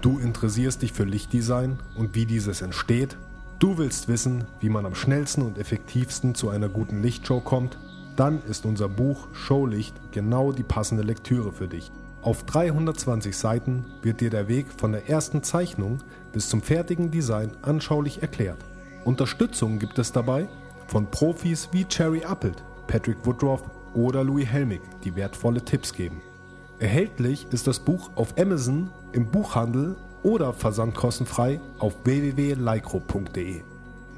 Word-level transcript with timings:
Du 0.00 0.18
interessierst 0.18 0.80
dich 0.80 0.94
für 0.94 1.04
Lichtdesign 1.04 1.78
und 1.94 2.14
wie 2.14 2.24
dieses 2.24 2.62
entsteht? 2.62 3.18
Du 3.58 3.76
willst 3.76 4.08
wissen, 4.08 4.44
wie 4.60 4.70
man 4.70 4.86
am 4.86 4.94
schnellsten 4.94 5.42
und 5.42 5.58
effektivsten 5.58 6.34
zu 6.34 6.48
einer 6.48 6.70
guten 6.70 7.02
Lichtshow 7.02 7.40
kommt? 7.40 7.78
Dann 8.16 8.42
ist 8.44 8.64
unser 8.64 8.88
Buch 8.88 9.28
Showlicht 9.34 9.94
genau 10.10 10.52
die 10.52 10.62
passende 10.62 11.02
Lektüre 11.02 11.52
für 11.52 11.68
dich. 11.68 11.92
Auf 12.22 12.44
320 12.44 13.36
Seiten 13.36 13.84
wird 14.00 14.22
dir 14.22 14.30
der 14.30 14.48
Weg 14.48 14.68
von 14.74 14.92
der 14.92 15.10
ersten 15.10 15.42
Zeichnung 15.42 15.98
bis 16.32 16.48
zum 16.48 16.62
fertigen 16.62 17.10
Design 17.10 17.52
anschaulich 17.60 18.22
erklärt. 18.22 18.58
Unterstützung 19.04 19.78
gibt 19.78 19.98
es 19.98 20.12
dabei 20.12 20.48
von 20.86 21.10
Profis 21.10 21.68
wie 21.72 21.84
Cherry 21.84 22.24
Appelt, 22.24 22.62
Patrick 22.86 23.18
Woodruff 23.24 23.62
oder 23.92 24.24
Louis 24.24 24.46
Helmig, 24.46 24.80
die 25.04 25.14
wertvolle 25.14 25.62
Tipps 25.62 25.92
geben. 25.92 26.22
Erhältlich 26.80 27.46
ist 27.50 27.66
das 27.66 27.78
Buch 27.78 28.10
auf 28.16 28.38
Amazon, 28.38 28.90
im 29.12 29.30
Buchhandel 29.30 29.96
oder 30.22 30.54
versandkostenfrei 30.54 31.60
auf 31.78 31.94
www.lycro.de. 32.04 33.60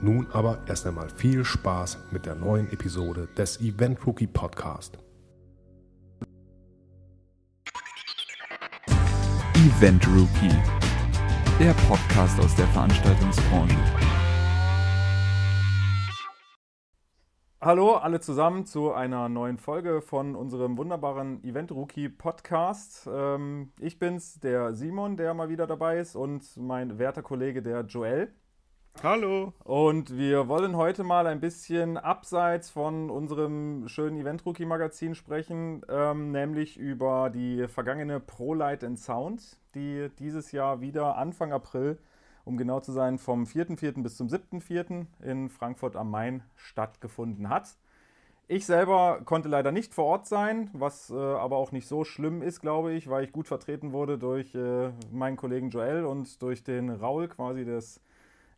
Nun 0.01 0.29
aber 0.33 0.59
erst 0.67 0.87
einmal 0.87 1.09
viel 1.11 1.45
Spaß 1.45 1.99
mit 2.13 2.25
der 2.25 2.37
neuen 2.37 2.73
Episode 2.73 3.27
des 3.37 3.61
Event 3.61 4.07
Rookie 4.07 4.29
Podcast. 4.29 4.97
Event 9.57 10.07
Rookie, 10.07 10.57
der 11.59 11.75
Podcast 11.89 12.39
aus 12.39 12.55
der 12.55 12.69
Veranstaltungsbranche. 12.69 14.12
Hallo 17.65 17.95
alle 17.95 18.19
zusammen 18.19 18.67
zu 18.67 18.93
einer 18.93 19.29
neuen 19.29 19.57
Folge 19.57 20.03
von 20.03 20.35
unserem 20.35 20.77
wunderbaren 20.77 21.45
Event 21.45 21.71
Rookie 21.71 22.09
Podcast. 22.09 23.09
Ähm, 23.09 23.71
ich 23.79 24.01
bin's, 24.01 24.41
der 24.41 24.75
Simon, 24.75 25.17
der 25.17 25.33
mal 25.33 25.49
wieder 25.49 25.69
dabei 25.69 26.01
ist 26.01 26.17
und 26.17 26.57
mein 26.57 26.99
werter 26.99 27.23
Kollege, 27.23 27.63
der 27.63 27.83
Joel. 27.83 28.33
Hallo. 29.01 29.53
Und 29.63 30.17
wir 30.17 30.49
wollen 30.49 30.75
heute 30.75 31.05
mal 31.05 31.29
ein 31.29 31.39
bisschen 31.39 31.99
abseits 31.99 32.69
von 32.69 33.11
unserem 33.11 33.87
schönen 33.87 34.17
Event 34.17 34.45
Rookie 34.45 34.67
Magazin 34.67 35.15
sprechen, 35.15 35.83
ähm, 35.89 36.33
nämlich 36.33 36.77
über 36.77 37.31
die 37.31 37.69
vergangene 37.69 38.19
Pro 38.19 38.55
Light 38.55 38.83
and 38.83 38.99
Sound, 38.99 39.61
die 39.77 40.11
dieses 40.19 40.51
Jahr 40.51 40.81
wieder 40.81 41.17
Anfang 41.17 41.53
April 41.53 42.01
um 42.45 42.57
genau 42.57 42.81
zu 42.81 42.93
sein, 42.93 43.19
vom 43.19 43.45
4.4. 43.45 44.03
bis 44.03 44.17
zum 44.17 44.29
7.4. 44.29 45.07
in 45.23 45.49
Frankfurt 45.49 45.97
am 45.97 46.11
Main 46.11 46.43
stattgefunden 46.57 47.49
hat. 47.49 47.77
Ich 48.49 48.67
selber 48.67 49.21
konnte 49.25 49.49
leider 49.49 49.73
nicht 49.73 49.95
vor 49.95 50.05
Ort 50.05 50.27
sein, 50.27 50.69
was 50.73 51.11
äh, 51.11 51.15
aber 51.15 51.57
auch 51.57 51.73
nicht 51.73 51.87
so 51.89 52.05
schlimm 52.05 52.43
ist, 52.43 52.61
glaube 52.61 52.93
ich, 52.93 53.09
weil 53.09 53.25
ich 53.25 53.33
gut 53.33 53.49
vertreten 53.49 53.93
wurde 53.93 54.19
durch 54.19 54.55
äh, 54.55 54.91
meinen 55.11 55.37
Kollegen 55.37 55.71
Joel 55.71 56.05
und 56.05 56.43
durch 56.43 56.63
den 56.63 56.91
Raul, 56.91 57.29
quasi 57.29 57.65
des, 57.65 58.01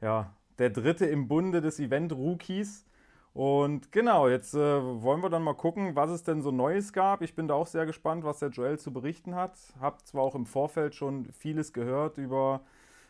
ja, 0.01 0.33
der 0.59 0.71
Dritte 0.71 1.07
im 1.07 1.29
Bunde 1.29 1.61
des 1.61 1.79
Event-Rookies. 1.79 2.87
Und 3.35 3.93
genau, 3.93 4.29
jetzt 4.29 4.55
äh, 4.55 5.03
wollen 5.03 5.23
wir 5.23 5.31
dann 5.31 5.43
mal 5.43 5.55
gucken, 5.55 5.95
was 5.97 6.11
es 6.11 6.23
denn 6.23 6.41
so 6.41 6.51
Neues 6.51 6.93
gab. 6.93 7.21
Ich 7.23 7.35
bin 7.35 7.49
da 7.49 7.55
auch 7.55 7.67
sehr 7.67 7.85
gespannt, 7.85 8.25
was 8.25 8.39
der 8.39 8.51
Joel 8.51 8.79
zu 8.79 8.93
berichten 8.93 9.35
hat. 9.35 9.57
Hab 9.81 10.07
zwar 10.07 10.23
auch 10.23 10.35
im 10.35 10.47
Vorfeld 10.47 10.95
schon 10.95 11.27
vieles 11.33 11.73
gehört 11.73 12.19
über 12.19 12.63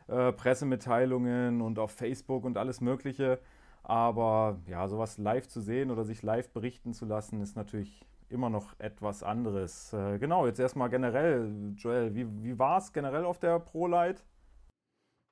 äh, 0.09 0.33
Pressemitteilungen 0.33 1.61
und 1.61 1.79
auf 1.79 1.93
Facebook 1.93 2.45
und 2.45 2.57
alles 2.57 2.81
Mögliche. 2.81 3.39
Aber 3.83 4.61
ja, 4.67 4.89
sowas 4.89 5.19
live 5.19 5.47
zu 5.49 5.61
sehen 5.61 5.91
oder 5.91 6.05
sich 6.05 6.23
live 6.23 6.49
berichten 6.51 6.95
zu 6.95 7.05
lassen, 7.05 7.43
ist 7.43 7.57
natürlich 7.57 8.07
immer 8.31 8.51
noch 8.51 8.79
etwas 8.79 9.23
anderes. 9.23 9.93
Äh, 9.93 10.19
genau, 10.19 10.47
jetzt 10.47 10.59
erstmal 10.59 10.89
generell, 10.89 11.75
Joel, 11.77 12.15
wie, 12.15 12.27
wie 12.43 12.59
war 12.59 12.79
es 12.79 12.93
generell 12.93 13.25
auf 13.25 13.39
der 13.39 13.59
ProLight? 13.61 14.25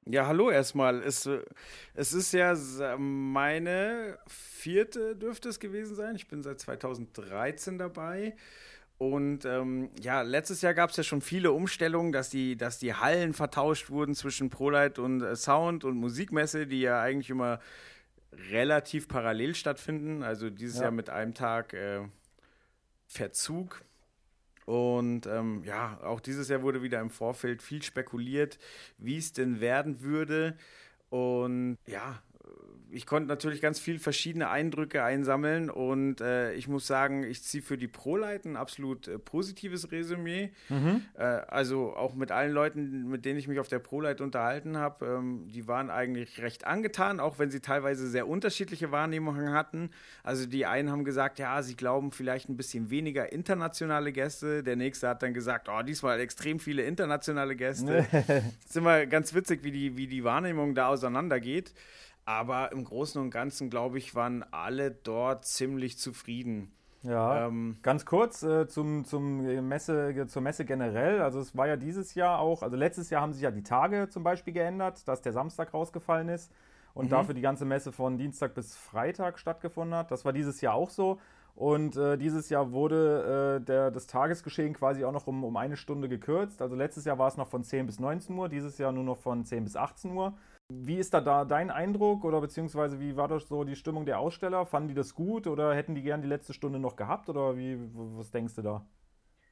Ja, 0.05 0.27
hallo 0.27 0.51
erstmal. 0.51 1.01
Es, 1.03 1.29
es 1.95 2.13
ist 2.13 2.33
ja 2.33 2.57
meine 2.99 4.19
vierte, 4.27 5.15
dürfte 5.15 5.49
es 5.49 5.61
gewesen 5.61 5.95
sein. 5.95 6.17
Ich 6.17 6.27
bin 6.27 6.43
seit 6.43 6.59
2013 6.59 7.79
dabei. 7.79 8.35
Und 9.03 9.45
ähm, 9.47 9.91
ja, 10.01 10.23
letztes 10.23 10.63
Jahr 10.63 10.75
gab 10.75 10.91
es 10.91 10.97
ja 10.97 11.03
schon 11.03 11.23
viele 11.23 11.51
Umstellungen, 11.51 12.13
dass 12.13 12.31
die, 12.31 12.57
dass 12.57 12.79
die 12.79 12.95
Hallen 12.95 13.35
vertauscht 13.35 13.91
wurden 13.91 14.15
zwischen 14.15 14.49
ProLight 14.49 15.01
und 15.01 15.23
äh, 15.23 15.35
Sound 15.35 15.83
und 15.83 15.97
Musikmesse, 15.97 16.69
die 16.69 16.83
ja 16.83 17.03
eigentlich 17.03 17.29
immer 17.29 17.59
relativ 18.53 19.09
parallel 19.09 19.57
stattfinden. 19.57 20.23
Also 20.23 20.51
dieses 20.51 20.77
ja. 20.77 20.83
Jahr 20.83 20.91
mit 20.93 21.11
einem 21.11 21.35
Tag 21.35 21.73
äh, 21.73 22.03
Verzug. 23.09 23.83
Und 24.67 25.27
ähm, 25.27 25.65
ja, 25.65 25.99
auch 26.05 26.21
dieses 26.21 26.49
Jahr 26.49 26.63
wurde 26.63 26.83
wieder 26.83 27.01
im 27.01 27.11
Vorfeld 27.11 27.61
viel 27.61 27.83
spekuliert, 27.83 28.61
wie 28.99 29.19
es 29.19 29.33
denn 29.33 29.61
werden 29.61 30.03
würde. 30.03 30.57
Und 31.11 31.77
ja, 31.89 32.23
ich 32.93 33.07
konnte 33.07 33.29
natürlich 33.29 33.61
ganz 33.61 33.81
viel 33.81 33.99
verschiedene 33.99 34.51
Eindrücke 34.51 35.03
einsammeln 35.03 35.71
und 35.71 36.21
äh, 36.21 36.53
ich 36.53 36.69
muss 36.69 36.87
sagen, 36.87 37.25
ich 37.25 37.43
ziehe 37.43 37.63
für 37.63 37.79
die 37.79 37.89
ProLight 37.89 38.45
ein 38.45 38.57
absolut 38.57 39.09
äh, 39.09 39.19
positives 39.19 39.91
Resümee. 39.91 40.51
Mhm. 40.69 41.03
Äh, 41.15 41.23
also 41.23 41.97
auch 41.97 42.15
mit 42.15 42.31
allen 42.31 42.53
Leuten, 42.53 43.09
mit 43.09 43.25
denen 43.25 43.39
ich 43.39 43.49
mich 43.49 43.59
auf 43.61 43.69
der 43.69 43.79
ProLight 43.79 44.21
unterhalten 44.21 44.77
habe, 44.77 45.07
ähm, 45.07 45.49
die 45.49 45.67
waren 45.67 45.91
eigentlich 45.91 46.41
recht 46.43 46.67
angetan, 46.67 47.19
auch 47.19 47.39
wenn 47.39 47.51
sie 47.51 47.61
teilweise 47.61 48.07
sehr 48.09 48.29
unterschiedliche 48.29 48.93
Wahrnehmungen 48.93 49.53
hatten. 49.53 49.91
Also 50.23 50.47
die 50.47 50.67
einen 50.67 50.91
haben 50.91 51.05
gesagt, 51.05 51.39
ja, 51.39 51.63
sie 51.63 51.77
glauben 51.77 52.13
vielleicht 52.13 52.49
ein 52.51 52.57
bisschen 52.57 52.91
weniger 52.91 53.33
internationale 53.33 54.13
Gäste. 54.13 54.63
Der 54.63 54.77
nächste 54.77 55.09
hat 55.09 55.23
dann 55.23 55.33
gesagt, 55.33 55.69
oh, 55.71 55.83
diesmal 55.83 56.21
extrem 56.21 56.61
viele 56.61 56.83
internationale 56.83 57.57
Gäste. 57.57 58.07
Es 58.13 58.67
ist 58.67 58.77
immer 58.77 59.07
ganz 59.07 59.33
witzig, 59.35 59.65
wie 59.65 59.71
die, 59.71 59.97
wie 59.97 60.07
die 60.07 60.25
Wahrnehmung 60.25 60.75
da 60.75 60.89
auseinandergeht. 60.89 61.73
Aber 62.25 62.73
im 62.73 62.85
Großen 62.85 63.21
und 63.21 63.31
Ganzen, 63.31 63.69
glaube 63.69 63.99
ich, 63.99 64.15
waren 64.15 64.45
alle 64.53 64.91
dort 64.91 65.45
ziemlich 65.45 65.99
zufrieden. 65.99 66.73
Ja, 67.03 67.47
ähm, 67.47 67.79
ganz 67.83 68.07
kurz 68.07 68.45
äh, 68.45 68.69
zum, 68.69 69.05
zum 69.05 69.69
Messe, 69.69 70.27
zur 70.29 70.43
Messe 70.43 70.65
generell. 70.65 71.21
Also 71.21 71.41
es 71.41 71.57
war 71.57 71.67
ja 71.67 71.77
dieses 71.77 72.15
Jahr 72.15 72.39
auch, 72.39 72.63
also 72.63 72.77
letztes 72.77 73.11
Jahr 73.11 73.23
haben 73.23 73.33
sich 73.33 73.43
ja 73.43 73.51
die 73.51 73.65
Tage 73.65 74.09
zum 74.09 74.23
Beispiel 74.23 74.53
geändert, 74.53 75.07
dass 75.09 75.21
der 75.21 75.33
Samstag 75.33 75.75
rausgefallen 75.75 76.29
ist 76.29 76.53
und 76.95 77.07
mhm. 77.07 77.11
dafür 77.11 77.35
die 77.35 77.41
ganze 77.41 77.65
Messe 77.65 77.91
von 77.91 78.19
Dienstag 78.19 78.55
bis 78.55 78.77
Freitag 78.77 79.41
stattgefunden 79.41 79.97
hat. 79.97 80.13
Das 80.13 80.25
war 80.25 80.33
dieses 80.33 80.61
Jahr 80.61 80.75
auch 80.75 80.91
so. 80.91 81.19
Und 81.55 81.97
äh, 81.97 82.17
dieses 82.17 82.49
Jahr 82.49 82.73
wurde 82.73 83.59
äh, 83.61 83.65
der, 83.65 83.91
das 83.91 84.07
Tagesgeschehen 84.07 84.73
quasi 84.73 85.05
auch 85.05 85.13
noch 85.13 85.27
um, 85.27 85.45
um 85.45 85.57
eine 85.57 85.77
Stunde 85.77 86.09
gekürzt. 86.09 86.63
Also 86.63 86.77
letztes 86.77 87.05
Jahr 87.05 87.19
war 87.19 87.29
es 87.29 87.37
noch 87.37 87.49
von 87.49 87.63
10 87.63 87.87
bis 87.87 88.01
19 88.01 88.37
Uhr, 88.37 88.49
dieses 88.49 88.79
Jahr 88.79 88.93
nur 88.93 89.05
noch 89.05 89.19
von 89.19 89.45
10 89.45 89.65
bis 89.65 89.77
18 89.77 90.13
Uhr. 90.13 90.35
Wie 90.81 90.97
ist 90.97 91.15
da, 91.15 91.21
da 91.21 91.45
dein 91.45 91.71
Eindruck 91.71 92.25
oder 92.25 92.41
beziehungsweise 92.41 93.01
wie 93.01 93.17
war 93.17 93.29
das 93.29 93.49
so 93.49 93.65
die 93.65 93.77
Stimmung 93.77 94.07
der 94.07 94.19
Aussteller? 94.19 94.67
Fanden 94.67 94.89
die 94.89 94.95
das 94.95 95.15
gut 95.15 95.47
oder 95.47 95.75
hätten 95.75 95.95
die 95.95 96.03
gern 96.03 96.23
die 96.23 96.29
letzte 96.29 96.53
Stunde 96.53 96.79
noch 96.79 96.97
gehabt 96.97 97.29
oder 97.29 97.57
wie, 97.57 97.79
was 97.93 98.31
denkst 98.31 98.55
du 98.55 98.63
da? 98.63 98.87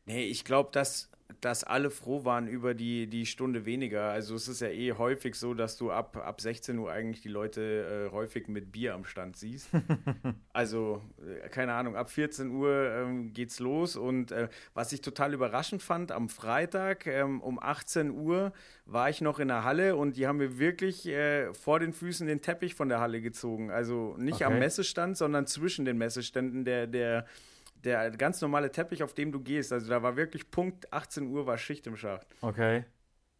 Nee, 0.06 0.24
ich 0.24 0.44
glaube, 0.44 0.70
dass 0.72 1.09
dass 1.40 1.64
alle 1.64 1.90
froh 1.90 2.24
waren 2.24 2.48
über 2.48 2.74
die, 2.74 3.06
die 3.06 3.26
Stunde 3.26 3.64
weniger. 3.64 4.10
Also 4.10 4.34
es 4.34 4.48
ist 4.48 4.60
ja 4.60 4.68
eh 4.68 4.92
häufig 4.92 5.34
so, 5.34 5.54
dass 5.54 5.76
du 5.76 5.90
ab, 5.90 6.16
ab 6.16 6.40
16 6.40 6.78
Uhr 6.78 6.90
eigentlich 6.90 7.20
die 7.20 7.28
Leute 7.28 8.08
äh, 8.08 8.12
häufig 8.12 8.48
mit 8.48 8.72
Bier 8.72 8.94
am 8.94 9.04
Stand 9.04 9.36
siehst. 9.36 9.68
also, 10.52 11.02
äh, 11.18 11.48
keine 11.48 11.74
Ahnung, 11.74 11.96
ab 11.96 12.10
14 12.10 12.50
Uhr 12.50 12.90
ähm, 12.90 13.32
geht's 13.32 13.60
los. 13.60 13.96
Und 13.96 14.32
äh, 14.32 14.48
was 14.74 14.92
ich 14.92 15.00
total 15.00 15.34
überraschend 15.34 15.82
fand, 15.82 16.12
am 16.12 16.28
Freitag 16.28 17.06
ähm, 17.06 17.40
um 17.40 17.58
18 17.60 18.10
Uhr 18.10 18.52
war 18.86 19.08
ich 19.08 19.20
noch 19.20 19.38
in 19.38 19.48
der 19.48 19.64
Halle 19.64 19.96
und 19.96 20.16
die 20.16 20.26
haben 20.26 20.38
mir 20.38 20.58
wirklich 20.58 21.06
äh, 21.06 21.52
vor 21.54 21.78
den 21.78 21.92
Füßen 21.92 22.26
den 22.26 22.42
Teppich 22.42 22.74
von 22.74 22.88
der 22.88 23.00
Halle 23.00 23.20
gezogen. 23.20 23.70
Also 23.70 24.16
nicht 24.18 24.36
okay. 24.36 24.44
am 24.44 24.58
Messestand, 24.58 25.16
sondern 25.16 25.46
zwischen 25.46 25.84
den 25.84 25.98
Messeständen 25.98 26.64
der, 26.64 26.86
der 26.86 27.26
der 27.84 28.10
ganz 28.10 28.40
normale 28.40 28.70
Teppich, 28.70 29.02
auf 29.02 29.14
dem 29.14 29.32
du 29.32 29.40
gehst. 29.40 29.72
Also 29.72 29.88
da 29.88 30.02
war 30.02 30.16
wirklich 30.16 30.50
Punkt 30.50 30.92
18 30.92 31.28
Uhr 31.28 31.46
war 31.46 31.58
Schicht 31.58 31.86
im 31.86 31.96
Schacht. 31.96 32.26
Okay. 32.40 32.84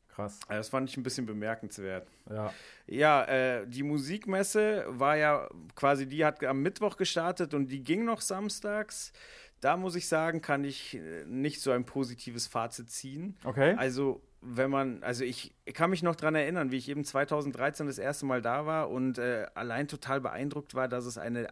Krass. 0.09 0.41
Das 0.49 0.69
fand 0.69 0.89
ich 0.91 0.97
ein 0.97 1.03
bisschen 1.03 1.27
bemerkenswert. 1.27 2.09
Ja. 2.29 2.53
Ja, 2.87 3.25
äh, 3.25 3.67
die 3.67 3.83
Musikmesse 3.83 4.85
war 4.89 5.17
ja 5.17 5.49
quasi, 5.77 6.07
die 6.07 6.25
hat 6.25 6.43
am 6.45 6.63
Mittwoch 6.63 6.97
gestartet 6.97 7.55
und 7.55 7.69
die 7.69 7.83
ging 7.83 8.05
noch 8.05 8.21
samstags. 8.21 9.13
Da 9.61 9.77
muss 9.77 9.95
ich 9.95 10.09
sagen, 10.09 10.41
kann 10.41 10.65
ich 10.65 10.97
äh, 10.97 11.25
nicht 11.27 11.61
so 11.61 11.71
ein 11.71 11.85
positives 11.85 12.47
Fazit 12.47 12.91
ziehen. 12.91 13.37
Okay. 13.45 13.75
Also, 13.77 14.23
wenn 14.41 14.71
man, 14.71 15.03
also 15.03 15.23
ich, 15.23 15.55
ich 15.67 15.75
kann 15.75 15.91
mich 15.91 16.03
noch 16.03 16.17
daran 16.17 16.35
erinnern, 16.35 16.71
wie 16.71 16.79
ich 16.79 16.89
eben 16.89 17.05
2013 17.05 17.87
das 17.87 17.99
erste 17.99 18.25
Mal 18.25 18.41
da 18.41 18.65
war 18.65 18.91
und 18.91 19.19
äh, 19.19 19.47
allein 19.55 19.87
total 19.87 20.21
beeindruckt 20.21 20.75
war, 20.75 20.89
dass 20.89 21.05
es 21.05 21.19
eine 21.19 21.47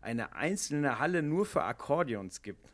eine 0.00 0.34
einzelne 0.34 0.98
Halle 0.98 1.22
nur 1.22 1.46
für 1.46 1.62
Akkordeons 1.64 2.42
gibt. 2.42 2.66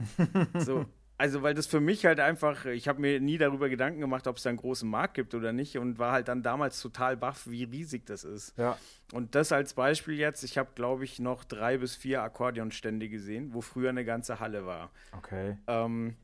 so, 0.58 0.86
also, 1.18 1.42
weil 1.42 1.54
das 1.54 1.66
für 1.66 1.80
mich 1.80 2.04
halt 2.04 2.20
einfach, 2.20 2.66
ich 2.66 2.88
habe 2.88 3.00
mir 3.00 3.20
nie 3.20 3.38
darüber 3.38 3.68
Gedanken 3.68 4.00
gemacht, 4.00 4.26
ob 4.26 4.36
es 4.36 4.42
da 4.42 4.50
einen 4.50 4.58
großen 4.58 4.88
Markt 4.88 5.14
gibt 5.14 5.34
oder 5.34 5.52
nicht 5.52 5.78
und 5.78 5.98
war 5.98 6.12
halt 6.12 6.28
dann 6.28 6.42
damals 6.42 6.80
total 6.80 7.16
baff, 7.16 7.46
wie 7.46 7.64
riesig 7.64 8.04
das 8.04 8.22
ist. 8.22 8.56
Ja. 8.58 8.76
Und 9.12 9.34
das 9.34 9.50
als 9.50 9.72
Beispiel 9.72 10.18
jetzt, 10.18 10.42
ich 10.42 10.58
habe, 10.58 10.70
glaube 10.74 11.04
ich, 11.04 11.18
noch 11.18 11.44
drei 11.44 11.78
bis 11.78 11.96
vier 11.96 12.22
Akkordeonstände 12.22 13.08
gesehen, 13.08 13.54
wo 13.54 13.62
früher 13.62 13.90
eine 13.90 14.04
ganze 14.04 14.40
Halle 14.40 14.66
war. 14.66 14.90
Okay. 15.16 15.56
Ähm, 15.66 16.16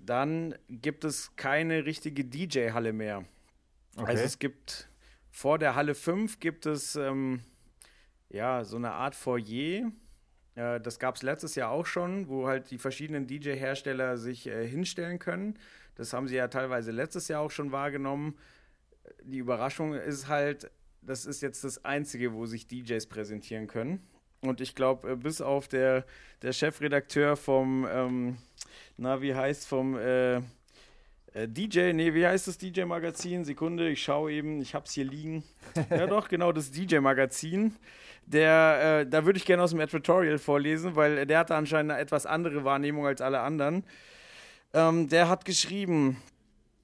dann 0.00 0.54
gibt 0.68 1.04
es 1.04 1.36
keine 1.36 1.84
richtige 1.84 2.24
DJ-Halle 2.24 2.92
mehr. 2.92 3.24
Okay. 3.96 4.10
Also 4.10 4.24
es 4.24 4.38
gibt 4.40 4.88
vor 5.30 5.58
der 5.58 5.74
Halle 5.74 5.94
5 5.94 6.40
gibt 6.40 6.66
es 6.66 6.96
ähm, 6.96 7.40
ja 8.30 8.64
so 8.64 8.76
eine 8.76 8.92
Art 8.92 9.14
Foyer. 9.14 9.90
Äh, 10.54 10.80
das 10.80 10.98
gab 10.98 11.16
es 11.16 11.22
letztes 11.22 11.54
Jahr 11.54 11.70
auch 11.70 11.86
schon, 11.86 12.28
wo 12.28 12.46
halt 12.46 12.70
die 12.70 12.78
verschiedenen 12.78 13.26
DJ-Hersteller 13.26 14.16
sich 14.16 14.46
äh, 14.46 14.66
hinstellen 14.66 15.18
können. 15.18 15.58
Das 15.96 16.12
haben 16.12 16.28
sie 16.28 16.36
ja 16.36 16.48
teilweise 16.48 16.90
letztes 16.90 17.28
Jahr 17.28 17.40
auch 17.40 17.50
schon 17.50 17.72
wahrgenommen. 17.72 18.36
Die 19.22 19.38
Überraschung 19.38 19.94
ist 19.94 20.28
halt, 20.28 20.70
das 21.02 21.26
ist 21.26 21.42
jetzt 21.42 21.64
das 21.64 21.84
Einzige, 21.84 22.32
wo 22.32 22.46
sich 22.46 22.66
DJs 22.66 23.06
präsentieren 23.06 23.66
können. 23.66 24.00
Und 24.40 24.60
ich 24.60 24.74
glaube, 24.74 25.12
äh, 25.12 25.16
bis 25.16 25.40
auf 25.40 25.68
der, 25.68 26.04
der 26.42 26.52
Chefredakteur 26.52 27.36
vom, 27.36 27.86
ähm, 27.90 28.36
na, 28.96 29.22
wie 29.22 29.34
heißt, 29.34 29.66
vom 29.66 29.96
äh, 29.96 30.40
DJ, 31.34 31.92
nee, 31.92 32.14
wie 32.14 32.26
heißt 32.26 32.46
das 32.46 32.58
DJ-Magazin? 32.58 33.44
Sekunde, 33.44 33.88
ich 33.88 34.02
schaue 34.02 34.32
eben, 34.32 34.60
ich 34.62 34.74
habe 34.74 34.86
es 34.86 34.92
hier 34.92 35.04
liegen. 35.04 35.42
ja, 35.90 36.06
doch, 36.06 36.28
genau, 36.28 36.52
das 36.52 36.70
DJ-Magazin. 36.70 37.74
Der, 38.26 39.00
äh, 39.00 39.06
da 39.06 39.26
würde 39.26 39.38
ich 39.38 39.44
gerne 39.44 39.62
aus 39.62 39.70
dem 39.70 39.80
Advertorial 39.80 40.38
vorlesen, 40.38 40.94
weil 40.96 41.26
der 41.26 41.40
hatte 41.40 41.56
anscheinend 41.56 41.92
eine 41.92 42.00
etwas 42.00 42.24
andere 42.24 42.64
Wahrnehmung 42.64 43.06
als 43.06 43.20
alle 43.20 43.40
anderen. 43.40 43.84
Ähm, 44.72 45.08
der 45.08 45.28
hat 45.28 45.44
geschrieben, 45.44 46.16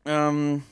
ähm, 0.05 0.65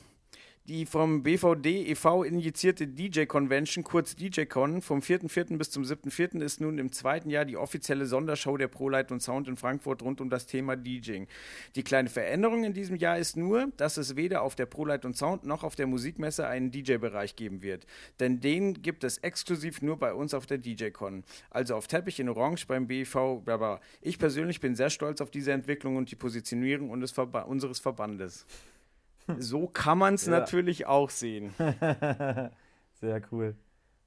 die 0.69 0.85
vom 0.85 1.23
BVD 1.23 1.89
e.V. 1.89 2.23
injizierte 2.23 2.85
DJ-Convention, 2.85 3.83
kurz 3.83 4.15
DJ-Con, 4.15 4.83
vom 4.83 4.99
4.4. 4.99 5.57
bis 5.57 5.71
zum 5.71 5.81
7.4. 5.81 6.41
ist 6.43 6.61
nun 6.61 6.77
im 6.77 6.91
zweiten 6.91 7.31
Jahr 7.31 7.43
die 7.43 7.57
offizielle 7.57 8.05
Sondershow 8.05 8.55
der 8.55 8.67
ProLight 8.67 9.11
und 9.11 9.19
Sound 9.19 9.47
in 9.47 9.57
Frankfurt 9.57 10.03
rund 10.03 10.21
um 10.21 10.29
das 10.29 10.45
Thema 10.45 10.75
DJing. 10.75 11.27
Die 11.75 11.81
kleine 11.81 12.07
Veränderung 12.07 12.63
in 12.63 12.73
diesem 12.73 12.97
Jahr 12.97 13.17
ist 13.17 13.35
nur, 13.35 13.71
dass 13.77 13.97
es 13.97 14.15
weder 14.15 14.43
auf 14.43 14.53
der 14.53 14.67
ProLight 14.67 15.05
und 15.05 15.17
Sound 15.17 15.43
noch 15.43 15.63
auf 15.63 15.75
der 15.75 15.87
Musikmesse 15.87 16.47
einen 16.47 16.69
DJ-Bereich 16.69 17.35
geben 17.35 17.63
wird. 17.63 17.87
Denn 18.19 18.39
den 18.39 18.83
gibt 18.83 19.03
es 19.03 19.17
exklusiv 19.17 19.81
nur 19.81 19.97
bei 19.97 20.13
uns 20.13 20.35
auf 20.35 20.45
der 20.45 20.59
DJ-Con. 20.59 21.23
Also 21.49 21.75
auf 21.75 21.87
Teppich 21.87 22.19
in 22.19 22.29
Orange 22.29 22.67
beim 22.67 22.85
BV. 22.85 23.41
Ich 24.01 24.19
persönlich 24.19 24.59
bin 24.59 24.75
sehr 24.75 24.91
stolz 24.91 25.19
auf 25.19 25.31
diese 25.31 25.51
Entwicklung 25.51 25.97
und 25.97 26.11
die 26.11 26.15
Positionierung 26.15 26.91
unseres 26.91 27.79
Verbandes. 27.79 28.45
So 29.39 29.67
kann 29.67 29.97
man 29.97 30.15
es 30.15 30.25
ja. 30.25 30.31
natürlich 30.31 30.85
auch 30.87 31.09
sehen. 31.09 31.53
Sehr 32.93 33.21
cool. 33.31 33.55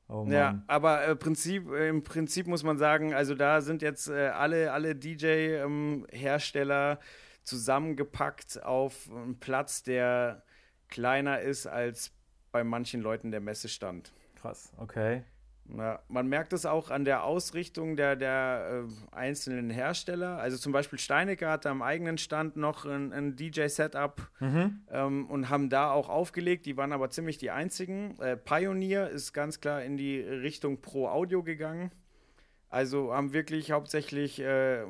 Oh 0.08 0.26
ja, 0.28 0.62
aber 0.66 1.06
äh, 1.06 1.16
Prinzip, 1.16 1.70
äh, 1.70 1.88
im 1.88 2.02
Prinzip 2.02 2.46
muss 2.46 2.64
man 2.64 2.76
sagen, 2.76 3.14
also 3.14 3.34
da 3.34 3.62
sind 3.62 3.80
jetzt 3.80 4.08
äh, 4.08 4.28
alle, 4.28 4.72
alle 4.72 4.94
DJ-Hersteller 4.94 6.92
ähm, 6.92 6.98
zusammengepackt 7.44 8.62
auf 8.62 9.10
einen 9.10 9.40
Platz, 9.40 9.82
der 9.82 10.42
kleiner 10.88 11.40
ist 11.40 11.66
als 11.66 12.12
bei 12.50 12.62
manchen 12.62 13.00
Leuten 13.00 13.30
der 13.30 13.40
Messestand. 13.40 14.12
Krass, 14.34 14.72
okay. 14.76 15.24
Ja, 15.68 16.00
man 16.08 16.26
merkt 16.26 16.52
es 16.52 16.66
auch 16.66 16.90
an 16.90 17.04
der 17.04 17.24
Ausrichtung 17.24 17.96
der, 17.96 18.16
der 18.16 18.84
äh, 18.84 19.14
einzelnen 19.14 19.70
Hersteller. 19.70 20.38
Also 20.38 20.58
zum 20.58 20.72
Beispiel 20.72 20.98
Steinecker 20.98 21.50
hatte 21.50 21.70
am 21.70 21.82
eigenen 21.82 22.18
Stand 22.18 22.56
noch 22.56 22.84
ein, 22.84 23.12
ein 23.12 23.36
DJ-Setup 23.36 24.20
mhm. 24.40 24.80
ähm, 24.90 25.26
und 25.30 25.48
haben 25.48 25.70
da 25.70 25.90
auch 25.90 26.08
aufgelegt. 26.08 26.66
Die 26.66 26.76
waren 26.76 26.92
aber 26.92 27.10
ziemlich 27.10 27.38
die 27.38 27.50
einzigen. 27.50 28.18
Äh, 28.20 28.36
Pioneer 28.36 29.08
ist 29.08 29.32
ganz 29.32 29.60
klar 29.60 29.82
in 29.82 29.96
die 29.96 30.20
Richtung 30.20 30.80
Pro 30.80 31.08
Audio 31.08 31.42
gegangen. 31.42 31.90
Also 32.68 33.14
haben 33.14 33.32
wirklich 33.32 33.70
hauptsächlich 33.70 34.40
äh, 34.40 34.84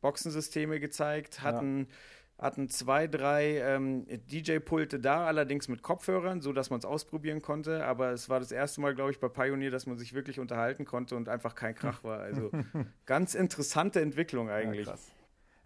Boxensysteme 0.00 0.80
gezeigt, 0.80 1.42
hatten 1.42 1.86
ja 1.88 1.96
hatten 2.38 2.68
zwei, 2.68 3.06
drei 3.06 3.60
ähm, 3.60 4.06
DJ-Pulte 4.30 5.00
da, 5.00 5.26
allerdings 5.26 5.68
mit 5.68 5.82
Kopfhörern, 5.82 6.42
so 6.42 6.52
dass 6.52 6.68
man 6.68 6.78
es 6.78 6.84
ausprobieren 6.84 7.40
konnte. 7.40 7.84
Aber 7.86 8.10
es 8.10 8.28
war 8.28 8.40
das 8.40 8.52
erste 8.52 8.80
Mal, 8.80 8.94
glaube 8.94 9.10
ich, 9.10 9.20
bei 9.20 9.28
Pioneer, 9.28 9.70
dass 9.70 9.86
man 9.86 9.96
sich 9.96 10.12
wirklich 10.12 10.38
unterhalten 10.38 10.84
konnte 10.84 11.16
und 11.16 11.28
einfach 11.28 11.54
kein 11.54 11.74
Krach 11.74 12.04
war. 12.04 12.20
Also 12.20 12.50
ganz 13.06 13.34
interessante 13.34 14.00
Entwicklung 14.00 14.50
eigentlich. 14.50 14.86
Ja, 14.86 14.96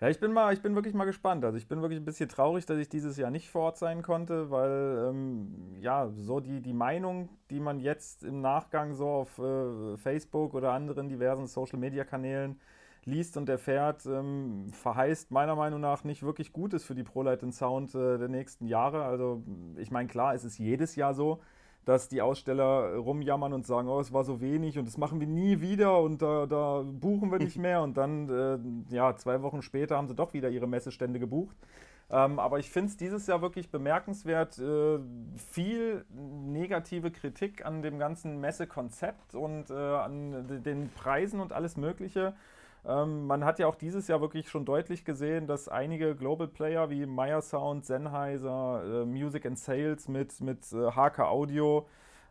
ja, 0.00 0.08
ich 0.08 0.18
bin 0.18 0.32
mal, 0.32 0.54
ich 0.54 0.62
bin 0.62 0.74
wirklich 0.76 0.94
mal 0.94 1.04
gespannt. 1.04 1.44
Also 1.44 1.58
ich 1.58 1.68
bin 1.68 1.82
wirklich 1.82 2.00
ein 2.00 2.06
bisschen 2.06 2.28
traurig, 2.28 2.64
dass 2.64 2.78
ich 2.78 2.88
dieses 2.88 3.18
Jahr 3.18 3.30
nicht 3.30 3.50
vor 3.50 3.62
Ort 3.62 3.76
sein 3.76 4.02
konnte, 4.02 4.50
weil 4.50 5.08
ähm, 5.10 5.76
ja, 5.80 6.08
so 6.08 6.40
die, 6.40 6.62
die 6.62 6.72
Meinung, 6.72 7.28
die 7.50 7.60
man 7.60 7.80
jetzt 7.80 8.22
im 8.22 8.40
Nachgang 8.40 8.94
so 8.94 9.08
auf 9.08 9.38
äh, 9.38 9.98
Facebook 9.98 10.54
oder 10.54 10.72
anderen 10.72 11.08
diversen 11.08 11.46
Social 11.46 11.78
Media 11.78 12.04
Kanälen 12.04 12.58
liest 13.04 13.36
und 13.36 13.48
erfährt, 13.48 14.06
ähm, 14.06 14.68
verheißt 14.72 15.30
meiner 15.30 15.56
Meinung 15.56 15.80
nach 15.80 16.04
nicht 16.04 16.22
wirklich 16.22 16.52
Gutes 16.52 16.84
für 16.84 16.94
die 16.94 17.02
ProLight 17.02 17.52
Sound 17.52 17.94
äh, 17.94 18.18
der 18.18 18.28
nächsten 18.28 18.66
Jahre. 18.66 19.04
Also 19.04 19.42
ich 19.76 19.90
meine, 19.90 20.08
klar, 20.08 20.34
es 20.34 20.44
ist 20.44 20.58
jedes 20.58 20.96
Jahr 20.96 21.14
so, 21.14 21.40
dass 21.84 22.08
die 22.08 22.20
Aussteller 22.20 22.94
rumjammern 22.96 23.52
und 23.52 23.66
sagen, 23.66 23.88
oh, 23.88 24.00
es 24.00 24.12
war 24.12 24.24
so 24.24 24.40
wenig 24.40 24.78
und 24.78 24.86
das 24.86 24.98
machen 24.98 25.18
wir 25.18 25.26
nie 25.26 25.60
wieder 25.60 25.98
und 26.00 26.20
da, 26.20 26.46
da 26.46 26.84
buchen 26.84 27.32
wir 27.32 27.38
nicht 27.38 27.56
mehr. 27.58 27.82
Und 27.82 27.96
dann, 27.96 28.28
äh, 28.28 28.94
ja, 28.94 29.16
zwei 29.16 29.42
Wochen 29.42 29.62
später 29.62 29.96
haben 29.96 30.08
sie 30.08 30.14
doch 30.14 30.34
wieder 30.34 30.50
ihre 30.50 30.66
Messestände 30.66 31.18
gebucht. 31.18 31.56
Ähm, 32.12 32.40
aber 32.40 32.58
ich 32.58 32.70
finde 32.70 32.90
es 32.90 32.96
dieses 32.96 33.26
Jahr 33.28 33.40
wirklich 33.40 33.70
bemerkenswert, 33.70 34.58
äh, 34.58 34.98
viel 35.36 36.04
negative 36.10 37.12
Kritik 37.12 37.64
an 37.64 37.82
dem 37.82 37.98
ganzen 37.98 38.40
Messekonzept 38.40 39.36
und 39.36 39.70
äh, 39.70 39.74
an 39.74 40.62
den 40.64 40.90
Preisen 40.90 41.40
und 41.40 41.52
alles 41.52 41.76
Mögliche. 41.76 42.34
Ähm, 42.84 43.26
man 43.26 43.44
hat 43.44 43.58
ja 43.58 43.66
auch 43.66 43.74
dieses 43.74 44.08
Jahr 44.08 44.20
wirklich 44.20 44.48
schon 44.48 44.64
deutlich 44.64 45.04
gesehen, 45.04 45.46
dass 45.46 45.68
einige 45.68 46.16
Global 46.16 46.48
Player 46.48 46.88
wie 46.90 47.06
Meyer 47.06 47.42
Sound, 47.42 47.84
Sennheiser, 47.84 49.02
äh, 49.02 49.04
Music 49.04 49.44
and 49.46 49.58
Sales 49.58 50.08
mit, 50.08 50.40
mit 50.40 50.72
äh, 50.72 50.90
HK 50.90 51.20
Audio, 51.20 51.86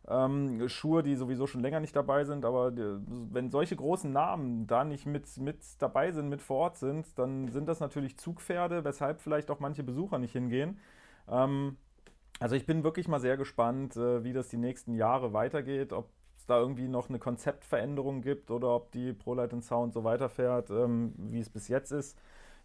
ähm, 0.08 0.68
Shure, 0.68 1.04
die 1.04 1.16
sowieso 1.16 1.46
schon 1.46 1.62
länger 1.62 1.80
nicht 1.80 1.96
dabei 1.96 2.24
sind, 2.24 2.46
aber 2.46 2.72
die, 2.72 2.98
wenn 3.32 3.52
solche 3.52 3.76
großen 3.76 4.12
Namen 4.12 4.66
da 4.66 4.84
nicht 4.84 5.06
mit, 5.06 5.38
mit 5.38 5.60
dabei 5.80 6.12
sind, 6.12 6.30
mit 6.30 6.42
vor 6.42 6.58
Ort 6.58 6.78
sind, 6.78 7.18
dann 7.20 7.50
sind 7.50 7.68
das 7.68 7.80
natürlich 7.80 8.18
Zugpferde, 8.18 8.84
weshalb 8.84 9.22
vielleicht 9.22 9.52
auch 9.52 9.60
manche 9.60 9.84
Besucher 9.84 10.18
nicht 10.18 10.32
hingehen. 10.32 10.80
Ähm, 11.30 11.78
also 12.40 12.56
ich 12.56 12.66
bin 12.66 12.84
wirklich 12.84 13.08
mal 13.08 13.20
sehr 13.20 13.38
gespannt, 13.38 13.98
äh, 13.98 14.24
wie 14.24 14.34
das 14.34 14.48
die 14.48 14.58
nächsten 14.58 14.96
Jahre 14.96 15.34
weitergeht, 15.34 15.94
ob 15.94 16.10
da 16.50 16.60
irgendwie 16.60 16.88
noch 16.88 17.10
eine 17.10 17.20
Konzeptveränderung 17.20 18.22
gibt 18.22 18.52
oder 18.52 18.76
ob 18.76 18.92
die 18.92 19.14
ProLight 19.14 19.64
Sound 19.64 19.94
so 19.94 20.04
weiterfährt, 20.04 20.70
ähm, 20.70 21.14
wie 21.18 21.40
es 21.40 21.50
bis 21.50 21.68
jetzt 21.68 21.92
ist. 21.92 22.18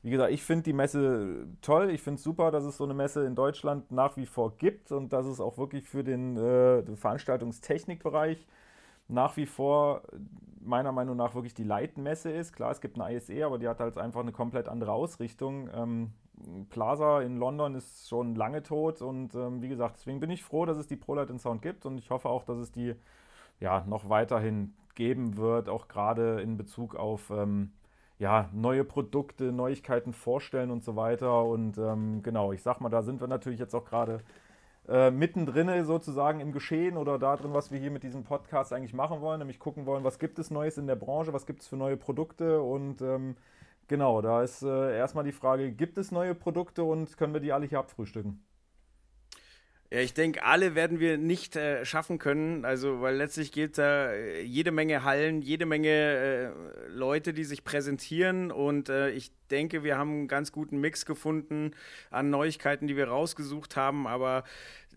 Wie 0.03 0.11
gesagt, 0.11 0.33
ich 0.33 0.43
finde 0.43 0.65
die 0.65 0.75
Messe 0.75 1.47
toll. 1.63 1.91
Ich 1.91 2.03
finde 2.03 2.19
es 2.19 2.25
super, 2.25 2.51
dass 2.51 2.65
es 2.65 2.77
so 2.77 2.85
eine 2.85 2.93
Messe 2.93 3.25
in 3.25 3.35
Deutschland 3.35 3.91
nach 3.91 4.17
wie 4.19 4.27
vor 4.27 4.55
gibt 4.59 4.93
und 4.93 5.13
dass 5.15 5.25
es 5.25 5.41
auch 5.41 5.57
wirklich 5.57 5.89
für 5.89 6.05
den, 6.05 6.37
äh, 6.37 6.83
den 6.83 6.97
Veranstaltungstechnikbereich 6.97 8.47
nach 9.09 9.37
wie 9.37 9.47
vor 9.47 10.03
meiner 10.61 10.93
Meinung 10.93 11.17
nach 11.17 11.35
wirklich 11.35 11.55
die 11.55 11.65
Leitmesse 11.65 12.31
ist. 12.31 12.53
Klar, 12.53 12.71
es 12.71 12.81
gibt 12.81 12.99
eine 13.01 13.15
ISE, 13.15 13.45
aber 13.45 13.59
die 13.59 13.69
hat 13.69 13.81
halt 13.81 13.99
einfach 13.99 14.21
eine 14.21 14.33
komplett 14.33 14.69
andere 14.69 14.93
Ausrichtung. 14.93 15.69
Ähm, 15.75 16.13
Plaza 16.71 17.23
in 17.23 17.39
London 17.39 17.75
ist 17.75 18.09
schon 18.09 18.35
lange 18.35 18.63
tot 18.63 19.01
und 19.03 19.35
ähm, 19.35 19.63
wie 19.63 19.69
gesagt, 19.69 19.97
deswegen 19.97 20.21
bin 20.21 20.31
ich 20.31 20.43
froh, 20.43 20.67
dass 20.67 20.77
es 20.77 20.87
die 20.87 20.97
ProLight 20.97 21.41
Sound 21.41 21.63
gibt 21.63 21.87
und 21.87 21.99
ich 21.99 22.11
hoffe 22.11 22.29
auch, 22.29 22.45
dass 22.45 22.59
es 22.59 22.73
die 22.73 22.95
ja, 23.61 23.85
noch 23.87 24.09
weiterhin 24.09 24.75
geben 24.95 25.37
wird, 25.37 25.69
auch 25.69 25.89
gerade 25.89 26.41
in 26.41 26.57
Bezug 26.57 26.95
auf 26.95 27.31
ähm, 27.31 27.73
ja, 28.19 28.49
neue 28.53 28.85
Produkte, 28.85 29.53
Neuigkeiten 29.53 30.13
vorstellen 30.13 30.71
und 30.71 30.85
so 30.85 30.97
weiter. 30.97 31.45
Und 31.45 31.79
ähm, 31.79 32.23
genau, 32.23 32.53
ich 32.53 32.63
sag 32.63 32.81
mal, 32.81 32.89
da 32.91 33.03
sind 33.03 33.21
wir 33.21 33.29
natürlich 33.29 33.59
jetzt 33.61 33.75
auch 33.75 33.85
gerade 33.85 34.21
äh, 34.89 35.11
mittendrin 35.11 35.85
sozusagen 35.85 36.41
im 36.41 36.53
Geschehen 36.53 36.97
oder 36.97 37.19
da 37.19 37.37
drin, 37.37 37.55
was 37.55 37.71
wir 37.71 37.79
hier 37.79 37.91
mit 37.91 38.03
diesem 38.03 38.25
Podcast 38.25 38.73
eigentlich 38.73 38.93
machen 38.95 39.21
wollen, 39.21 39.39
nämlich 39.39 39.59
gucken 39.59 39.87
wollen, 39.87 40.05
was 40.05 40.19
gibt 40.19 40.39
es 40.39 40.51
Neues 40.51 40.79
in 40.79 40.87
der 40.87 40.97
Branche, 40.97 41.33
was 41.33 41.47
gibt 41.47 41.63
es 41.63 41.69
für 41.69 41.77
neue 41.77 41.97
Produkte 41.97 42.61
und 42.61 43.01
ähm, 43.01 43.37
genau, 43.89 44.21
da 44.21 44.43
ist 44.43 44.63
äh, 44.63 44.97
erstmal 44.97 45.25
die 45.25 45.33
Frage, 45.33 45.73
gibt 45.73 45.97
es 45.99 46.13
neue 46.13 46.35
Produkte 46.35 46.85
und 46.85 47.17
können 47.17 47.33
wir 47.33 47.41
die 47.41 47.53
alle 47.53 47.67
hier 47.67 47.79
abfrühstücken? 47.79 48.43
Ja, 49.95 50.01
ich 50.01 50.13
denke, 50.13 50.43
alle 50.43 50.75
werden 50.75 50.99
wir 50.99 51.19
nicht 51.19 51.55
äh, 51.55 51.85
schaffen 51.85 52.19
können. 52.19 52.65
Also, 52.65 53.01
weil 53.01 53.15
letztlich 53.15 53.53
gilt 53.53 53.79
da 53.79 54.11
äh, 54.11 54.43
jede 54.43 54.73
Menge 54.73 55.05
Hallen, 55.05 55.41
jede 55.41 55.67
Menge 55.67 55.89
äh, 55.89 56.51
Leute, 56.89 57.33
die 57.33 57.45
sich 57.45 57.63
präsentieren. 57.63 58.51
Und 58.51 58.89
äh, 58.89 59.11
ich 59.11 59.31
denke, 59.53 59.85
wir 59.85 59.97
haben 59.97 60.11
einen 60.11 60.27
ganz 60.27 60.51
guten 60.51 60.81
Mix 60.81 61.07
gefunden 61.07 61.77
an 62.11 62.29
Neuigkeiten, 62.29 62.89
die 62.89 62.97
wir 62.97 63.07
rausgesucht 63.07 63.77
haben. 63.77 64.09
Aber 64.09 64.43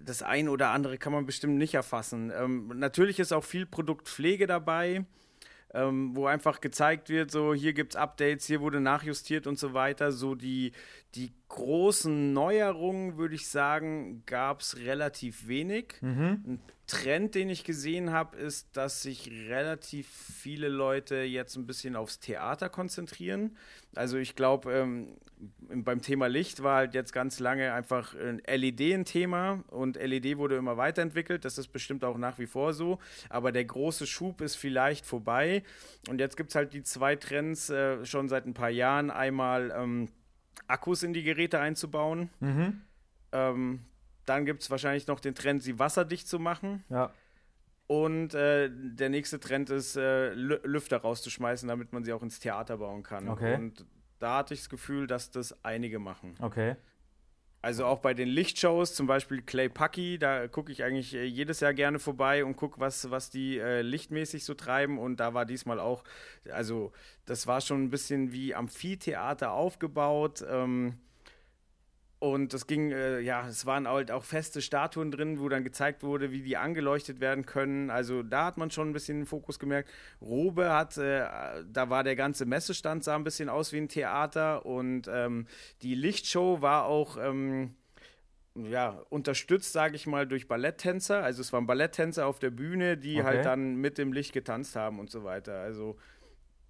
das 0.04 0.24
eine 0.24 0.50
oder 0.50 0.70
andere 0.70 0.98
kann 0.98 1.14
man 1.14 1.28
bestimmt 1.28 1.60
nicht 1.60 1.76
erfassen. 1.76 2.34
Ähm, 2.36 2.72
natürlich 2.74 3.20
ist 3.20 3.34
auch 3.34 3.44
viel 3.44 3.68
Produktpflege 3.68 4.48
dabei 4.48 5.06
ähm, 5.74 6.16
wo 6.16 6.26
einfach 6.28 6.62
gezeigt 6.62 7.10
wird, 7.10 7.32
so 7.32 7.54
hier 7.54 7.74
gibt 7.74 7.94
es 7.94 7.96
Updates, 7.96 8.46
hier 8.48 8.62
wurde 8.62 8.80
nachjustiert 8.80 9.48
und 9.48 9.60
so 9.60 9.74
weiter. 9.74 10.12
So 10.12 10.36
die, 10.36 10.72
die 11.16 11.32
großen 11.50 12.34
Neuerungen, 12.34 13.18
würde 13.18 13.36
ich 13.36 13.48
sagen, 13.48 14.24
gab 14.26 14.62
es 14.62 14.78
relativ 14.78 15.48
wenig. 15.48 15.96
Mhm. 16.02 16.44
Ein 16.46 16.62
Trend, 16.88 17.36
den 17.36 17.50
ich 17.50 17.66
gesehen 17.66 18.12
habe, 18.12 18.38
ist, 18.38 18.70
dass 18.78 19.02
sich 19.02 19.30
relativ 19.50 20.08
viele 20.08 20.70
Leute 20.70 21.18
jetzt 21.18 21.58
ein 21.58 21.68
bisschen 21.68 21.98
aufs 21.98 22.20
Theater 22.20 22.70
konzentrieren. 22.70 23.58
Also 23.94 24.18
ich 24.18 24.36
glaube, 24.36 24.72
ähm, 24.72 25.18
beim 25.70 26.02
Thema 26.02 26.28
Licht 26.28 26.64
war 26.64 26.78
halt 26.78 26.94
jetzt 26.94 27.14
ganz 27.14 27.40
lange 27.40 27.74
einfach 27.74 28.14
LED 28.14 28.94
ein 28.94 29.06
Thema 29.06 29.64
und 29.68 29.96
LED 29.96 30.38
wurde 30.38 30.56
immer 30.56 30.78
weiterentwickelt. 30.78 31.46
Das 31.46 31.58
ist 31.58 31.68
bestimmt 31.68 32.04
auch 32.04 32.18
nach 32.18 32.40
wie 32.40 32.48
vor 32.48 32.74
so. 32.74 33.00
Aber 33.30 33.52
der 33.52 33.66
große 33.66 34.08
Schub 34.08 34.42
ist 34.42 34.56
vielleicht 34.56 35.06
vorbei. 35.06 35.64
Und 36.10 36.20
jetzt 36.20 36.38
gibt 36.38 36.50
es 36.50 36.56
halt 36.56 36.74
die 36.74 36.84
zwei 36.84 37.16
Trends 37.16 37.70
äh, 37.70 38.04
schon 38.06 38.30
seit 38.30 38.46
ein 38.46 38.54
paar 38.54 38.70
Jahren. 38.70 39.12
Einmal 39.12 39.72
ähm, 39.76 40.10
Akkus 40.68 41.04
in 41.04 41.14
die 41.14 41.24
Geräte 41.24 41.60
einzubauen. 41.60 42.30
Mhm. 42.40 42.82
Ähm, 43.32 43.80
dann 44.26 44.46
gibt 44.46 44.64
es 44.64 44.72
wahrscheinlich 44.72 45.08
noch 45.08 45.20
den 45.20 45.36
Trend, 45.36 45.64
sie 45.64 45.80
wasserdicht 45.80 46.28
zu 46.28 46.40
machen. 46.40 46.84
Ja. 46.90 47.12
Und 47.88 48.34
äh, 48.34 48.70
der 48.70 49.10
nächste 49.10 49.40
Trend 49.40 49.70
ist, 49.70 49.96
äh, 49.96 50.34
Lüfter 50.34 50.98
rauszuschmeißen, 50.98 51.70
damit 51.70 51.94
man 51.94 52.04
sie 52.04 52.12
auch 52.12 52.22
ins 52.22 52.40
Theater 52.40 52.78
bauen 52.78 53.04
kann. 53.04 53.30
Okay. 53.30 53.56
Und 53.56 53.86
da 54.20 54.38
hatte 54.38 54.54
ich 54.54 54.62
das 54.62 54.70
Gefühl, 54.70 55.08
dass 55.08 55.32
das 55.32 55.64
einige 55.64 56.00
machen. 56.00 56.36
Okay. 56.40 56.76
Also 57.62 57.86
auch 57.86 58.00
bei 58.00 58.14
den 58.14 58.30
Lichtshows, 58.30 58.94
zum 58.94 59.08
Beispiel 59.08 59.42
Clay 59.42 59.68
Pucky, 59.68 60.20
da 60.20 60.48
gucke 60.48 60.72
ich 60.72 60.84
eigentlich 60.84 61.16
äh, 61.16 61.26
jedes 61.26 61.60
Jahr 61.60 61.74
gerne 61.74 62.00
vorbei 62.00 62.46
und 62.46 62.56
gucke, 62.56 62.80
was, 62.80 63.10
was 63.10 63.30
die 63.30 63.58
äh, 63.58 63.82
lichtmäßig 63.82 64.46
so 64.46 64.54
treiben. 64.54 65.00
Und 65.00 65.20
da 65.20 65.34
war 65.34 65.46
diesmal 65.46 65.80
auch, 65.80 66.04
also 66.52 66.92
das 67.26 67.48
war 67.48 67.60
schon 67.60 67.84
ein 67.84 67.90
bisschen 67.90 68.32
wie 68.32 68.54
Amphitheater 68.54 69.52
aufgebaut. 69.52 70.46
Ähm, 70.48 70.98
und 72.20 72.54
das 72.54 72.66
ging, 72.66 72.92
äh, 72.92 73.20
ja, 73.20 73.48
es 73.48 73.68
waren 73.68 73.88
halt 73.88 74.10
auch 74.10 74.24
feste 74.24 74.62
Statuen 74.62 75.12
drin, 75.12 75.40
wo 75.40 75.50
dann 75.50 75.64
gezeigt 75.64 76.02
wurde, 76.02 76.32
wie 76.32 76.42
die 76.42 76.58
angeleuchtet 76.58 77.20
werden 77.20 77.46
können. 77.46 77.92
Also 77.92 78.24
da 78.24 78.46
hat 78.46 78.58
man 78.58 78.72
schon 78.72 78.90
ein 78.90 78.94
bisschen 78.94 79.20
den 79.20 79.26
Fokus 79.28 79.60
gemerkt. 79.60 79.90
Robe 80.20 80.74
hat, 80.74 80.98
äh, 80.98 81.28
da 81.72 81.90
war 81.90 82.04
der 82.04 82.16
ganze 82.16 82.46
Messestand, 82.46 83.04
sah 83.04 83.16
ein 83.16 83.24
bisschen 83.24 83.50
aus 83.50 83.72
wie 83.72 83.78
ein 83.78 83.88
Theater. 83.88 84.66
Und 84.66 85.08
ähm, 85.12 85.46
die 85.84 85.94
Lichtshow 85.94 86.60
war 86.62 86.86
auch, 86.86 87.18
ähm, 87.18 87.76
ja, 88.56 89.00
unterstützt, 89.10 89.72
sage 89.72 89.96
ich 89.96 90.08
mal, 90.08 90.26
durch 90.26 90.48
Balletttänzer. 90.48 91.24
Also 91.24 91.42
es 91.42 91.54
waren 91.54 91.68
Balletttänzer 91.68 92.26
auf 92.26 92.40
der 92.40 92.50
Bühne, 92.50 92.98
die 92.98 93.18
halt 93.18 93.28
okay. 93.28 93.36
halt 93.36 93.46
dann 93.46 93.76
mit 93.76 94.00
dem 94.00 94.12
Licht 94.12 94.34
getanzt 94.34 94.76
haben 94.76 95.00
und 95.00 95.12
so 95.12 95.24
weiter. 95.24 95.60
Also 95.60 95.98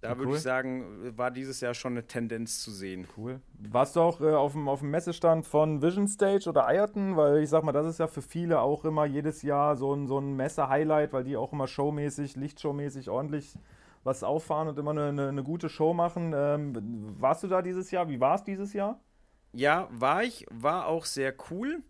da 0.00 0.10
ja, 0.10 0.18
würde 0.18 0.32
ich 0.34 0.42
sagen, 0.42 1.16
war 1.16 1.32
dieses 1.32 1.60
Jahr 1.60 1.74
schon 1.74 1.92
eine 1.92 2.06
Tendenz 2.06 2.60
zu 2.60 2.70
sehen. 2.70 3.08
Cool. 3.16 3.40
Warst 3.58 3.96
du 3.96 4.00
auch 4.00 4.20
äh, 4.20 4.32
auf, 4.32 4.52
dem, 4.52 4.68
auf 4.68 4.78
dem 4.78 4.90
Messestand 4.90 5.44
von 5.44 5.82
Vision 5.82 6.06
Stage 6.06 6.48
oder 6.48 6.68
Eierton? 6.68 7.16
Weil 7.16 7.42
ich 7.42 7.50
sag 7.50 7.64
mal, 7.64 7.72
das 7.72 7.86
ist 7.86 7.98
ja 7.98 8.06
für 8.06 8.22
viele 8.22 8.60
auch 8.60 8.84
immer 8.84 9.06
jedes 9.06 9.42
Jahr 9.42 9.76
so 9.76 9.92
ein, 9.92 10.06
so 10.06 10.18
ein 10.18 10.36
Messe-Highlight, 10.36 11.12
weil 11.12 11.24
die 11.24 11.36
auch 11.36 11.52
immer 11.52 11.66
showmäßig, 11.66 12.36
lichtshowmäßig 12.36 13.10
ordentlich 13.10 13.54
was 14.04 14.22
auffahren 14.22 14.68
und 14.68 14.78
immer 14.78 14.92
eine, 14.92 15.08
eine, 15.08 15.28
eine 15.28 15.42
gute 15.42 15.68
Show 15.68 15.92
machen. 15.94 16.32
Ähm, 16.32 17.16
warst 17.18 17.42
du 17.42 17.48
da 17.48 17.60
dieses 17.60 17.90
Jahr? 17.90 18.08
Wie 18.08 18.20
war 18.20 18.36
es 18.36 18.44
dieses 18.44 18.72
Jahr? 18.72 19.00
Ja, 19.52 19.88
war 19.90 20.22
ich. 20.22 20.46
War 20.48 20.86
auch 20.86 21.06
sehr 21.06 21.34
cool. 21.50 21.82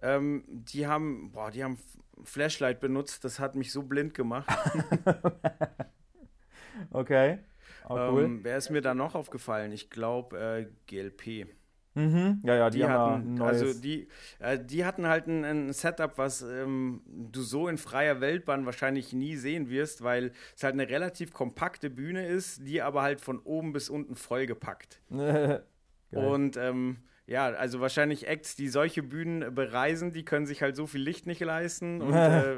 Ähm, 0.00 0.44
die 0.46 0.86
haben, 0.86 1.32
boah, 1.32 1.50
die 1.50 1.64
haben 1.64 1.76
Flashlight 2.22 2.78
benutzt. 2.78 3.24
Das 3.24 3.40
hat 3.40 3.56
mich 3.56 3.72
so 3.72 3.82
blind 3.82 4.14
gemacht. 4.14 4.46
okay. 6.92 7.38
Oh, 7.88 7.94
cool. 7.94 8.24
Ähm, 8.24 8.40
wer 8.42 8.56
ist 8.56 8.70
mir 8.70 8.80
da 8.80 8.94
noch 8.94 9.14
aufgefallen? 9.14 9.72
Ich 9.72 9.90
glaube 9.90 10.38
äh, 10.38 10.66
GLP. 10.86 11.46
Mhm. 11.94 12.40
Ja, 12.44 12.54
ja, 12.54 12.70
die, 12.70 12.78
die 12.78 12.84
hatten, 12.84 13.40
also 13.42 13.72
die, 13.74 14.08
äh, 14.38 14.58
die 14.58 14.84
hatten 14.84 15.06
halt 15.06 15.26
ein, 15.26 15.44
ein 15.44 15.72
Setup, 15.72 16.16
was 16.16 16.42
ähm, 16.42 17.02
du 17.06 17.42
so 17.42 17.66
in 17.66 17.76
freier 17.76 18.20
Weltbahn 18.20 18.66
wahrscheinlich 18.66 19.12
nie 19.12 19.36
sehen 19.36 19.68
wirst, 19.68 20.04
weil 20.04 20.32
es 20.54 20.62
halt 20.62 20.74
eine 20.74 20.88
relativ 20.88 21.32
kompakte 21.32 21.90
Bühne 21.90 22.26
ist, 22.26 22.66
die 22.66 22.82
aber 22.82 23.02
halt 23.02 23.20
von 23.20 23.40
oben 23.40 23.72
bis 23.72 23.88
unten 23.88 24.14
vollgepackt. 24.14 25.00
Und 26.12 26.56
ähm, 26.56 26.98
ja, 27.28 27.48
also 27.48 27.80
wahrscheinlich 27.80 28.26
Acts, 28.26 28.56
die 28.56 28.68
solche 28.68 29.02
Bühnen 29.02 29.54
bereisen, 29.54 30.12
die 30.12 30.24
können 30.24 30.46
sich 30.46 30.62
halt 30.62 30.76
so 30.76 30.86
viel 30.86 31.02
Licht 31.02 31.26
nicht 31.26 31.40
leisten. 31.40 32.00
Und 32.02 32.14
äh, 32.14 32.56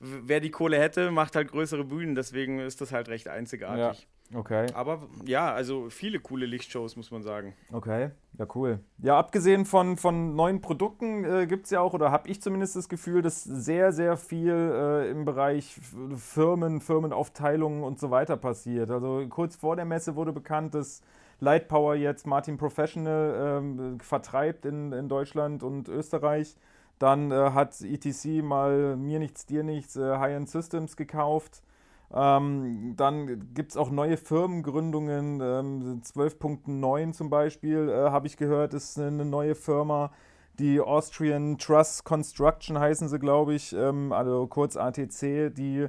wer 0.00 0.40
die 0.40 0.50
Kohle 0.50 0.78
hätte, 0.78 1.10
macht 1.10 1.34
halt 1.34 1.50
größere 1.50 1.84
Bühnen. 1.84 2.14
Deswegen 2.14 2.58
ist 2.58 2.82
das 2.82 2.92
halt 2.92 3.08
recht 3.08 3.26
einzigartig. 3.26 4.06
Ja, 4.30 4.38
okay. 4.38 4.66
Aber 4.74 5.08
ja, 5.24 5.50
also 5.50 5.88
viele 5.88 6.20
coole 6.20 6.44
Lichtshows, 6.44 6.96
muss 6.96 7.10
man 7.10 7.22
sagen. 7.22 7.54
Okay, 7.72 8.10
ja, 8.38 8.46
cool. 8.54 8.80
Ja, 8.98 9.18
abgesehen 9.18 9.64
von, 9.64 9.96
von 9.96 10.36
neuen 10.36 10.60
Produkten 10.60 11.24
äh, 11.24 11.46
gibt 11.46 11.64
es 11.64 11.70
ja 11.70 11.80
auch, 11.80 11.94
oder 11.94 12.10
habe 12.10 12.28
ich 12.28 12.42
zumindest 12.42 12.76
das 12.76 12.90
Gefühl, 12.90 13.22
dass 13.22 13.44
sehr, 13.44 13.92
sehr 13.92 14.18
viel 14.18 14.52
äh, 14.52 15.10
im 15.10 15.24
Bereich 15.24 15.74
Firmen, 16.16 16.82
Firmenaufteilungen 16.82 17.82
und 17.82 17.98
so 17.98 18.10
weiter 18.10 18.36
passiert. 18.36 18.90
Also 18.90 19.24
kurz 19.30 19.56
vor 19.56 19.74
der 19.74 19.86
Messe 19.86 20.16
wurde 20.16 20.34
bekannt, 20.34 20.74
dass 20.74 21.00
Lightpower 21.40 21.94
jetzt 21.94 22.26
Martin 22.26 22.56
Professional 22.56 23.58
ähm, 23.58 24.00
vertreibt 24.00 24.64
in, 24.64 24.92
in 24.92 25.08
Deutschland 25.08 25.62
und 25.62 25.88
Österreich. 25.88 26.56
Dann 26.98 27.30
äh, 27.30 27.50
hat 27.50 27.80
ETC 27.82 28.42
mal 28.42 28.96
mir 28.96 29.18
nichts, 29.18 29.44
dir 29.44 29.62
nichts, 29.62 29.96
äh, 29.96 30.16
High-End 30.16 30.48
Systems 30.48 30.96
gekauft. 30.96 31.62
Ähm, 32.14 32.94
dann 32.96 33.52
gibt 33.52 33.72
es 33.72 33.76
auch 33.76 33.90
neue 33.90 34.16
Firmengründungen. 34.16 35.40
Ähm, 35.42 36.00
12.9 36.02 37.12
zum 37.12 37.28
Beispiel 37.30 37.88
äh, 37.88 38.10
habe 38.10 38.26
ich 38.26 38.36
gehört, 38.36 38.74
ist 38.74 38.98
eine 38.98 39.24
neue 39.24 39.54
Firma. 39.54 40.12
Die 40.58 40.80
Austrian 40.80 41.58
Truss 41.58 42.04
Construction 42.04 42.78
heißen 42.78 43.08
sie, 43.08 43.18
glaube 43.18 43.54
ich, 43.54 43.74
ähm, 43.74 44.12
also 44.12 44.46
kurz 44.46 44.76
ATC, 44.76 45.54
die 45.54 45.88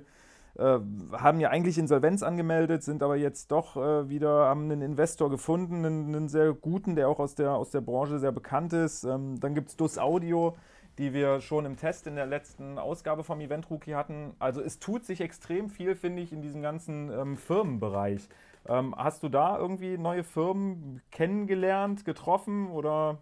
äh, 0.57 0.79
haben 1.11 1.39
ja 1.39 1.49
eigentlich 1.49 1.77
Insolvenz 1.77 2.23
angemeldet, 2.23 2.83
sind 2.83 3.03
aber 3.03 3.15
jetzt 3.15 3.51
doch 3.51 3.77
äh, 3.77 4.09
wieder, 4.09 4.45
haben 4.45 4.63
einen 4.63 4.81
Investor 4.81 5.29
gefunden, 5.29 5.85
einen, 5.85 6.15
einen, 6.15 6.29
sehr 6.29 6.53
guten, 6.53 6.95
der 6.95 7.09
auch 7.09 7.19
aus 7.19 7.35
der, 7.35 7.51
aus 7.51 7.69
der 7.71 7.81
Branche 7.81 8.19
sehr 8.19 8.31
bekannt 8.31 8.73
ist. 8.73 9.03
Ähm, 9.03 9.39
dann 9.39 9.53
gibt 9.53 9.69
es 9.69 9.77
Dus 9.77 9.97
Audio, 9.97 10.55
die 10.97 11.13
wir 11.13 11.41
schon 11.41 11.65
im 11.65 11.77
Test 11.77 12.07
in 12.07 12.15
der 12.15 12.25
letzten 12.25 12.79
Ausgabe 12.79 13.23
vom 13.23 13.39
Event 13.39 13.69
Rookie 13.69 13.93
hatten. 13.93 14.33
Also 14.39 14.61
es 14.61 14.79
tut 14.79 15.05
sich 15.05 15.21
extrem 15.21 15.69
viel, 15.69 15.95
finde 15.95 16.23
ich, 16.23 16.33
in 16.33 16.41
diesem 16.41 16.61
ganzen 16.61 17.11
ähm, 17.11 17.37
Firmenbereich. 17.37 18.27
Ähm, 18.67 18.95
hast 18.97 19.23
du 19.23 19.29
da 19.29 19.57
irgendwie 19.57 19.97
neue 19.97 20.23
Firmen 20.23 21.01
kennengelernt, 21.11 22.03
getroffen 22.03 22.69
oder? 22.69 23.19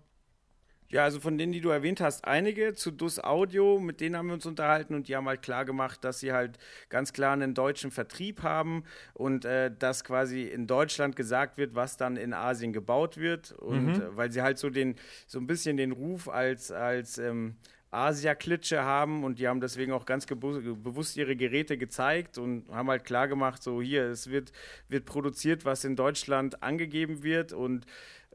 Ja, 0.90 1.04
also 1.04 1.20
von 1.20 1.38
denen, 1.38 1.52
die 1.52 1.62
du 1.62 1.70
erwähnt 1.70 2.00
hast, 2.00 2.26
einige 2.26 2.74
zu 2.76 2.92
DUS 2.92 3.20
Audio, 3.20 3.80
mit 3.80 4.02
denen 4.02 4.16
haben 4.16 4.28
wir 4.28 4.36
uns 4.36 4.46
unterhalten 4.46 4.94
und 4.94 5.08
die 5.08 5.16
haben 5.16 5.28
halt 5.28 5.42
klar 5.42 5.66
gemacht, 5.66 6.04
dass 6.04 6.20
sie 6.20 6.32
halt 6.32 6.60
ganz 6.90 7.12
klar 7.12 7.34
einen 7.34 7.56
deutschen 7.56 7.90
Vertrieb 7.90 8.44
haben 8.44 8.84
und 9.14 9.46
äh, 9.46 9.72
dass 9.78 10.04
quasi 10.04 10.44
in 10.44 10.68
Deutschland 10.68 11.16
gesagt 11.16 11.58
wird, 11.58 11.74
was 11.74 11.98
dann 11.98 12.18
in 12.18 12.34
Asien 12.34 12.72
gebaut 12.72 13.18
wird 13.18 13.52
und 13.54 13.98
mhm. 13.98 14.02
äh, 14.02 14.18
weil 14.18 14.32
sie 14.32 14.42
halt 14.42 14.60
so 14.60 14.70
den 14.70 14.96
so 15.26 15.40
ein 15.40 15.48
bisschen 15.48 15.78
den 15.78 15.92
Ruf 15.92 16.30
als 16.30 16.72
als 16.72 17.18
ähm, 17.18 17.56
Asia-Klitsche 17.96 18.84
haben 18.84 19.24
und 19.24 19.40
die 19.40 19.48
haben 19.48 19.62
deswegen 19.62 19.94
auch 19.94 20.06
ganz 20.06 20.26
bewusst 20.26 21.18
ihre 21.18 21.36
Geräte 21.36 21.78
gezeigt 21.78 22.38
und 22.38 22.70
haben 22.70 22.90
halt 22.90 23.06
klar 23.06 23.28
gemacht, 23.28 23.64
so 23.64 23.82
hier, 23.82 24.04
es 24.06 24.30
wird, 24.30 24.52
wird 24.90 25.06
produziert, 25.06 25.66
was 25.66 25.86
in 25.86 25.96
Deutschland 25.96 26.62
angegeben 26.62 27.24
wird 27.24 27.54
und 27.54 27.86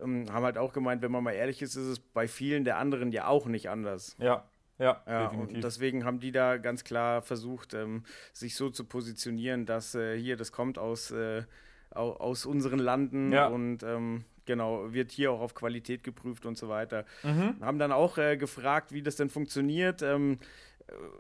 ähm, 0.02 0.26
haben 0.32 0.44
halt 0.44 0.58
auch 0.58 0.72
gemeint, 0.72 1.02
wenn 1.02 1.12
man 1.12 1.24
mal 1.24 1.32
ehrlich 1.32 1.62
ist, 1.62 1.76
ist 1.76 1.86
es 1.86 1.98
bei 2.00 2.28
vielen 2.28 2.64
der 2.64 2.78
anderen 2.78 3.12
ja 3.12 3.26
auch 3.26 3.46
nicht 3.46 3.68
anders. 3.68 4.16
Ja. 4.18 4.44
Ja, 4.78 5.02
ja 5.06 5.24
definitiv. 5.24 5.56
und 5.56 5.64
deswegen 5.64 6.04
haben 6.04 6.20
die 6.20 6.32
da 6.32 6.56
ganz 6.56 6.84
klar 6.84 7.20
versucht, 7.20 7.74
ähm, 7.74 8.04
sich 8.32 8.54
so 8.54 8.70
zu 8.70 8.84
positionieren, 8.84 9.66
dass 9.66 9.94
äh, 9.94 10.18
hier, 10.18 10.38
das 10.38 10.52
kommt 10.52 10.78
aus, 10.78 11.10
äh, 11.10 11.42
aus 11.90 12.46
unseren 12.46 12.78
Landen 12.78 13.30
ja. 13.30 13.48
und 13.48 13.82
ähm, 13.82 14.24
genau, 14.46 14.92
wird 14.92 15.12
hier 15.12 15.32
auch 15.32 15.40
auf 15.40 15.54
Qualität 15.54 16.02
geprüft 16.02 16.46
und 16.46 16.56
so 16.56 16.68
weiter. 16.68 17.04
Mhm. 17.22 17.56
Haben 17.60 17.78
dann 17.78 17.92
auch 17.92 18.16
äh, 18.16 18.36
gefragt, 18.36 18.92
wie 18.92 19.02
das 19.02 19.16
denn 19.16 19.28
funktioniert. 19.28 20.02
Ähm, 20.02 20.38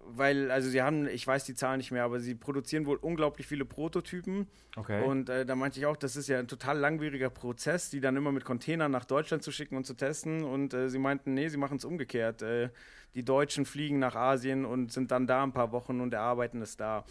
weil, 0.06 0.50
also 0.50 0.68
sie 0.68 0.82
haben, 0.82 1.06
ich 1.08 1.26
weiß 1.26 1.44
die 1.44 1.54
Zahlen 1.54 1.78
nicht 1.78 1.90
mehr, 1.90 2.04
aber 2.04 2.20
sie 2.20 2.34
produzieren 2.34 2.86
wohl 2.86 2.96
unglaublich 2.96 3.46
viele 3.46 3.64
Prototypen. 3.64 4.46
Okay. 4.76 5.02
Und 5.04 5.28
äh, 5.28 5.44
da 5.46 5.54
meinte 5.54 5.78
ich 5.78 5.86
auch, 5.86 5.96
das 5.96 6.16
ist 6.16 6.28
ja 6.28 6.38
ein 6.38 6.48
total 6.48 6.78
langwieriger 6.78 7.30
Prozess, 7.30 7.90
die 7.90 8.00
dann 8.00 8.16
immer 8.16 8.32
mit 8.32 8.44
Containern 8.44 8.90
nach 8.90 9.04
Deutschland 9.04 9.42
zu 9.42 9.52
schicken 9.52 9.76
und 9.76 9.84
zu 9.84 9.94
testen. 9.94 10.44
Und 10.44 10.74
äh, 10.74 10.88
sie 10.88 10.98
meinten, 10.98 11.34
nee, 11.34 11.48
sie 11.48 11.56
machen 11.56 11.76
es 11.76 11.84
umgekehrt. 11.84 12.42
Äh, 12.42 12.70
die 13.14 13.24
Deutschen 13.24 13.66
fliegen 13.66 13.98
nach 13.98 14.14
Asien 14.14 14.64
und 14.64 14.92
sind 14.92 15.10
dann 15.10 15.26
da 15.26 15.42
ein 15.42 15.52
paar 15.52 15.72
Wochen 15.72 16.00
und 16.00 16.14
erarbeiten 16.14 16.62
es 16.62 16.76
da. 16.76 17.04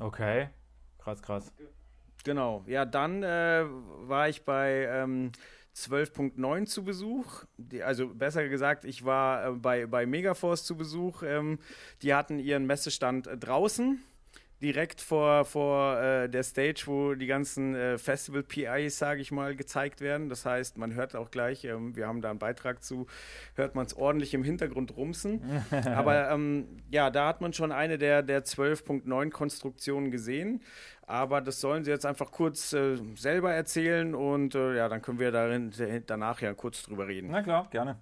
Okay. 0.00 0.48
Krass, 0.98 1.22
krass. 1.22 1.52
Genau. 2.24 2.64
Ja, 2.66 2.84
dann 2.84 3.22
äh, 3.22 3.64
war 3.66 4.28
ich 4.28 4.44
bei. 4.44 4.86
Ähm, 4.90 5.32
12.9 5.76 6.66
zu 6.66 6.84
Besuch. 6.84 7.44
Die, 7.56 7.82
also 7.82 8.08
besser 8.08 8.48
gesagt, 8.48 8.84
ich 8.84 9.04
war 9.04 9.46
äh, 9.46 9.50
bei, 9.52 9.86
bei 9.86 10.06
Megaforce 10.06 10.64
zu 10.64 10.76
Besuch. 10.76 11.22
Ähm, 11.22 11.58
die 12.02 12.14
hatten 12.14 12.38
ihren 12.38 12.66
Messestand 12.66 13.28
draußen. 13.40 14.02
Direkt 14.62 15.00
vor, 15.00 15.44
vor 15.44 16.00
äh, 16.00 16.28
der 16.28 16.42
Stage, 16.44 16.84
wo 16.86 17.14
die 17.14 17.26
ganzen 17.26 17.74
äh, 17.74 17.98
Festival-PIs, 17.98 18.96
sage 18.96 19.20
ich 19.20 19.32
mal, 19.32 19.56
gezeigt 19.56 20.00
werden. 20.00 20.28
Das 20.28 20.46
heißt, 20.46 20.78
man 20.78 20.94
hört 20.94 21.16
auch 21.16 21.30
gleich, 21.30 21.64
ähm, 21.64 21.96
wir 21.96 22.06
haben 22.06 22.22
da 22.22 22.30
einen 22.30 22.38
Beitrag 22.38 22.82
zu, 22.82 23.06
hört 23.54 23.74
man 23.74 23.86
es 23.86 23.94
ordentlich 23.94 24.34
im 24.34 24.44
Hintergrund 24.44 24.96
rumsen. 24.96 25.42
Aber 25.94 26.30
ähm, 26.30 26.82
ja, 26.90 27.10
da 27.10 27.28
hat 27.28 27.40
man 27.40 27.52
schon 27.52 27.72
eine 27.72 27.98
der, 27.98 28.22
der 28.22 28.44
12.9 28.44 29.30
Konstruktionen 29.30 30.10
gesehen. 30.10 30.62
Aber 31.06 31.40
das 31.40 31.60
sollen 31.60 31.84
sie 31.84 31.90
jetzt 31.90 32.06
einfach 32.06 32.30
kurz 32.30 32.72
äh, 32.72 32.96
selber 33.16 33.52
erzählen 33.52 34.14
und 34.14 34.54
äh, 34.54 34.76
ja, 34.76 34.88
dann 34.88 35.02
können 35.02 35.18
wir 35.18 35.32
darin, 35.32 35.72
danach 36.06 36.40
ja 36.40 36.54
kurz 36.54 36.84
drüber 36.84 37.08
reden. 37.08 37.28
Na 37.30 37.42
klar, 37.42 37.68
gerne. 37.70 37.98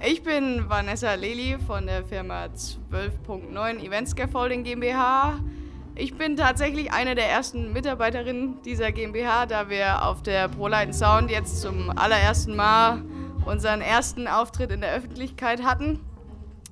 Ich 0.00 0.22
bin 0.22 0.68
Vanessa 0.68 1.14
Lely 1.14 1.58
von 1.66 1.86
der 1.86 2.04
Firma 2.04 2.44
12.9 2.44 3.80
Event 3.80 4.08
Scaffolding 4.08 4.62
GmbH. 4.62 5.40
Ich 5.96 6.14
bin 6.14 6.36
tatsächlich 6.36 6.92
eine 6.92 7.16
der 7.16 7.28
ersten 7.28 7.72
Mitarbeiterinnen 7.72 8.62
dieser 8.62 8.92
GmbH, 8.92 9.46
da 9.46 9.68
wir 9.68 10.06
auf 10.06 10.22
der 10.22 10.48
ProLight 10.50 10.94
Sound 10.94 11.32
jetzt 11.32 11.60
zum 11.60 11.90
allerersten 11.90 12.54
Mal 12.54 13.02
unseren 13.44 13.80
ersten 13.80 14.28
Auftritt 14.28 14.70
in 14.70 14.82
der 14.82 14.94
Öffentlichkeit 14.94 15.64
hatten. 15.64 15.98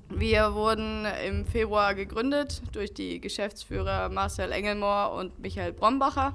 Wir 0.07 0.53
wurden 0.53 1.05
im 1.27 1.45
Februar 1.45 1.95
gegründet 1.95 2.61
durch 2.71 2.93
die 2.93 3.19
Geschäftsführer 3.19 4.07
Marcel 4.07 4.53
Engelmohr 4.53 5.11
und 5.11 5.37
Michael 5.39 5.73
Brombacher. 5.73 6.33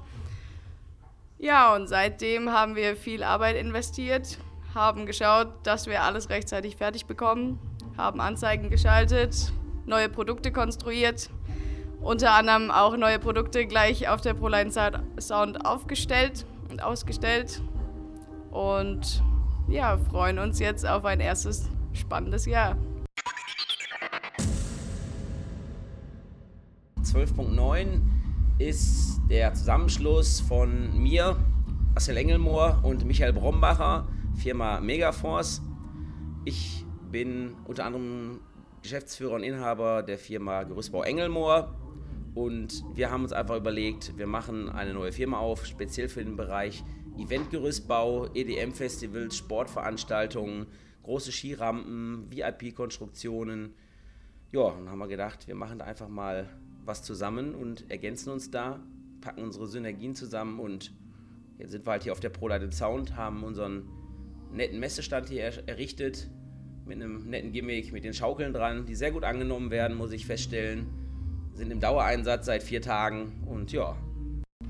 Ja, 1.39 1.73
und 1.73 1.87
seitdem 1.87 2.51
haben 2.51 2.75
wir 2.75 2.95
viel 2.95 3.23
Arbeit 3.23 3.55
investiert, 3.55 4.37
haben 4.73 5.05
geschaut, 5.05 5.47
dass 5.63 5.87
wir 5.87 6.03
alles 6.03 6.29
rechtzeitig 6.29 6.75
fertig 6.75 7.05
bekommen, 7.05 7.59
haben 7.97 8.19
Anzeigen 8.19 8.69
geschaltet, 8.69 9.53
neue 9.85 10.09
Produkte 10.09 10.51
konstruiert, 10.51 11.29
unter 12.01 12.31
anderem 12.31 12.71
auch 12.71 12.97
neue 12.97 13.19
Produkte 13.19 13.65
gleich 13.65 14.09
auf 14.09 14.21
der 14.21 14.33
ProLine 14.33 14.71
Sound 14.71 15.65
aufgestellt 15.65 16.45
und 16.69 16.81
ausgestellt 16.81 17.61
und 18.51 19.23
ja, 19.67 19.97
freuen 19.97 20.39
uns 20.39 20.59
jetzt 20.59 20.85
auf 20.85 21.05
ein 21.05 21.19
erstes 21.19 21.69
spannendes 21.93 22.45
Jahr. 22.45 22.75
12.9 27.01 28.01
ist 28.57 29.21
der 29.29 29.53
Zusammenschluss 29.53 30.39
von 30.41 30.97
mir, 30.97 31.37
Marcel 31.93 32.17
Engelmohr 32.17 32.79
und 32.81 33.05
Michael 33.05 33.33
Brombacher, 33.33 34.07
Firma 34.35 34.79
Megaforce. 34.79 35.61
Ich 36.45 36.85
bin 37.11 37.55
unter 37.65 37.85
anderem 37.85 38.41
Geschäftsführer 38.81 39.35
und 39.35 39.43
Inhaber 39.43 40.03
der 40.03 40.17
Firma 40.17 40.63
Gerüstbau 40.63 41.03
Engelmoor 41.03 41.73
und 42.35 42.83
wir 42.95 43.11
haben 43.11 43.23
uns 43.23 43.31
einfach 43.31 43.57
überlegt, 43.57 44.17
wir 44.17 44.27
machen 44.27 44.69
eine 44.69 44.93
neue 44.93 45.11
Firma 45.11 45.37
auf, 45.37 45.65
speziell 45.65 46.09
für 46.09 46.23
den 46.23 46.35
Bereich 46.35 46.83
Eventgerüstbau, 47.17 48.33
EDM-Festivals, 48.33 49.37
Sportveranstaltungen, 49.37 50.65
große 51.03 51.31
Skirampen, 51.31 52.25
VIP-Konstruktionen. 52.31 53.75
Ja, 54.51 54.61
und 54.61 54.89
haben 54.89 54.97
wir 54.97 55.07
gedacht, 55.07 55.47
wir 55.47 55.55
machen 55.55 55.81
einfach 55.81 56.09
mal 56.09 56.49
was 56.85 57.03
zusammen 57.03 57.53
und 57.53 57.89
ergänzen 57.91 58.31
uns 58.31 58.49
da, 58.49 58.79
packen 59.21 59.43
unsere 59.43 59.67
Synergien 59.67 60.15
zusammen 60.15 60.59
und 60.59 60.91
jetzt 61.59 61.71
sind 61.71 61.85
wir 61.85 61.91
halt 61.91 62.03
hier 62.03 62.11
auf 62.11 62.19
der 62.19 62.29
ProLighted 62.29 62.73
Sound, 62.73 63.15
haben 63.15 63.43
unseren 63.43 63.87
netten 64.53 64.79
Messestand 64.79 65.29
hier 65.29 65.43
errichtet 65.67 66.29
mit 66.85 67.01
einem 67.01 67.29
netten 67.29 67.51
Gimmick, 67.51 67.93
mit 67.93 68.03
den 68.03 68.13
Schaukeln 68.13 68.53
dran, 68.53 68.85
die 68.85 68.95
sehr 68.95 69.11
gut 69.11 69.23
angenommen 69.23 69.71
werden, 69.71 69.97
muss 69.97 70.11
ich 70.11 70.25
feststellen. 70.25 70.87
Sind 71.53 71.71
im 71.71 71.79
Dauereinsatz 71.79 72.45
seit 72.45 72.63
vier 72.63 72.81
Tagen 72.81 73.43
und 73.45 73.71
ja. 73.71 73.95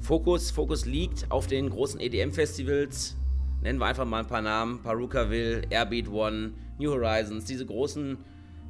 Fokus, 0.01 0.51
Fokus 0.51 0.85
liegt 0.85 1.31
auf 1.31 1.47
den 1.47 1.69
großen 1.69 1.99
EDM-Festivals. 1.99 3.15
Nennen 3.61 3.79
wir 3.79 3.85
einfach 3.85 4.05
mal 4.05 4.19
ein 4.19 4.27
paar 4.27 4.41
Namen: 4.41 4.83
Parukaville, 4.83 5.61
Airbeat 5.69 6.09
One, 6.09 6.53
New 6.77 6.91
Horizons, 6.91 7.45
diese 7.45 7.65
großen 7.65 8.17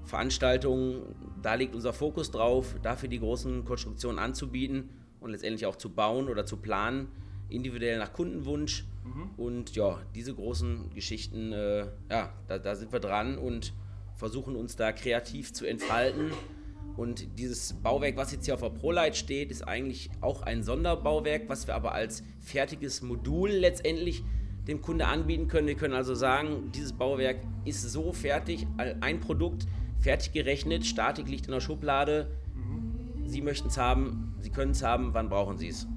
Veranstaltungen, 0.05 1.01
da 1.41 1.55
liegt 1.55 1.74
unser 1.75 1.93
Fokus 1.93 2.29
drauf, 2.29 2.75
dafür 2.84 3.10
die 3.10 3.20
großen 3.20 3.65
Konstruktionen 3.65 4.20
anzubieten 4.20 4.89
und 5.20 5.32
letztendlich 5.32 5.65
auch 5.65 5.77
zu 5.77 5.89
bauen 5.89 6.29
oder 6.29 6.46
zu 6.46 6.58
planen, 6.58 7.08
individuell 7.50 7.98
nach 7.98 8.13
Kundenwunsch. 8.13 8.86
Und 9.38 9.76
ja, 9.76 10.00
diese 10.16 10.34
großen 10.34 10.92
Geschichten, 10.94 11.52
äh, 11.52 11.88
ja, 12.10 12.34
da, 12.48 12.58
da, 12.58 12.76
sind 12.76 12.92
wir 12.92 13.00
dran 13.00 13.38
und 13.38 13.74
versuchen 14.16 14.56
uns 14.56 14.76
da 14.76 14.92
kreativ 14.92 15.54
zu 15.54 15.66
entfalten. 15.66 16.32
Und 16.96 17.39
dieses 17.39 17.74
Bauwerk, 17.74 18.18
was 18.18 18.32
jetzt 18.32 18.46
hier 18.46 18.54
auf 18.54 18.62
der 18.62 18.70
ProLight 18.70 19.16
steht, 19.16 19.52
ist 19.52 19.68
eigentlich 19.68 20.10
auch 20.22 20.44
ein 20.44 20.63
Sonderbauwerk, 20.63 21.50
was 21.50 21.68
wir 21.68 21.76
aber 21.76 21.94
als 21.94 22.24
fertiges 22.39 23.02
Modul 23.02 23.50
letztendlich 23.50 24.24
dem 24.68 24.82
Kunde 24.82 25.08
anbieten 25.08 25.48
können. 25.48 25.68
Wir 25.68 25.76
können 25.76 25.96
also 25.96 26.13
sagen, 26.13 26.72
dieses 26.74 26.94
Bauwerk 26.94 27.38
ist 27.66 27.82
so 27.92 28.13
fertig, 28.13 28.68
ein 28.78 29.20
Produkt, 29.20 29.66
fertig 30.00 30.34
gerechnet, 30.34 30.86
Statik 30.86 31.28
liegt 31.28 31.48
in 31.48 31.52
der 31.52 31.62
Schublade. 31.62 32.28
Sie 33.26 33.42
möchten 33.42 33.70
es 33.70 33.78
haben, 33.78 34.36
Sie 34.42 34.52
können 34.52 34.72
es 34.72 34.84
haben, 34.84 35.13
wann 35.13 35.30
brauchen 35.30 35.58
Sie 35.58 35.70
es? 35.70 35.88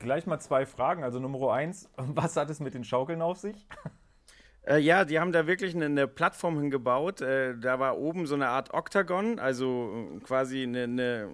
Gleich 0.00 0.26
mal 0.26 0.40
zwei 0.40 0.66
Fragen. 0.66 1.04
Also 1.04 1.20
Nummer 1.20 1.52
eins, 1.52 1.88
was 1.96 2.36
hat 2.36 2.50
es 2.50 2.58
mit 2.60 2.74
den 2.74 2.84
Schaukeln 2.84 3.22
auf 3.22 3.38
sich? 3.38 3.66
Äh, 4.66 4.78
ja, 4.78 5.04
die 5.04 5.18
haben 5.18 5.32
da 5.32 5.46
wirklich 5.46 5.74
eine, 5.74 5.86
eine 5.86 6.06
Plattform 6.06 6.58
hingebaut. 6.58 7.22
Äh, 7.22 7.56
da 7.58 7.78
war 7.78 7.98
oben 7.98 8.26
so 8.26 8.34
eine 8.34 8.48
Art 8.48 8.74
Oktagon, 8.74 9.38
also 9.38 10.10
äh, 10.16 10.20
quasi 10.20 10.62
eine, 10.64 10.82
eine 10.84 11.28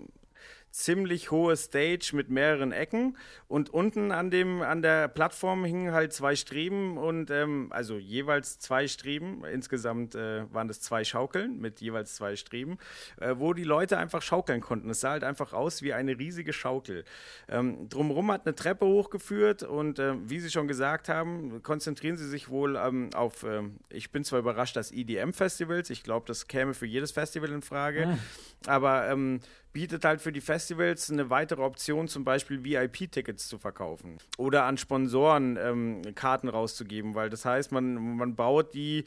ziemlich 0.76 1.30
hohe 1.30 1.56
Stage 1.56 2.10
mit 2.12 2.28
mehreren 2.28 2.70
Ecken 2.70 3.16
und 3.48 3.70
unten 3.70 4.12
an 4.12 4.30
dem 4.30 4.60
an 4.60 4.82
der 4.82 5.08
Plattform 5.08 5.64
hingen 5.64 5.92
halt 5.92 6.12
zwei 6.12 6.36
Streben 6.36 6.98
und 6.98 7.30
ähm, 7.30 7.68
also 7.70 7.96
jeweils 7.96 8.58
zwei 8.58 8.86
Streben. 8.86 9.42
Insgesamt 9.46 10.14
äh, 10.14 10.52
waren 10.52 10.68
das 10.68 10.82
zwei 10.82 11.02
Schaukeln 11.02 11.58
mit 11.60 11.80
jeweils 11.80 12.14
zwei 12.16 12.36
Streben, 12.36 12.76
äh, 13.18 13.36
wo 13.38 13.54
die 13.54 13.64
Leute 13.64 13.96
einfach 13.96 14.20
schaukeln 14.20 14.60
konnten. 14.60 14.90
Es 14.90 15.00
sah 15.00 15.12
halt 15.12 15.24
einfach 15.24 15.54
aus 15.54 15.80
wie 15.80 15.94
eine 15.94 16.18
riesige 16.18 16.52
Schaukel. 16.52 17.04
Ähm, 17.48 17.88
drumherum 17.88 18.30
hat 18.30 18.44
eine 18.44 18.54
Treppe 18.54 18.84
hochgeführt 18.84 19.62
und 19.62 19.98
äh, 19.98 20.14
wie 20.28 20.40
Sie 20.40 20.50
schon 20.50 20.68
gesagt 20.68 21.08
haben, 21.08 21.62
konzentrieren 21.62 22.18
Sie 22.18 22.28
sich 22.28 22.50
wohl 22.50 22.76
ähm, 22.76 23.08
auf. 23.14 23.44
Ähm, 23.44 23.76
ich 23.88 24.12
bin 24.12 24.24
zwar 24.24 24.40
überrascht, 24.40 24.76
dass 24.76 24.92
EDM-Festivals. 24.92 25.88
Ich 25.88 26.02
glaube, 26.02 26.26
das 26.26 26.48
käme 26.48 26.74
für 26.74 26.86
jedes 26.86 27.12
Festival 27.12 27.50
in 27.50 27.62
Frage, 27.62 28.08
mhm. 28.08 28.18
aber 28.66 29.08
ähm, 29.08 29.40
bietet 29.76 30.06
halt 30.06 30.22
für 30.22 30.32
die 30.32 30.40
Festivals 30.40 31.10
eine 31.10 31.28
weitere 31.28 31.60
Option, 31.60 32.08
zum 32.08 32.24
Beispiel 32.24 32.64
VIP-Tickets 32.64 33.46
zu 33.46 33.58
verkaufen 33.58 34.16
oder 34.38 34.64
an 34.64 34.78
Sponsoren 34.78 35.58
ähm, 35.60 36.00
Karten 36.14 36.48
rauszugeben, 36.48 37.14
weil 37.14 37.28
das 37.28 37.44
heißt, 37.44 37.72
man, 37.72 38.16
man 38.16 38.34
baut 38.36 38.72
die 38.72 39.04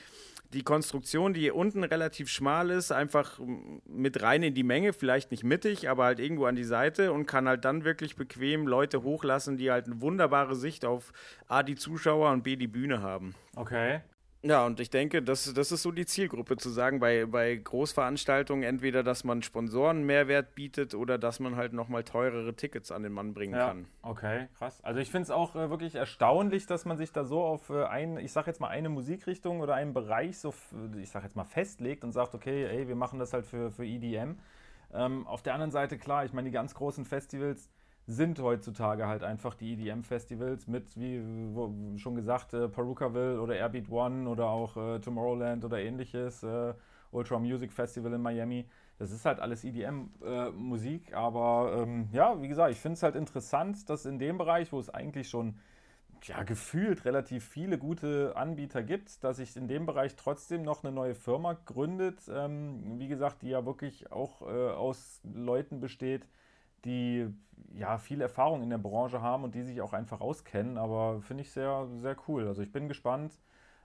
die 0.53 0.61
Konstruktion, 0.61 1.33
die 1.33 1.39
hier 1.39 1.55
unten 1.55 1.83
relativ 1.83 2.29
schmal 2.29 2.69
ist, 2.69 2.91
einfach 2.91 3.39
mit 3.87 4.21
rein 4.21 4.43
in 4.43 4.53
die 4.53 4.63
Menge, 4.63 4.93
vielleicht 4.93 5.31
nicht 5.31 5.43
mittig, 5.43 5.89
aber 5.89 6.03
halt 6.03 6.19
irgendwo 6.19 6.45
an 6.45 6.55
die 6.55 6.63
Seite 6.63 7.13
und 7.13 7.25
kann 7.25 7.47
halt 7.47 7.65
dann 7.65 7.83
wirklich 7.83 8.15
bequem 8.15 8.67
Leute 8.67 9.01
hochlassen, 9.01 9.57
die 9.57 9.71
halt 9.71 9.87
eine 9.87 10.01
wunderbare 10.01 10.55
Sicht 10.55 10.85
auf 10.85 11.13
A, 11.47 11.63
die 11.63 11.75
Zuschauer 11.75 12.31
und 12.31 12.43
B, 12.43 12.55
die 12.55 12.67
Bühne 12.67 13.01
haben. 13.01 13.33
Okay. 13.55 14.01
Ja, 14.41 14.65
und 14.65 14.79
ich 14.79 14.89
denke, 14.89 15.21
das, 15.21 15.53
das 15.53 15.71
ist 15.73 15.81
so 15.81 15.91
die 15.91 16.05
Zielgruppe, 16.05 16.55
zu 16.55 16.69
sagen, 16.69 16.99
bei, 16.99 17.25
bei 17.25 17.55
Großveranstaltungen 17.57 18.63
entweder, 18.63 19.03
dass 19.03 19.25
man 19.25 19.41
Sponsoren 19.41 20.03
Mehrwert 20.03 20.55
bietet 20.55 20.95
oder 20.95 21.17
dass 21.17 21.41
man 21.41 21.57
halt 21.57 21.73
nochmal 21.73 22.05
teurere 22.05 22.55
Tickets 22.55 22.89
an 22.91 23.03
den 23.03 23.11
Mann 23.11 23.33
bringen 23.33 23.55
ja, 23.55 23.67
kann. 23.67 23.87
Okay, 24.01 24.47
krass. 24.57 24.81
Also 24.81 25.01
ich 25.01 25.11
finde 25.11 25.23
es 25.23 25.31
auch 25.31 25.55
äh, 25.55 25.69
wirklich 25.69 25.95
erstaunlich, 25.95 26.65
dass 26.67 26.85
man 26.85 26.97
sich 26.97 27.11
da 27.11 27.25
so 27.25 27.41
auf 27.41 27.69
äh, 27.69 27.83
ein, 27.83 28.17
ich 28.17 28.31
sag 28.31 28.47
jetzt 28.47 28.61
mal 28.61 28.69
eine 28.69 28.87
Musikrichtung 28.87 29.59
oder 29.59 29.75
einen 29.75 29.93
Bereich 29.93 30.37
so, 30.37 30.53
ich 30.97 31.09
sag 31.09 31.23
jetzt 31.23 31.35
mal 31.35 31.43
festlegt 31.43 32.05
und 32.05 32.13
sagt, 32.13 32.33
okay, 32.33 32.65
ey, 32.65 32.87
wir 32.87 32.95
machen 32.95 33.19
das 33.19 33.33
halt 33.33 33.45
für, 33.45 33.71
für 33.71 33.85
EDM. 33.85 34.37
Ähm, 34.93 35.27
auf 35.27 35.41
der 35.41 35.53
anderen 35.53 35.71
Seite, 35.71 35.97
klar, 35.97 36.23
ich 36.23 36.31
meine, 36.31 36.47
die 36.47 36.53
ganz 36.53 36.73
großen 36.73 37.03
Festivals, 37.03 37.69
sind 38.09 38.39
heutzutage 38.39 39.05
halt 39.05 39.23
einfach 39.23 39.53
die 39.53 39.73
EDM-Festivals 39.73 40.67
mit, 40.67 40.97
wie 40.99 41.21
schon 41.99 42.15
gesagt, 42.15 42.55
äh, 42.55 42.67
Perukaville 42.67 43.39
oder 43.39 43.55
Airbeat 43.55 43.87
One 43.91 44.27
oder 44.27 44.47
auch 44.47 44.75
äh, 44.77 44.99
Tomorrowland 44.99 45.63
oder 45.63 45.79
ähnliches, 45.79 46.41
äh, 46.41 46.73
Ultra 47.11 47.37
Music 47.37 47.71
Festival 47.71 48.13
in 48.13 48.21
Miami. 48.21 48.65
Das 48.97 49.11
ist 49.11 49.25
halt 49.25 49.39
alles 49.39 49.63
EDM-Musik, 49.63 51.11
äh, 51.11 51.13
aber 51.13 51.83
ähm, 51.83 52.09
ja, 52.11 52.41
wie 52.41 52.47
gesagt, 52.47 52.71
ich 52.71 52.79
finde 52.79 52.95
es 52.95 53.03
halt 53.03 53.15
interessant, 53.15 53.87
dass 53.91 54.07
in 54.07 54.17
dem 54.17 54.39
Bereich, 54.39 54.71
wo 54.71 54.79
es 54.79 54.89
eigentlich 54.89 55.29
schon 55.29 55.59
ja, 56.23 56.41
gefühlt 56.41 57.05
relativ 57.05 57.45
viele 57.45 57.77
gute 57.77 58.35
Anbieter 58.35 58.81
gibt, 58.81 59.23
dass 59.23 59.37
sich 59.37 59.55
in 59.55 59.67
dem 59.67 59.85
Bereich 59.85 60.15
trotzdem 60.15 60.63
noch 60.63 60.83
eine 60.83 60.91
neue 60.91 61.13
Firma 61.13 61.53
gründet, 61.53 62.21
ähm, 62.27 62.97
wie 62.97 63.07
gesagt, 63.07 63.43
die 63.43 63.49
ja 63.49 63.67
wirklich 63.67 64.11
auch 64.11 64.41
äh, 64.41 64.71
aus 64.71 65.21
Leuten 65.31 65.79
besteht, 65.79 66.27
die 66.85 67.27
ja 67.73 67.97
viel 67.97 68.21
Erfahrung 68.21 68.63
in 68.63 68.69
der 68.69 68.77
Branche 68.77 69.21
haben 69.21 69.43
und 69.43 69.55
die 69.55 69.63
sich 69.63 69.81
auch 69.81 69.93
einfach 69.93 70.21
auskennen. 70.21 70.77
Aber 70.77 71.21
finde 71.21 71.43
ich 71.43 71.51
sehr, 71.51 71.87
sehr 71.95 72.15
cool. 72.27 72.47
Also 72.47 72.61
ich 72.61 72.71
bin 72.71 72.87
gespannt, 72.87 73.33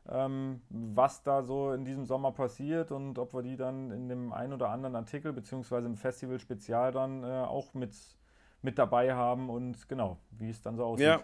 ähm, 0.09 0.61
was 0.69 1.23
da 1.23 1.43
so 1.43 1.73
in 1.73 1.85
diesem 1.85 2.05
Sommer 2.05 2.33
passiert 2.33 2.93
und 2.93 3.19
ob 3.19 3.35
wir 3.35 3.43
die 3.43 3.57
dann 3.57 3.91
in 3.91 4.09
dem 4.09 4.33
ein 4.33 4.53
oder 4.53 4.69
anderen 4.71 4.97
Artikel 4.97 5.33
beziehungsweise 5.33 5.87
im 5.87 5.97
Festival-Spezial 5.97 6.93
dann 6.93 7.25
äh, 7.25 7.27
auch 7.27 7.75
mit, 7.75 7.95
mit 8.63 8.79
dabei 8.79 9.15
haben 9.15 9.49
und 9.49 9.89
genau, 9.89 10.19
wie 10.31 10.51
es 10.51 10.61
dann 10.61 10.77
so 10.77 10.85
aussieht. 10.85 11.07
Ja, 11.07 11.21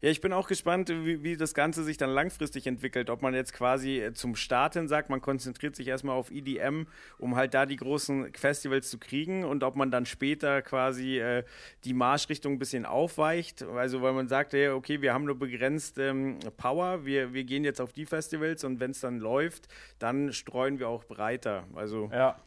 ja, 0.00 0.10
ich 0.10 0.20
bin 0.20 0.32
auch 0.32 0.48
gespannt, 0.48 0.88
wie, 0.88 1.22
wie, 1.22 1.36
das 1.36 1.54
Ganze 1.54 1.82
sich 1.84 1.96
dann 1.96 2.10
langfristig 2.10 2.66
entwickelt. 2.66 3.10
Ob 3.10 3.22
man 3.22 3.34
jetzt 3.34 3.52
quasi 3.52 4.00
äh, 4.00 4.12
zum 4.12 4.36
Starten 4.36 4.88
sagt, 4.88 5.10
man 5.10 5.20
konzentriert 5.20 5.76
sich 5.76 5.88
erstmal 5.88 6.16
auf 6.16 6.30
EDM, 6.30 6.86
um 7.18 7.36
halt 7.36 7.54
da 7.54 7.66
die 7.66 7.76
großen 7.76 8.32
Festivals 8.34 8.90
zu 8.90 8.98
kriegen 8.98 9.44
und 9.44 9.64
ob 9.64 9.76
man 9.76 9.90
dann 9.90 10.06
später 10.06 10.62
quasi 10.62 11.18
äh, 11.18 11.44
die 11.84 11.94
Marschrichtung 11.94 12.54
ein 12.54 12.58
bisschen 12.58 12.86
aufweicht. 12.86 13.62
Also, 13.62 14.02
weil 14.02 14.12
man 14.12 14.28
sagt, 14.28 14.52
hey, 14.52 14.68
okay, 14.68 15.02
wir 15.02 15.12
haben 15.12 15.24
nur 15.24 15.38
begrenzt 15.38 15.98
ähm, 15.98 16.38
Power, 16.56 17.04
wir, 17.04 17.32
wir 17.32 17.44
gehen 17.44 17.64
jetzt 17.64 17.80
auf 17.80 17.92
die 17.92 18.06
Festivals 18.06 18.64
und 18.64 18.80
wenn 18.80 18.92
es 18.92 19.00
dann 19.00 19.18
läuft, 19.18 19.68
dann 19.98 20.32
streuen 20.32 20.78
wir 20.78 20.88
auch 20.88 21.04
breiter. 21.04 21.64
Also. 21.74 22.10
Ja. 22.12 22.38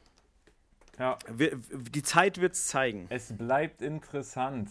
Ja. 0.99 1.17
Die 1.71 2.04
Zeit 2.04 2.39
wird 2.39 2.54
es 2.54 2.67
zeigen. 2.67 3.08
Es 3.10 3.36
bleibt 3.36 3.82
interessant 3.82 4.69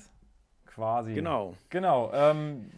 quasi. 0.74 1.14
Genau. 1.14 1.54
Genau. 1.68 2.10
Ähm, 2.12 2.70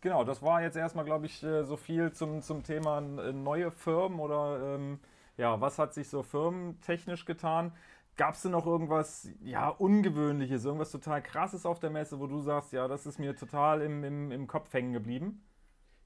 genau, 0.00 0.24
das 0.24 0.42
war 0.42 0.62
jetzt 0.62 0.76
erstmal, 0.76 1.04
glaube 1.04 1.26
ich, 1.26 1.42
äh, 1.42 1.64
so 1.64 1.76
viel 1.76 2.12
zum, 2.12 2.42
zum 2.42 2.62
Thema 2.62 2.98
äh, 2.98 3.32
neue 3.32 3.70
Firmen 3.70 4.20
oder 4.20 4.74
ähm, 4.74 4.98
ja, 5.36 5.60
was 5.60 5.78
hat 5.78 5.94
sich 5.94 6.08
so 6.08 6.22
firmentechnisch 6.22 7.24
getan? 7.24 7.72
Gab 8.16 8.34
es 8.34 8.42
denn 8.42 8.52
noch 8.52 8.66
irgendwas 8.66 9.28
ja, 9.42 9.68
Ungewöhnliches, 9.68 10.64
irgendwas 10.64 10.90
total 10.90 11.22
Krasses 11.22 11.66
auf 11.66 11.80
der 11.80 11.90
Messe, 11.90 12.18
wo 12.18 12.26
du 12.26 12.40
sagst, 12.40 12.72
ja, 12.72 12.88
das 12.88 13.04
ist 13.04 13.18
mir 13.18 13.36
total 13.36 13.82
im, 13.82 14.02
im, 14.04 14.32
im 14.32 14.46
Kopf 14.46 14.72
hängen 14.72 14.94
geblieben? 14.94 15.42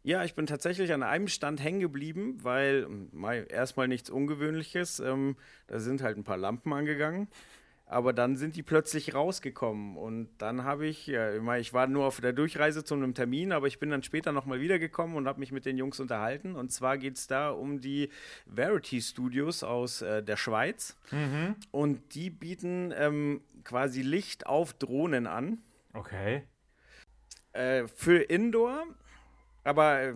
Ja, 0.02 0.24
ich 0.24 0.34
bin 0.34 0.46
tatsächlich 0.46 0.92
an 0.92 1.02
einem 1.02 1.28
Stand 1.28 1.62
hängen 1.62 1.80
geblieben, 1.80 2.38
weil 2.42 2.88
mal, 3.12 3.46
erstmal 3.50 3.86
nichts 3.86 4.08
Ungewöhnliches. 4.08 4.98
Ähm, 4.98 5.36
da 5.66 5.78
sind 5.78 6.02
halt 6.02 6.16
ein 6.16 6.24
paar 6.24 6.38
Lampen 6.38 6.72
angegangen. 6.72 7.28
Aber 7.90 8.12
dann 8.12 8.36
sind 8.36 8.54
die 8.54 8.62
plötzlich 8.62 9.16
rausgekommen 9.16 9.96
und 9.96 10.28
dann 10.38 10.62
habe 10.62 10.86
ich, 10.86 11.08
ja, 11.08 11.56
ich 11.56 11.72
war 11.72 11.88
nur 11.88 12.06
auf 12.06 12.20
der 12.20 12.32
Durchreise 12.32 12.84
zu 12.84 12.94
einem 12.94 13.14
Termin, 13.14 13.50
aber 13.50 13.66
ich 13.66 13.80
bin 13.80 13.90
dann 13.90 14.04
später 14.04 14.30
nochmal 14.30 14.60
wiedergekommen 14.60 15.16
und 15.16 15.26
habe 15.26 15.40
mich 15.40 15.50
mit 15.50 15.66
den 15.66 15.76
Jungs 15.76 15.98
unterhalten. 15.98 16.54
Und 16.54 16.70
zwar 16.70 16.98
geht 16.98 17.16
es 17.16 17.26
da 17.26 17.50
um 17.50 17.80
die 17.80 18.10
Verity 18.46 19.00
Studios 19.00 19.64
aus 19.64 20.02
äh, 20.02 20.22
der 20.22 20.36
Schweiz. 20.36 20.96
Mhm. 21.10 21.56
Und 21.72 22.14
die 22.14 22.30
bieten 22.30 22.94
ähm, 22.96 23.40
quasi 23.64 24.02
Licht 24.02 24.46
auf 24.46 24.72
Drohnen 24.74 25.26
an. 25.26 25.58
Okay. 25.92 26.44
Äh, 27.52 27.88
für 27.88 28.18
Indoor 28.18 28.84
aber 29.62 30.00
äh, 30.00 30.14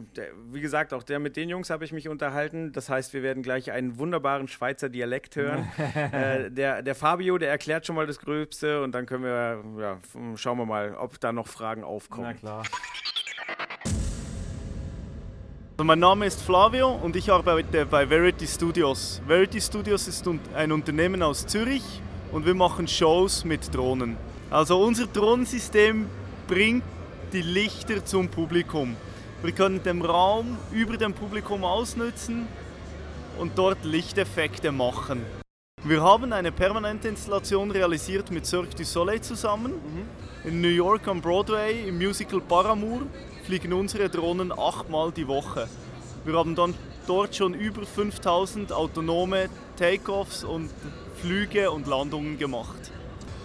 wie 0.51 0.61
gesagt, 0.61 0.95
auch 0.95 1.03
der 1.03 1.19
mit 1.19 1.37
den 1.37 1.49
Jungs 1.49 1.69
habe 1.71 1.85
ich 1.85 1.93
mich 1.93 2.09
unterhalten. 2.09 2.73
Das 2.73 2.89
heißt, 2.89 3.13
wir 3.13 3.23
werden 3.23 3.43
gleich 3.43 3.71
einen 3.71 3.99
wunderbaren 3.99 4.49
Schweizer 4.49 4.89
Dialekt 4.89 5.37
hören. 5.37 5.69
äh, 6.13 6.51
der, 6.51 6.83
der 6.83 6.95
Fabio, 6.95 7.37
der 7.37 7.51
erklärt 7.51 7.87
schon 7.87 7.97
mal 7.97 8.07
das 8.07 8.19
Gröbste 8.19 8.83
und 8.83 8.93
dann 8.93 9.05
können 9.07 9.25
wir, 9.25 9.63
ja, 9.79 9.99
schauen 10.37 10.59
wir 10.59 10.67
mal, 10.67 10.95
ob 10.95 11.21
da 11.21 11.33
noch 11.33 11.47
Fragen 11.47 11.85
aufkommen. 11.85 12.29
Na 12.29 12.35
klar. 12.35 12.63
Also 15.77 15.85
mein 15.85 15.99
Name 15.99 16.25
ist 16.27 16.41
Flavio 16.41 16.89
und 16.89 17.17
ich 17.17 17.31
arbeite 17.33 17.85
bei 17.85 18.07
Verity 18.07 18.47
Studios. 18.47 19.21
Verity 19.27 19.61
Studios 19.61 20.07
ist 20.07 20.25
ein 20.55 20.71
Unternehmen 20.71 21.21
aus 21.21 21.47
Zürich 21.47 21.83
und 22.31 22.47
wir 22.47 22.55
machen 22.55 22.87
Shows 22.87 23.45
mit 23.45 23.75
Drohnen. 23.75 24.17
Also 24.51 24.81
unser 24.81 25.09
Drohnensystem 25.09 26.07
bringt 26.47 26.85
die 27.33 27.43
Lichter 27.43 28.05
zum 28.05 28.29
Publikum. 28.29 28.97
Wir 29.45 29.53
können 29.53 29.83
den 29.83 30.01
Raum 30.01 30.57
über 30.73 30.97
dem 30.97 31.13
Publikum 31.13 31.65
ausnutzen 31.65 32.49
und 33.39 33.59
dort 33.59 33.85
Lichteffekte 33.85 34.73
machen. 34.73 35.21
Wir 35.83 36.03
haben 36.03 36.33
eine 36.33 36.51
permanente 36.51 37.09
Installation 37.09 37.71
realisiert 37.71 38.31
mit 38.31 38.47
Cirque 38.47 38.75
du 38.75 38.87
Soleil 38.87 39.21
zusammen. 39.21 39.73
Mhm. 39.73 40.49
In 40.49 40.63
New 40.63 40.69
York 40.69 41.07
am 41.09 41.21
Broadway 41.21 41.87
im 41.87 41.99
Musical 41.99 42.41
Paramour 42.41 43.03
fliegen 43.45 43.75
unsere 43.75 44.09
Drohnen 44.09 44.51
achtmal 44.51 45.13
die 45.13 45.29
Woche. 45.29 45.69
Wir 46.25 46.39
haben 46.39 46.55
dann 46.55 46.73
dort 47.07 47.37
schon 47.37 47.53
über 47.53 47.85
5000 47.85 48.73
autonome 48.73 49.51
Takeoffs 49.77 50.43
und 50.43 50.71
Flüge 51.21 51.71
und 51.71 51.87
Landungen 51.87 52.39
gemacht. 52.39 52.91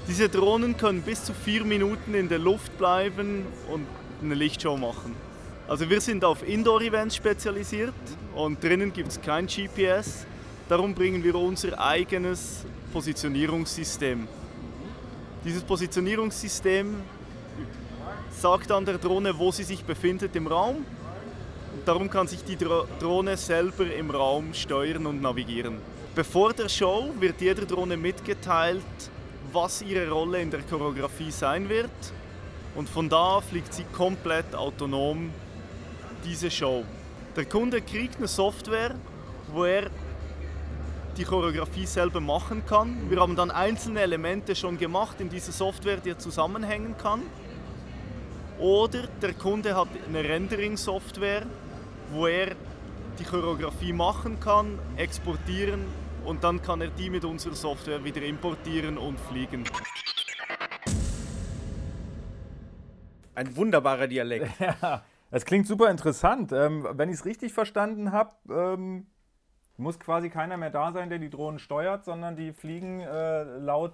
Diese 0.08 0.30
Drohnen 0.30 0.78
können 0.78 1.02
bis 1.02 1.26
zu 1.26 1.34
vier 1.34 1.66
Minuten 1.66 2.14
in 2.14 2.30
der 2.30 2.40
Luft 2.40 2.78
bleiben 2.78 3.46
und 3.70 3.86
eine 4.24 4.36
Lichtshow 4.36 4.78
machen. 4.78 5.29
Also 5.70 5.88
wir 5.88 6.02
sind 6.02 6.26
auf 6.26 6.42
Indoor-Events 6.42 7.16
spezialisiert 7.16 7.94
und 8.34 8.64
drinnen 8.64 8.92
gibt 8.92 9.10
es 9.10 9.22
kein 9.22 9.46
GPS. 9.46 10.26
Darum 10.68 10.96
bringen 10.96 11.24
wir 11.24 11.36
unser 11.36 11.80
eigenes 11.80 12.66
Positionierungssystem. 12.92 14.28
Dieses 15.46 15.62
Positionierungssystem 15.62 16.96
sagt 18.32 18.72
dann 18.72 18.84
der 18.84 18.98
Drohne, 18.98 19.38
wo 19.38 19.52
sie 19.52 19.62
sich 19.62 19.84
befindet 19.84 20.36
im 20.36 20.48
Raum. 20.48 20.84
Darum 21.86 22.10
kann 22.10 22.28
sich 22.28 22.44
die 22.44 22.58
Drohne 22.58 23.38
selber 23.38 23.94
im 23.94 24.10
Raum 24.10 24.56
steuern 24.56 25.06
und 25.06 25.22
navigieren. 25.22 25.78
Bevor 26.16 26.52
der 26.52 26.68
Show 26.68 27.12
wird 27.20 27.42
jeder 27.42 27.68
Drohne 27.68 27.96
mitgeteilt, 27.96 28.82
was 29.54 29.84
ihre 29.84 30.10
Rolle 30.10 30.42
in 30.42 30.50
der 30.50 30.62
Choreografie 30.62 31.30
sein 31.30 31.70
wird. 31.70 31.92
Und 32.74 32.90
von 32.90 33.08
da 33.08 33.40
fliegt 33.40 33.72
sie 33.72 33.84
komplett 33.96 34.56
autonom 34.56 35.30
diese 36.24 36.52
Show. 36.52 36.84
Der 37.36 37.46
Kunde 37.46 37.82
kriegt 37.82 38.18
eine 38.18 38.28
Software, 38.28 38.96
wo 39.52 39.66
er 39.66 39.90
die 41.18 41.24
Choreografie 41.24 41.86
selber 41.86 42.20
machen 42.20 42.64
kann. 42.66 43.10
Wir 43.10 43.20
haben 43.20 43.36
dann 43.36 43.52
einzelne 43.52 44.02
Elemente 44.02 44.56
schon 44.56 44.78
gemacht 44.78 45.20
in 45.20 45.30
dieser 45.30 45.52
Software, 45.52 45.98
die 45.98 46.12
er 46.12 46.20
zusammenhängen 46.20 46.96
kann. 46.98 47.22
Oder 48.58 49.08
der 49.22 49.34
Kunde 49.34 49.76
hat 49.76 49.88
eine 50.08 50.24
Rendering-Software, 50.24 51.46
wo 52.12 52.28
er 52.28 52.56
die 53.20 53.24
Choreografie 53.24 53.94
machen 53.94 54.40
kann, 54.40 54.80
exportieren 54.96 55.86
und 56.26 56.44
dann 56.44 56.62
kann 56.62 56.82
er 56.82 56.90
die 56.90 57.10
mit 57.10 57.26
unserer 57.26 57.56
Software 57.56 58.04
wieder 58.04 58.22
importieren 58.22 58.98
und 58.98 59.20
fliegen. 59.20 59.64
Ein 63.36 63.56
wunderbarer 63.56 64.08
Dialekt. 64.08 64.50
Ja, 64.60 65.04
es 65.32 65.46
klingt 65.46 65.68
super 65.68 65.90
interessant. 65.90 66.52
Ähm, 66.52 66.88
wenn 66.92 67.10
ich 67.10 67.16
es 67.16 67.26
richtig 67.26 67.54
verstanden 67.54 68.12
habe, 68.12 68.32
ähm, 68.50 69.08
muss 69.78 70.00
quasi 70.00 70.30
keiner 70.30 70.58
mehr 70.58 70.70
da 70.70 70.92
sein, 70.92 71.10
der 71.10 71.20
die 71.20 71.30
Drohnen 71.30 71.60
steuert, 71.60 72.04
sondern 72.04 72.36
die 72.36 72.52
fliegen 72.52 73.00
äh, 73.00 73.44
laut 73.44 73.94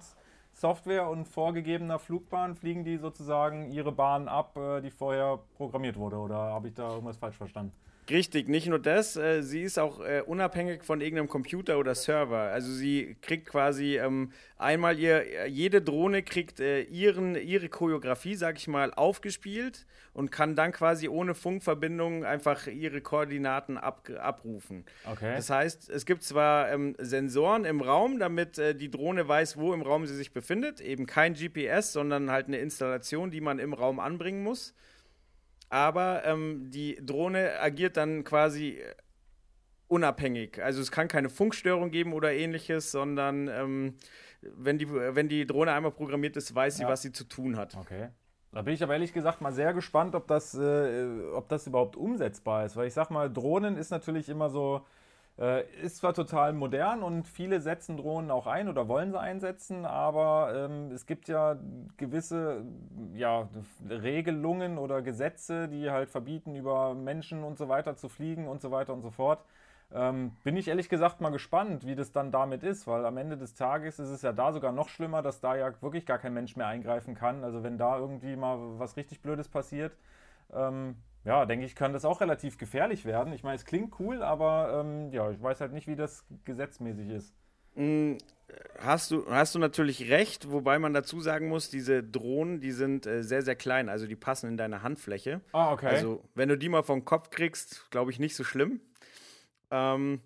Software 0.52 1.08
und 1.08 1.26
vorgegebener 1.28 1.98
Flugbahn, 1.98 2.56
fliegen 2.56 2.84
die 2.84 2.96
sozusagen 2.96 3.70
ihre 3.70 3.92
Bahn 3.92 4.26
ab, 4.26 4.56
äh, 4.56 4.80
die 4.80 4.90
vorher 4.90 5.38
programmiert 5.56 5.96
wurde. 5.96 6.16
Oder 6.16 6.36
habe 6.36 6.68
ich 6.68 6.74
da 6.74 6.90
irgendwas 6.90 7.18
falsch 7.18 7.36
verstanden? 7.36 7.72
Richtig, 8.08 8.48
nicht 8.48 8.68
nur 8.68 8.78
das, 8.78 9.16
äh, 9.16 9.42
sie 9.42 9.62
ist 9.62 9.78
auch 9.78 10.00
äh, 10.00 10.22
unabhängig 10.24 10.84
von 10.84 11.00
irgendeinem 11.00 11.28
Computer 11.28 11.78
oder 11.78 11.94
Server. 11.94 12.38
Also 12.38 12.72
sie 12.72 13.16
kriegt 13.20 13.46
quasi 13.46 13.98
ähm, 13.98 14.32
einmal 14.58 14.98
ihr, 14.98 15.48
jede 15.48 15.82
Drohne 15.82 16.22
kriegt 16.22 16.60
äh, 16.60 16.82
ihren, 16.82 17.34
ihre 17.34 17.68
Choreografie, 17.68 18.36
sag 18.36 18.58
ich 18.58 18.68
mal, 18.68 18.94
aufgespielt 18.94 19.86
und 20.12 20.30
kann 20.30 20.54
dann 20.54 20.70
quasi 20.70 21.08
ohne 21.08 21.34
Funkverbindung 21.34 22.24
einfach 22.24 22.68
ihre 22.68 23.00
Koordinaten 23.00 23.76
ab, 23.76 24.08
abrufen. 24.18 24.84
Okay. 25.10 25.34
Das 25.34 25.50
heißt, 25.50 25.90
es 25.90 26.06
gibt 26.06 26.22
zwar 26.22 26.70
ähm, 26.70 26.94
Sensoren 26.98 27.64
im 27.64 27.80
Raum, 27.80 28.20
damit 28.20 28.56
äh, 28.58 28.76
die 28.76 28.90
Drohne 28.90 29.26
weiß, 29.26 29.56
wo 29.56 29.74
im 29.74 29.82
Raum 29.82 30.06
sie 30.06 30.14
sich 30.14 30.32
befindet, 30.32 30.80
eben 30.80 31.06
kein 31.06 31.34
GPS, 31.34 31.92
sondern 31.92 32.30
halt 32.30 32.46
eine 32.46 32.58
Installation, 32.58 33.32
die 33.32 33.40
man 33.40 33.58
im 33.58 33.74
Raum 33.74 33.98
anbringen 33.98 34.44
muss 34.44 34.74
aber 35.68 36.24
ähm, 36.24 36.70
die 36.70 36.98
Drohne 37.04 37.60
agiert 37.60 37.96
dann 37.96 38.24
quasi 38.24 38.78
unabhängig. 39.88 40.62
Also 40.62 40.80
es 40.80 40.90
kann 40.90 41.08
keine 41.08 41.28
Funkstörung 41.28 41.90
geben 41.90 42.12
oder 42.12 42.32
ähnliches, 42.32 42.90
sondern 42.90 43.48
ähm, 43.48 43.94
wenn, 44.40 44.78
die, 44.78 44.92
wenn 44.92 45.28
die 45.28 45.46
Drohne 45.46 45.72
einmal 45.72 45.92
programmiert 45.92 46.36
ist, 46.36 46.54
weiß 46.54 46.76
sie, 46.76 46.82
ja. 46.82 46.88
was 46.88 47.02
sie 47.02 47.12
zu 47.12 47.24
tun 47.24 47.56
hat. 47.56 47.76
Okay. 47.76 48.08
Da 48.52 48.62
bin 48.62 48.74
ich 48.74 48.82
aber 48.82 48.94
ehrlich 48.94 49.12
gesagt 49.12 49.40
mal 49.40 49.52
sehr 49.52 49.74
gespannt, 49.74 50.14
ob 50.14 50.26
das, 50.28 50.54
äh, 50.54 51.06
ob 51.34 51.48
das 51.48 51.66
überhaupt 51.66 51.96
umsetzbar 51.96 52.64
ist. 52.64 52.76
Weil 52.76 52.86
ich 52.86 52.94
sag 52.94 53.10
mal, 53.10 53.30
Drohnen 53.30 53.76
ist 53.76 53.90
natürlich 53.90 54.28
immer 54.28 54.48
so 54.48 54.86
ist 55.82 55.98
zwar 55.98 56.14
total 56.14 56.54
modern 56.54 57.02
und 57.02 57.28
viele 57.28 57.60
setzen 57.60 57.98
Drohnen 57.98 58.30
auch 58.30 58.46
ein 58.46 58.70
oder 58.70 58.88
wollen 58.88 59.12
sie 59.12 59.20
einsetzen, 59.20 59.84
aber 59.84 60.54
ähm, 60.54 60.90
es 60.92 61.04
gibt 61.04 61.28
ja 61.28 61.58
gewisse 61.98 62.64
ja, 63.12 63.46
Regelungen 63.86 64.78
oder 64.78 65.02
Gesetze, 65.02 65.68
die 65.68 65.90
halt 65.90 66.08
verbieten, 66.08 66.54
über 66.54 66.94
Menschen 66.94 67.44
und 67.44 67.58
so 67.58 67.68
weiter 67.68 67.96
zu 67.96 68.08
fliegen 68.08 68.48
und 68.48 68.62
so 68.62 68.70
weiter 68.70 68.94
und 68.94 69.02
so 69.02 69.10
fort. 69.10 69.44
Ähm, 69.92 70.32
bin 70.42 70.56
ich 70.56 70.68
ehrlich 70.68 70.88
gesagt 70.88 71.20
mal 71.20 71.30
gespannt, 71.30 71.86
wie 71.86 71.94
das 71.94 72.12
dann 72.12 72.32
damit 72.32 72.62
ist, 72.62 72.86
weil 72.86 73.04
am 73.04 73.18
Ende 73.18 73.36
des 73.36 73.54
Tages 73.54 73.98
ist 73.98 74.08
es 74.08 74.22
ja 74.22 74.32
da 74.32 74.52
sogar 74.52 74.72
noch 74.72 74.88
schlimmer, 74.88 75.22
dass 75.22 75.40
da 75.40 75.54
ja 75.54 75.70
wirklich 75.80 76.06
gar 76.06 76.18
kein 76.18 76.34
Mensch 76.34 76.56
mehr 76.56 76.66
eingreifen 76.66 77.14
kann. 77.14 77.44
Also 77.44 77.62
wenn 77.62 77.78
da 77.78 77.98
irgendwie 77.98 78.36
mal 78.36 78.58
was 78.78 78.96
richtig 78.96 79.20
Blödes 79.20 79.48
passiert, 79.48 79.92
ähm, 80.52 80.96
ja, 81.26 81.44
denke 81.44 81.66
ich, 81.66 81.74
kann 81.74 81.92
das 81.92 82.04
auch 82.04 82.20
relativ 82.20 82.56
gefährlich 82.56 83.04
werden. 83.04 83.32
Ich 83.32 83.42
meine, 83.42 83.56
es 83.56 83.64
klingt 83.64 83.98
cool, 83.98 84.22
aber 84.22 84.80
ähm, 84.80 85.12
ja, 85.12 85.28
ich 85.30 85.42
weiß 85.42 85.60
halt 85.60 85.72
nicht, 85.72 85.88
wie 85.88 85.96
das 85.96 86.24
gesetzmäßig 86.44 87.08
ist. 87.10 87.34
Mm, 87.74 88.14
hast 88.78 89.10
du, 89.10 89.28
hast 89.28 89.56
du 89.56 89.58
natürlich 89.58 90.08
recht, 90.08 90.52
wobei 90.52 90.78
man 90.78 90.94
dazu 90.94 91.20
sagen 91.20 91.48
muss, 91.48 91.68
diese 91.68 92.04
Drohnen, 92.04 92.60
die 92.60 92.70
sind 92.70 93.06
äh, 93.06 93.24
sehr, 93.24 93.42
sehr 93.42 93.56
klein, 93.56 93.88
also 93.88 94.06
die 94.06 94.14
passen 94.14 94.50
in 94.50 94.56
deine 94.56 94.84
Handfläche. 94.84 95.40
Ah, 95.52 95.72
okay. 95.72 95.88
Also 95.88 96.22
wenn 96.36 96.48
du 96.48 96.56
die 96.56 96.68
mal 96.68 96.84
vom 96.84 97.04
Kopf 97.04 97.30
kriegst, 97.30 97.90
glaube 97.90 98.12
ich, 98.12 98.20
nicht 98.20 98.36
so 98.36 98.44
schlimm. 98.44 98.80
Ähm, 99.72 100.20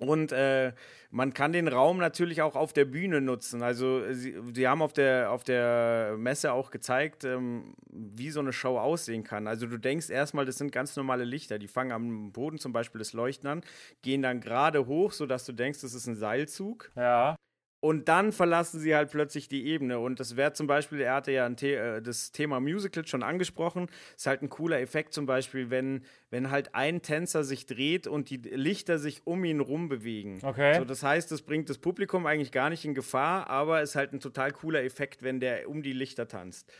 und 0.00 0.32
äh, 0.32 0.72
man 1.10 1.34
kann 1.34 1.52
den 1.52 1.68
Raum 1.68 1.98
natürlich 1.98 2.40
auch 2.40 2.56
auf 2.56 2.72
der 2.72 2.86
Bühne 2.86 3.20
nutzen. 3.20 3.62
Also 3.62 4.02
sie, 4.12 4.34
sie 4.54 4.66
haben 4.66 4.80
auf 4.80 4.94
der, 4.94 5.30
auf 5.30 5.44
der 5.44 6.14
Messe 6.16 6.52
auch 6.52 6.70
gezeigt, 6.70 7.24
ähm, 7.24 7.74
wie 7.90 8.30
so 8.30 8.40
eine 8.40 8.52
Show 8.52 8.78
aussehen 8.78 9.24
kann. 9.24 9.46
Also 9.46 9.66
du 9.66 9.76
denkst 9.76 10.08
erstmal, 10.08 10.46
das 10.46 10.56
sind 10.56 10.72
ganz 10.72 10.96
normale 10.96 11.24
Lichter. 11.24 11.58
Die 11.58 11.68
fangen 11.68 11.92
am 11.92 12.32
Boden 12.32 12.58
zum 12.58 12.72
Beispiel 12.72 12.98
das 12.98 13.12
Leuchten 13.12 13.48
an, 13.48 13.60
gehen 14.00 14.22
dann 14.22 14.40
gerade 14.40 14.86
hoch, 14.86 15.12
sodass 15.12 15.44
du 15.44 15.52
denkst, 15.52 15.82
das 15.82 15.92
ist 15.92 16.06
ein 16.06 16.16
Seilzug. 16.16 16.90
Ja. 16.96 17.36
Und 17.80 18.08
dann 18.08 18.32
verlassen 18.32 18.78
sie 18.78 18.94
halt 18.94 19.10
plötzlich 19.10 19.48
die 19.48 19.66
Ebene. 19.66 19.98
Und 19.98 20.20
das 20.20 20.36
wäre 20.36 20.52
zum 20.52 20.66
Beispiel, 20.66 21.00
er 21.00 21.14
hatte 21.14 21.32
ja 21.32 21.50
The 21.56 21.72
äh, 21.72 22.02
das 22.02 22.30
Thema 22.30 22.60
Musical 22.60 23.06
schon 23.06 23.22
angesprochen, 23.22 23.88
ist 24.16 24.26
halt 24.26 24.42
ein 24.42 24.50
cooler 24.50 24.80
Effekt 24.80 25.14
zum 25.14 25.24
Beispiel, 25.24 25.70
wenn, 25.70 26.04
wenn 26.28 26.50
halt 26.50 26.74
ein 26.74 27.00
Tänzer 27.00 27.42
sich 27.42 27.64
dreht 27.64 28.06
und 28.06 28.28
die 28.28 28.36
Lichter 28.36 28.98
sich 28.98 29.26
um 29.26 29.44
ihn 29.44 29.60
rum 29.60 29.88
bewegen. 29.88 30.40
Okay. 30.42 30.78
So, 30.78 30.84
das 30.84 31.02
heißt, 31.02 31.32
das 31.32 31.40
bringt 31.40 31.70
das 31.70 31.78
Publikum 31.78 32.26
eigentlich 32.26 32.52
gar 32.52 32.68
nicht 32.68 32.84
in 32.84 32.94
Gefahr, 32.94 33.48
aber 33.48 33.80
ist 33.80 33.96
halt 33.96 34.12
ein 34.12 34.20
total 34.20 34.52
cooler 34.52 34.84
Effekt, 34.84 35.22
wenn 35.22 35.40
der 35.40 35.68
um 35.68 35.82
die 35.82 35.94
Lichter 35.94 36.28
tanzt. 36.28 36.70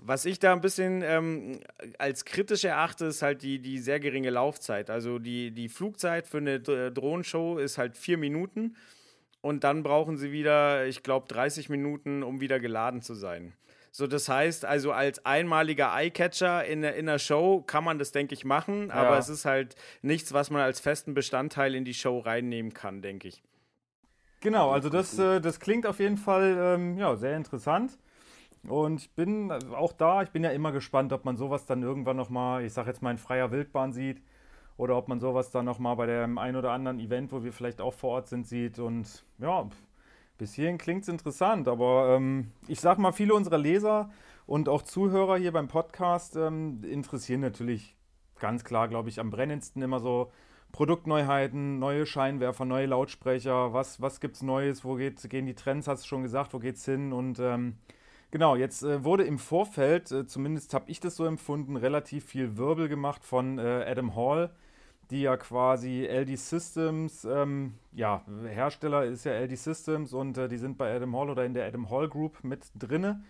Was 0.00 0.26
ich 0.26 0.40
da 0.40 0.52
ein 0.52 0.60
bisschen 0.60 1.02
ähm, 1.02 1.60
als 1.98 2.24
kritisch 2.24 2.64
erachte, 2.64 3.06
ist 3.06 3.22
halt 3.22 3.42
die, 3.42 3.60
die 3.60 3.78
sehr 3.78 4.00
geringe 4.00 4.30
Laufzeit. 4.30 4.90
Also 4.90 5.18
die, 5.18 5.52
die 5.52 5.68
Flugzeit 5.68 6.26
für 6.26 6.38
eine 6.38 6.60
Drohnenshow 6.60 7.58
ist 7.58 7.78
halt 7.78 7.96
vier 7.96 8.18
Minuten 8.18 8.74
und 9.44 9.62
dann 9.62 9.82
brauchen 9.82 10.16
sie 10.16 10.32
wieder, 10.32 10.86
ich 10.86 11.02
glaube, 11.02 11.28
30 11.28 11.68
Minuten, 11.68 12.22
um 12.22 12.40
wieder 12.40 12.58
geladen 12.60 13.02
zu 13.02 13.12
sein. 13.12 13.52
So, 13.92 14.06
das 14.06 14.30
heißt, 14.30 14.64
also 14.64 14.90
als 14.90 15.26
einmaliger 15.26 15.94
Eyecatcher 15.94 16.64
in, 16.64 16.82
in 16.82 17.06
einer 17.06 17.18
Show 17.18 17.62
kann 17.66 17.84
man 17.84 17.98
das, 17.98 18.10
denke 18.10 18.32
ich, 18.32 18.46
machen, 18.46 18.88
ja. 18.88 18.94
aber 18.94 19.18
es 19.18 19.28
ist 19.28 19.44
halt 19.44 19.76
nichts, 20.00 20.32
was 20.32 20.48
man 20.48 20.62
als 20.62 20.80
festen 20.80 21.12
Bestandteil 21.12 21.74
in 21.74 21.84
die 21.84 21.92
Show 21.92 22.20
reinnehmen 22.20 22.72
kann, 22.72 23.02
denke 23.02 23.28
ich. 23.28 23.42
Genau, 24.40 24.70
also 24.70 24.88
das, 24.88 25.18
äh, 25.18 25.42
das 25.42 25.60
klingt 25.60 25.86
auf 25.86 26.00
jeden 26.00 26.16
Fall 26.16 26.56
ähm, 26.58 26.96
ja, 26.96 27.14
sehr 27.16 27.36
interessant. 27.36 27.98
Und 28.66 29.02
ich 29.02 29.10
bin 29.10 29.52
auch 29.52 29.92
da, 29.92 30.22
ich 30.22 30.30
bin 30.30 30.42
ja 30.42 30.52
immer 30.52 30.72
gespannt, 30.72 31.12
ob 31.12 31.26
man 31.26 31.36
sowas 31.36 31.66
dann 31.66 31.82
irgendwann 31.82 32.16
nochmal, 32.16 32.64
ich 32.64 32.72
sag 32.72 32.86
jetzt 32.86 33.02
mal 33.02 33.10
in 33.10 33.18
freier 33.18 33.50
Wildbahn 33.50 33.92
sieht 33.92 34.22
oder 34.76 34.96
ob 34.96 35.08
man 35.08 35.20
sowas 35.20 35.50
dann 35.50 35.64
nochmal 35.64 35.96
bei 35.96 36.06
dem 36.06 36.38
ein 36.38 36.56
oder 36.56 36.72
anderen 36.72 36.98
Event, 36.98 37.32
wo 37.32 37.44
wir 37.44 37.52
vielleicht 37.52 37.80
auch 37.80 37.94
vor 37.94 38.10
Ort 38.10 38.28
sind, 38.28 38.46
sieht. 38.46 38.78
Und 38.78 39.24
ja, 39.38 39.68
bis 40.38 40.54
hierhin 40.54 40.78
klingt 40.78 41.02
es 41.02 41.08
interessant, 41.08 41.68
aber 41.68 42.16
ähm, 42.16 42.50
ich 42.66 42.80
sag 42.80 42.98
mal, 42.98 43.12
viele 43.12 43.34
unserer 43.34 43.58
Leser 43.58 44.10
und 44.46 44.68
auch 44.68 44.82
Zuhörer 44.82 45.36
hier 45.36 45.52
beim 45.52 45.68
Podcast 45.68 46.36
ähm, 46.36 46.82
interessieren 46.84 47.40
natürlich 47.40 47.96
ganz 48.38 48.64
klar, 48.64 48.88
glaube 48.88 49.08
ich, 49.08 49.20
am 49.20 49.30
brennendsten 49.30 49.80
immer 49.80 50.00
so 50.00 50.32
Produktneuheiten, 50.72 51.78
neue 51.78 52.04
Scheinwerfer, 52.04 52.64
neue 52.64 52.86
Lautsprecher, 52.86 53.72
was, 53.72 54.00
was 54.00 54.18
es 54.20 54.42
Neues, 54.42 54.84
wo 54.84 54.96
geht, 54.96 55.28
gehen 55.30 55.46
die 55.46 55.54
Trends, 55.54 55.86
hast 55.86 56.02
du 56.02 56.08
schon 56.08 56.22
gesagt, 56.22 56.52
wo 56.52 56.58
geht's 56.58 56.84
hin? 56.84 57.12
Und 57.12 57.38
ähm, 57.38 57.76
Genau, 58.34 58.56
jetzt 58.56 58.82
äh, 58.82 59.04
wurde 59.04 59.22
im 59.22 59.38
Vorfeld, 59.38 60.10
äh, 60.10 60.26
zumindest 60.26 60.74
habe 60.74 60.90
ich 60.90 60.98
das 60.98 61.14
so 61.14 61.24
empfunden, 61.24 61.76
relativ 61.76 62.24
viel 62.24 62.56
Wirbel 62.56 62.88
gemacht 62.88 63.24
von 63.24 63.60
äh, 63.60 63.84
Adam 63.86 64.16
Hall, 64.16 64.50
die 65.14 65.22
ja 65.22 65.36
quasi 65.36 66.04
LD 66.06 66.36
Systems, 66.36 67.24
ähm, 67.24 67.74
ja, 67.92 68.22
Hersteller 68.48 69.04
ist 69.04 69.24
ja 69.24 69.32
LD 69.32 69.56
Systems 69.56 70.12
und 70.12 70.36
äh, 70.36 70.48
die 70.48 70.58
sind 70.58 70.76
bei 70.76 70.94
Adam 70.94 71.16
Hall 71.16 71.30
oder 71.30 71.44
in 71.44 71.54
der 71.54 71.66
Adam 71.66 71.88
Hall 71.88 72.08
Group 72.08 72.42
mit 72.42 72.66
drinne. 72.76 73.22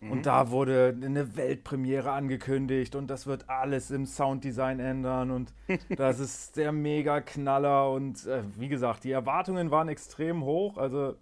Mhm. 0.00 0.12
Und 0.12 0.26
da 0.26 0.50
wurde 0.50 0.96
eine 0.98 1.36
Weltpremiere 1.36 2.10
angekündigt 2.10 2.96
und 2.96 3.08
das 3.08 3.26
wird 3.26 3.50
alles 3.50 3.90
im 3.90 4.06
Sounddesign 4.06 4.80
ändern 4.80 5.30
und 5.30 5.52
das 5.96 6.20
ist 6.20 6.56
der 6.56 6.72
Mega-Knaller 6.72 7.92
und 7.92 8.26
äh, 8.26 8.42
wie 8.56 8.68
gesagt, 8.68 9.04
die 9.04 9.12
Erwartungen 9.12 9.70
waren 9.70 9.88
extrem 9.88 10.42
hoch. 10.42 10.78
Also 10.78 11.16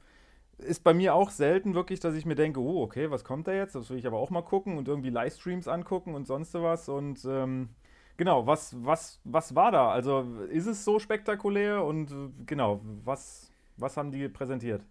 ist 0.58 0.84
bei 0.84 0.94
mir 0.94 1.16
auch 1.16 1.30
selten 1.30 1.74
wirklich, 1.74 1.98
dass 1.98 2.14
ich 2.14 2.24
mir 2.24 2.36
denke, 2.36 2.60
oh, 2.60 2.82
okay, 2.82 3.10
was 3.10 3.24
kommt 3.24 3.48
da 3.48 3.52
jetzt? 3.52 3.74
Das 3.74 3.90
will 3.90 3.98
ich 3.98 4.06
aber 4.06 4.18
auch 4.18 4.30
mal 4.30 4.42
gucken 4.42 4.78
und 4.78 4.86
irgendwie 4.86 5.10
Livestreams 5.10 5.66
angucken 5.66 6.14
und 6.14 6.28
sonst 6.28 6.54
was 6.54 6.88
und 6.88 7.24
ähm, 7.24 7.70
genau, 8.16 8.46
was, 8.46 8.74
was, 8.84 9.20
was 9.24 9.54
war 9.54 9.72
da? 9.72 9.90
Also 9.90 10.22
ist 10.50 10.66
es 10.66 10.84
so 10.84 10.98
spektakulär 10.98 11.84
und 11.84 12.12
genau, 12.46 12.80
was, 13.04 13.50
was 13.76 13.96
haben 13.96 14.10
die 14.10 14.28
präsentiert? 14.28 14.82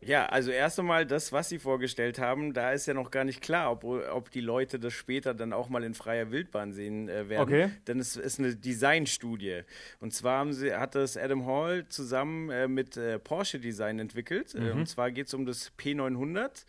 Ja, 0.00 0.26
also 0.26 0.52
erst 0.52 0.78
einmal 0.78 1.06
das, 1.06 1.32
was 1.32 1.48
sie 1.48 1.58
vorgestellt 1.58 2.20
haben, 2.20 2.52
da 2.52 2.72
ist 2.72 2.86
ja 2.86 2.94
noch 2.94 3.10
gar 3.10 3.24
nicht 3.24 3.40
klar, 3.40 3.72
ob, 3.72 3.82
ob 3.82 4.30
die 4.30 4.40
Leute 4.40 4.78
das 4.78 4.92
später 4.92 5.34
dann 5.34 5.52
auch 5.52 5.68
mal 5.68 5.82
in 5.82 5.94
freier 5.94 6.30
Wildbahn 6.30 6.72
sehen 6.72 7.08
äh, 7.08 7.28
werden. 7.28 7.42
Okay. 7.42 7.70
Denn 7.88 7.98
es 7.98 8.16
ist 8.16 8.38
eine 8.38 8.54
Designstudie. 8.54 9.62
Und 9.98 10.14
zwar 10.14 10.38
haben 10.38 10.52
sie, 10.52 10.72
hat 10.72 10.94
das 10.94 11.16
Adam 11.16 11.46
Hall 11.46 11.88
zusammen 11.88 12.48
äh, 12.50 12.68
mit 12.68 12.96
äh, 12.96 13.18
Porsche 13.18 13.58
Design 13.58 13.98
entwickelt. 13.98 14.54
Äh, 14.54 14.72
mhm. 14.72 14.80
und 14.80 14.86
zwar 14.86 15.10
geht 15.10 15.26
es 15.26 15.34
um 15.34 15.46
das 15.46 15.72
P900. 15.76 16.64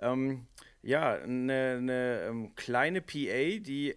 Ähm, 0.00 0.46
ja, 0.82 1.12
eine, 1.16 1.76
eine 1.78 2.20
ähm, 2.28 2.54
kleine 2.54 3.02
PA, 3.02 3.58
die 3.58 3.94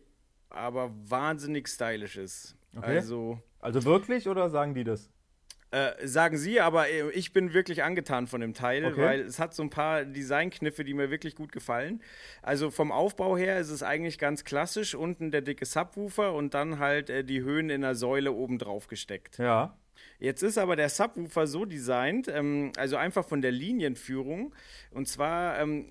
aber 0.54 0.92
wahnsinnig 1.10 1.68
stylisch 1.68 2.18
ist. 2.18 2.56
Okay. 2.76 2.98
Also, 2.98 3.40
also 3.60 3.84
wirklich 3.84 4.28
oder 4.28 4.50
sagen 4.50 4.74
die 4.74 4.84
das? 4.84 5.10
Äh, 5.72 6.08
sagen 6.08 6.38
sie, 6.38 6.62
aber 6.62 6.88
äh, 6.88 7.10
ich 7.14 7.34
bin 7.34 7.54
wirklich 7.54 7.82
angetan 7.82 8.28
von 8.28 8.42
dem 8.42 8.54
Teil, 8.54 8.86
okay. 8.86 9.02
weil 9.02 9.20
es 9.22 9.40
hat 9.40 9.56
so 9.56 9.64
ein 9.64 9.72
paar 9.72 10.06
Designkniffe, 10.06 10.84
die 10.84 10.94
mir 10.94 11.10
wirklich 11.10 11.36
gut 11.36 11.52
gefallen. 11.52 12.04
Also 12.44 12.70
vom 12.70 12.92
Aufbau 12.92 13.36
her 13.38 13.60
ist 13.60 13.72
es 13.72 13.82
eigentlich 13.82 14.20
ganz 14.20 14.44
klassisch, 14.44 14.94
unten 14.94 15.32
der 15.32 15.42
dicke 15.42 15.66
Subwoofer 15.66 16.34
und 16.34 16.54
dann 16.54 16.78
halt 16.78 17.10
äh, 17.10 17.24
die 17.24 17.42
Höhen 17.42 17.72
in 17.72 17.82
der 17.82 17.96
Säule 17.96 18.34
oben 18.34 18.60
drauf 18.60 18.86
gesteckt. 18.86 19.40
Ja. 19.40 19.76
Jetzt 20.20 20.44
ist 20.44 20.60
aber 20.60 20.76
der 20.76 20.90
Subwoofer 20.90 21.48
so 21.48 21.66
designt, 21.66 22.28
ähm, 22.28 22.72
also 22.78 22.96
einfach 22.96 23.26
von 23.26 23.42
der 23.42 23.52
Linienführung. 23.52 24.54
Und 24.92 25.08
zwar, 25.08 25.60
ähm, 25.60 25.90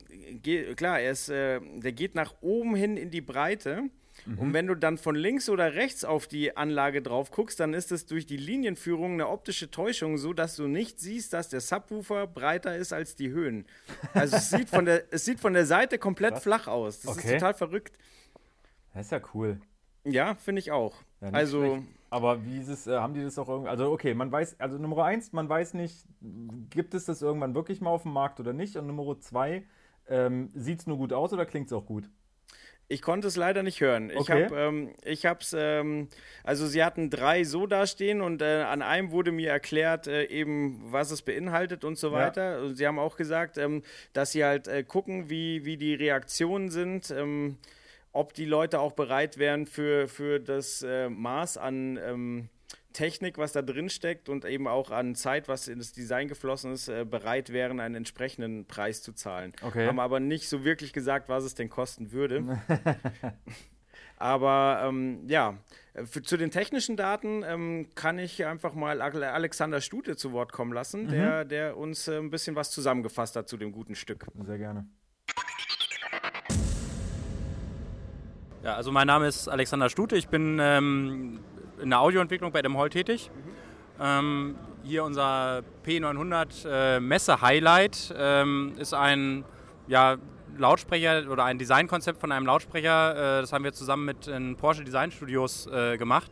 klar, 0.76 1.00
er 1.00 1.10
ist, 1.10 1.28
äh, 1.28 1.60
der 1.60 1.92
geht 1.92 2.14
nach 2.14 2.34
oben 2.40 2.76
hin 2.76 2.96
in 2.96 3.10
die 3.10 3.20
Breite. 3.20 3.90
Mhm. 4.26 4.38
Und 4.38 4.52
wenn 4.52 4.66
du 4.66 4.74
dann 4.74 4.98
von 4.98 5.14
links 5.14 5.48
oder 5.48 5.74
rechts 5.74 6.04
auf 6.04 6.26
die 6.26 6.56
Anlage 6.56 7.02
drauf 7.02 7.30
guckst, 7.30 7.60
dann 7.60 7.74
ist 7.74 7.92
es 7.92 8.06
durch 8.06 8.26
die 8.26 8.36
Linienführung 8.36 9.14
eine 9.14 9.28
optische 9.28 9.70
Täuschung, 9.70 10.18
so 10.18 10.32
dass 10.32 10.56
du 10.56 10.66
nicht 10.66 11.00
siehst, 11.00 11.32
dass 11.32 11.48
der 11.48 11.60
Subwoofer 11.60 12.26
breiter 12.26 12.76
ist 12.76 12.92
als 12.92 13.16
die 13.16 13.30
Höhen. 13.30 13.66
Also 14.14 14.36
es 14.36 14.50
sieht 14.50 14.68
von 14.68 14.84
der, 14.84 15.04
es 15.12 15.24
sieht 15.24 15.40
von 15.40 15.52
der 15.52 15.66
Seite 15.66 15.98
komplett 15.98 16.34
Was? 16.34 16.42
flach 16.42 16.68
aus. 16.68 17.00
Das 17.00 17.16
okay. 17.16 17.26
ist 17.26 17.32
total 17.34 17.54
verrückt. 17.54 17.98
Das 18.94 19.06
ist 19.06 19.12
ja 19.12 19.20
cool. 19.34 19.60
Ja, 20.04 20.34
finde 20.34 20.60
ich 20.60 20.70
auch. 20.70 20.96
Ja, 21.20 21.30
also. 21.30 21.76
Schlecht. 21.76 21.82
Aber 22.10 22.44
wie 22.44 22.58
ist 22.58 22.68
es, 22.68 22.86
äh, 22.86 22.98
haben 22.98 23.14
die 23.14 23.22
das 23.22 23.38
auch 23.38 23.48
irgendwie, 23.48 23.70
also 23.70 23.90
okay, 23.90 24.12
man 24.12 24.30
weiß, 24.30 24.60
also 24.60 24.76
Nummer 24.76 25.04
eins, 25.04 25.32
man 25.32 25.48
weiß 25.48 25.72
nicht, 25.72 26.04
gibt 26.68 26.92
es 26.92 27.06
das 27.06 27.22
irgendwann 27.22 27.54
wirklich 27.54 27.80
mal 27.80 27.88
auf 27.88 28.02
dem 28.02 28.12
Markt 28.12 28.38
oder 28.38 28.52
nicht? 28.52 28.76
Und 28.76 28.86
Nummer 28.86 29.18
zwei, 29.18 29.64
ähm, 30.08 30.50
sieht 30.54 30.80
es 30.80 30.86
nur 30.86 30.98
gut 30.98 31.14
aus 31.14 31.32
oder 31.32 31.46
klingt 31.46 31.68
es 31.68 31.72
auch 31.72 31.86
gut? 31.86 32.10
Ich 32.88 33.00
konnte 33.00 33.28
es 33.28 33.36
leider 33.36 33.62
nicht 33.62 33.80
hören. 33.80 34.10
Ich 34.10 34.18
okay. 34.18 34.44
habe, 34.44 34.56
ähm, 34.60 34.94
ich 35.04 35.24
hab's, 35.24 35.54
ähm, 35.58 36.08
also 36.44 36.66
sie 36.66 36.84
hatten 36.84 37.08
drei 37.08 37.44
so 37.44 37.66
dastehen 37.66 38.20
und 38.20 38.42
äh, 38.42 38.62
an 38.62 38.82
einem 38.82 39.12
wurde 39.12 39.32
mir 39.32 39.50
erklärt, 39.50 40.06
äh, 40.06 40.24
eben 40.24 40.80
was 40.92 41.10
es 41.10 41.22
beinhaltet 41.22 41.84
und 41.84 41.96
so 41.96 42.12
weiter. 42.12 42.62
Ja. 42.62 42.74
Sie 42.74 42.86
haben 42.86 42.98
auch 42.98 43.16
gesagt, 43.16 43.56
ähm, 43.56 43.82
dass 44.12 44.32
sie 44.32 44.44
halt 44.44 44.68
äh, 44.68 44.82
gucken, 44.82 45.30
wie, 45.30 45.64
wie 45.64 45.78
die 45.78 45.94
Reaktionen 45.94 46.70
sind, 46.70 47.10
ähm, 47.10 47.56
ob 48.12 48.34
die 48.34 48.44
Leute 48.44 48.78
auch 48.80 48.92
bereit 48.92 49.38
wären 49.38 49.66
für, 49.66 50.06
für 50.06 50.38
das 50.38 50.82
äh, 50.82 51.08
Maß 51.08 51.56
an 51.56 51.98
ähm, 52.04 52.48
Technik, 52.92 53.38
was 53.38 53.52
da 53.52 53.62
drin 53.62 53.88
steckt 53.88 54.28
und 54.28 54.44
eben 54.44 54.68
auch 54.68 54.90
an 54.90 55.14
Zeit, 55.14 55.48
was 55.48 55.68
in 55.68 55.78
das 55.78 55.92
Design 55.92 56.28
geflossen 56.28 56.72
ist, 56.72 56.88
äh, 56.88 57.04
bereit 57.04 57.52
wären, 57.52 57.80
einen 57.80 57.96
entsprechenden 57.96 58.66
Preis 58.66 59.02
zu 59.02 59.12
zahlen. 59.12 59.52
Okay. 59.62 59.86
Haben 59.86 60.00
aber 60.00 60.20
nicht 60.20 60.48
so 60.48 60.64
wirklich 60.64 60.92
gesagt, 60.92 61.28
was 61.28 61.44
es 61.44 61.54
denn 61.54 61.68
kosten 61.68 62.12
würde. 62.12 62.60
aber 64.16 64.82
ähm, 64.84 65.20
ja, 65.26 65.58
für, 66.04 66.22
zu 66.22 66.36
den 66.36 66.50
technischen 66.50 66.96
Daten 66.96 67.42
ähm, 67.44 67.88
kann 67.94 68.18
ich 68.18 68.44
einfach 68.44 68.74
mal 68.74 69.00
Alexander 69.02 69.80
Stute 69.80 70.16
zu 70.16 70.32
Wort 70.32 70.52
kommen 70.52 70.72
lassen, 70.72 71.04
mhm. 71.04 71.10
der, 71.10 71.44
der 71.44 71.76
uns 71.76 72.08
äh, 72.08 72.18
ein 72.18 72.30
bisschen 72.30 72.56
was 72.56 72.70
zusammengefasst 72.70 73.36
hat 73.36 73.48
zu 73.48 73.56
dem 73.56 73.72
guten 73.72 73.94
Stück. 73.94 74.26
Sehr 74.44 74.58
gerne. 74.58 74.86
Ja, 78.62 78.76
also 78.76 78.92
mein 78.92 79.08
Name 79.08 79.26
ist 79.26 79.48
Alexander 79.48 79.88
Stute. 79.88 80.16
Ich 80.16 80.28
bin 80.28 80.58
ähm, 80.60 81.40
in 81.82 81.90
der 81.90 82.00
Audioentwicklung 82.00 82.52
bei 82.52 82.62
dem 82.62 82.76
Hall 82.78 82.90
tätig. 82.90 83.30
Mhm. 83.34 83.62
Ähm, 84.00 84.54
hier 84.84 85.04
unser 85.04 85.62
P900 85.86 86.68
äh, 86.68 87.00
Messe-Highlight 87.00 88.14
ähm, 88.16 88.74
ist 88.78 88.94
ein 88.94 89.44
ja, 89.86 90.16
Lautsprecher 90.58 91.30
oder 91.30 91.44
ein 91.44 91.58
Designkonzept 91.58 92.18
von 92.18 92.32
einem 92.32 92.46
Lautsprecher. 92.46 93.38
Äh, 93.38 93.40
das 93.42 93.52
haben 93.52 93.64
wir 93.64 93.72
zusammen 93.72 94.04
mit 94.04 94.26
den 94.26 94.56
Porsche 94.56 94.84
Design 94.84 95.10
Studios 95.10 95.66
äh, 95.66 95.96
gemacht. 95.98 96.30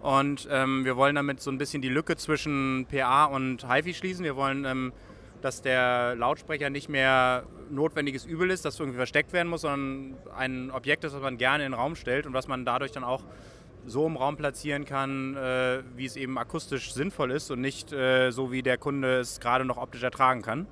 Und 0.00 0.48
ähm, 0.50 0.84
wir 0.84 0.96
wollen 0.96 1.16
damit 1.16 1.40
so 1.40 1.50
ein 1.50 1.58
bisschen 1.58 1.82
die 1.82 1.88
Lücke 1.88 2.16
zwischen 2.16 2.86
PA 2.90 3.24
und 3.24 3.70
HiFi 3.70 3.94
schließen. 3.94 4.24
Wir 4.24 4.36
wollen, 4.36 4.64
ähm, 4.64 4.92
dass 5.42 5.62
der 5.62 6.14
Lautsprecher 6.16 6.70
nicht 6.70 6.88
mehr 6.88 7.44
notwendiges 7.70 8.24
Übel 8.24 8.50
ist, 8.50 8.64
das 8.64 8.78
irgendwie 8.78 8.96
versteckt 8.96 9.32
werden 9.32 9.48
muss, 9.48 9.62
sondern 9.62 10.16
ein 10.36 10.70
Objekt 10.70 11.04
ist, 11.04 11.12
das 11.12 11.22
man 11.22 11.38
gerne 11.38 11.64
in 11.64 11.72
den 11.72 11.78
Raum 11.78 11.96
stellt 11.96 12.26
und 12.26 12.34
was 12.34 12.46
man 12.46 12.64
dadurch 12.64 12.92
dann 12.92 13.04
auch 13.04 13.22
so 13.86 14.06
im 14.06 14.16
Raum 14.16 14.36
platzieren 14.36 14.84
kann, 14.84 15.36
äh, 15.36 15.82
wie 15.96 16.06
es 16.06 16.16
eben 16.16 16.38
akustisch 16.38 16.92
sinnvoll 16.92 17.30
ist 17.30 17.50
und 17.50 17.60
nicht 17.60 17.92
äh, 17.92 18.30
so, 18.30 18.50
wie 18.52 18.62
der 18.62 18.78
Kunde 18.78 19.20
es 19.20 19.40
gerade 19.40 19.64
noch 19.64 19.76
optisch 19.76 20.02
ertragen 20.02 20.42
kann. 20.42 20.66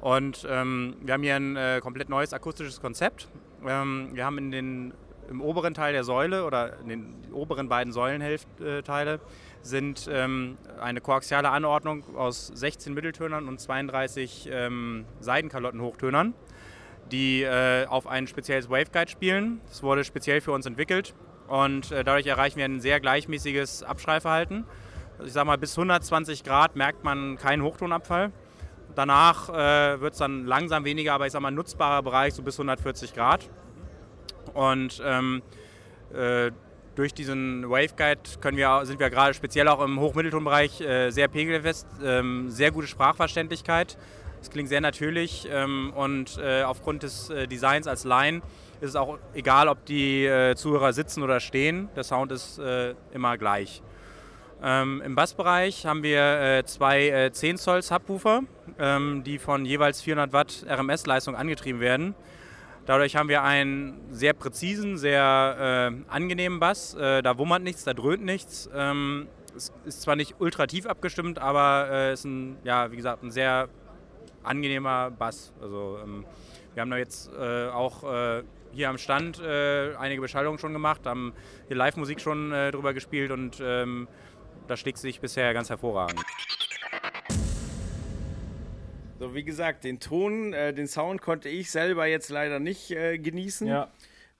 Und 0.00 0.46
ähm, 0.48 0.96
wir 1.02 1.14
haben 1.14 1.22
hier 1.22 1.36
ein 1.36 1.56
äh, 1.56 1.80
komplett 1.82 2.08
neues 2.08 2.32
akustisches 2.32 2.80
Konzept. 2.80 3.28
Ähm, 3.66 4.10
wir 4.12 4.24
haben 4.24 4.38
in 4.38 4.50
den, 4.50 4.94
im 5.28 5.40
oberen 5.40 5.74
Teil 5.74 5.92
der 5.92 6.04
Säule 6.04 6.44
oder 6.44 6.78
in 6.80 6.88
den 6.88 7.14
oberen 7.32 7.68
beiden 7.68 7.92
Säulenhälfteile 7.92 9.20
sind 9.62 10.08
ähm, 10.10 10.56
eine 10.80 11.02
koaxiale 11.02 11.50
Anordnung 11.50 12.16
aus 12.16 12.46
16 12.46 12.94
Mitteltönern 12.94 13.46
und 13.46 13.60
32 13.60 14.48
ähm, 14.50 15.04
Seidenkalottenhochtönern, 15.20 16.32
die 17.12 17.42
äh, 17.42 17.84
auf 17.86 18.06
ein 18.06 18.26
spezielles 18.26 18.70
Waveguide 18.70 19.10
spielen. 19.10 19.60
Das 19.68 19.82
wurde 19.82 20.04
speziell 20.04 20.40
für 20.40 20.52
uns 20.52 20.64
entwickelt 20.64 21.14
und 21.50 21.90
äh, 21.90 22.04
dadurch 22.04 22.26
erreichen 22.26 22.58
wir 22.58 22.64
ein 22.64 22.80
sehr 22.80 23.00
gleichmäßiges 23.00 23.82
Abschreiverhalten. 23.82 24.64
Also 25.14 25.26
ich 25.26 25.32
sage 25.32 25.46
mal, 25.46 25.58
bis 25.58 25.76
120 25.76 26.44
Grad 26.44 26.76
merkt 26.76 27.02
man 27.02 27.36
keinen 27.38 27.62
Hochtonabfall. 27.62 28.30
Danach 28.94 29.48
äh, 29.48 30.00
wird 30.00 30.12
es 30.12 30.20
dann 30.20 30.46
langsam 30.46 30.84
weniger, 30.84 31.12
aber 31.12 31.26
ich 31.26 31.32
sage 31.32 31.42
mal, 31.42 31.50
nutzbarer 31.50 32.02
Bereich 32.04 32.34
so 32.34 32.42
bis 32.42 32.54
140 32.54 33.14
Grad. 33.14 33.50
Und 34.54 35.02
ähm, 35.04 35.42
äh, 36.14 36.52
durch 36.94 37.14
diesen 37.14 37.68
Waveguide 37.68 38.20
können 38.40 38.56
wir, 38.56 38.82
sind 38.84 39.00
wir 39.00 39.10
gerade 39.10 39.34
speziell 39.34 39.66
auch 39.66 39.82
im 39.82 39.98
Hochmitteltonbereich 39.98 40.80
äh, 40.80 41.10
sehr 41.10 41.26
pegelfest, 41.26 41.88
ähm, 42.04 42.48
sehr 42.48 42.70
gute 42.70 42.86
Sprachverständlichkeit. 42.86 43.98
Es 44.40 44.50
klingt 44.50 44.68
sehr 44.68 44.80
natürlich 44.80 45.48
ähm, 45.50 45.92
und 45.96 46.38
äh, 46.38 46.62
aufgrund 46.62 47.02
des 47.02 47.28
äh, 47.30 47.48
Designs 47.48 47.88
als 47.88 48.04
Line 48.04 48.40
ist 48.80 48.90
es 48.90 48.96
auch 48.96 49.18
egal, 49.34 49.68
ob 49.68 49.84
die 49.84 50.24
äh, 50.24 50.54
Zuhörer 50.54 50.92
sitzen 50.92 51.22
oder 51.22 51.40
stehen. 51.40 51.88
Der 51.96 52.04
Sound 52.04 52.32
ist 52.32 52.58
äh, 52.58 52.94
immer 53.12 53.36
gleich. 53.36 53.82
Ähm, 54.62 55.02
Im 55.04 55.14
Bassbereich 55.14 55.86
haben 55.86 56.02
wir 56.02 56.58
äh, 56.58 56.64
zwei 56.64 57.08
äh, 57.08 57.32
10 57.32 57.56
Zoll 57.56 57.82
Subwoofer, 57.82 58.42
ähm, 58.78 59.22
die 59.24 59.38
von 59.38 59.64
jeweils 59.64 60.02
400 60.02 60.32
Watt 60.32 60.66
RMS-Leistung 60.68 61.34
angetrieben 61.34 61.80
werden. 61.80 62.14
Dadurch 62.86 63.16
haben 63.16 63.28
wir 63.28 63.42
einen 63.42 64.00
sehr 64.10 64.32
präzisen, 64.32 64.98
sehr 64.98 65.92
äh, 65.92 66.12
angenehmen 66.12 66.60
Bass. 66.60 66.94
Äh, 66.94 67.22
da 67.22 67.38
wummert 67.38 67.62
nichts, 67.62 67.84
da 67.84 67.94
dröhnt 67.94 68.24
nichts. 68.24 68.68
Ähm, 68.74 69.28
es 69.56 69.72
ist 69.84 70.02
zwar 70.02 70.16
nicht 70.16 70.36
ultra 70.38 70.66
tief 70.66 70.86
abgestimmt, 70.86 71.38
aber 71.38 71.88
es 71.90 71.90
äh, 71.90 72.12
ist 72.12 72.24
ein, 72.24 72.56
ja, 72.64 72.90
wie 72.92 72.96
gesagt, 72.96 73.22
ein 73.22 73.30
sehr 73.30 73.68
angenehmer 74.42 75.10
Bass. 75.10 75.52
Also, 75.60 75.98
ähm, 76.02 76.24
wir 76.74 76.82
haben 76.82 76.90
da 76.90 76.96
jetzt 76.98 77.30
äh, 77.32 77.68
auch 77.68 78.04
hier 78.72 78.88
am 78.88 78.98
Stand 78.98 79.40
einige 79.40 80.20
Beschallungen 80.20 80.58
schon 80.58 80.72
gemacht, 80.72 81.06
haben 81.06 81.32
hier 81.68 81.76
Live-Musik 81.76 82.20
schon 82.20 82.50
drüber 82.50 82.94
gespielt 82.94 83.30
und 83.30 83.60
ähm, 83.62 84.08
das 84.68 84.80
schlägt 84.80 84.98
sich 84.98 85.20
bisher 85.20 85.52
ganz 85.52 85.68
hervorragend. 85.68 86.20
So, 89.20 89.34
wie 89.34 89.44
gesagt, 89.44 89.84
den 89.84 90.00
Ton, 90.00 90.54
äh, 90.54 90.72
den 90.72 90.86
Sound 90.86 91.20
konnte 91.20 91.50
ich 91.50 91.70
selber 91.70 92.06
jetzt 92.06 92.30
leider 92.30 92.58
nicht 92.58 92.90
äh, 92.90 93.18
genießen. 93.18 93.66
Ja. 93.66 93.90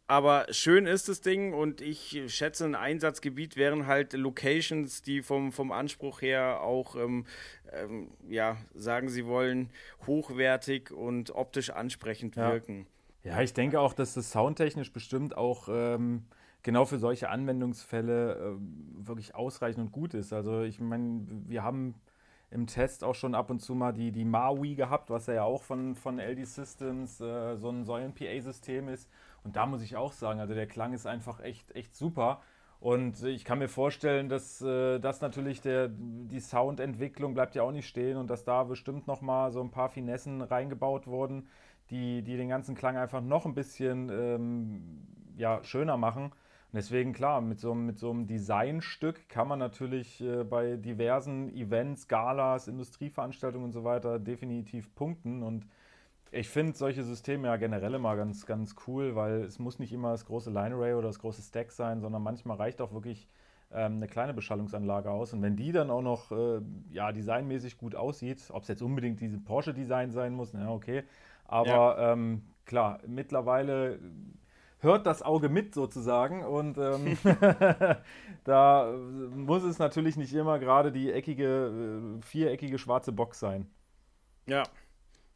Aber 0.07 0.47
schön 0.51 0.87
ist 0.87 1.09
das 1.11 1.21
Ding 1.21 1.53
und 1.53 1.83
ich 1.83 2.23
schätze, 2.29 2.65
ein 2.65 2.75
Einsatzgebiet 2.75 3.57
wären 3.57 3.87
halt 3.87 4.15
Locations, 4.15 5.03
die 5.03 5.23
vom, 5.23 5.53
vom 5.53 5.71
Anspruch 5.71 6.23
her 6.23 6.63
auch, 6.63 6.97
ähm, 6.97 7.27
ähm, 7.73 8.11
ja, 8.27 8.57
sagen 8.75 9.11
sie 9.11 9.27
wollen, 9.27 9.69
hochwertig 10.07 10.93
und 10.93 11.31
optisch 11.35 11.71
ansprechend 11.71 12.37
ja. 12.37 12.51
wirken. 12.51 12.87
Ja, 13.23 13.41
ich 13.43 13.53
denke 13.53 13.81
auch, 13.81 13.93
dass 13.93 14.15
das 14.15 14.31
soundtechnisch 14.31 14.93
bestimmt 14.93 15.37
auch 15.37 15.69
ähm, 15.71 16.25
genau 16.63 16.85
für 16.87 16.99
solche 16.99 17.29
Anwendungsfälle 17.29 18.35
äh, 18.35 19.07
wirklich 19.07 19.35
ausreichend 19.35 19.85
und 19.87 19.93
gut 19.93 20.15
ist. 20.15 20.33
Also 20.33 20.63
ich 20.63 20.81
meine, 20.81 21.27
wir 21.47 21.63
haben 21.63 21.95
im 22.51 22.67
Test 22.67 23.05
auch 23.05 23.15
schon 23.15 23.35
ab 23.35 23.51
und 23.51 23.61
zu 23.61 23.75
mal 23.75 23.93
die, 23.93 24.11
die 24.11 24.25
Maui 24.25 24.75
gehabt, 24.75 25.11
was 25.11 25.27
ja 25.27 25.45
auch 25.45 25.63
von, 25.63 25.95
von 25.95 26.19
LD 26.19 26.47
Systems 26.47 27.21
äh, 27.21 27.57
so 27.57 27.69
ein 27.71 27.85
Säulen-PA-System 27.85 28.89
ist. 28.89 29.09
Und 29.45 29.55
da 29.57 29.67
muss 29.67 29.83
ich 29.83 29.97
auch 29.97 30.13
sagen, 30.13 30.41
also 30.41 30.55
der 30.55 30.67
Klang 30.67 30.93
ist 30.95 31.07
einfach 31.07 31.41
echt, 31.41 31.75
echt 31.77 31.95
super. 31.95 32.41
Und 32.81 33.23
ich 33.25 33.45
kann 33.45 33.59
mir 33.59 33.69
vorstellen, 33.69 34.31
dass 34.31 34.63
äh, 34.63 34.99
das 34.99 35.21
natürlich 35.21 35.61
der, 35.61 35.89
die 35.91 36.41
Soundentwicklung 36.41 37.35
bleibt 37.35 37.55
ja 37.55 37.63
auch 37.63 37.73
nicht 37.73 37.87
stehen 37.87 38.17
und 38.17 38.31
dass 38.31 38.45
da 38.45 38.65
bestimmt 38.65 39.07
nochmal 39.07 39.53
so 39.53 39.61
ein 39.61 39.71
paar 39.71 39.91
Finessen 39.91 40.41
reingebaut 40.41 41.07
wurden, 41.07 41.47
die, 41.91 42.23
die 42.23 42.37
den 42.37 42.49
ganzen 42.49 42.75
Klang 42.75 42.97
einfach 42.97 43.21
noch 43.21 43.47
ein 43.47 43.55
bisschen 43.55 44.09
ähm, 44.11 44.83
ja, 45.37 45.63
schöner 45.65 45.97
machen. 45.97 46.25
Und 46.25 46.77
deswegen, 46.77 47.13
klar, 47.13 47.41
mit 47.41 47.59
so, 47.59 47.75
mit 47.75 47.99
so 47.99 48.11
einem 48.11 48.29
Designstück 48.29 49.29
kann 49.29 49.49
man 49.49 49.59
natürlich 49.59 50.21
äh, 50.21 50.45
bei 50.45 50.77
diversen 50.77 51.53
Events, 51.57 52.07
Galas, 52.07 52.69
Industrieveranstaltungen 52.69 53.65
und 53.65 53.73
so 53.73 53.83
weiter 53.83 54.21
definitiv 54.21 54.95
punkten. 54.95 55.43
Und 55.43 55.67
ich 56.31 56.49
finde 56.49 56.77
solche 56.77 57.03
Systeme 57.03 57.49
ja 57.49 57.57
generell 57.57 57.95
immer 57.95 58.15
ganz, 58.15 58.47
ganz 58.47 58.77
cool, 58.87 59.17
weil 59.17 59.43
es 59.43 59.59
muss 59.59 59.81
nicht 59.81 59.93
immer 59.93 60.13
das 60.13 60.27
große 60.27 60.51
Line 60.51 60.77
Array 60.77 60.95
oder 60.95 61.09
das 61.09 61.19
große 61.19 61.43
Stack 61.43 61.73
sein, 61.73 62.01
sondern 62.01 62.23
manchmal 62.23 62.57
reicht 62.57 62.81
auch 62.81 62.93
wirklich 62.93 63.29
ähm, 63.73 63.97
eine 63.97 64.07
kleine 64.07 64.33
Beschallungsanlage 64.33 65.11
aus. 65.11 65.33
Und 65.33 65.43
wenn 65.43 65.57
die 65.57 65.73
dann 65.73 65.91
auch 65.91 66.03
noch 66.03 66.31
äh, 66.31 66.61
ja, 66.93 67.11
designmäßig 67.11 67.79
gut 67.79 67.97
aussieht, 67.97 68.49
ob 68.51 68.63
es 68.63 68.69
jetzt 68.69 68.83
unbedingt 68.83 69.21
diese 69.21 69.39
Porsche-Design 69.39 70.13
sein 70.13 70.35
muss, 70.35 70.53
ja, 70.53 70.71
okay. 70.71 71.03
Aber 71.51 71.99
ja. 71.99 72.13
ähm, 72.13 72.43
klar, 72.65 73.01
mittlerweile 73.07 73.99
hört 74.79 75.05
das 75.05 75.23
Auge 75.23 75.49
mit 75.49 75.75
sozusagen. 75.75 76.45
Und 76.45 76.79
ähm, 76.79 77.19
da 78.45 78.93
muss 79.35 79.65
es 79.65 79.79
natürlich 79.79 80.17
nicht 80.17 80.33
immer 80.33 80.59
gerade 80.61 80.93
die 80.93 81.11
eckige, 81.13 82.19
äh, 82.19 82.23
viereckige 82.23 82.79
schwarze 82.79 83.13
Box 83.13 83.41
sein. 83.41 83.69
Ja. 84.47 84.63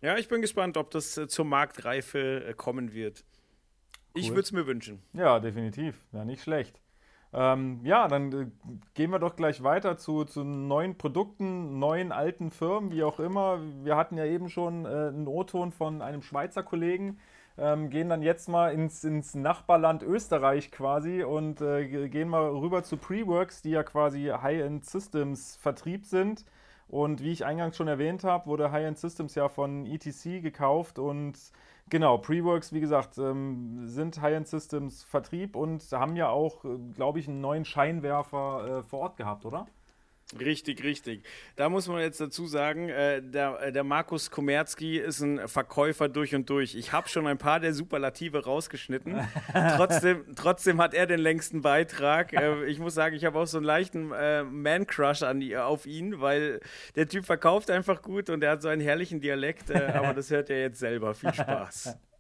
Ja, 0.00 0.16
ich 0.18 0.28
bin 0.28 0.40
gespannt, 0.40 0.76
ob 0.76 0.90
das 0.90 1.16
äh, 1.16 1.26
zur 1.26 1.46
Marktreife 1.46 2.44
äh, 2.44 2.54
kommen 2.54 2.92
wird. 2.92 3.24
Cool. 4.14 4.22
Ich 4.22 4.30
würde 4.30 4.42
es 4.42 4.52
mir 4.52 4.66
wünschen. 4.66 5.02
Ja, 5.14 5.40
definitiv. 5.40 6.04
Ja, 6.12 6.24
nicht 6.24 6.42
schlecht. 6.42 6.80
Ähm, 7.36 7.80
ja, 7.82 8.06
dann 8.06 8.32
äh, 8.32 8.46
gehen 8.94 9.10
wir 9.10 9.18
doch 9.18 9.34
gleich 9.34 9.64
weiter 9.64 9.96
zu, 9.96 10.24
zu 10.24 10.44
neuen 10.44 10.96
Produkten, 10.96 11.80
neuen 11.80 12.12
alten 12.12 12.52
Firmen, 12.52 12.92
wie 12.92 13.02
auch 13.02 13.18
immer. 13.18 13.58
Wir 13.82 13.96
hatten 13.96 14.16
ja 14.16 14.24
eben 14.24 14.48
schon 14.48 14.84
äh, 14.84 14.88
einen 14.88 15.26
O-Ton 15.26 15.72
von 15.72 16.00
einem 16.00 16.22
Schweizer 16.22 16.62
Kollegen, 16.62 17.18
ähm, 17.58 17.90
gehen 17.90 18.08
dann 18.08 18.22
jetzt 18.22 18.48
mal 18.48 18.72
ins, 18.72 19.02
ins 19.02 19.34
Nachbarland 19.34 20.04
Österreich 20.04 20.70
quasi 20.70 21.24
und 21.24 21.60
äh, 21.60 22.08
gehen 22.08 22.28
mal 22.28 22.48
rüber 22.50 22.84
zu 22.84 22.96
Preworks, 22.96 23.62
die 23.62 23.70
ja 23.70 23.82
quasi 23.82 24.26
High-End 24.26 24.84
Systems 24.84 25.56
Vertrieb 25.56 26.06
sind. 26.06 26.44
Und 26.86 27.20
wie 27.20 27.32
ich 27.32 27.44
eingangs 27.44 27.76
schon 27.76 27.88
erwähnt 27.88 28.22
habe, 28.22 28.46
wurde 28.46 28.70
High-End 28.70 28.98
Systems 28.98 29.34
ja 29.34 29.48
von 29.48 29.86
ETC 29.86 30.40
gekauft 30.40 31.00
und 31.00 31.36
genau, 31.90 32.18
Preworks, 32.18 32.72
wie 32.72 32.80
gesagt, 32.80 33.18
ähm, 33.18 33.86
sind 33.86 34.20
High-End 34.20 34.48
Systems 34.48 35.04
Vertrieb 35.04 35.56
und 35.56 35.82
haben 35.92 36.16
ja 36.16 36.28
auch, 36.28 36.64
äh, 36.64 36.76
glaube 36.94 37.18
ich, 37.18 37.28
einen 37.28 37.40
neuen 37.40 37.64
Scheinwerfer 37.64 38.78
äh, 38.78 38.82
vor 38.82 39.00
Ort 39.00 39.16
gehabt, 39.16 39.44
oder? 39.44 39.66
Richtig, 40.38 40.82
richtig. 40.82 41.22
Da 41.54 41.68
muss 41.68 41.86
man 41.86 42.00
jetzt 42.00 42.20
dazu 42.20 42.46
sagen, 42.46 42.88
äh, 42.88 43.22
der, 43.22 43.60
äh, 43.60 43.72
der 43.72 43.84
Markus 43.84 44.30
Komerski 44.30 44.98
ist 44.98 45.20
ein 45.20 45.46
Verkäufer 45.48 46.08
durch 46.08 46.34
und 46.34 46.48
durch. 46.48 46.74
Ich 46.74 46.92
habe 46.92 47.08
schon 47.08 47.26
ein 47.26 47.38
paar 47.38 47.60
der 47.60 47.74
Superlative 47.74 48.44
rausgeschnitten. 48.44 49.20
trotzdem, 49.76 50.24
trotzdem 50.34 50.80
hat 50.80 50.94
er 50.94 51.06
den 51.06 51.20
längsten 51.20 51.62
Beitrag. 51.62 52.32
Äh, 52.32 52.64
ich 52.64 52.78
muss 52.78 52.94
sagen, 52.94 53.14
ich 53.14 53.24
habe 53.24 53.38
auch 53.38 53.46
so 53.46 53.58
einen 53.58 53.66
leichten 53.66 54.12
äh, 54.12 54.42
Man-Crush 54.42 55.22
auf 55.22 55.86
ihn, 55.86 56.20
weil 56.20 56.60
der 56.96 57.06
Typ 57.06 57.26
verkauft 57.26 57.70
einfach 57.70 58.02
gut 58.02 58.30
und 58.30 58.42
er 58.42 58.52
hat 58.52 58.62
so 58.62 58.68
einen 58.68 58.80
herrlichen 58.80 59.20
Dialekt. 59.20 59.70
Äh, 59.70 59.92
aber 59.94 60.14
das 60.14 60.30
hört 60.30 60.50
er 60.50 60.60
jetzt 60.60 60.78
selber. 60.80 61.14
Viel 61.14 61.34
Spaß. 61.34 61.96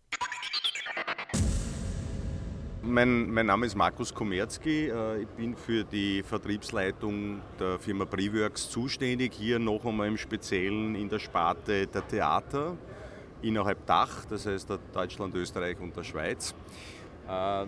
Mein, 2.86 3.32
mein, 3.32 3.46
Name 3.46 3.64
ist 3.64 3.76
Markus 3.76 4.12
Komerski. 4.12 4.88
Äh, 4.88 5.22
ich 5.22 5.28
bin 5.28 5.56
für 5.56 5.84
die 5.84 6.22
Vertriebsleitung 6.22 7.40
der 7.58 7.78
Firma 7.78 8.04
Preworks 8.04 8.68
zuständig. 8.68 9.32
Hier 9.32 9.58
noch 9.58 9.86
einmal 9.86 10.06
im 10.06 10.18
Speziellen 10.18 10.94
in 10.94 11.08
der 11.08 11.18
Sparte 11.18 11.86
der 11.86 12.06
Theater 12.06 12.76
innerhalb 13.40 13.86
Dach, 13.86 14.26
das 14.26 14.44
heißt 14.44 14.68
Deutschland, 14.92 15.34
Österreich 15.34 15.80
und 15.80 15.96
der 15.96 16.04
Schweiz. 16.04 16.54
Äh, 17.26 17.66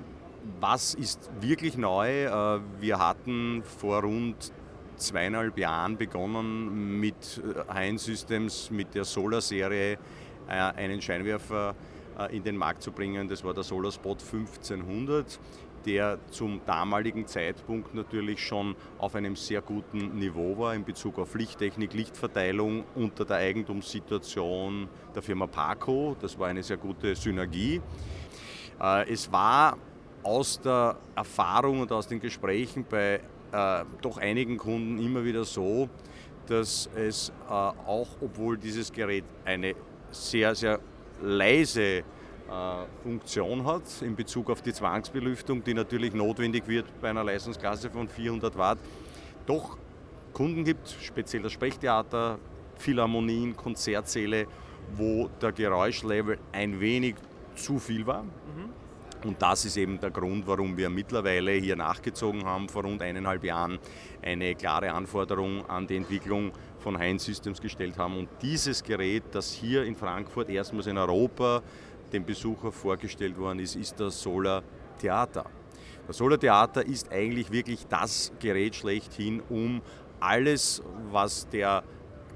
was 0.61 0.93
ist 0.93 1.31
wirklich 1.41 1.79
neu? 1.79 2.25
Äh, 2.25 2.61
wir 2.81 2.99
hatten 2.99 3.63
vor 3.63 4.03
rund 4.03 4.53
zweieinhalb 4.97 5.57
Jahren 5.57 5.97
begonnen 5.97 7.01
mit 7.01 7.43
Hein 7.73 7.97
Systems, 7.97 8.71
mit 8.71 8.95
der 8.95 9.05
Solar-Serie 9.05 9.99
einen 10.49 11.03
Scheinwerfer 11.03 11.75
in 12.31 12.43
den 12.43 12.57
Markt 12.57 12.83
zu 12.83 12.93
bringen. 12.93 13.29
Das 13.29 13.45
war 13.45 13.53
der 13.53 13.63
SolarSpot 13.63 14.23
1500 14.23 15.39
der 15.87 16.19
zum 16.31 16.61
damaligen 16.67 17.27
Zeitpunkt 17.27 17.95
natürlich 17.95 18.45
schon 18.45 18.75
auf 18.99 19.15
einem 19.15 19.37
sehr 19.37 19.63
guten 19.63 20.19
Niveau 20.19 20.59
war 20.59 20.75
in 20.75 20.85
Bezug 20.85 21.19
auf 21.19 21.35
Lichttechnik, 21.35 21.95
Lichtverteilung 21.95 22.85
unter 22.95 23.25
der 23.25 23.37
Eigentumssituation 23.37 24.89
der 25.15 25.23
Firma 25.23 25.47
Paco. 25.47 26.17
Das 26.21 26.39
war 26.39 26.49
eine 26.49 26.63
sehr 26.63 26.77
gute 26.77 27.15
Synergie. 27.15 27.81
Äh, 28.81 29.13
es 29.13 29.31
war 29.31 29.79
aus 30.23 30.61
der 30.61 30.97
Erfahrung 31.15 31.81
und 31.81 31.93
aus 31.93 32.09
den 32.09 32.19
Gesprächen 32.19 32.85
bei 32.89 33.21
äh, 33.53 33.85
doch 34.03 34.19
einigen 34.19 34.57
Kunden 34.59 34.99
immer 34.99 35.25
wieder 35.25 35.45
so, 35.45 35.89
dass 36.49 36.91
es 36.97 37.33
äh, 37.49 37.53
auch, 37.53 38.09
obwohl 38.21 38.59
dieses 38.59 38.93
Gerät 38.93 39.25
eine 39.45 39.77
sehr, 40.11 40.55
sehr 40.57 40.81
leise 41.23 42.05
Funktion 43.03 43.67
hat 43.67 43.83
in 44.03 44.15
Bezug 44.15 44.51
auf 44.51 44.63
die 44.63 44.73
Zwangsbelüftung, 44.73 45.65
die 45.65 45.75
natürlich 45.75 46.15
notwendig 46.15 46.69
wird 46.69 46.87
bei 47.01 47.11
einer 47.11 47.25
Leistungsklasse 47.25 47.91
von 47.91 48.09
400 48.09 48.57
Watt, 48.57 48.79
doch 49.47 49.77
Kunden 50.33 50.65
gibt, 50.65 50.89
speziell 51.03 51.43
das 51.43 51.53
Sprechtheater, 51.53 52.39
Philharmonien, 52.77 53.57
Konzertsäle, 53.57 54.47
wo 54.95 55.29
der 55.41 55.53
Geräuschlevel 55.53 56.39
ein 56.53 56.79
wenig 56.79 57.17
zu 57.57 57.79
viel 57.79 58.07
war. 58.07 58.23
Mhm. 58.23 58.71
Und 59.25 59.43
das 59.43 59.65
ist 59.65 59.77
eben 59.77 59.99
der 59.99 60.11
Grund, 60.11 60.47
warum 60.47 60.77
wir 60.77 60.89
mittlerweile 60.91 61.53
hier 61.53 61.75
nachgezogen 61.75 62.45
haben, 62.45 62.69
vor 62.69 62.85
rund 62.85 63.03
eineinhalb 63.03 63.43
Jahren 63.45 63.79
eine 64.23 64.55
klare 64.55 64.93
Anforderung 64.93 65.69
an 65.69 65.87
die 65.87 65.97
Entwicklung 65.97 66.53
von 66.87 66.97
Heinz 67.01 67.25
Systems 67.25 67.61
gestellt 67.61 67.99
haben. 67.99 68.17
Und 68.17 68.29
dieses 68.43 68.85
Gerät, 68.85 69.25
das 69.33 69.53
hier 69.53 69.83
in 69.83 69.97
Frankfurt 69.97 70.49
erstmals 70.49 70.87
in 70.87 70.97
Europa 70.97 71.61
dem 72.13 72.25
Besucher 72.25 72.71
vorgestellt 72.71 73.37
worden 73.37 73.59
ist, 73.59 73.75
ist 73.75 73.99
das 73.99 74.23
Solar 74.23 74.63
Theater. 74.97 75.47
Das 76.07 76.19
Solar 76.19 76.39
Theater 76.39 76.87
ist 76.87 77.11
eigentlich 77.11 77.51
wirklich 77.51 77.89
das 77.89 78.31
Gerät 78.39 78.77
schlechthin, 78.77 79.43
um 79.49 79.83
alles, 80.21 80.81
was 81.11 81.49
der 81.49 81.83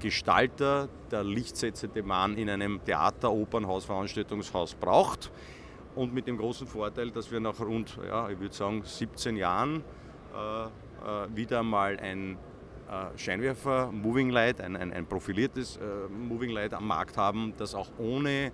Gestalter, 0.01 0.89
der 1.09 1.23
lichtsetzende 1.23 2.03
Mann 2.03 2.37
in 2.37 2.49
einem 2.49 2.83
Theater, 2.83 3.31
Opernhaus, 3.31 3.85
Veranstaltungshaus 3.85 4.75
braucht, 4.75 5.31
und 5.95 6.13
mit 6.13 6.27
dem 6.27 6.37
großen 6.37 6.67
Vorteil, 6.67 7.09
dass 7.11 7.31
wir 7.31 7.39
nach 7.39 7.57
rund, 7.61 7.97
ja, 8.05 8.29
ich 8.29 8.39
würde 8.41 8.53
sagen, 8.53 8.81
17 8.83 9.37
Jahren 9.37 9.81
äh, 10.35 10.63
äh, 10.63 10.67
wieder 11.33 11.63
mal 11.63 11.97
ein 12.01 12.37
Scheinwerfer 13.15 13.91
Moving 13.91 14.29
Light, 14.29 14.59
ein, 14.61 14.75
ein, 14.75 14.91
ein 14.91 15.05
profiliertes 15.05 15.77
äh, 15.77 16.09
Moving 16.09 16.51
Light 16.51 16.73
am 16.73 16.87
Markt 16.87 17.17
haben, 17.17 17.53
das 17.57 17.73
auch 17.73 17.89
ohne 17.97 18.51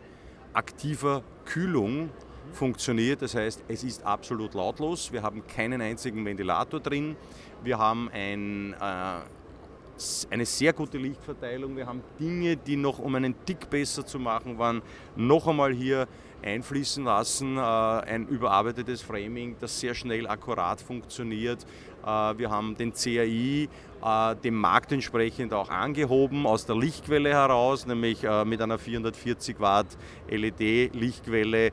aktiver 0.54 1.24
Kühlung 1.46 2.10
funktioniert. 2.54 3.22
Das 3.22 3.36
heißt, 3.36 3.64
es 3.68 3.84
ist 3.84 4.06
absolut 4.06 4.54
lautlos. 4.54 5.12
Wir 5.12 5.24
haben 5.24 5.46
keinen 5.48 5.82
einzigen 5.82 6.24
Ventilator 6.26 6.80
drin. 6.80 7.16
Wir 7.64 7.78
haben 7.78 8.10
ein, 8.14 8.74
äh, 8.74 9.20
eine 10.30 10.46
sehr 10.46 10.74
gute 10.74 10.98
Lichtverteilung. 10.98 11.76
Wir 11.76 11.88
haben 11.88 12.02
Dinge, 12.20 12.58
die 12.58 12.76
noch, 12.76 13.00
um 13.00 13.16
einen 13.16 13.36
Tick 13.46 13.70
besser 13.70 14.06
zu 14.06 14.20
machen 14.20 14.58
waren, 14.58 14.82
noch 15.16 15.48
einmal 15.48 15.74
hier 15.74 16.08
einfließen 16.44 17.04
lassen. 17.04 17.58
Äh, 17.58 17.62
ein 17.62 18.28
überarbeitetes 18.28 19.02
Framing, 19.02 19.56
das 19.60 19.80
sehr 19.80 19.94
schnell 19.94 20.28
akkurat 20.28 20.80
funktioniert. 20.80 21.66
Äh, 22.08 22.38
wir 22.38 22.49
haben 22.49 22.76
den 22.76 22.93
CAI 22.93 23.68
äh, 24.01 24.36
dem 24.38 24.55
Markt 24.55 24.93
entsprechend 24.93 25.53
auch 25.53 25.70
angehoben 25.70 26.47
aus 26.47 26.66
der 26.66 26.78
Lichtquelle 26.78 27.34
heraus, 27.34 27.86
nämlich 27.86 28.26
mit 28.45 28.62
einer 28.62 28.78
440 28.78 29.60
Watt 29.60 29.88
LED-Lichtquelle 30.30 31.72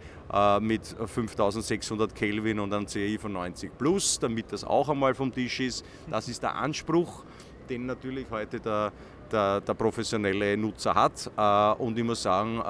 mit 0.61 0.97
5600 1.07 2.15
Kelvin 2.15 2.59
und 2.59 2.73
einem 2.73 2.87
CAI 2.87 3.19
von 3.21 3.33
90 3.33 3.77
plus, 3.79 4.19
damit 4.19 4.51
das 4.53 4.65
auch 4.65 4.89
einmal 4.89 5.15
vom 5.15 5.33
Tisch 5.33 5.61
ist. 5.61 5.85
Das 6.11 6.29
ist 6.29 6.43
der 6.43 6.57
Anspruch, 6.57 7.25
den 7.69 7.87
natürlich 7.87 8.27
heute 8.31 8.59
der, 8.59 8.93
der, 9.31 9.61
der 9.61 9.75
professionelle 9.75 10.57
Nutzer 10.57 10.95
hat. 10.95 11.31
Und 11.79 11.99
ich 11.99 12.05
muss 12.05 12.23
sagen, 12.23 12.61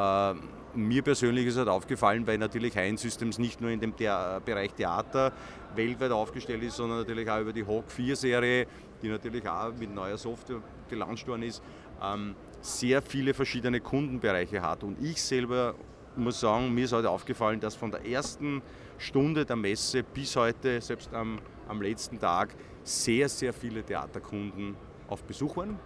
mir 0.77 1.03
persönlich 1.03 1.47
ist 1.47 1.57
halt 1.57 1.69
aufgefallen, 1.69 2.27
weil 2.27 2.39
natürlich 2.39 2.77
Heinz 2.77 3.03
Systems 3.03 3.39
nicht 3.39 3.61
nur 3.61 3.71
in 3.71 3.81
dem 3.81 3.95
The 3.97 4.09
Bereich 4.45 4.73
Theater 4.75 5.33
weltweit 5.75 6.11
aufgestellt 6.11 6.63
ist, 6.63 6.77
sondern 6.77 6.99
natürlich 6.99 7.29
auch 7.31 7.41
über 7.41 7.53
die 7.53 7.67
Hawk 7.67 7.91
4 7.91 8.17
Serie, 8.17 8.67
die 9.03 9.09
natürlich 9.09 9.47
auch 9.49 9.73
mit 9.79 9.95
neuer 9.95 10.19
Software 10.19 10.61
gelauncht 10.89 11.27
worden 11.27 11.43
ist, 11.43 11.63
ähm, 12.03 12.35
sehr 12.61 13.03
viele 13.03 13.35
verschiedene 13.35 13.81
Kundenbereiche 13.81 14.63
hat. 14.63 14.83
Und 14.85 15.03
ich 15.03 15.23
selber 15.23 15.75
muss 16.17 16.41
sagen, 16.41 16.73
mir 16.73 16.85
ist 16.85 16.93
heute 16.93 17.11
aufgefallen, 17.11 17.61
dass 17.61 17.75
von 17.75 17.91
der 17.91 18.07
ersten 18.07 18.63
Stunde 18.99 19.45
der 19.45 19.57
Messe 19.57 20.03
bis 20.03 20.37
heute, 20.37 20.81
selbst 20.81 21.13
am, 21.13 21.39
am 21.69 21.83
letzten 21.83 22.19
Tag, 22.19 22.55
sehr, 22.83 23.29
sehr 23.29 23.53
viele 23.53 23.83
Theaterkunden 23.83 24.77
auf 25.09 25.25
Besuch 25.25 25.57
waren, 25.57 25.71
mhm. 25.71 25.77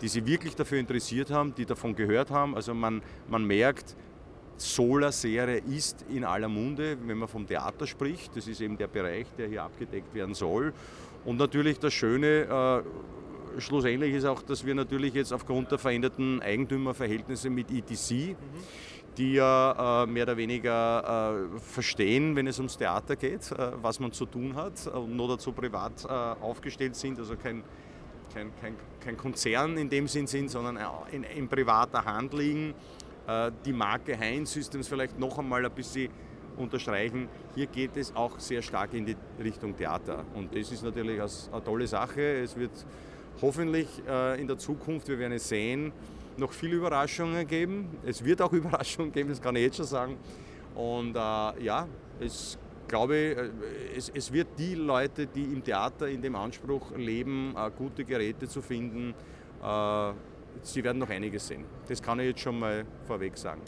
die 0.00 0.08
sich 0.08 0.24
wirklich 0.24 0.54
dafür 0.54 0.78
interessiert 0.78 1.30
haben, 1.30 1.54
die 1.54 1.66
davon 1.66 1.94
gehört 1.94 2.30
haben. 2.30 2.54
Also 2.54 2.74
man, 2.74 3.02
man 3.28 3.44
merkt, 3.44 3.96
Solar-Serie 4.56 5.58
ist 5.58 6.04
in 6.08 6.24
aller 6.24 6.48
Munde, 6.48 6.96
wenn 7.04 7.18
man 7.18 7.28
vom 7.28 7.46
Theater 7.46 7.86
spricht. 7.86 8.36
Das 8.36 8.46
ist 8.46 8.60
eben 8.60 8.76
der 8.76 8.86
Bereich, 8.86 9.26
der 9.36 9.48
hier 9.48 9.62
abgedeckt 9.62 10.14
werden 10.14 10.34
soll. 10.34 10.72
Und 11.24 11.38
natürlich 11.38 11.78
das 11.78 11.92
Schöne, 11.94 12.82
äh, 13.56 13.60
schlussendlich 13.60 14.14
ist 14.14 14.24
auch, 14.24 14.42
dass 14.42 14.64
wir 14.64 14.74
natürlich 14.74 15.14
jetzt 15.14 15.32
aufgrund 15.32 15.70
der 15.70 15.78
veränderten 15.78 16.40
Eigentümerverhältnisse 16.42 17.50
mit 17.50 17.70
ETC, 17.70 18.10
mhm. 18.10 18.36
die 19.16 19.34
ja 19.34 20.02
äh, 20.04 20.06
mehr 20.06 20.24
oder 20.24 20.36
weniger 20.36 21.48
äh, 21.54 21.58
verstehen, 21.58 22.36
wenn 22.36 22.46
es 22.46 22.58
ums 22.58 22.76
Theater 22.76 23.16
geht, 23.16 23.50
äh, 23.52 23.72
was 23.80 24.00
man 24.00 24.12
zu 24.12 24.26
tun 24.26 24.54
hat 24.54 24.86
und 24.86 25.16
nur 25.16 25.28
dazu 25.28 25.52
privat 25.52 26.04
äh, 26.04 26.08
aufgestellt 26.08 26.94
sind, 26.94 27.18
also 27.18 27.36
kein, 27.36 27.62
kein, 28.34 28.50
kein, 28.60 28.76
kein 29.00 29.16
Konzern 29.16 29.78
in 29.78 29.88
dem 29.88 30.08
Sinn 30.08 30.26
sind, 30.26 30.50
sondern 30.50 30.78
in, 31.10 31.24
in 31.24 31.48
privater 31.48 32.04
Hand 32.04 32.34
liegen 32.34 32.70
äh, 32.70 33.03
die 33.64 33.72
Marke 33.72 34.18
Heinz 34.18 34.52
Systems 34.52 34.86
vielleicht 34.86 35.18
noch 35.18 35.38
einmal 35.38 35.64
ein 35.64 35.72
bisschen 35.72 36.10
unterstreichen. 36.56 37.28
Hier 37.54 37.66
geht 37.66 37.96
es 37.96 38.14
auch 38.14 38.38
sehr 38.38 38.62
stark 38.62 38.94
in 38.94 39.06
die 39.06 39.16
Richtung 39.42 39.76
Theater. 39.76 40.24
Und 40.34 40.54
das 40.54 40.70
ist 40.70 40.82
natürlich 40.82 41.20
eine 41.20 41.64
tolle 41.64 41.86
Sache. 41.86 42.20
Es 42.20 42.56
wird 42.56 42.72
hoffentlich 43.40 43.88
äh, 44.08 44.40
in 44.40 44.46
der 44.46 44.58
Zukunft, 44.58 45.08
wir 45.08 45.18
werden 45.18 45.32
es 45.32 45.48
sehen, 45.48 45.92
noch 46.36 46.52
viele 46.52 46.76
Überraschungen 46.76 47.46
geben. 47.46 47.96
Es 48.04 48.24
wird 48.24 48.42
auch 48.42 48.52
Überraschungen 48.52 49.12
geben, 49.12 49.30
das 49.30 49.40
kann 49.40 49.56
ich 49.56 49.62
jetzt 49.62 49.76
schon 49.76 49.86
sagen. 49.86 50.16
Und 50.74 51.16
äh, 51.16 51.18
ja, 51.64 51.86
es 52.20 52.58
glaube, 52.88 53.50
es, 53.96 54.08
es, 54.10 54.32
wird 54.32 54.48
die 54.58 54.74
Leute, 54.74 55.26
die 55.26 55.44
im 55.44 55.64
Theater 55.64 56.08
in 56.08 56.20
dem 56.20 56.36
Anspruch 56.36 56.94
leben, 56.96 57.54
gute 57.78 58.04
Geräte 58.04 58.46
zu 58.46 58.60
finden, 58.60 59.14
Sie 60.62 60.82
werden 60.82 60.98
noch 60.98 61.10
einiges 61.10 61.46
sehen. 61.46 61.64
Das 61.88 62.02
kann 62.02 62.20
ich 62.20 62.26
jetzt 62.26 62.40
schon 62.40 62.58
mal 62.58 62.84
vorweg 63.06 63.36
sagen. 63.36 63.62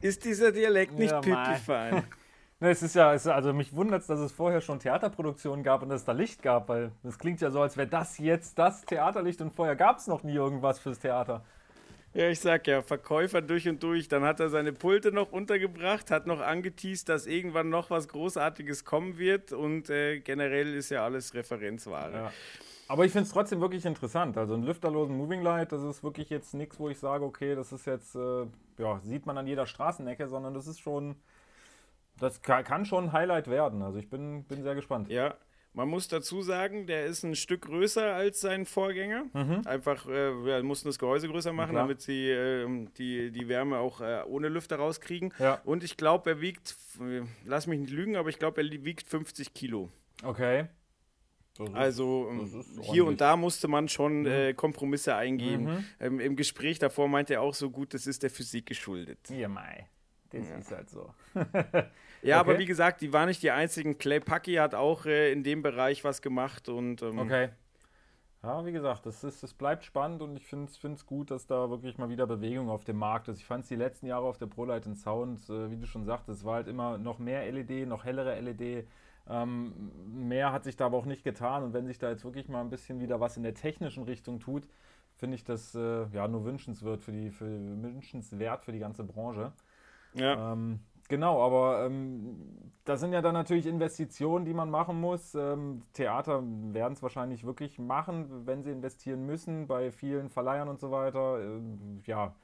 Ist 0.00 0.24
dieser 0.24 0.52
Dialekt 0.52 0.98
nicht 0.98 1.10
ja, 1.10 1.20
pipi 1.20 2.02
Ne, 2.58 2.70
es 2.70 2.82
ist 2.82 2.94
ja, 2.94 3.12
es, 3.12 3.26
also 3.26 3.52
mich 3.52 3.74
wundert 3.74 4.00
es, 4.00 4.06
dass 4.06 4.18
es 4.18 4.32
vorher 4.32 4.62
schon 4.62 4.80
Theaterproduktionen 4.80 5.62
gab 5.62 5.82
und 5.82 5.90
dass 5.90 6.00
es 6.00 6.04
da 6.06 6.12
Licht 6.12 6.42
gab, 6.42 6.70
weil 6.70 6.90
es 7.04 7.18
klingt 7.18 7.42
ja 7.42 7.50
so, 7.50 7.60
als 7.60 7.76
wäre 7.76 7.86
das 7.86 8.16
jetzt 8.16 8.58
das 8.58 8.82
Theaterlicht 8.86 9.42
und 9.42 9.52
vorher 9.52 9.76
gab 9.76 9.98
es 9.98 10.06
noch 10.06 10.22
nie 10.22 10.36
irgendwas 10.36 10.78
fürs 10.78 10.98
Theater. 10.98 11.44
Ja, 12.14 12.30
ich 12.30 12.40
sag 12.40 12.66
ja, 12.66 12.80
Verkäufer 12.80 13.42
durch 13.42 13.68
und 13.68 13.82
durch. 13.82 14.08
Dann 14.08 14.24
hat 14.24 14.40
er 14.40 14.48
seine 14.48 14.72
Pulte 14.72 15.12
noch 15.12 15.32
untergebracht, 15.32 16.10
hat 16.10 16.26
noch 16.26 16.40
angeteased, 16.40 17.10
dass 17.10 17.26
irgendwann 17.26 17.68
noch 17.68 17.90
was 17.90 18.08
Großartiges 18.08 18.86
kommen 18.86 19.18
wird 19.18 19.52
und 19.52 19.90
äh, 19.90 20.20
generell 20.20 20.72
ist 20.72 20.88
ja 20.88 21.04
alles 21.04 21.34
Referenzware. 21.34 22.12
Ja. 22.14 22.32
Aber 22.88 23.04
ich 23.04 23.12
finde 23.12 23.26
es 23.26 23.32
trotzdem 23.32 23.60
wirklich 23.60 23.84
interessant. 23.84 24.36
Also 24.38 24.54
ein 24.54 24.62
lüfterlosen 24.62 25.16
Moving 25.16 25.42
Light, 25.42 25.72
das 25.72 25.82
ist 25.82 26.04
wirklich 26.04 26.30
jetzt 26.30 26.54
nichts, 26.54 26.78
wo 26.78 26.88
ich 26.88 26.98
sage, 26.98 27.24
okay, 27.24 27.54
das 27.54 27.72
ist 27.72 27.86
jetzt, 27.86 28.14
äh, 28.14 28.46
ja, 28.78 29.00
sieht 29.02 29.26
man 29.26 29.38
an 29.38 29.46
jeder 29.46 29.66
Straßenecke, 29.66 30.28
sondern 30.28 30.54
das 30.54 30.66
ist 30.66 30.80
schon, 30.80 31.16
das 32.18 32.42
kann 32.42 32.84
schon 32.84 33.04
ein 33.04 33.12
Highlight 33.12 33.48
werden. 33.48 33.82
Also 33.82 33.98
ich 33.98 34.08
bin, 34.08 34.44
bin 34.44 34.62
sehr 34.62 34.74
gespannt. 34.74 35.08
Ja, 35.08 35.34
man 35.76 35.88
muss 35.88 36.08
dazu 36.08 36.40
sagen, 36.40 36.86
der 36.86 37.04
ist 37.04 37.22
ein 37.22 37.34
Stück 37.34 37.62
größer 37.62 38.14
als 38.14 38.40
sein 38.40 38.64
Vorgänger. 38.64 39.26
Mhm. 39.34 39.60
Einfach, 39.66 40.06
äh, 40.06 40.44
wir 40.44 40.62
mussten 40.62 40.88
das 40.88 40.98
Gehäuse 40.98 41.28
größer 41.28 41.52
machen, 41.52 41.72
Klar. 41.72 41.82
damit 41.82 42.00
sie 42.00 42.30
äh, 42.30 42.86
die, 42.96 43.30
die 43.30 43.48
Wärme 43.48 43.78
auch 43.78 44.00
äh, 44.00 44.22
ohne 44.26 44.48
Lüfter 44.48 44.76
rauskriegen. 44.76 45.34
Ja. 45.38 45.60
Und 45.64 45.84
ich 45.84 45.98
glaube, 45.98 46.30
er 46.30 46.40
wiegt, 46.40 46.76
lass 47.44 47.66
mich 47.66 47.78
nicht 47.78 47.90
lügen, 47.92 48.16
aber 48.16 48.30
ich 48.30 48.38
glaube, 48.38 48.62
er 48.62 48.70
wiegt 48.70 49.06
50 49.06 49.52
Kilo. 49.52 49.90
Okay. 50.22 50.68
Ist, 51.64 51.74
also 51.74 52.30
hier 52.82 53.04
und 53.04 53.20
da 53.20 53.36
musste 53.36 53.68
man 53.68 53.88
schon 53.88 54.20
mhm. 54.20 54.26
äh, 54.26 54.54
Kompromisse 54.54 55.14
eingehen. 55.14 55.64
Mhm. 55.64 55.84
Ähm, 56.00 56.20
Im 56.20 56.36
Gespräch 56.36 56.78
davor 56.78 57.08
meinte 57.08 57.34
er 57.34 57.42
auch 57.42 57.54
so 57.54 57.70
gut, 57.70 57.94
das 57.94 58.06
ist 58.06 58.22
der 58.22 58.30
Physik 58.30 58.66
geschuldet. 58.66 59.18
Ja, 59.30 59.48
mei. 59.48 59.88
Das 60.30 60.48
ja. 60.48 60.56
ist 60.56 60.70
halt 60.70 60.90
so. 60.90 61.14
ja, 61.34 61.42
okay. 61.42 62.32
aber 62.32 62.58
wie 62.58 62.66
gesagt, 62.66 63.00
die 63.00 63.12
waren 63.12 63.28
nicht 63.28 63.42
die 63.42 63.50
einzigen. 63.50 63.98
Clay 63.98 64.20
Pucky 64.20 64.54
hat 64.54 64.74
auch 64.74 65.06
äh, 65.06 65.32
in 65.32 65.42
dem 65.42 65.62
Bereich 65.62 66.04
was 66.04 66.22
gemacht 66.22 66.68
und. 66.68 67.02
Ähm, 67.02 67.18
okay. 67.18 67.50
Ja, 68.42 68.64
wie 68.64 68.70
gesagt, 68.70 69.06
das, 69.06 69.24
ist, 69.24 69.42
das 69.42 69.54
bleibt 69.54 69.82
spannend 69.84 70.22
und 70.22 70.36
ich 70.36 70.46
finde 70.46 70.66
es 70.66 71.06
gut, 71.06 71.32
dass 71.32 71.46
da 71.46 71.68
wirklich 71.68 71.98
mal 71.98 72.08
wieder 72.10 72.28
Bewegung 72.28 72.70
auf 72.70 72.84
dem 72.84 72.96
Markt 72.96 73.26
ist. 73.26 73.38
Ich 73.38 73.44
fand 73.44 73.64
es 73.64 73.68
die 73.68 73.76
letzten 73.76 74.06
Jahre 74.06 74.26
auf 74.26 74.38
der 74.38 74.46
ProLight 74.46 74.84
Sound, 74.96 75.48
äh, 75.50 75.68
wie 75.70 75.76
du 75.76 75.86
schon 75.86 76.04
sagtest, 76.04 76.40
es 76.40 76.44
war 76.44 76.56
halt 76.56 76.68
immer 76.68 76.96
noch 76.96 77.18
mehr 77.18 77.50
LED, 77.50 77.88
noch 77.88 78.04
hellere 78.04 78.38
LED. 78.40 78.86
Ähm, 79.28 79.90
mehr 80.06 80.52
hat 80.52 80.64
sich 80.64 80.76
da 80.76 80.86
aber 80.86 80.98
auch 80.98 81.06
nicht 81.06 81.24
getan 81.24 81.64
und 81.64 81.72
wenn 81.72 81.86
sich 81.86 81.98
da 81.98 82.10
jetzt 82.10 82.24
wirklich 82.24 82.48
mal 82.48 82.60
ein 82.60 82.70
bisschen 82.70 83.00
wieder 83.00 83.20
was 83.20 83.36
in 83.36 83.42
der 83.42 83.54
technischen 83.54 84.04
Richtung 84.04 84.38
tut, 84.38 84.68
finde 85.16 85.34
ich 85.34 85.44
das 85.44 85.74
äh, 85.74 86.06
ja 86.12 86.28
nur 86.28 86.44
wünschenswert 86.44 87.02
für 87.02 87.12
die, 87.12 87.30
für, 87.30 87.46
wünschenswert 87.46 88.64
für 88.64 88.72
die 88.72 88.78
ganze 88.78 89.04
Branche. 89.04 89.52
Ja. 90.14 90.52
Ähm, 90.52 90.80
Genau, 91.08 91.40
aber 91.40 91.86
ähm, 91.86 92.72
das 92.84 93.00
sind 93.00 93.12
ja 93.12 93.22
dann 93.22 93.34
natürlich 93.34 93.66
Investitionen, 93.66 94.44
die 94.44 94.54
man 94.54 94.70
machen 94.70 95.00
muss. 95.00 95.34
Ähm, 95.36 95.82
Theater 95.92 96.42
werden 96.42 96.94
es 96.94 97.02
wahrscheinlich 97.02 97.44
wirklich 97.44 97.78
machen, 97.78 98.46
wenn 98.46 98.64
sie 98.64 98.72
investieren 98.72 99.24
müssen, 99.24 99.68
bei 99.68 99.92
vielen 99.92 100.30
Verleihern 100.30 100.68
und 100.68 100.80
so 100.80 100.90
weiter. 100.90 101.40
Ähm, 101.40 102.00
ja, 102.06 102.34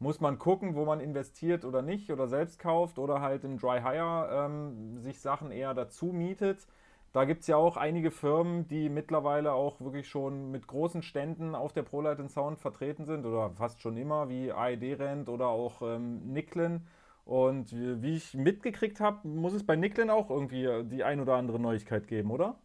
muss 0.00 0.20
man 0.20 0.38
gucken, 0.38 0.74
wo 0.74 0.84
man 0.84 1.00
investiert 1.00 1.64
oder 1.64 1.82
nicht 1.82 2.10
oder 2.10 2.28
selbst 2.28 2.58
kauft 2.58 2.98
oder 2.98 3.20
halt 3.20 3.44
im 3.44 3.58
Dry 3.58 3.80
Hire 3.80 4.28
ähm, 4.32 4.98
sich 4.98 5.20
Sachen 5.20 5.50
eher 5.50 5.74
dazu 5.74 6.06
mietet. 6.06 6.66
Da 7.12 7.24
gibt 7.24 7.40
es 7.40 7.46
ja 7.46 7.56
auch 7.56 7.76
einige 7.76 8.10
Firmen, 8.10 8.68
die 8.68 8.88
mittlerweile 8.90 9.52
auch 9.52 9.80
wirklich 9.80 10.08
schon 10.08 10.50
mit 10.50 10.66
großen 10.66 11.02
Ständen 11.02 11.54
auf 11.54 11.72
der 11.72 11.82
ProLight 11.82 12.30
Sound 12.30 12.58
vertreten 12.58 13.06
sind 13.06 13.24
oder 13.26 13.50
fast 13.50 13.80
schon 13.80 13.96
immer, 13.96 14.28
wie 14.28 14.52
AED 14.52 14.98
Rent 14.98 15.28
oder 15.28 15.48
auch 15.48 15.82
ähm, 15.82 16.32
Nicklin 16.32 16.86
und 17.24 17.72
wie 17.72 18.16
ich 18.16 18.34
mitgekriegt 18.34 19.00
habe, 19.00 19.26
muss 19.28 19.52
es 19.52 19.64
bei 19.66 19.76
Nicklin 19.76 20.10
auch 20.10 20.30
irgendwie 20.30 20.84
die 20.84 21.04
ein 21.04 21.20
oder 21.20 21.34
andere 21.34 21.58
Neuigkeit 21.58 22.08
geben, 22.08 22.30
oder? 22.30 22.58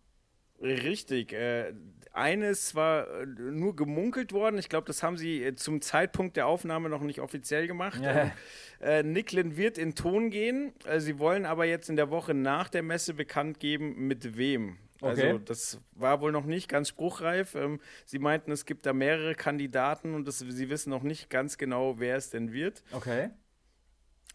Richtig. 0.62 1.34
Äh, 1.34 1.74
eines 2.14 2.76
war 2.76 3.08
äh, 3.22 3.26
nur 3.26 3.76
gemunkelt 3.76 4.32
worden. 4.34 4.58
Ich 4.60 4.70
glaube, 4.70 4.86
das 4.86 5.04
haben 5.04 5.18
sie 5.18 5.44
äh, 5.44 5.56
zum 5.56 5.82
Zeitpunkt 5.82 6.38
der 6.38 6.48
Aufnahme 6.48 6.90
noch 6.90 7.02
nicht 7.02 7.20
offiziell 7.20 7.68
gemacht. 7.68 8.02
Ja. 8.02 8.32
Äh, 8.80 9.04
Nicklin 9.04 9.58
wird 9.58 9.78
in 9.78 9.96
Ton 9.96 10.30
gehen. 10.30 10.74
Äh, 10.86 11.00
sie 11.00 11.18
wollen 11.18 11.46
aber 11.46 11.66
jetzt 11.66 11.90
in 11.90 11.96
der 11.96 12.10
Woche 12.10 12.34
nach 12.34 12.70
der 12.70 12.84
Messe 12.84 13.14
bekannt 13.14 13.60
geben, 13.60 14.08
mit 14.08 14.38
wem. 14.38 14.78
Okay. 15.02 15.28
Also 15.28 15.38
das 15.40 15.82
war 15.94 16.22
wohl 16.22 16.32
noch 16.32 16.46
nicht 16.46 16.70
ganz 16.70 16.90
spruchreif. 16.90 17.56
Ähm, 17.56 17.80
sie 18.06 18.20
meinten, 18.20 18.52
es 18.52 18.66
gibt 18.66 18.86
da 18.86 18.94
mehrere 18.94 19.36
Kandidaten 19.36 20.14
und 20.14 20.28
das, 20.28 20.40
sie 20.40 20.70
wissen 20.70 20.92
noch 20.92 21.04
nicht 21.04 21.30
ganz 21.30 21.58
genau, 21.58 22.00
wer 22.00 22.16
es 22.16 22.30
denn 22.30 22.54
wird. 22.54 22.84
Okay. 22.92 23.32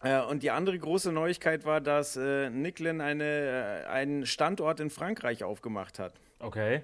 Äh, 0.01 0.21
und 0.21 0.43
die 0.43 0.51
andere 0.51 0.77
große 0.77 1.11
Neuigkeit 1.11 1.65
war, 1.65 1.81
dass 1.81 2.15
äh, 2.15 2.49
Nicklin 2.49 3.01
eine, 3.01 3.83
äh, 3.85 3.87
einen 3.87 4.25
Standort 4.25 4.79
in 4.79 4.89
Frankreich 4.89 5.43
aufgemacht 5.43 5.99
hat. 5.99 6.13
Okay. 6.39 6.83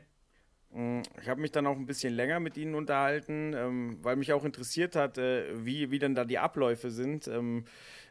Mm, 0.71 1.01
ich 1.21 1.29
habe 1.29 1.39
mich 1.39 1.51
dann 1.51 1.65
auch 1.67 1.77
ein 1.77 1.85
bisschen 1.85 2.13
länger 2.13 2.39
mit 2.39 2.57
ihnen 2.57 2.75
unterhalten, 2.75 3.53
ähm, 3.53 3.97
weil 4.01 4.17
mich 4.17 4.33
auch 4.33 4.43
interessiert 4.43 4.95
hat, 4.95 5.17
äh, 5.17 5.65
wie, 5.65 5.91
wie 5.91 5.99
denn 5.99 6.15
da 6.15 6.25
die 6.25 6.39
Abläufe 6.39 6.91
sind. 6.91 7.27
Ähm, 7.27 7.65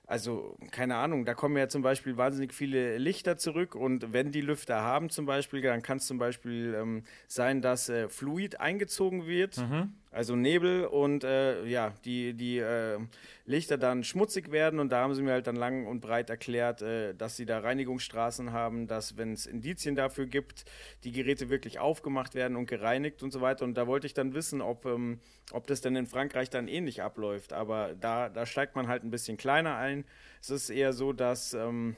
also 0.07 0.57
keine 0.70 0.96
Ahnung, 0.96 1.24
da 1.24 1.32
kommen 1.32 1.57
ja 1.57 1.68
zum 1.68 1.80
Beispiel 1.80 2.18
wahnsinnig 2.18 2.52
viele 2.52 2.98
Lichter 2.98 3.38
zurück 3.38 3.74
und 3.74 4.12
wenn 4.12 4.32
die 4.32 4.42
Lüfter 4.42 4.82
haben 4.82 5.09
zum 5.09 5.24
Beispiel, 5.24 5.62
dann 5.62 5.80
kann 5.80 5.96
es 5.96 6.07
zum 6.07 6.18
Beispiel 6.18 6.74
ähm, 6.78 7.05
sein, 7.26 7.62
dass 7.62 7.88
äh, 7.88 8.09
Fluid 8.11 8.61
eingezogen 8.61 9.26
wird, 9.26 9.57
mhm. 9.57 9.94
Also 10.15 10.37
Nebel 10.37 10.87
und 10.87 11.25
äh, 11.25 11.65
ja, 11.67 11.93
die, 12.05 12.35
die 12.35 12.59
äh, 12.59 12.99
Lichter 13.47 13.77
dann 13.77 14.05
schmutzig 14.05 14.53
werden. 14.53 14.79
Und 14.79 14.91
da 14.91 15.01
haben 15.01 15.15
sie 15.15 15.23
mir 15.23 15.33
halt 15.33 15.47
dann 15.47 15.57
lang 15.57 15.87
und 15.87 16.01
breit 16.01 16.31
erklärt, 16.31 16.83
äh, 16.83 17.15
dass 17.15 17.37
sie 17.37 17.47
da 17.47 17.59
Reinigungsstraßen 17.59 18.53
haben, 18.53 18.87
dass 18.87 19.17
wenn 19.17 19.33
es 19.33 19.47
Indizien 19.47 19.97
dafür 19.97 20.27
gibt, 20.27 20.65
die 21.03 21.12
Geräte 21.12 21.51
wirklich 21.51 21.81
aufgemacht 21.81 22.35
werden 22.35 22.57
und 22.57 22.67
gereinigt 22.67 23.23
und 23.23 23.33
so 23.33 23.41
weiter. 23.41 23.65
Und 23.65 23.75
da 23.75 23.87
wollte 23.87 24.07
ich 24.07 24.15
dann 24.15 24.35
wissen, 24.35 24.62
ob, 24.62 24.87
ähm, 24.87 25.21
ob 25.53 25.67
das 25.67 25.81
denn 25.81 25.97
in 25.97 26.07
Frankreich 26.07 26.49
dann 26.49 26.69
ähnlich 26.69 27.03
abläuft, 27.03 27.53
aber 27.53 27.95
da, 27.95 28.29
da 28.29 28.47
steigt 28.47 28.77
man 28.77 28.87
halt 28.87 29.03
ein 29.03 29.11
bisschen 29.11 29.37
kleiner 29.37 29.77
ein. 29.77 30.05
Es 30.41 30.51
ist 30.51 30.71
eher 30.71 30.93
so, 30.93 31.12
dass 31.12 31.55
ähm, 31.55 31.97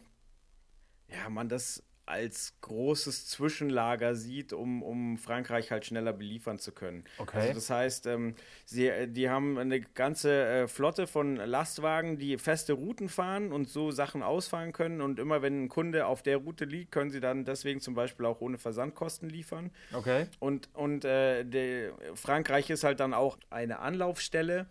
ja, 1.08 1.28
man 1.28 1.48
das 1.48 1.82
als 2.06 2.54
großes 2.60 3.26
Zwischenlager 3.26 4.14
sieht, 4.14 4.52
um, 4.52 4.82
um 4.82 5.18
Frankreich 5.18 5.72
halt 5.72 5.84
schneller 5.84 6.12
beliefern 6.12 6.58
zu 6.58 6.72
können. 6.72 7.04
Okay. 7.18 7.38
Also 7.38 7.54
das 7.54 7.70
heißt, 7.70 8.06
ähm, 8.06 8.34
sie, 8.64 8.90
die 9.08 9.28
haben 9.28 9.58
eine 9.58 9.80
ganze 9.80 10.30
äh, 10.30 10.68
Flotte 10.68 11.08
von 11.08 11.36
Lastwagen, 11.36 12.18
die 12.18 12.38
feste 12.38 12.74
Routen 12.74 13.08
fahren 13.08 13.52
und 13.52 13.68
so 13.68 13.90
Sachen 13.90 14.22
ausfahren 14.22 14.72
können. 14.72 15.00
Und 15.00 15.18
immer 15.18 15.42
wenn 15.42 15.64
ein 15.64 15.68
Kunde 15.68 16.06
auf 16.06 16.22
der 16.22 16.38
Route 16.38 16.64
liegt, 16.64 16.92
können 16.92 17.10
sie 17.10 17.20
dann 17.20 17.44
deswegen 17.44 17.80
zum 17.80 17.94
Beispiel 17.94 18.24
auch 18.24 18.40
ohne 18.40 18.58
Versandkosten 18.58 19.28
liefern. 19.28 19.72
Okay. 19.92 20.26
Und, 20.38 20.68
und 20.74 21.04
äh, 21.04 21.44
die, 21.44 21.90
Frankreich 22.14 22.70
ist 22.70 22.84
halt 22.84 23.00
dann 23.00 23.14
auch 23.14 23.36
eine 23.50 23.80
Anlaufstelle 23.80 24.66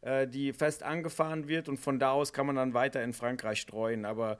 äh, 0.00 0.28
die 0.28 0.52
fest 0.52 0.84
angefahren 0.84 1.48
wird 1.48 1.68
und 1.68 1.78
von 1.78 1.98
da 1.98 2.12
aus 2.12 2.32
kann 2.32 2.46
man 2.46 2.54
dann 2.54 2.72
weiter 2.72 3.02
in 3.02 3.12
Frankreich 3.12 3.60
streuen. 3.60 4.04
Aber 4.04 4.38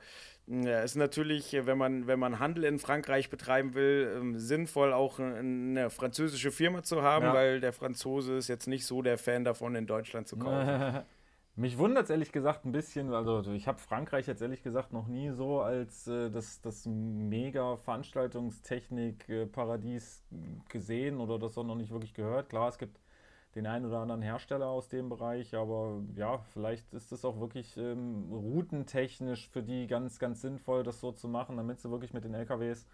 es 0.49 0.91
ist 0.91 0.95
natürlich, 0.95 1.53
wenn 1.53 1.77
man, 1.77 2.07
wenn 2.07 2.17
man 2.17 2.39
Handel 2.39 2.63
in 2.63 2.79
Frankreich 2.79 3.29
betreiben 3.29 3.75
will, 3.75 4.15
ähm, 4.17 4.39
sinnvoll 4.39 4.93
auch 4.93 5.19
eine 5.19 5.91
französische 5.91 6.51
Firma 6.51 6.81
zu 6.81 7.03
haben, 7.03 7.25
ja. 7.25 7.33
weil 7.33 7.59
der 7.59 7.71
Franzose 7.71 8.37
ist 8.37 8.47
jetzt 8.47 8.65
nicht 8.67 8.83
so 8.85 9.03
der 9.03 9.19
Fan 9.19 9.43
davon, 9.43 9.75
in 9.75 9.85
Deutschland 9.85 10.27
zu 10.27 10.37
kaufen. 10.37 11.03
Mich 11.55 11.77
wundert 11.77 12.05
es 12.05 12.09
ehrlich 12.09 12.31
gesagt 12.31 12.65
ein 12.65 12.71
bisschen, 12.71 13.13
also 13.13 13.51
ich 13.51 13.67
habe 13.67 13.77
Frankreich 13.79 14.25
jetzt 14.27 14.41
ehrlich 14.41 14.63
gesagt 14.63 14.93
noch 14.93 15.07
nie 15.07 15.29
so 15.31 15.59
als 15.59 16.07
äh, 16.07 16.31
das, 16.31 16.61
das 16.61 16.85
mega 16.85 17.75
Veranstaltungstechnik-Paradies 17.75 20.23
gesehen 20.69 21.19
oder 21.19 21.37
das 21.37 21.57
auch 21.57 21.65
noch 21.65 21.75
nicht 21.75 21.91
wirklich 21.91 22.13
gehört. 22.13 22.47
Klar, 22.49 22.69
es 22.69 22.77
gibt 22.77 22.97
den 23.59 23.67
einen 23.67 23.85
oder 23.85 23.99
anderen 23.99 24.21
Hersteller 24.21 24.67
aus 24.67 24.87
dem 24.87 25.09
Bereich, 25.09 25.53
aber 25.53 26.01
ja, 26.15 26.37
vielleicht 26.53 26.93
ist 26.93 27.11
es 27.11 27.25
auch 27.25 27.39
wirklich 27.39 27.75
ähm, 27.75 28.31
routentechnisch 28.31 29.49
für 29.49 29.61
die 29.61 29.85
ganz, 29.87 30.17
ganz 30.17 30.41
sinnvoll, 30.41 30.83
das 30.83 31.01
so 31.01 31.11
zu 31.11 31.27
machen, 31.27 31.57
damit 31.57 31.81
sie 31.81 31.91
wirklich 31.91 32.13
mit 32.13 32.23
den 32.23 32.33
LKWs 32.33 32.87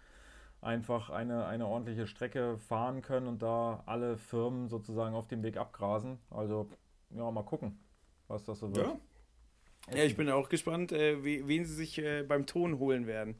einfach 0.60 1.10
eine, 1.10 1.46
eine 1.46 1.66
ordentliche 1.68 2.08
Strecke 2.08 2.58
fahren 2.58 3.00
können 3.00 3.28
und 3.28 3.42
da 3.42 3.84
alle 3.86 4.16
Firmen 4.16 4.68
sozusagen 4.68 5.14
auf 5.14 5.28
dem 5.28 5.44
Weg 5.44 5.56
abgrasen. 5.56 6.18
Also 6.30 6.68
ja, 7.10 7.30
mal 7.30 7.44
gucken, 7.44 7.78
was 8.26 8.44
das 8.44 8.58
so 8.58 8.74
wird. 8.74 8.88
Ja, 9.88 9.98
ja 9.98 10.04
ich 10.04 10.16
bin 10.16 10.28
auch 10.30 10.48
gespannt, 10.48 10.90
äh, 10.90 11.22
wen 11.22 11.64
sie 11.64 11.74
sich 11.74 11.98
äh, 11.98 12.24
beim 12.24 12.46
Ton 12.46 12.80
holen 12.80 13.06
werden. 13.06 13.36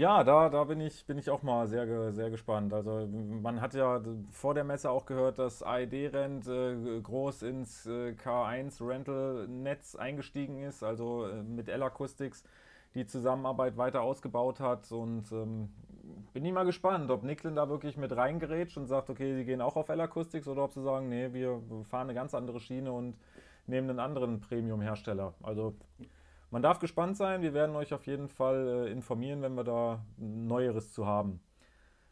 Ja, 0.00 0.24
da, 0.24 0.48
da 0.48 0.64
bin, 0.64 0.80
ich, 0.80 1.04
bin 1.04 1.18
ich 1.18 1.28
auch 1.28 1.42
mal 1.42 1.68
sehr, 1.68 2.10
sehr 2.14 2.30
gespannt. 2.30 2.72
Also 2.72 3.06
man 3.06 3.60
hat 3.60 3.74
ja 3.74 4.00
vor 4.30 4.54
der 4.54 4.64
Messe 4.64 4.90
auch 4.90 5.04
gehört, 5.04 5.38
dass 5.38 5.62
AED 5.62 6.14
Rent 6.14 6.48
äh, 6.48 7.00
groß 7.02 7.42
ins 7.42 7.84
äh, 7.84 8.12
K1 8.12 8.80
Rental 8.80 9.46
Netz 9.46 9.96
eingestiegen 9.96 10.62
ist, 10.62 10.82
also 10.82 11.26
äh, 11.26 11.42
mit 11.42 11.68
L-Acoustics 11.68 12.44
die 12.94 13.04
Zusammenarbeit 13.04 13.76
weiter 13.76 14.00
ausgebaut 14.00 14.58
hat 14.58 14.90
und 14.90 15.30
ähm, 15.32 15.68
bin 16.32 16.46
ich 16.46 16.52
mal 16.54 16.64
gespannt, 16.64 17.10
ob 17.10 17.22
Nicklin 17.22 17.54
da 17.54 17.68
wirklich 17.68 17.98
mit 17.98 18.16
reingerätscht 18.16 18.78
und 18.78 18.86
sagt, 18.86 19.10
okay, 19.10 19.34
sie 19.34 19.44
gehen 19.44 19.60
auch 19.60 19.76
auf 19.76 19.90
L-Acoustics 19.90 20.48
oder 20.48 20.64
ob 20.64 20.72
sie 20.72 20.82
sagen, 20.82 21.10
nee, 21.10 21.34
wir 21.34 21.60
fahren 21.90 22.08
eine 22.08 22.14
ganz 22.14 22.34
andere 22.34 22.58
Schiene 22.60 22.90
und 22.90 23.18
nehmen 23.66 23.90
einen 23.90 24.00
anderen 24.00 24.40
Premium-Hersteller. 24.40 25.34
Also 25.42 25.74
man 26.50 26.62
darf 26.62 26.78
gespannt 26.78 27.16
sein. 27.16 27.42
Wir 27.42 27.54
werden 27.54 27.76
euch 27.76 27.94
auf 27.94 28.06
jeden 28.06 28.28
Fall 28.28 28.86
äh, 28.86 28.92
informieren, 28.92 29.42
wenn 29.42 29.54
wir 29.54 29.64
da 29.64 30.04
Neueres 30.16 30.92
zu 30.92 31.06
haben. 31.06 31.40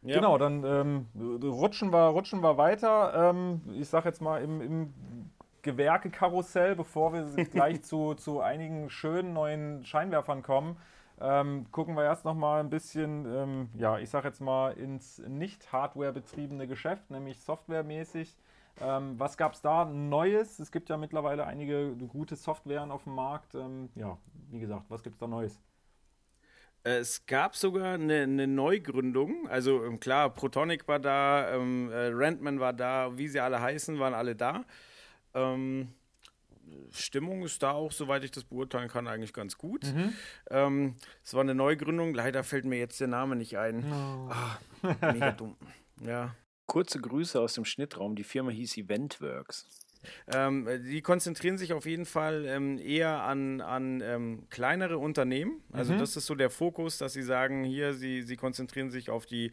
Ja. 0.03 0.15
Genau, 0.15 0.39
dann 0.39 0.65
ähm, 0.65 1.07
rutschen, 1.43 1.93
wir, 1.93 2.09
rutschen 2.09 2.41
wir 2.41 2.57
weiter. 2.57 3.31
Ähm, 3.31 3.63
ich 3.75 3.89
sag 3.89 4.05
jetzt 4.05 4.23
mal 4.23 4.43
im, 4.43 4.61
im 4.61 4.95
Gewerkekarussell, 5.63 6.77
bevor 6.77 7.13
wir 7.13 7.45
gleich 7.53 7.83
zu, 7.83 8.15
zu 8.15 8.41
einigen 8.41 8.91
schönen 8.91 9.33
neuen 9.33 9.85
Scheinwerfern 9.85 10.43
kommen. 10.43 10.77
Ähm, 11.21 11.67
gucken 11.73 11.97
wir 11.97 12.05
erst 12.05 12.25
noch 12.25 12.35
mal 12.35 12.61
ein 12.61 12.71
bisschen, 12.71 13.27
ähm, 13.27 13.69
ja, 13.75 13.99
ich 13.99 14.09
sag 14.09 14.25
jetzt 14.25 14.41
mal 14.41 14.71
ins 14.75 15.19
nicht 15.27 15.73
Hardware 15.73 16.13
betriebene 16.13 16.69
Geschäft, 16.69 17.11
nämlich 17.11 17.41
softwaremäßig. 17.41 18.37
Ähm, 18.81 19.19
was 19.19 19.37
gab 19.37 19.55
es 19.55 19.61
da 19.61 19.85
Neues? 19.85 20.59
Es 20.59 20.71
gibt 20.71 20.89
ja 20.89 20.97
mittlerweile 20.97 21.47
einige 21.47 21.95
gute 21.97 22.37
Softwaren 22.37 22.91
auf 22.91 23.05
dem 23.05 23.15
Markt. 23.15 23.55
Ähm, 23.55 23.89
ja, 23.95 24.19
wie 24.51 24.61
gesagt, 24.61 24.87
was 24.89 25.03
gibt 25.03 25.15
es 25.15 25.21
da 25.21 25.27
Neues? 25.27 25.61
Es 26.85 27.27
gab 27.27 27.57
sogar 27.57 27.95
eine, 27.95 28.23
eine, 28.23 28.47
Neugründung. 28.47 29.49
Also 29.49 29.85
ähm, 29.85 30.01
klar, 30.01 30.31
Protonic 30.31 30.87
war 30.87 30.99
da, 30.99 31.55
ähm, 31.55 31.91
äh, 31.91 32.07
Rentman 32.07 32.61
war 32.61 32.73
da, 32.73 33.17
wie 33.19 33.29
sie 33.29 33.41
alle 33.41 33.61
heißen, 33.61 33.99
waren 33.99 34.15
alle 34.15 34.37
da. 34.37 34.65
Ähm, 35.35 35.89
Stimmung 36.91 37.43
ist 37.43 37.63
da 37.63 37.73
auch, 37.73 37.93
soweit 37.93 38.25
ich 38.25 38.31
das 38.31 38.45
beurteilen 38.45 38.89
kann, 38.89 39.07
eigentlich 39.07 39.33
ganz 39.33 39.59
gut. 39.59 39.85
Mhm. 39.85 40.13
Ähm, 40.51 40.97
es 41.25 41.35
war 41.35 41.41
eine 41.41 41.55
Neugründung, 41.55 42.15
leider 42.15 42.45
fällt 42.45 42.65
mir 42.65 42.79
jetzt 42.79 43.01
der 43.01 43.09
Name 43.09 43.37
nicht 43.37 43.59
ein. 43.59 43.85
Oh. 43.91 44.31
Ah, 44.31 44.59
mega 45.13 45.33
dumm. 45.33 45.57
Ja. 46.01 46.33
Kurze 46.69 47.01
Grüße 47.01 47.41
aus 47.41 47.55
dem 47.55 47.65
Schnittraum. 47.65 48.15
Die 48.15 48.23
Firma 48.23 48.51
hieß 48.53 48.77
Eventworks. 48.77 49.67
Ähm, 50.33 50.69
die 50.89 51.03
konzentrieren 51.03 51.59
sich 51.59 51.73
auf 51.73 51.85
jeden 51.85 52.07
Fall 52.07 52.45
ähm, 52.47 52.79
eher 52.79 53.23
an, 53.25 53.61
an 53.61 54.01
ähm, 54.01 54.47
kleinere 54.49 54.97
Unternehmen. 54.99 55.61
Also 55.73 55.93
Mhm. 55.95 55.99
das 55.99 56.17
ist 56.17 56.27
so 56.27 56.37
der 56.37 56.51
Fokus, 56.51 56.99
dass 56.99 57.15
sie 57.15 57.23
sagen, 57.23 57.65
hier, 57.65 57.95
sie, 57.95 58.23
sie 58.23 58.37
konzentrieren 58.37 58.91
sich 58.91 59.11
auf 59.11 59.27
die 59.27 59.51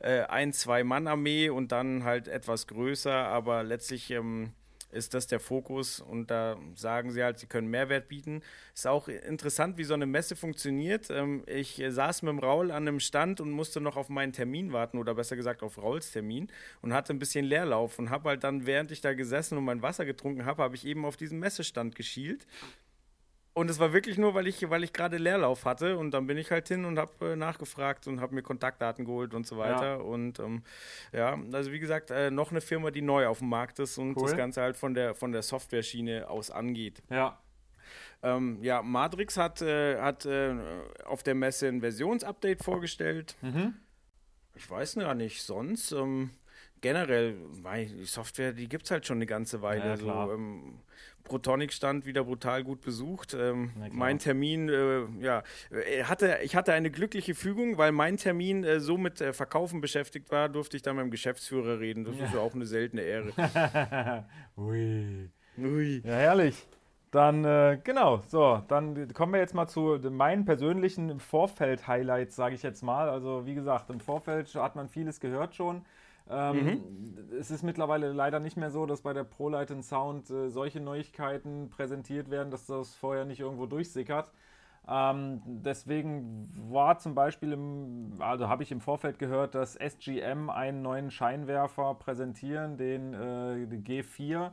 äh, 0.00 0.22
ein-, 0.22 0.52
zwei-Mann-Armee 0.52 1.50
und 1.50 1.70
dann 1.70 2.02
halt 2.02 2.26
etwas 2.26 2.66
größer, 2.66 3.12
aber 3.14 3.62
letztlich 3.62 4.10
ähm, 4.10 4.50
ist 4.90 5.14
das 5.14 5.26
der 5.26 5.40
Fokus 5.40 6.00
und 6.00 6.30
da 6.30 6.56
sagen 6.74 7.10
sie 7.10 7.22
halt, 7.22 7.38
sie 7.38 7.46
können 7.46 7.68
Mehrwert 7.68 8.08
bieten. 8.08 8.42
Ist 8.74 8.86
auch 8.86 9.08
interessant, 9.08 9.78
wie 9.78 9.84
so 9.84 9.94
eine 9.94 10.06
Messe 10.06 10.36
funktioniert. 10.36 11.10
Ähm, 11.10 11.42
ich 11.46 11.80
äh, 11.80 11.90
saß 11.90 12.22
mit 12.22 12.30
dem 12.30 12.38
Raul 12.38 12.70
an 12.70 12.88
einem 12.88 13.00
Stand 13.00 13.40
und 13.40 13.50
musste 13.50 13.80
noch 13.80 13.96
auf 13.96 14.08
meinen 14.08 14.32
Termin 14.32 14.72
warten 14.72 14.98
oder 14.98 15.14
besser 15.14 15.36
gesagt 15.36 15.62
auf 15.62 15.78
Rauls 15.78 16.12
Termin 16.12 16.48
und 16.82 16.92
hatte 16.92 17.12
ein 17.12 17.18
bisschen 17.18 17.44
Leerlauf 17.44 17.98
und 17.98 18.10
habe 18.10 18.30
halt 18.30 18.44
dann, 18.44 18.66
während 18.66 18.90
ich 18.90 19.00
da 19.00 19.14
gesessen 19.14 19.58
und 19.58 19.64
mein 19.64 19.82
Wasser 19.82 20.04
getrunken 20.04 20.44
habe, 20.44 20.62
habe 20.62 20.76
ich 20.76 20.86
eben 20.86 21.04
auf 21.04 21.16
diesen 21.16 21.38
Messestand 21.38 21.94
geschielt. 21.94 22.46
Und 23.56 23.70
es 23.70 23.78
war 23.78 23.94
wirklich 23.94 24.18
nur, 24.18 24.34
weil 24.34 24.46
ich, 24.48 24.68
weil 24.68 24.84
ich 24.84 24.92
gerade 24.92 25.16
Leerlauf 25.16 25.64
hatte 25.64 25.96
und 25.96 26.10
dann 26.10 26.26
bin 26.26 26.36
ich 26.36 26.50
halt 26.50 26.68
hin 26.68 26.84
und 26.84 26.98
habe 26.98 27.32
äh, 27.32 27.36
nachgefragt 27.36 28.06
und 28.06 28.20
habe 28.20 28.34
mir 28.34 28.42
Kontaktdaten 28.42 29.06
geholt 29.06 29.32
und 29.32 29.46
so 29.46 29.56
weiter. 29.56 29.92
Ja. 29.92 29.96
Und 29.96 30.38
ähm, 30.40 30.62
ja, 31.10 31.38
also 31.52 31.72
wie 31.72 31.78
gesagt, 31.78 32.10
äh, 32.10 32.30
noch 32.30 32.50
eine 32.50 32.60
Firma, 32.60 32.90
die 32.90 33.00
neu 33.00 33.26
auf 33.26 33.38
dem 33.38 33.48
Markt 33.48 33.78
ist 33.78 33.96
und 33.96 34.14
Cool. 34.14 34.24
das 34.24 34.36
Ganze 34.36 34.60
halt 34.60 34.76
von 34.76 34.92
der, 34.92 35.14
von 35.14 35.32
der 35.32 35.40
Software-Schiene 35.40 36.28
aus 36.28 36.50
angeht. 36.50 37.02
Ja. 37.08 37.40
Ähm, 38.22 38.58
ja, 38.60 38.82
Matrix 38.82 39.38
hat, 39.38 39.62
äh, 39.62 40.02
hat 40.02 40.26
äh, 40.26 40.54
auf 41.06 41.22
der 41.22 41.34
Messe 41.34 41.68
ein 41.68 41.80
Versionsupdate 41.80 42.62
vorgestellt. 42.62 43.36
Mhm. 43.40 43.72
Ich 44.54 44.68
weiß 44.68 44.96
gar 44.96 45.14
nicht, 45.14 45.42
sonst 45.42 45.92
ähm, 45.92 46.28
generell, 46.80 47.36
die 47.64 48.04
Software, 48.04 48.52
die 48.52 48.68
gibt 48.68 48.84
es 48.84 48.90
halt 48.90 49.06
schon 49.06 49.18
eine 49.18 49.26
ganze 49.26 49.62
Weile. 49.62 49.84
Ja, 49.84 49.96
so, 49.96 50.32
ähm, 50.32 50.78
Protonic 51.26 51.72
stand 51.72 52.06
wieder 52.06 52.24
brutal 52.24 52.64
gut 52.64 52.80
besucht. 52.80 53.34
Ähm, 53.38 53.72
mein 53.90 54.18
Termin, 54.18 54.68
äh, 54.68 55.04
ja, 55.20 55.42
äh, 55.70 56.04
hatte, 56.04 56.38
ich 56.42 56.56
hatte 56.56 56.72
eine 56.72 56.90
glückliche 56.90 57.34
Fügung, 57.34 57.78
weil 57.78 57.92
mein 57.92 58.16
Termin 58.16 58.64
äh, 58.64 58.80
so 58.80 58.96
mit 58.96 59.20
äh, 59.20 59.32
Verkaufen 59.32 59.80
beschäftigt 59.80 60.30
war, 60.30 60.48
durfte 60.48 60.76
ich 60.76 60.82
dann 60.82 60.96
mit 60.96 61.04
dem 61.04 61.10
Geschäftsführer 61.10 61.80
reden. 61.80 62.04
Das 62.04 62.16
ist 62.16 62.32
ja 62.32 62.40
auch 62.40 62.54
eine 62.54 62.66
seltene 62.66 63.02
Ehre. 63.02 63.32
Ui. 64.56 65.30
Ui. 65.58 66.02
Ja, 66.04 66.14
herrlich. 66.14 66.66
Dann, 67.10 67.44
äh, 67.44 67.78
genau, 67.82 68.20
so, 68.28 68.62
dann 68.68 69.12
kommen 69.14 69.32
wir 69.32 69.40
jetzt 69.40 69.54
mal 69.54 69.66
zu 69.66 69.98
meinen 70.10 70.44
persönlichen 70.44 71.18
Vorfeld-Highlights, 71.18 72.36
sage 72.36 72.54
ich 72.54 72.62
jetzt 72.62 72.82
mal. 72.82 73.08
Also, 73.08 73.46
wie 73.46 73.54
gesagt, 73.54 73.90
im 73.90 74.00
Vorfeld 74.00 74.54
hat 74.54 74.76
man 74.76 74.88
vieles 74.88 75.20
gehört 75.20 75.54
schon. 75.54 75.84
Ähm, 76.28 76.82
Es 77.38 77.50
ist 77.50 77.62
mittlerweile 77.62 78.12
leider 78.12 78.40
nicht 78.40 78.56
mehr 78.56 78.70
so, 78.70 78.86
dass 78.86 79.02
bei 79.02 79.12
der 79.12 79.24
ProLight 79.24 79.84
Sound 79.84 80.30
äh, 80.30 80.48
solche 80.50 80.80
Neuigkeiten 80.80 81.70
präsentiert 81.70 82.30
werden, 82.30 82.50
dass 82.50 82.66
das 82.66 82.94
vorher 82.94 83.24
nicht 83.24 83.40
irgendwo 83.40 83.66
durchsickert. 83.66 84.32
Ähm, 84.88 85.42
deswegen 85.46 86.48
war 86.70 86.98
zum 86.98 87.14
Beispiel, 87.14 87.52
im, 87.52 88.14
also 88.20 88.48
habe 88.48 88.62
ich 88.62 88.70
im 88.70 88.80
Vorfeld 88.80 89.18
gehört, 89.18 89.54
dass 89.54 89.76
SGM 89.76 90.48
einen 90.48 90.82
neuen 90.82 91.10
Scheinwerfer 91.10 91.94
präsentieren, 91.94 92.76
den 92.76 93.12
äh, 93.14 93.66
G4. 93.76 94.52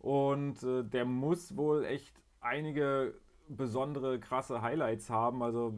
Und 0.00 0.62
äh, 0.62 0.82
der 0.84 1.04
muss 1.04 1.56
wohl 1.56 1.84
echt 1.84 2.14
einige 2.40 3.14
besondere, 3.48 4.18
krasse 4.18 4.62
Highlights 4.62 5.10
haben. 5.10 5.42
Also 5.42 5.74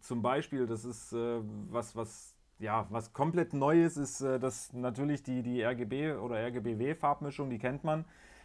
zum 0.00 0.22
Beispiel, 0.22 0.66
das 0.66 0.84
ist 0.84 1.12
äh, 1.12 1.40
was, 1.70 1.94
was, 1.96 2.31
ja, 2.62 2.86
was 2.90 3.12
komplett 3.12 3.52
Neues 3.52 3.96
ist, 3.96 4.20
äh, 4.20 4.38
das 4.38 4.72
natürlich 4.72 5.22
die, 5.22 5.42
die 5.42 5.62
RGB 5.62 6.14
oder 6.14 6.36
RGBW-Farbmischung, 6.36 7.50
die 7.50 7.58
kennt 7.58 7.84
man. 7.84 8.04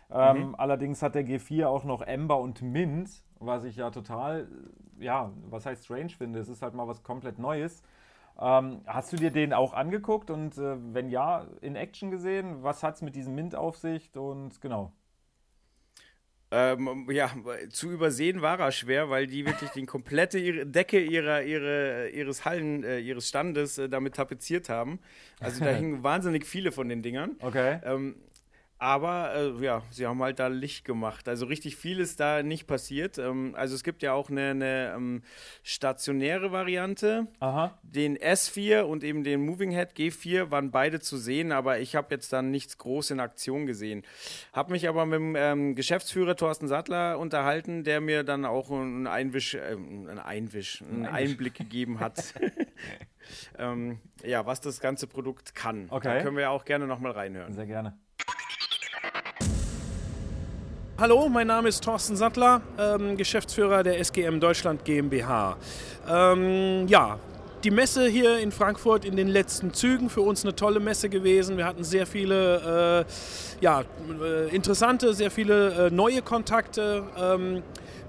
Ähm, 0.09 0.55
Allerdings 0.57 1.01
hat 1.01 1.15
der 1.15 1.25
G4 1.25 1.67
auch 1.67 1.83
noch 1.83 2.01
Ember 2.01 2.39
und 2.39 2.61
Mint, 2.61 3.09
was 3.39 3.63
ich 3.63 3.75
ja 3.75 3.91
total, 3.91 4.47
ja, 4.99 5.31
was 5.49 5.65
heißt 5.65 5.85
strange 5.85 6.09
finde. 6.09 6.39
Es 6.39 6.49
ist 6.49 6.61
halt 6.61 6.73
mal 6.73 6.87
was 6.87 7.03
komplett 7.03 7.39
Neues. 7.39 7.83
Ähm, 8.39 8.81
hast 8.85 9.11
du 9.13 9.17
dir 9.17 9.31
den 9.31 9.53
auch 9.53 9.73
angeguckt 9.73 10.29
und 10.29 10.57
äh, 10.57 10.77
wenn 10.93 11.09
ja, 11.09 11.45
in 11.61 11.75
Action 11.75 12.11
gesehen? 12.11 12.63
Was 12.63 12.83
hat 12.83 12.95
es 12.95 13.01
mit 13.01 13.15
diesem 13.15 13.35
Mint 13.35 13.55
auf 13.55 13.77
sich? 13.77 14.15
Und 14.15 14.61
genau. 14.61 14.93
Ähm, 16.49 17.07
ja, 17.11 17.29
zu 17.69 17.91
übersehen 17.91 18.41
war 18.41 18.59
er 18.59 18.71
schwer, 18.71 19.09
weil 19.09 19.27
die 19.27 19.45
wirklich 19.45 19.69
die 19.71 19.85
komplette 19.85 20.65
Decke 20.65 21.03
ihrer, 21.03 21.43
ihre, 21.43 22.09
ihres 22.09 22.45
Hallen, 22.45 22.85
äh, 22.85 22.99
ihres 22.99 23.27
Standes 23.27 23.77
äh, 23.77 23.89
damit 23.89 24.15
tapeziert 24.15 24.69
haben. 24.69 24.99
Also 25.41 25.63
da 25.63 25.71
hingen 25.75 26.03
wahnsinnig 26.03 26.45
viele 26.45 26.71
von 26.71 26.87
den 26.87 27.01
Dingern. 27.01 27.35
Okay. 27.41 27.79
Ähm, 27.83 28.15
aber 28.79 29.33
äh, 29.33 29.63
ja, 29.63 29.81
sie 29.89 30.05
haben 30.05 30.21
halt 30.21 30.39
da 30.39 30.47
Licht 30.47 30.85
gemacht. 30.85 31.27
Also 31.27 31.47
richtig 31.47 31.77
viel 31.77 31.99
ist 31.99 32.19
da 32.19 32.43
nicht 32.43 32.67
passiert. 32.67 33.17
Ähm, 33.17 33.55
also 33.57 33.73
es 33.73 33.83
gibt 33.83 34.03
ja 34.03 34.13
auch 34.13 34.29
eine, 34.29 34.51
eine 34.51 34.93
ähm, 34.95 35.23
stationäre 35.63 36.51
Variante. 36.51 37.27
Aha. 37.39 37.77
Den 37.81 38.17
S4 38.17 38.81
und 38.81 39.03
eben 39.03 39.23
den 39.23 39.43
Moving 39.43 39.71
Head 39.71 39.93
G4 39.97 40.51
waren 40.51 40.69
beide 40.69 40.99
zu 40.99 41.17
sehen, 41.17 41.51
aber 41.51 41.79
ich 41.79 41.95
habe 41.95 42.07
jetzt 42.11 42.31
dann 42.33 42.51
nichts 42.51 42.77
groß 42.77 43.11
in 43.11 43.19
Aktion 43.19 43.65
gesehen. 43.65 44.03
Habe 44.53 44.73
mich 44.73 44.87
aber 44.87 45.05
mit 45.05 45.19
dem 45.19 45.35
ähm, 45.35 45.75
Geschäftsführer 45.75 46.35
Thorsten 46.35 46.67
Sattler 46.67 47.17
unterhalten, 47.17 47.83
der 47.83 47.99
mir 47.99 48.23
dann 48.23 48.45
auch 48.45 48.69
einen 48.69 49.07
Einwisch, 49.07 49.55
äh, 49.55 49.71
einen 49.71 50.19
Einwisch, 50.19 50.83
einen 50.83 51.07
Einblick 51.07 51.55
gegeben 51.55 51.99
hat. 51.99 52.33
ähm, 53.57 53.99
ja, 54.23 54.45
was 54.45 54.61
das 54.61 54.79
ganze 54.79 55.07
Produkt 55.07 55.55
kann. 55.55 55.87
Okay. 55.89 56.07
Da 56.07 56.21
können 56.21 56.35
wir 56.35 56.43
ja 56.43 56.49
auch 56.51 56.65
gerne 56.65 56.85
nochmal 56.85 57.13
reinhören. 57.13 57.53
Sehr 57.53 57.65
gerne. 57.65 57.97
Hallo, 60.99 61.29
mein 61.29 61.45
Name 61.45 61.69
ist 61.69 61.83
Thorsten 61.83 62.15
Sattler, 62.15 62.59
ähm, 62.79 63.17
Geschäftsführer 63.17 63.83
der 63.83 63.99
SGM 63.99 64.39
Deutschland 64.39 64.83
GmbH. 64.83 65.55
Ähm, 66.09 66.87
ja, 66.87 67.19
die 67.63 67.69
Messe 67.69 68.07
hier 68.07 68.39
in 68.39 68.51
Frankfurt 68.51 69.05
in 69.05 69.15
den 69.15 69.27
letzten 69.27 69.75
Zügen 69.75 70.09
für 70.09 70.21
uns 70.21 70.43
eine 70.43 70.55
tolle 70.55 70.79
Messe 70.79 71.07
gewesen. 71.09 71.55
Wir 71.55 71.67
hatten 71.67 71.83
sehr 71.83 72.07
viele 72.07 73.05
äh, 73.05 73.63
ja, 73.63 73.83
äh, 74.23 74.55
interessante, 74.55 75.13
sehr 75.13 75.29
viele 75.29 75.85
äh, 75.85 75.91
neue 75.91 76.23
Kontakte. 76.23 77.03
Ähm, 77.15 77.61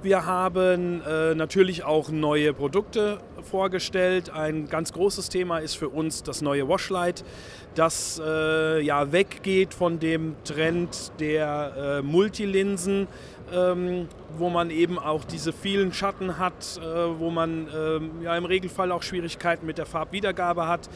wir 0.02 0.26
haben 0.26 1.02
äh, 1.02 1.34
natürlich 1.34 1.82
auch 1.82 2.10
neue 2.10 2.52
Produkte 2.52 3.18
vorgestellt. 3.42 4.30
Ein 4.30 4.68
ganz 4.68 4.92
großes 4.92 5.28
Thema 5.28 5.58
ist 5.58 5.74
für 5.74 5.88
uns 5.88 6.22
das 6.22 6.40
neue 6.40 6.68
Washlight, 6.68 7.24
das 7.74 8.20
äh, 8.24 8.80
ja 8.80 9.10
weggeht 9.10 9.74
von 9.74 9.98
dem 9.98 10.36
Trend 10.44 11.12
der 11.18 12.00
äh, 12.00 12.02
Multilinsen, 12.02 13.08
ähm, 13.52 14.08
wo 14.36 14.50
man 14.50 14.70
eben 14.70 14.98
auch 14.98 15.24
diese 15.24 15.52
vielen 15.52 15.92
Schatten 15.92 16.38
hat, 16.38 16.78
äh, 16.78 17.18
wo 17.18 17.30
man 17.30 17.66
ähm, 17.74 18.10
ja 18.22 18.36
im 18.36 18.44
Regelfall 18.44 18.92
auch 18.92 19.02
Schwierigkeiten 19.02 19.66
mit 19.66 19.78
der 19.78 19.86
Farbwiedergabe 19.86 20.68
hat. 20.68 20.88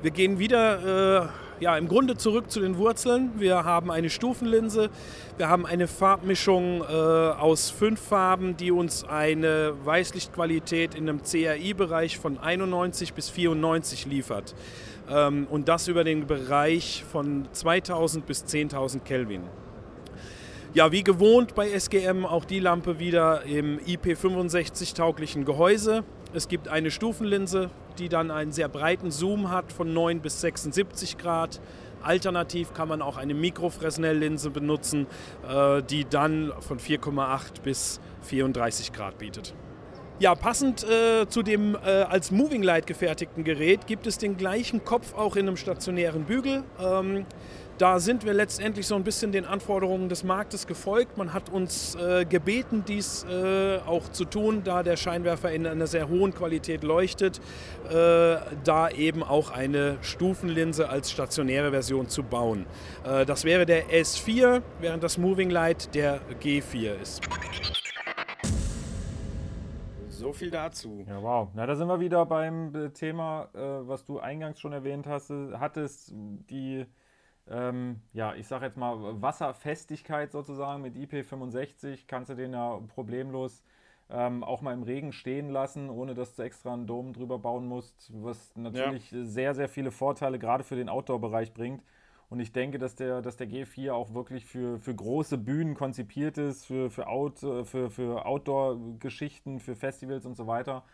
Wir 0.00 0.12
gehen 0.12 0.38
wieder 0.38 1.24
äh, 1.24 1.28
ja, 1.58 1.76
im 1.76 1.88
Grunde 1.88 2.16
zurück 2.16 2.52
zu 2.52 2.60
den 2.60 2.76
Wurzeln. 2.76 3.32
Wir 3.36 3.64
haben 3.64 3.90
eine 3.90 4.10
Stufenlinse, 4.10 4.90
wir 5.38 5.48
haben 5.48 5.66
eine 5.66 5.88
Farbmischung 5.88 6.82
äh, 6.82 6.84
aus 6.84 7.70
fünf 7.70 8.00
Farben, 8.00 8.56
die 8.56 8.70
uns 8.70 9.02
eine 9.02 9.74
Weißlichtqualität 9.84 10.94
in 10.94 11.08
einem 11.08 11.24
CRI-Bereich 11.24 12.16
von 12.16 12.38
91 12.38 13.12
bis 13.12 13.28
94 13.28 14.06
liefert. 14.06 14.54
Ähm, 15.10 15.48
und 15.50 15.66
das 15.66 15.88
über 15.88 16.04
den 16.04 16.28
Bereich 16.28 17.04
von 17.10 17.48
2000 17.50 18.24
bis 18.24 18.44
10.000 18.44 19.00
Kelvin. 19.00 19.42
Ja, 20.74 20.92
wie 20.92 21.02
gewohnt 21.02 21.56
bei 21.56 21.70
SGM 21.70 22.24
auch 22.24 22.44
die 22.44 22.60
Lampe 22.60 23.00
wieder 23.00 23.42
im 23.46 23.80
IP65-tauglichen 23.80 25.44
Gehäuse. 25.44 26.04
Es 26.34 26.48
gibt 26.48 26.68
eine 26.68 26.90
Stufenlinse, 26.90 27.70
die 27.98 28.08
dann 28.08 28.30
einen 28.30 28.52
sehr 28.52 28.68
breiten 28.68 29.10
Zoom 29.10 29.50
hat 29.50 29.72
von 29.72 29.92
9 29.92 30.20
bis 30.20 30.40
76 30.42 31.16
Grad. 31.16 31.60
Alternativ 32.02 32.74
kann 32.74 32.88
man 32.88 33.02
auch 33.02 33.16
eine 33.16 33.34
Mikrofresnel-Linse 33.34 34.50
benutzen, 34.50 35.06
äh, 35.48 35.82
die 35.82 36.04
dann 36.04 36.52
von 36.60 36.78
4,8 36.78 37.62
bis 37.62 38.00
34 38.22 38.92
Grad 38.92 39.18
bietet. 39.18 39.54
Ja, 40.20 40.34
passend 40.34 40.84
äh, 40.84 41.28
zu 41.28 41.42
dem 41.42 41.76
äh, 41.76 42.02
als 42.02 42.30
Moving 42.30 42.62
Light 42.62 42.86
gefertigten 42.86 43.44
Gerät 43.44 43.86
gibt 43.86 44.06
es 44.06 44.18
den 44.18 44.36
gleichen 44.36 44.84
Kopf 44.84 45.14
auch 45.14 45.36
in 45.36 45.46
einem 45.46 45.56
stationären 45.56 46.24
Bügel. 46.24 46.64
Ähm, 46.80 47.24
da 47.78 48.00
sind 48.00 48.24
wir 48.24 48.34
letztendlich 48.34 48.86
so 48.86 48.96
ein 48.96 49.04
bisschen 49.04 49.30
den 49.30 49.44
Anforderungen 49.44 50.08
des 50.08 50.24
Marktes 50.24 50.66
gefolgt. 50.66 51.16
Man 51.16 51.32
hat 51.32 51.48
uns 51.48 51.94
äh, 51.94 52.24
gebeten, 52.24 52.84
dies 52.86 53.24
äh, 53.24 53.78
auch 53.86 54.08
zu 54.08 54.24
tun, 54.24 54.62
da 54.64 54.82
der 54.82 54.96
Scheinwerfer 54.96 55.52
in 55.52 55.66
einer 55.66 55.86
sehr 55.86 56.08
hohen 56.08 56.34
Qualität 56.34 56.82
leuchtet, 56.82 57.40
äh, 57.88 58.36
da 58.64 58.90
eben 58.90 59.22
auch 59.22 59.52
eine 59.52 59.96
Stufenlinse 60.02 60.88
als 60.88 61.10
stationäre 61.10 61.70
Version 61.70 62.08
zu 62.08 62.24
bauen. 62.24 62.66
Äh, 63.04 63.24
das 63.24 63.44
wäre 63.44 63.64
der 63.64 63.90
S4, 63.90 64.60
während 64.80 65.04
das 65.04 65.16
Moving 65.16 65.50
Light 65.50 65.94
der 65.94 66.20
G4 66.42 67.00
ist. 67.00 67.22
So 70.08 70.32
viel 70.32 70.50
dazu. 70.50 71.04
Ja, 71.08 71.22
wow. 71.22 71.48
Na, 71.54 71.64
da 71.64 71.76
sind 71.76 71.86
wir 71.86 72.00
wieder 72.00 72.26
beim 72.26 72.74
äh, 72.74 72.90
Thema, 72.90 73.48
äh, 73.54 73.58
was 73.86 74.04
du 74.04 74.18
eingangs 74.18 74.58
schon 74.58 74.72
erwähnt 74.72 75.06
hast, 75.06 75.30
hattest, 75.30 76.12
die 76.50 76.84
ähm, 77.50 78.00
ja, 78.12 78.34
ich 78.34 78.46
sage 78.46 78.66
jetzt 78.66 78.76
mal 78.76 79.20
Wasserfestigkeit 79.22 80.32
sozusagen 80.32 80.82
mit 80.82 80.96
IP65 80.96 82.04
kannst 82.06 82.30
du 82.30 82.34
den 82.34 82.52
ja 82.52 82.80
problemlos 82.94 83.62
ähm, 84.10 84.42
auch 84.42 84.62
mal 84.62 84.72
im 84.72 84.82
Regen 84.82 85.12
stehen 85.12 85.50
lassen, 85.50 85.90
ohne 85.90 86.14
dass 86.14 86.34
du 86.34 86.42
extra 86.42 86.72
einen 86.72 86.86
Dom 86.86 87.12
drüber 87.12 87.38
bauen 87.38 87.66
musst, 87.66 88.10
was 88.14 88.54
natürlich 88.56 89.10
ja. 89.10 89.24
sehr, 89.24 89.54
sehr 89.54 89.68
viele 89.68 89.90
Vorteile 89.90 90.38
gerade 90.38 90.64
für 90.64 90.76
den 90.76 90.88
Outdoor-Bereich 90.88 91.52
bringt. 91.52 91.82
Und 92.30 92.40
ich 92.40 92.52
denke, 92.52 92.78
dass 92.78 92.94
der, 92.94 93.22
dass 93.22 93.36
der 93.36 93.48
G4 93.48 93.92
auch 93.92 94.12
wirklich 94.12 94.44
für, 94.44 94.78
für 94.78 94.94
große 94.94 95.38
Bühnen 95.38 95.74
konzipiert 95.74 96.36
ist, 96.36 96.66
für, 96.66 96.90
für, 96.90 97.08
Out, 97.08 97.42
äh, 97.42 97.64
für, 97.64 97.90
für 97.90 98.26
Outdoor-Geschichten, 98.26 99.60
für 99.60 99.74
Festivals 99.74 100.26
und 100.26 100.36
so 100.36 100.46
weiter. 100.46 100.84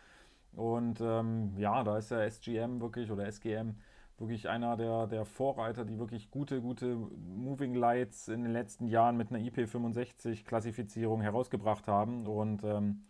Und 0.53 1.01
ähm, 1.01 1.53
ja, 1.57 1.83
da 1.83 1.97
ist 1.97 2.11
der 2.11 2.21
SGM 2.21 2.79
wirklich 2.79 3.11
oder 3.11 3.25
SGM 3.25 3.75
wirklich 4.17 4.47
einer 4.47 4.77
der, 4.77 5.07
der 5.07 5.25
Vorreiter, 5.25 5.85
die 5.85 5.99
wirklich 5.99 6.31
gute, 6.31 6.61
gute 6.61 6.95
Moving 6.95 7.73
Lights 7.73 8.27
in 8.27 8.43
den 8.43 8.53
letzten 8.53 8.87
Jahren 8.87 9.17
mit 9.17 9.31
einer 9.31 9.39
IP65-Klassifizierung 9.39 11.21
herausgebracht 11.21 11.87
haben. 11.87 12.25
Und 12.25 12.63
ähm, 12.63 13.03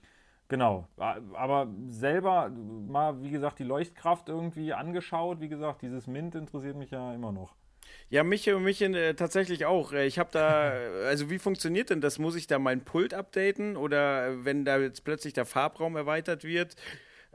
genau, 0.48 0.88
aber 0.98 1.68
selber 1.88 2.50
mal, 2.50 3.22
wie 3.22 3.30
gesagt, 3.30 3.60
die 3.60 3.64
Leuchtkraft 3.64 4.30
irgendwie 4.30 4.74
angeschaut. 4.74 5.42
Wie 5.42 5.50
gesagt, 5.50 5.84
dieses 5.84 6.08
Mint 6.08 6.36
interessiert 6.36 6.76
mich 6.76 6.92
ja 6.92 7.14
immer 7.14 7.32
noch. 7.32 7.56
Ja, 8.10 8.24
mich, 8.24 8.48
mich 8.48 8.82
äh, 8.82 9.14
tatsächlich 9.14 9.66
auch. 9.66 9.94
Äh, 9.94 10.06
ich 10.06 10.20
habe 10.20 10.30
da, 10.32 10.72
also 11.08 11.30
wie 11.30 11.40
funktioniert 11.40 11.90
denn 11.90 12.02
das? 12.02 12.20
Muss 12.20 12.36
ich 12.36 12.48
da 12.48 12.60
mein 12.60 12.84
Pult 12.84 13.14
updaten 13.14 13.78
oder 13.78 14.44
wenn 14.46 14.66
da 14.66 14.78
jetzt 14.78 15.04
plötzlich 15.04 15.34
der 15.34 15.46
Farbraum 15.46 15.96
erweitert 15.96 16.44
wird? 16.44 16.76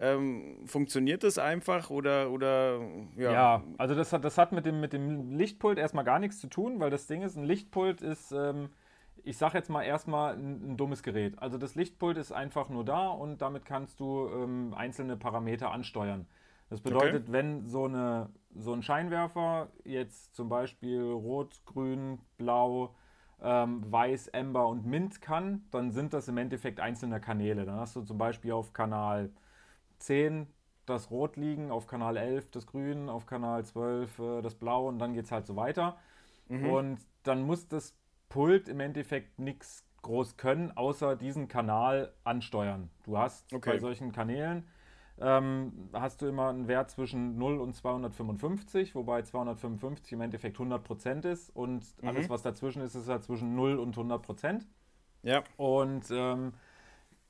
Ähm, 0.03 0.57
funktioniert 0.65 1.23
das 1.25 1.37
einfach 1.37 1.91
oder, 1.91 2.31
oder 2.31 2.81
ja? 3.17 3.33
Ja, 3.33 3.63
also 3.77 3.95
das 3.95 4.15
hat, 4.15 4.25
das 4.25 4.39
hat 4.39 4.51
mit, 4.51 4.65
dem, 4.65 4.81
mit 4.81 4.95
dem 4.95 5.37
Lichtpult 5.37 5.77
erstmal 5.77 6.05
gar 6.05 6.19
nichts 6.19 6.41
zu 6.41 6.47
tun, 6.47 6.81
weil 6.81 6.89
das 6.89 7.07
Ding 7.07 7.21
ist, 7.21 7.37
ein 7.37 7.45
Lichtpult 7.45 8.01
ist, 8.01 8.33
ähm, 8.33 8.71
ich 9.25 9.37
sag 9.37 9.53
jetzt 9.53 9.69
mal 9.69 9.83
erstmal 9.83 10.37
ein, 10.37 10.73
ein, 10.73 10.77
dummes 10.79 11.03
Gerät. 11.03 11.39
Also 11.39 11.59
das 11.59 11.75
Lichtpult 11.75 12.17
ist 12.17 12.33
einfach 12.33 12.71
nur 12.71 12.83
da 12.83 13.09
und 13.09 13.43
damit 13.43 13.67
kannst 13.67 14.01
du 14.01 14.27
ähm, 14.29 14.73
einzelne 14.75 15.19
Parameter 15.19 15.71
ansteuern. 15.71 16.27
Das 16.71 16.81
bedeutet, 16.81 17.25
okay. 17.25 17.33
wenn 17.33 17.67
so, 17.67 17.85
eine, 17.85 18.31
so 18.55 18.73
ein 18.73 18.83
Scheinwerfer 18.83 19.69
jetzt 19.85 20.35
zum 20.35 20.49
Beispiel 20.49 21.03
rot, 21.03 21.61
grün, 21.67 22.21
blau, 22.39 22.95
ähm, 23.43 23.83
weiß, 23.93 24.33
amber 24.33 24.67
und 24.69 24.87
mint 24.87 25.21
kann, 25.21 25.67
dann 25.73 25.91
sind 25.91 26.15
das 26.15 26.29
im 26.29 26.39
Endeffekt 26.39 26.81
einzelne 26.81 27.21
Kanäle. 27.21 27.67
Dann 27.67 27.79
hast 27.79 27.97
du 27.97 28.03
zum 28.03 28.17
Beispiel 28.17 28.53
auf 28.53 28.73
Kanal 28.73 29.31
10 30.01 30.47
das 30.87 31.11
Rot 31.11 31.37
liegen, 31.37 31.71
auf 31.71 31.87
Kanal 31.87 32.17
11 32.17 32.51
das 32.51 32.67
Grün, 32.67 33.09
auf 33.09 33.27
Kanal 33.27 33.65
12 33.65 34.19
äh, 34.19 34.43
das 34.43 34.55
Blau 34.55 34.89
und 34.89 34.99
dann 34.99 35.15
geht 35.15 35.25
es 35.25 35.33
halt 35.33 35.47
so 35.47 35.57
weiter. 35.57 35.97
Mhm. 36.49 36.67
Und 36.67 36.99
dann 37.23 37.43
muss 37.43 37.69
das 37.69 37.95
Pult 38.29 38.69
im 38.69 38.81
Endeffekt 38.81 39.39
nichts 39.39 39.85
groß 40.03 40.37
können, 40.37 40.77
außer 40.77 41.17
diesen 41.17 41.49
Kanal 41.49 42.13
ansteuern. 42.25 42.91
Du 43.05 43.19
hast 43.19 43.53
okay. 43.53 43.73
bei 43.73 43.79
solchen 43.79 44.13
Kanälen 44.13 44.67
ähm, 45.21 45.91
hast 45.93 46.23
du 46.23 46.27
immer 46.27 46.49
einen 46.49 46.67
Wert 46.67 46.91
zwischen 46.91 47.37
0 47.37 47.59
und 47.59 47.75
255, 47.75 48.95
wobei 48.95 49.23
255 49.23 50.13
im 50.13 50.23
Endeffekt 50.23 50.57
100% 50.57 51.29
ist 51.29 51.55
und 51.55 51.85
mhm. 52.01 52.09
alles, 52.09 52.31
was 52.31 52.43
dazwischen 52.43 52.81
ist, 52.83 52.95
ist 52.95 53.09
halt 53.09 53.23
zwischen 53.25 53.55
0 53.55 53.79
und 53.79 53.97
100%. 53.97 54.63
Ja. 55.23 55.45
Und 55.59 56.07
ähm, 56.11 56.55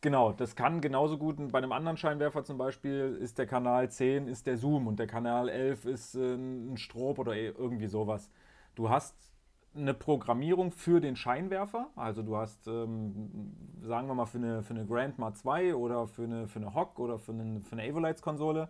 Genau, 0.03 0.33
das 0.33 0.57
kann 0.57 0.81
genauso 0.81 1.19
gut 1.19 1.37
bei 1.53 1.59
einem 1.59 1.73
anderen 1.73 1.99
Scheinwerfer 1.99 2.43
zum 2.43 2.57
Beispiel 2.57 3.19
ist 3.21 3.39
der 3.39 3.47
Kanal 3.47 3.91
10 3.91 4.29
ist 4.29 4.47
der 4.47 4.57
Zoom 4.57 4.87
und 4.87 4.99
der 4.99 5.07
Kanal 5.07 5.51
11 5.51 5.85
ist 5.85 6.15
äh, 6.15 6.37
ein 6.37 6.79
Strob 6.79 7.19
oder 7.19 7.37
e, 7.37 7.49
irgendwie 7.49 7.87
sowas. 7.87 8.31
Du 8.75 8.89
hast 8.89 9.15
eine 9.75 9.93
Programmierung 9.93 10.73
für 10.73 11.01
den 11.01 11.17
Scheinwerfer, 11.17 11.91
also 11.97 12.23
du 12.23 12.37
hast, 12.39 12.67
ähm, 12.67 13.53
sagen 13.83 14.09
wir 14.09 14.15
mal, 14.15 14.25
für 14.25 14.39
eine, 14.39 14.63
für 14.63 14.73
eine 14.73 14.87
Grandma 14.87 15.35
2 15.35 15.75
oder 15.75 16.07
für 16.07 16.25
eine, 16.25 16.49
für 16.49 16.61
eine 16.61 16.75
Hock 16.75 16.99
oder 16.99 17.19
für 17.19 17.33
eine, 17.33 17.61
für 17.61 17.77
eine 17.77 17.83
Avolites-Konsole, 17.91 18.69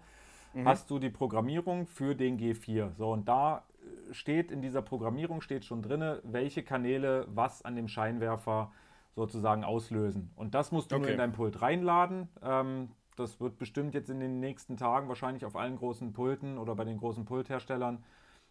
mhm. 0.52 0.66
hast 0.66 0.90
du 0.90 0.98
die 0.98 1.10
Programmierung 1.10 1.86
für 1.86 2.16
den 2.16 2.40
G4. 2.40 2.96
So, 2.96 3.12
und 3.12 3.28
da 3.28 3.62
steht 4.10 4.50
in 4.50 4.62
dieser 4.62 4.82
Programmierung 4.82 5.42
steht 5.42 5.64
schon 5.64 5.80
drin, 5.80 6.18
welche 6.24 6.64
Kanäle 6.64 7.26
was 7.28 7.64
an 7.64 7.76
dem 7.76 7.86
Scheinwerfer 7.86 8.72
äh, 8.72 8.89
sozusagen 9.14 9.64
auslösen. 9.64 10.32
Und 10.36 10.54
das 10.54 10.72
musst 10.72 10.92
du 10.92 10.96
okay. 10.96 11.02
nur 11.02 11.12
in 11.12 11.18
dein 11.18 11.32
Pult 11.32 11.60
reinladen. 11.62 12.28
Ähm, 12.42 12.90
das 13.16 13.40
wird 13.40 13.58
bestimmt 13.58 13.94
jetzt 13.94 14.08
in 14.10 14.20
den 14.20 14.40
nächsten 14.40 14.76
Tagen 14.76 15.08
wahrscheinlich 15.08 15.44
auf 15.44 15.56
allen 15.56 15.76
großen 15.76 16.12
Pulten 16.12 16.58
oder 16.58 16.74
bei 16.74 16.84
den 16.84 16.98
großen 16.98 17.24
Pultherstellern 17.24 18.02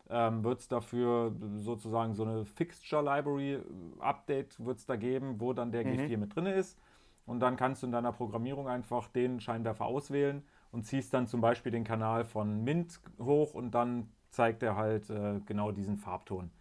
ähm, 0.09 0.43
wird 0.43 0.59
es 0.59 0.67
dafür 0.67 1.33
sozusagen 1.57 2.13
so 2.13 2.23
eine 2.23 2.45
Fixture 2.45 3.03
Library 3.03 3.53
äh, 3.55 3.61
Update 3.99 4.63
wird 4.63 4.79
es 4.79 4.85
da 4.85 4.95
geben, 4.95 5.39
wo 5.39 5.53
dann 5.53 5.71
der 5.71 5.85
mhm. 5.85 5.93
G4 5.93 6.17
mit 6.17 6.35
drin 6.35 6.47
ist. 6.47 6.79
Und 7.25 7.41
dann 7.41 7.57
kannst 7.57 7.83
du 7.83 7.87
in 7.87 7.91
deiner 7.91 8.11
Programmierung 8.11 8.67
einfach 8.67 9.07
den 9.07 9.39
Scheinwerfer 9.39 9.85
auswählen 9.85 10.43
und 10.71 10.85
ziehst 10.85 11.13
dann 11.13 11.27
zum 11.27 11.41
Beispiel 11.41 11.71
den 11.71 11.83
Kanal 11.83 12.25
von 12.25 12.63
Mint 12.63 12.99
hoch 13.19 13.53
und 13.53 13.71
dann 13.71 14.09
zeigt 14.31 14.63
er 14.63 14.75
halt 14.75 15.09
äh, 15.09 15.39
genau 15.45 15.71
diesen 15.71 15.97
Farbton 15.97 16.51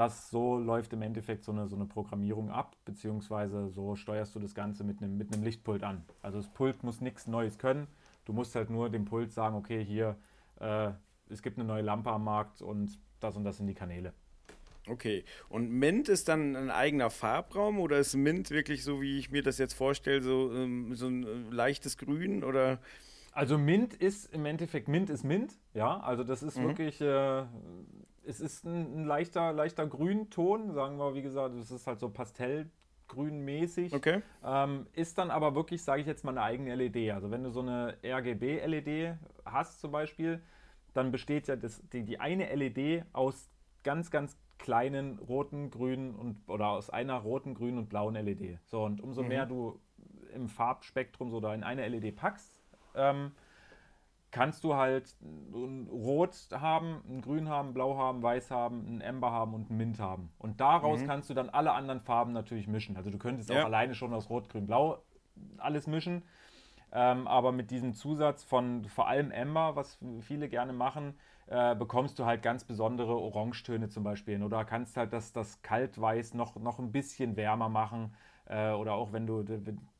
das 0.00 0.30
so 0.30 0.56
läuft 0.56 0.94
im 0.94 1.02
Endeffekt 1.02 1.44
so 1.44 1.52
eine, 1.52 1.68
so 1.68 1.76
eine 1.76 1.84
Programmierung 1.84 2.50
ab, 2.50 2.74
beziehungsweise 2.86 3.68
so 3.68 3.96
steuerst 3.96 4.34
du 4.34 4.40
das 4.40 4.54
Ganze 4.54 4.82
mit 4.82 5.02
einem, 5.02 5.18
mit 5.18 5.30
einem 5.30 5.42
Lichtpult 5.44 5.84
an. 5.84 6.06
Also 6.22 6.38
das 6.38 6.48
Pult 6.48 6.82
muss 6.82 7.02
nichts 7.02 7.26
Neues 7.26 7.58
können. 7.58 7.86
Du 8.24 8.32
musst 8.32 8.54
halt 8.54 8.70
nur 8.70 8.88
dem 8.88 9.04
Pult 9.04 9.30
sagen, 9.30 9.56
okay, 9.56 9.84
hier, 9.84 10.16
äh, 10.58 10.92
es 11.28 11.42
gibt 11.42 11.58
eine 11.58 11.68
neue 11.68 11.82
Lampe 11.82 12.10
am 12.10 12.24
Markt 12.24 12.62
und 12.62 12.98
das 13.20 13.36
und 13.36 13.44
das 13.44 13.58
sind 13.58 13.66
die 13.66 13.74
Kanäle. 13.74 14.14
Okay, 14.88 15.22
und 15.50 15.70
Mint 15.70 16.08
ist 16.08 16.28
dann 16.28 16.56
ein 16.56 16.70
eigener 16.70 17.10
Farbraum 17.10 17.78
oder 17.78 17.98
ist 17.98 18.16
Mint 18.16 18.50
wirklich 18.50 18.82
so, 18.82 19.02
wie 19.02 19.18
ich 19.18 19.30
mir 19.30 19.42
das 19.42 19.58
jetzt 19.58 19.74
vorstelle, 19.74 20.22
so, 20.22 20.50
ähm, 20.54 20.94
so 20.94 21.08
ein 21.08 21.24
äh, 21.24 21.54
leichtes 21.54 21.98
Grün 21.98 22.42
oder 22.42 22.78
also 23.32 23.58
Mint 23.58 23.94
ist 23.94 24.32
im 24.32 24.46
Endeffekt, 24.46 24.88
Mint 24.88 25.10
ist 25.10 25.24
Mint, 25.24 25.58
ja. 25.74 26.00
Also 26.00 26.24
das 26.24 26.42
ist 26.42 26.58
mhm. 26.58 26.68
wirklich, 26.68 27.00
äh, 27.00 27.44
es 28.24 28.40
ist 28.40 28.64
ein, 28.64 29.02
ein, 29.02 29.04
leichter, 29.04 29.52
leichter 29.52 29.86
Grünton, 29.86 30.72
sagen 30.72 30.98
wir, 30.98 31.14
wie 31.14 31.22
gesagt, 31.22 31.54
es 31.56 31.70
ist 31.70 31.86
halt 31.86 32.00
so 32.00 32.10
Pastellgrünmäßig. 32.10 33.94
Okay. 33.94 34.22
Ähm, 34.44 34.86
ist 34.92 35.18
dann 35.18 35.30
aber 35.30 35.54
wirklich, 35.54 35.82
sage 35.82 36.00
ich 36.00 36.06
jetzt 36.06 36.24
mal, 36.24 36.32
eine 36.32 36.42
eigene 36.42 36.74
LED. 36.74 37.12
Also 37.12 37.30
wenn 37.30 37.42
du 37.42 37.50
so 37.50 37.60
eine 37.60 37.96
RGB-LED 38.04 39.16
hast 39.44 39.80
zum 39.80 39.92
Beispiel, 39.92 40.42
dann 40.92 41.10
besteht 41.10 41.48
ja 41.48 41.56
das, 41.56 41.82
die, 41.90 42.04
die 42.04 42.20
eine 42.20 42.54
LED 42.54 43.04
aus 43.12 43.50
ganz, 43.82 44.10
ganz 44.10 44.36
kleinen 44.58 45.18
roten, 45.18 45.70
grünen 45.70 46.14
und 46.14 46.48
oder 46.48 46.68
aus 46.68 46.90
einer 46.90 47.14
roten, 47.14 47.54
grünen 47.54 47.78
und 47.78 47.88
blauen 47.88 48.14
LED. 48.14 48.58
So, 48.66 48.84
und 48.84 49.00
umso 49.00 49.22
mhm. 49.22 49.28
mehr 49.28 49.46
du 49.46 49.80
im 50.34 50.48
Farbspektrum 50.48 51.30
so 51.30 51.40
da 51.40 51.54
in 51.54 51.64
eine 51.64 51.88
LED 51.88 52.16
packst, 52.16 52.62
ähm, 52.94 53.32
kannst 54.30 54.64
du 54.64 54.74
halt 54.74 55.14
ein 55.22 55.88
Rot 55.90 56.48
haben, 56.52 57.02
ein 57.08 57.20
Grün 57.20 57.48
haben, 57.48 57.74
Blau 57.74 57.96
haben, 57.96 58.22
Weiß 58.22 58.50
haben, 58.50 58.96
ein 58.96 59.00
Ember 59.00 59.32
haben 59.32 59.54
und 59.54 59.70
ein 59.70 59.76
Mint 59.76 59.98
haben. 59.98 60.30
Und 60.38 60.60
daraus 60.60 61.00
mhm. 61.00 61.06
kannst 61.06 61.30
du 61.30 61.34
dann 61.34 61.50
alle 61.50 61.72
anderen 61.72 62.00
Farben 62.00 62.32
natürlich 62.32 62.68
mischen. 62.68 62.96
Also 62.96 63.10
du 63.10 63.18
könntest 63.18 63.50
ja. 63.50 63.60
auch 63.60 63.64
alleine 63.64 63.94
schon 63.94 64.14
aus 64.14 64.30
Rot, 64.30 64.48
Grün, 64.48 64.66
Blau 64.66 65.02
alles 65.58 65.86
mischen. 65.86 66.22
Ähm, 66.92 67.28
aber 67.28 67.52
mit 67.52 67.70
diesem 67.70 67.94
Zusatz 67.94 68.42
von 68.42 68.84
vor 68.84 69.06
allem 69.06 69.30
Ember, 69.30 69.76
was 69.76 69.98
viele 70.20 70.48
gerne 70.48 70.72
machen, 70.72 71.14
äh, 71.46 71.74
bekommst 71.74 72.18
du 72.18 72.24
halt 72.24 72.42
ganz 72.42 72.64
besondere 72.64 73.16
Orangetöne 73.16 73.88
zum 73.88 74.02
Beispiel. 74.02 74.42
Oder 74.42 74.64
kannst 74.64 74.96
halt 74.96 75.12
das, 75.12 75.32
das 75.32 75.62
Kaltweiß 75.62 76.34
noch, 76.34 76.56
noch 76.56 76.78
ein 76.78 76.92
bisschen 76.92 77.36
wärmer 77.36 77.68
machen. 77.68 78.14
Äh, 78.46 78.72
oder 78.72 78.94
auch 78.94 79.12
wenn 79.12 79.26
du 79.26 79.44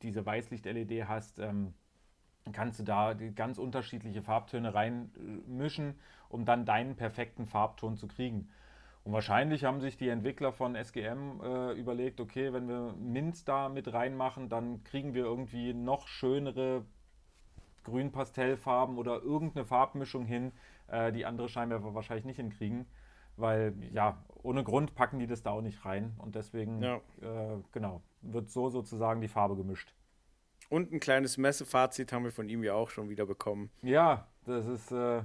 diese 0.01 0.25
Weißlicht-LED 0.25 1.07
hast, 1.07 1.39
ähm, 1.39 1.73
kannst 2.53 2.79
du 2.79 2.83
da 2.83 3.13
ganz 3.35 3.57
unterschiedliche 3.57 4.21
Farbtöne 4.21 4.73
reinmischen, 4.73 5.99
um 6.29 6.45
dann 6.45 6.65
deinen 6.65 6.95
perfekten 6.95 7.45
Farbton 7.45 7.97
zu 7.97 8.07
kriegen. 8.07 8.49
Und 9.03 9.13
wahrscheinlich 9.13 9.63
haben 9.63 9.81
sich 9.81 9.97
die 9.97 10.09
Entwickler 10.09 10.51
von 10.51 10.75
SGM 10.75 11.41
äh, 11.43 11.71
überlegt, 11.73 12.19
okay, 12.19 12.53
wenn 12.53 12.67
wir 12.67 12.93
Mint 12.99 13.47
da 13.47 13.67
mit 13.67 13.91
reinmachen, 13.91 14.47
dann 14.47 14.83
kriegen 14.83 15.13
wir 15.13 15.23
irgendwie 15.23 15.73
noch 15.73 16.07
schönere 16.07 16.85
Grün-Pastellfarben 17.83 18.97
oder 18.97 19.21
irgendeine 19.21 19.65
Farbmischung 19.65 20.25
hin, 20.25 20.51
äh, 20.87 21.11
die 21.11 21.25
andere 21.25 21.49
Scheinwerfer 21.49 21.95
wahrscheinlich 21.95 22.25
nicht 22.25 22.37
hinkriegen. 22.37 22.85
Weil, 23.37 23.73
ja, 23.91 24.23
ohne 24.43 24.63
Grund 24.63 24.93
packen 24.93 25.17
die 25.17 25.25
das 25.25 25.41
da 25.41 25.51
auch 25.51 25.61
nicht 25.61 25.83
rein. 25.83 26.13
Und 26.19 26.35
deswegen, 26.35 26.83
ja. 26.83 26.97
äh, 27.21 27.57
genau, 27.71 28.01
wird 28.21 28.51
so 28.51 28.69
sozusagen 28.69 29.21
die 29.21 29.27
Farbe 29.27 29.55
gemischt. 29.55 29.95
Und 30.71 30.93
ein 30.93 31.01
kleines 31.01 31.37
Messefazit 31.37 32.13
haben 32.13 32.23
wir 32.23 32.31
von 32.31 32.47
ihm 32.47 32.63
ja 32.63 32.75
auch 32.75 32.89
schon 32.89 33.09
wieder 33.09 33.25
bekommen. 33.25 33.69
Ja, 33.81 34.25
das 34.45 34.65
ist, 34.65 34.89
äh, 34.93 35.21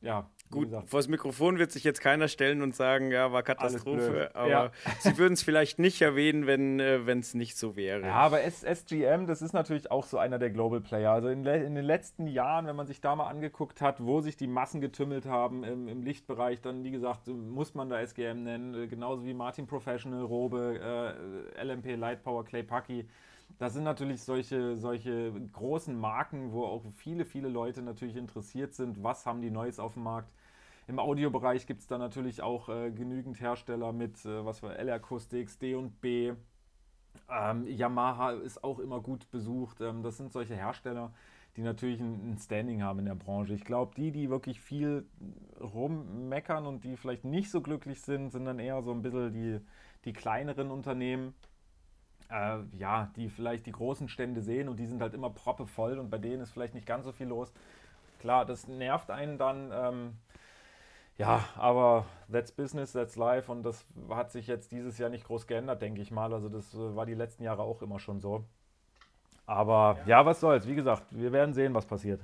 ja. 0.00 0.30
Gut, 0.52 0.70
vor 0.86 1.00
das 1.00 1.08
Mikrofon 1.08 1.58
wird 1.58 1.72
sich 1.72 1.82
jetzt 1.82 2.00
keiner 2.00 2.28
stellen 2.28 2.62
und 2.62 2.76
sagen, 2.76 3.10
ja, 3.10 3.32
war 3.32 3.42
Katastrophe, 3.42 4.30
aber 4.34 4.48
ja. 4.48 4.70
sie 5.00 5.18
würden 5.18 5.34
es 5.34 5.42
vielleicht 5.42 5.80
nicht 5.80 6.00
erwähnen, 6.00 6.46
wenn 6.46 6.78
äh, 6.78 7.00
es 7.18 7.34
nicht 7.34 7.58
so 7.58 7.74
wäre. 7.74 8.06
Ja, 8.06 8.14
aber 8.14 8.40
SGM, 8.40 9.26
das 9.26 9.42
ist 9.42 9.52
natürlich 9.52 9.90
auch 9.90 10.06
so 10.06 10.16
einer 10.16 10.38
der 10.38 10.50
Global 10.50 10.80
Player. 10.80 11.10
Also 11.10 11.28
in, 11.28 11.44
in, 11.44 11.74
den 11.74 11.84
letzten 11.84 12.28
Jahren, 12.28 12.68
wenn 12.68 12.76
man 12.76 12.86
sich 12.86 13.00
da 13.00 13.16
mal 13.16 13.26
angeguckt 13.26 13.82
hat, 13.82 13.96
wo 13.98 14.20
sich 14.20 14.36
die 14.36 14.46
Massen 14.46 14.80
getümmelt 14.80 15.26
haben 15.26 15.64
im, 15.64 15.88
im 15.88 16.02
Lichtbereich, 16.04 16.60
dann 16.60 16.84
wie 16.84 16.92
gesagt, 16.92 17.26
muss 17.26 17.74
man 17.74 17.90
da 17.90 18.00
SGM 18.00 18.44
nennen, 18.44 18.84
äh, 18.84 18.86
genauso 18.86 19.26
wie 19.26 19.34
Martin 19.34 19.66
Professional, 19.66 20.22
Robe, 20.22 21.16
äh, 21.58 21.62
LMP, 21.64 21.96
Lightpower, 21.96 22.44
Clay 22.44 22.62
Pucky. 22.62 23.08
Das 23.58 23.74
sind 23.74 23.82
natürlich 23.84 24.22
solche, 24.22 24.76
solche 24.78 25.32
großen 25.52 25.98
Marken, 25.98 26.52
wo 26.52 26.64
auch 26.64 26.84
viele, 26.92 27.24
viele 27.24 27.48
Leute 27.48 27.82
natürlich 27.82 28.16
interessiert 28.16 28.74
sind. 28.74 29.02
Was 29.02 29.26
haben 29.26 29.42
die 29.42 29.50
Neues 29.50 29.80
auf 29.80 29.94
dem 29.94 30.04
Markt? 30.04 30.32
Im 30.86 30.98
Audiobereich 31.00 31.66
gibt 31.66 31.80
es 31.80 31.86
da 31.88 31.98
natürlich 31.98 32.40
auch 32.40 32.68
äh, 32.68 32.90
genügend 32.90 33.40
Hersteller 33.40 33.92
mit, 33.92 34.24
äh, 34.24 34.44
was 34.44 34.60
für 34.60 34.76
L-Acoustics, 34.78 35.58
D&B. 35.58 36.32
Ähm, 37.30 37.66
Yamaha 37.66 38.32
ist 38.32 38.62
auch 38.64 38.78
immer 38.78 39.00
gut 39.00 39.30
besucht. 39.30 39.80
Ähm, 39.80 40.02
das 40.02 40.16
sind 40.16 40.32
solche 40.32 40.54
Hersteller, 40.54 41.12
die 41.56 41.62
natürlich 41.62 42.00
ein, 42.00 42.32
ein 42.32 42.38
Standing 42.38 42.82
haben 42.82 43.00
in 43.00 43.06
der 43.06 43.16
Branche. 43.16 43.54
Ich 43.54 43.64
glaube, 43.64 43.94
die, 43.96 44.12
die 44.12 44.30
wirklich 44.30 44.60
viel 44.60 45.04
rummeckern 45.60 46.64
und 46.64 46.84
die 46.84 46.96
vielleicht 46.96 47.24
nicht 47.24 47.50
so 47.50 47.60
glücklich 47.60 48.00
sind, 48.02 48.30
sind 48.30 48.44
dann 48.44 48.60
eher 48.60 48.82
so 48.82 48.92
ein 48.92 49.02
bisschen 49.02 49.32
die, 49.32 49.58
die 50.04 50.12
kleineren 50.12 50.70
Unternehmen. 50.70 51.34
Äh, 52.30 52.58
ja, 52.76 53.10
die 53.16 53.28
vielleicht 53.28 53.66
die 53.66 53.72
großen 53.72 54.08
Stände 54.08 54.42
sehen 54.42 54.68
und 54.68 54.76
die 54.76 54.86
sind 54.86 55.00
halt 55.00 55.14
immer 55.14 55.30
proppevoll 55.30 55.98
und 55.98 56.10
bei 56.10 56.18
denen 56.18 56.42
ist 56.42 56.52
vielleicht 56.52 56.74
nicht 56.74 56.86
ganz 56.86 57.04
so 57.04 57.12
viel 57.12 57.28
los. 57.28 57.52
Klar, 58.20 58.44
das 58.44 58.68
nervt 58.68 59.10
einen 59.10 59.38
dann. 59.38 59.70
Ähm, 59.72 60.18
ja, 61.16 61.44
aber 61.56 62.04
that's 62.30 62.52
business, 62.52 62.92
that's 62.92 63.16
life 63.16 63.50
und 63.50 63.62
das 63.64 63.84
hat 64.10 64.30
sich 64.30 64.46
jetzt 64.46 64.70
dieses 64.72 64.98
Jahr 64.98 65.10
nicht 65.10 65.24
groß 65.24 65.46
geändert, 65.46 65.82
denke 65.82 66.00
ich 66.00 66.10
mal. 66.10 66.32
Also 66.32 66.48
das 66.48 66.74
äh, 66.74 66.96
war 66.96 67.06
die 67.06 67.14
letzten 67.14 67.42
Jahre 67.44 67.62
auch 67.62 67.82
immer 67.82 67.98
schon 67.98 68.20
so. 68.20 68.44
Aber 69.46 69.98
ja, 70.04 70.24
was 70.26 70.40
soll's. 70.40 70.68
Wie 70.68 70.74
gesagt, 70.74 71.04
wir 71.10 71.32
werden 71.32 71.54
sehen, 71.54 71.72
was 71.74 71.86
passiert. 71.86 72.20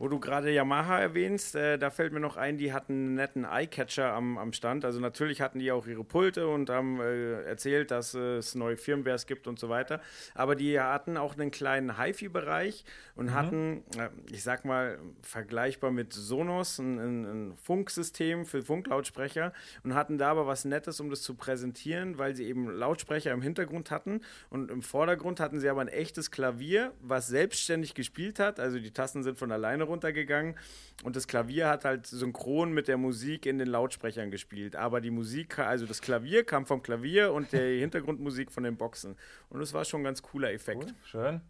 Wo 0.00 0.08
du 0.08 0.18
gerade 0.18 0.50
Yamaha 0.50 0.98
erwähnst, 0.98 1.54
äh, 1.54 1.76
da 1.76 1.90
fällt 1.90 2.14
mir 2.14 2.20
noch 2.20 2.38
ein, 2.38 2.56
die 2.56 2.72
hatten 2.72 2.94
einen 2.94 3.14
netten 3.16 3.44
Eyecatcher 3.44 4.14
am, 4.14 4.38
am 4.38 4.54
Stand. 4.54 4.86
Also 4.86 4.98
natürlich 4.98 5.42
hatten 5.42 5.58
die 5.58 5.70
auch 5.72 5.86
ihre 5.86 6.04
Pulte 6.04 6.48
und 6.48 6.70
haben 6.70 7.02
äh, 7.02 7.42
erzählt, 7.42 7.90
dass 7.90 8.14
äh, 8.14 8.38
es 8.38 8.54
neue 8.54 8.78
Firmwares 8.78 9.26
gibt 9.26 9.46
und 9.46 9.58
so 9.58 9.68
weiter. 9.68 10.00
Aber 10.34 10.56
die 10.56 10.80
hatten 10.80 11.18
auch 11.18 11.34
einen 11.34 11.50
kleinen 11.50 11.98
HiFi-Bereich 11.98 12.86
und 13.14 13.26
mhm. 13.26 13.34
hatten, 13.34 13.84
äh, 13.98 14.08
ich 14.32 14.42
sag 14.42 14.64
mal, 14.64 14.98
vergleichbar 15.20 15.90
mit 15.90 16.14
Sonos, 16.14 16.78
ein, 16.78 16.98
ein, 16.98 17.24
ein, 17.26 17.56
Funksystem 17.62 18.46
für 18.46 18.62
Funklautsprecher 18.62 19.52
und 19.84 19.94
hatten 19.94 20.16
da 20.16 20.30
aber 20.30 20.46
was 20.46 20.64
Nettes, 20.64 20.98
um 21.00 21.10
das 21.10 21.20
zu 21.20 21.34
präsentieren, 21.34 22.16
weil 22.16 22.34
sie 22.34 22.46
eben 22.46 22.70
Lautsprecher 22.70 23.32
im 23.32 23.42
Hintergrund 23.42 23.90
hatten 23.90 24.22
und 24.48 24.70
im 24.70 24.80
Vordergrund 24.80 25.40
hatten 25.40 25.60
sie 25.60 25.68
aber 25.68 25.82
ein 25.82 25.88
echtes 25.88 26.30
Klavier, 26.30 26.94
was 27.02 27.26
selbstständig 27.26 27.92
gespielt 27.92 28.38
hat. 28.38 28.58
Also 28.58 28.78
die 28.78 28.92
Tasten 28.92 29.22
sind 29.22 29.36
von 29.36 29.52
alleine 29.52 29.89
runtergegangen 29.90 30.56
und 31.02 31.16
das 31.16 31.26
Klavier 31.26 31.68
hat 31.68 31.84
halt 31.84 32.06
synchron 32.06 32.72
mit 32.72 32.88
der 32.88 32.96
Musik 32.96 33.46
in 33.46 33.58
den 33.58 33.68
Lautsprechern 33.68 34.30
gespielt. 34.30 34.76
Aber 34.76 35.00
die 35.00 35.10
Musik, 35.10 35.58
also 35.58 35.86
das 35.86 36.00
Klavier 36.00 36.44
kam 36.44 36.66
vom 36.66 36.82
Klavier 36.82 37.32
und 37.32 37.52
die 37.52 37.56
Hintergrundmusik 37.80 38.50
von 38.50 38.64
den 38.64 38.76
Boxen. 38.76 39.16
Und 39.48 39.60
das 39.60 39.72
war 39.72 39.84
schon 39.84 40.00
ein 40.00 40.04
ganz 40.04 40.22
cooler 40.22 40.52
Effekt. 40.52 40.84
Cool, 40.84 40.94
schön. 41.04 41.40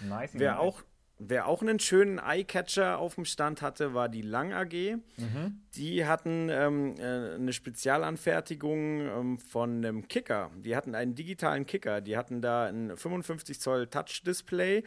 Nice. 0.00 0.30
Wer 0.34 0.60
auch, 0.60 0.82
Wer 1.24 1.46
auch 1.46 1.62
einen 1.62 1.78
schönen 1.78 2.18
Eyecatcher 2.18 2.98
auf 2.98 3.14
dem 3.14 3.24
Stand 3.24 3.62
hatte, 3.62 3.94
war 3.94 4.08
die 4.08 4.22
Lang 4.22 4.52
AG. 4.52 4.96
Mhm. 5.18 5.60
Die 5.76 6.04
hatten 6.04 6.48
ähm, 6.50 6.96
äh, 6.98 7.34
eine 7.34 7.52
Spezialanfertigung 7.52 9.00
ähm, 9.02 9.38
von 9.38 9.76
einem 9.76 10.08
Kicker. 10.08 10.50
Die 10.56 10.74
hatten 10.74 10.96
einen 10.96 11.14
digitalen 11.14 11.64
Kicker. 11.64 12.00
Die 12.00 12.16
hatten 12.16 12.42
da 12.42 12.66
ein 12.66 12.96
55 12.96 13.60
Zoll 13.60 13.86
Touch-Display 13.86 14.82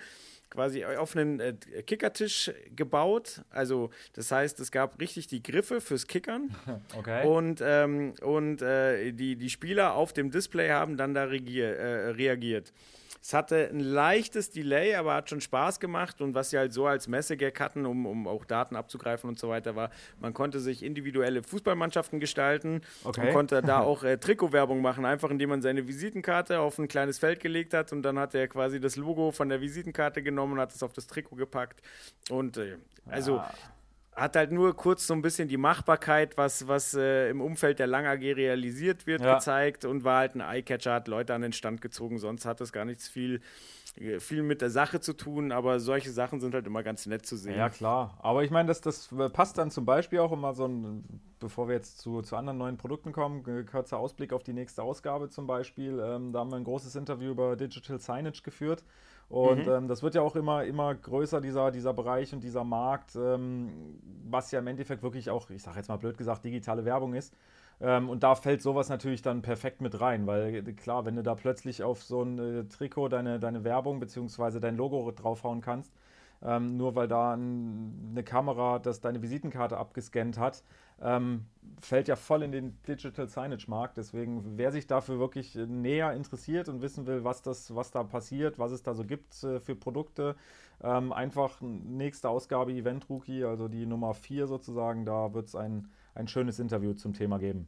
quasi 0.50 0.86
auf 0.86 1.16
einen 1.16 1.40
äh, 1.40 1.54
Kickertisch 1.86 2.52
gebaut. 2.76 3.42
Also 3.50 3.90
das 4.14 4.32
heißt, 4.32 4.60
es 4.60 4.72
gab 4.72 5.00
richtig 5.00 5.28
die 5.28 5.44
Griffe 5.44 5.82
fürs 5.82 6.08
Kickern. 6.08 6.56
Okay. 6.98 7.28
Und, 7.28 7.62
ähm, 7.64 8.14
und 8.22 8.62
äh, 8.62 9.12
die, 9.12 9.36
die 9.36 9.50
Spieler 9.50 9.96
auf 9.96 10.14
dem 10.14 10.32
Display 10.32 10.70
haben 10.70 10.98
dann 10.98 11.14
da 11.14 11.26
äh, 11.26 12.10
reagiert. 12.12 12.72
Es 13.22 13.34
hatte 13.34 13.70
ein 13.70 13.80
leichtes 13.80 14.52
Delay, 14.52 14.96
aber 14.96 15.16
hat 15.16 15.30
schon 15.30 15.42
Spaß 15.42 15.80
gemacht. 15.80 16.22
Und 16.22 16.36
was 16.36 16.50
sie 16.50 16.58
halt 16.58 16.74
so 16.74 16.86
als 16.86 17.08
Messegag 17.08 17.60
hatten, 17.60 17.86
um, 17.86 18.06
um 18.06 18.28
auch 18.28 18.46
Daten 18.46 18.76
abzugreifen 18.76 19.30
und 19.30 19.40
so 19.40 19.50
weiter, 19.50 19.76
war, 19.76 19.90
man 20.20 20.34
konnte 20.34 20.60
sich 20.60 20.84
individuelle 20.84 21.44
Fußballmannschaften 21.44 22.20
gestalten. 22.20 22.82
Okay. 23.04 23.26
Man 23.26 23.34
konnte 23.34 23.62
da 23.62 23.80
auch 23.82 24.04
äh, 24.04 24.18
Trikotwerbung 24.18 24.82
machen, 24.82 25.06
einfach 25.06 25.30
indem 25.30 25.50
man 25.50 25.62
seine 25.62 25.88
Visitenkarte 25.88 26.60
auf 26.60 26.78
ein 26.78 26.88
kleines 26.88 27.20
Feld 27.20 27.40
gelegt 27.40 27.74
hat 27.74 27.92
und 27.92 28.04
dann 28.04 28.20
hat 28.20 28.36
er 28.36 28.48
quasi 28.48 28.80
das 28.80 28.96
Logo 28.96 29.32
von 29.32 29.50
der 29.50 29.62
Visitenkarte 29.62 30.22
genommen 30.22 30.54
und 30.54 30.60
hat 30.60 30.74
es 30.74 30.84
auf 30.84 30.94
das 30.94 31.08
Trikot 31.08 31.36
gepackt. 31.36 31.82
Und 32.30 32.58
äh, 32.58 32.78
also 33.08 33.38
ja 33.38 33.52
hat 34.16 34.36
halt 34.36 34.52
nur 34.52 34.76
kurz 34.76 35.08
so 35.08 35.14
ein 35.14 35.22
bisschen 35.22 35.48
die 35.48 35.58
Machbarkeit, 35.58 36.38
was, 36.38 36.68
was 36.68 36.94
äh, 36.94 37.30
im 37.30 37.42
Umfeld 37.42 37.80
der 37.80 37.88
Lang 37.88 38.06
AG 38.06 38.22
realisiert 38.22 39.06
wird, 39.06 39.22
ja. 39.22 39.36
gezeigt 39.36 39.84
und 39.84 40.04
war 40.04 40.20
halt 40.20 40.36
ein 40.36 40.42
Eyecatcher, 40.42 40.94
hat 40.94 41.08
Leute 41.08 41.34
an 41.34 41.42
den 41.42 41.52
Stand 41.52 41.82
gezogen, 41.82 42.18
sonst 42.18 42.46
hat 42.46 42.62
es 42.62 42.72
gar 42.72 42.86
nichts 42.86 43.10
viel, 43.10 43.42
äh, 43.98 44.20
viel 44.22 44.42
mit 44.42 44.62
der 44.62 44.70
Sache 44.70 45.02
zu 45.02 45.14
tun, 45.14 45.52
aber 45.52 45.82
solche 45.82 46.12
Sachen 46.12 46.40
sind 46.40 46.54
halt 46.54 46.66
immer 46.66 46.82
ganz 46.82 47.06
nett 47.08 47.26
zu 47.26 47.36
sehen. 47.36 47.58
Ja, 47.58 47.70
klar. 47.70 48.18
Aber 48.22 48.44
ich 48.46 48.52
meine, 48.52 48.68
das, 48.68 48.80
das 48.80 49.10
passt 49.34 49.58
dann 49.58 49.70
zum 49.70 49.86
Beispiel 49.86 50.20
auch 50.20 50.32
immer 50.32 50.54
so 50.54 50.66
ein, 50.66 51.04
bevor 51.40 51.68
wir 51.68 51.76
jetzt 51.76 52.00
zu, 52.00 52.22
zu 52.22 52.38
anderen 52.38 52.58
neuen 52.58 52.78
Produkten 52.78 53.12
kommen, 53.12 53.66
kurzer 53.66 53.98
Ausblick 53.98 54.32
auf 54.32 54.44
die 54.44 54.54
nächste 54.54 54.82
Ausgabe 54.82 55.30
zum 55.30 55.46
Beispiel. 55.46 56.00
Ähm, 56.00 56.32
da 56.32 56.40
haben 56.40 56.52
wir 56.52 56.58
ein 56.58 56.64
großes 56.64 56.96
Interview 56.96 57.32
über 57.32 57.58
Digital 57.58 58.00
Signage 58.00 58.44
geführt. 58.44 58.84
Und 59.28 59.66
mhm. 59.66 59.72
ähm, 59.72 59.88
das 59.88 60.04
wird 60.04 60.16
ja 60.16 60.22
auch 60.22 60.36
immer, 60.36 60.64
immer 60.66 60.94
größer, 60.94 61.42
dieser, 61.42 61.72
dieser 61.72 61.94
Bereich 61.94 62.34
und 62.34 62.44
dieser 62.44 62.64
Markt, 62.64 63.16
ähm, 63.16 64.00
was 64.30 64.52
ja 64.52 64.60
im 64.60 64.68
Endeffekt 64.68 65.02
wirklich 65.02 65.30
auch, 65.30 65.50
ich 65.50 65.64
sage 65.64 65.78
jetzt 65.78 65.88
mal 65.88 65.98
blöd 65.98 66.18
gesagt, 66.18 66.46
digitale 66.46 66.86
Werbung 66.86 67.14
ist. 67.16 67.34
Ähm, 67.82 68.10
und 68.10 68.24
da 68.24 68.36
fällt 68.36 68.62
sowas 68.62 68.88
natürlich 68.88 69.22
dann 69.22 69.42
perfekt 69.42 69.82
mit 69.82 70.00
rein, 70.00 70.28
weil 70.28 70.64
klar, 70.76 71.06
wenn 71.06 71.16
du 71.16 71.24
da 71.24 71.36
plötzlich 71.36 71.84
auf 71.84 72.04
so 72.04 72.22
ein 72.22 72.40
äh, 72.40 72.64
Trikot 72.66 73.10
deine, 73.10 73.40
deine 73.40 73.64
Werbung 73.64 74.00
bzw. 74.00 74.60
dein 74.60 74.78
Logo 74.78 75.12
draufhauen 75.12 75.62
kannst, 75.62 75.94
ähm, 76.42 76.78
nur 76.78 76.96
weil 76.96 77.08
da 77.08 77.34
ein, 77.34 78.10
eine 78.12 78.24
Kamera 78.24 78.80
das 78.80 79.02
deine 79.02 79.22
Visitenkarte 79.22 79.78
abgescannt 79.78 80.38
hat, 80.38 80.64
ähm, 81.02 81.46
fällt 81.82 82.08
ja 82.08 82.16
voll 82.16 82.44
in 82.44 82.52
den 82.52 82.78
Digital 82.88 83.28
Signage 83.28 83.66
Markt. 83.68 83.98
Deswegen, 83.98 84.58
wer 84.58 84.72
sich 84.72 84.88
dafür 84.88 85.20
wirklich 85.20 85.56
näher 85.56 86.14
interessiert 86.14 86.70
und 86.70 86.82
wissen 86.82 87.06
will, 87.06 87.24
was, 87.24 87.42
das, 87.42 87.76
was 87.76 87.92
da 87.92 88.04
passiert, 88.04 88.60
was 88.60 88.72
es 88.72 88.84
da 88.84 88.94
so 88.94 89.04
gibt 89.04 89.44
äh, 89.44 89.60
für 89.60 89.76
Produkte, 89.76 90.36
ähm, 90.84 91.12
einfach 91.14 91.62
nächste 91.62 92.30
Ausgabe 92.30 92.74
Event 92.74 93.10
Rookie, 93.10 93.44
also 93.44 93.68
die 93.68 93.86
Nummer 93.86 94.14
4 94.14 94.48
sozusagen, 94.48 95.06
da 95.06 95.34
wird 95.34 95.48
es 95.48 95.56
ein, 95.56 95.90
ein 96.14 96.28
schönes 96.28 96.60
Interview 96.60 96.94
zum 96.94 97.14
Thema 97.14 97.40
geben. 97.40 97.68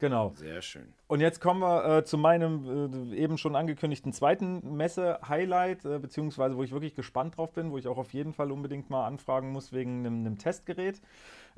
Genau. 0.00 0.32
Sehr 0.36 0.62
schön. 0.62 0.94
Und 1.08 1.20
jetzt 1.20 1.40
kommen 1.40 1.60
wir 1.60 1.98
äh, 1.98 2.04
zu 2.04 2.18
meinem 2.18 3.12
äh, 3.12 3.16
eben 3.16 3.36
schon 3.36 3.56
angekündigten 3.56 4.12
zweiten 4.12 4.76
Messe-Highlight, 4.76 5.84
äh, 5.84 5.98
beziehungsweise 5.98 6.56
wo 6.56 6.62
ich 6.62 6.70
wirklich 6.70 6.94
gespannt 6.94 7.36
drauf 7.36 7.52
bin, 7.52 7.72
wo 7.72 7.78
ich 7.78 7.88
auch 7.88 7.98
auf 7.98 8.12
jeden 8.12 8.32
Fall 8.32 8.52
unbedingt 8.52 8.90
mal 8.90 9.06
anfragen 9.06 9.50
muss 9.50 9.72
wegen 9.72 10.06
einem 10.06 10.38
Testgerät. 10.38 11.00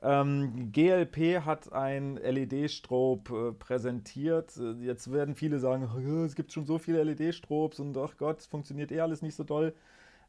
Ähm, 0.03 0.72
GLP 0.72 1.44
hat 1.44 1.72
ein 1.72 2.16
LED-Strob 2.16 3.30
äh, 3.30 3.53
präsentiert. 3.53 4.57
Äh, 4.57 4.84
jetzt 4.84 5.12
werden 5.12 5.34
viele 5.34 5.59
sagen, 5.59 5.88
oh, 5.94 6.24
es 6.24 6.34
gibt 6.34 6.53
schon 6.53 6.64
so 6.64 6.78
viele 6.78 7.03
LED-Strobs 7.05 7.80
und 7.80 7.96
ach 7.98 8.16
Gott, 8.16 8.40
es 8.40 8.46
funktioniert 8.46 8.92
eh 8.92 9.01
alles 9.01 9.20
nicht 9.20 9.34
so 9.34 9.44
doll. 9.44 9.74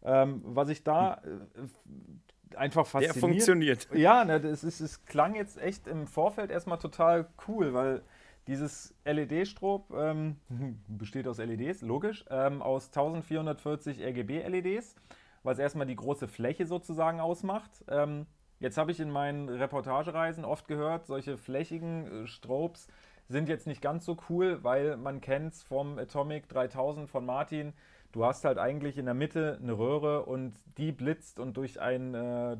Ähm, 0.04 0.42
was 0.44 0.70
ich 0.70 0.84
da 0.84 1.22
äh, 1.24 2.58
einfach 2.58 2.86
fasziniert. 2.86 3.16
Der 3.16 3.22
funktioniert. 3.22 3.88
Ja, 3.94 4.26
ne, 4.26 4.36
es, 4.38 4.64
ist, 4.64 4.82
es 4.82 5.06
klang 5.06 5.36
jetzt 5.36 5.62
echt 5.62 5.88
im 5.88 6.08
Vorfeld 6.08 6.52
erstmal 6.52 6.80
total 6.80 7.28
cool, 7.48 7.74
weil 7.74 8.02
dieses 8.48 8.94
LED-Strob 9.06 9.94
ähm, 9.96 10.36
besteht 10.88 11.28
aus 11.28 11.38
LEDs, 11.38 11.82
logisch, 11.82 12.26
ähm, 12.30 12.62
aus 12.62 12.88
1440 12.88 14.02
RGB-LEDs, 14.02 14.96
was 15.44 15.60
erstmal 15.60 15.88
die 15.88 15.96
große 15.96 16.28
Fläche 16.28 16.66
sozusagen 16.66 17.22
ausmacht. 17.22 17.72
Ähm, 17.88 18.26
Jetzt 18.62 18.78
habe 18.78 18.92
ich 18.92 19.00
in 19.00 19.10
meinen 19.10 19.50
Reportagereisen 19.50 20.46
oft 20.46 20.68
gehört, 20.68 21.08
solche 21.08 21.36
flächigen 21.36 22.26
äh, 22.26 22.28
Strobes 22.28 22.88
sind 23.28 23.50
jetzt 23.50 23.66
nicht 23.66 23.82
ganz 23.82 24.06
so 24.06 24.18
cool, 24.30 24.64
weil 24.64 24.98
man 24.98 25.20
kennt 25.20 25.54
es 25.54 25.64
vom 25.64 25.98
Atomic 25.98 26.48
3000 26.48 27.10
von 27.10 27.26
Martin. 27.26 27.74
Du 28.12 28.24
hast 28.24 28.46
halt 28.46 28.60
eigentlich 28.60 29.00
in 29.00 29.06
der 29.06 29.16
Mitte 29.16 29.58
eine 29.60 29.76
Röhre 29.76 30.26
und 30.26 30.54
die 30.78 30.92
blitzt 30.92 31.40
und 31.40 31.58
durch, 31.58 31.82
ein, 31.82 32.14
äh, 32.14 32.56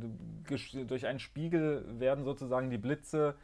durch 0.88 1.06
einen 1.06 1.20
Spiegel 1.20 1.86
werden 2.00 2.24
sozusagen 2.24 2.72
die 2.72 2.80
Blitze 2.80 3.36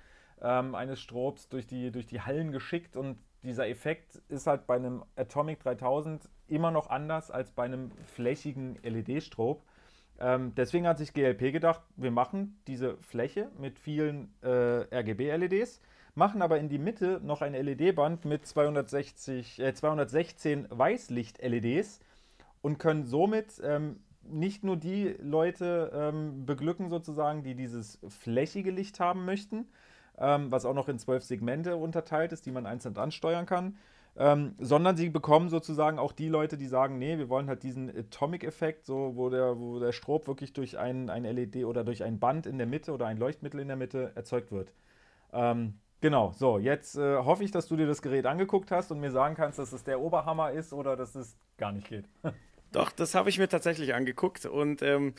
ähm, 0.41 0.73
eines 0.73 0.99
Strobs 0.99 1.49
durch 1.49 1.67
die, 1.67 1.91
durch 1.91 2.07
die 2.07 2.21
Hallen 2.21 2.51
geschickt 2.51 2.95
und 2.95 3.19
dieser 3.43 3.67
Effekt 3.67 4.15
ist 4.29 4.47
halt 4.47 4.65
bei 4.65 4.77
einem 4.77 5.03
Atomic 5.15 5.59
3000 5.59 6.27
immer 6.47 6.71
noch 6.71 6.89
anders 6.89 7.29
als 7.29 7.51
bei 7.51 7.65
einem 7.65 7.91
flächigen 8.15 8.79
LED-Strob. 8.81 9.63
Ähm, 10.19 10.53
deswegen 10.55 10.87
hat 10.87 10.97
sich 10.97 11.13
GLP 11.13 11.51
gedacht, 11.51 11.81
wir 11.95 12.11
machen 12.11 12.59
diese 12.67 12.97
Fläche 12.97 13.49
mit 13.59 13.77
vielen 13.77 14.33
äh, 14.41 14.47
RGB-LEDs, 14.95 15.81
machen 16.15 16.41
aber 16.41 16.57
in 16.59 16.69
die 16.69 16.79
Mitte 16.79 17.21
noch 17.23 17.41
ein 17.41 17.53
LED-Band 17.53 18.25
mit 18.25 18.45
260, 18.45 19.59
äh, 19.59 19.73
216 19.73 20.67
Weißlicht-LEDs 20.69 21.99
und 22.61 22.79
können 22.79 23.05
somit 23.05 23.61
ähm, 23.63 23.99
nicht 24.23 24.63
nur 24.63 24.75
die 24.75 25.15
Leute 25.21 25.91
ähm, 25.93 26.45
beglücken, 26.45 26.89
sozusagen, 26.89 27.43
die 27.43 27.55
dieses 27.55 27.99
flächige 28.07 28.71
Licht 28.71 28.99
haben 28.99 29.25
möchten, 29.25 29.67
ähm, 30.17 30.51
was 30.51 30.65
auch 30.65 30.73
noch 30.73 30.89
in 30.89 30.99
zwölf 30.99 31.23
Segmente 31.23 31.75
unterteilt 31.75 32.31
ist, 32.31 32.45
die 32.45 32.51
man 32.51 32.65
einzeln 32.65 32.97
ansteuern 32.97 33.45
kann, 33.45 33.77
ähm, 34.17 34.55
sondern 34.59 34.97
sie 34.97 35.09
bekommen 35.09 35.49
sozusagen 35.49 35.99
auch 35.99 36.11
die 36.11 36.27
Leute, 36.27 36.57
die 36.57 36.65
sagen, 36.65 36.97
nee, 36.97 37.17
wir 37.17 37.29
wollen 37.29 37.47
halt 37.47 37.63
diesen 37.63 37.95
Atomic-Effekt, 37.95 38.85
so 38.85 39.15
wo 39.15 39.29
der, 39.29 39.59
wo 39.59 39.79
der 39.79 39.91
Strob 39.91 40.27
wirklich 40.27 40.53
durch 40.53 40.77
ein, 40.77 41.09
ein 41.09 41.23
LED 41.23 41.65
oder 41.65 41.83
durch 41.83 42.03
ein 42.03 42.19
Band 42.19 42.47
in 42.47 42.57
der 42.57 42.67
Mitte 42.67 42.91
oder 42.91 43.05
ein 43.05 43.17
Leuchtmittel 43.17 43.59
in 43.59 43.67
der 43.67 43.77
Mitte 43.77 44.11
erzeugt 44.15 44.51
wird. 44.51 44.73
Ähm, 45.33 45.75
genau, 46.01 46.31
so, 46.35 46.57
jetzt 46.57 46.97
äh, 46.97 47.17
hoffe 47.17 47.43
ich, 47.43 47.51
dass 47.51 47.67
du 47.67 47.75
dir 47.75 47.85
das 47.85 48.01
Gerät 48.01 48.25
angeguckt 48.25 48.71
hast 48.71 48.91
und 48.91 48.99
mir 48.99 49.11
sagen 49.11 49.35
kannst, 49.35 49.59
dass 49.59 49.71
es 49.71 49.83
der 49.83 50.01
Oberhammer 50.01 50.51
ist 50.51 50.73
oder 50.73 50.95
dass 50.95 51.13
es 51.13 51.37
gar 51.57 51.71
nicht 51.71 51.87
geht. 51.87 52.05
Doch, 52.71 52.91
das 52.91 53.15
habe 53.15 53.29
ich 53.29 53.37
mir 53.37 53.47
tatsächlich 53.47 53.93
angeguckt 53.93 54.45
und 54.45 54.81
ähm, 54.81 55.13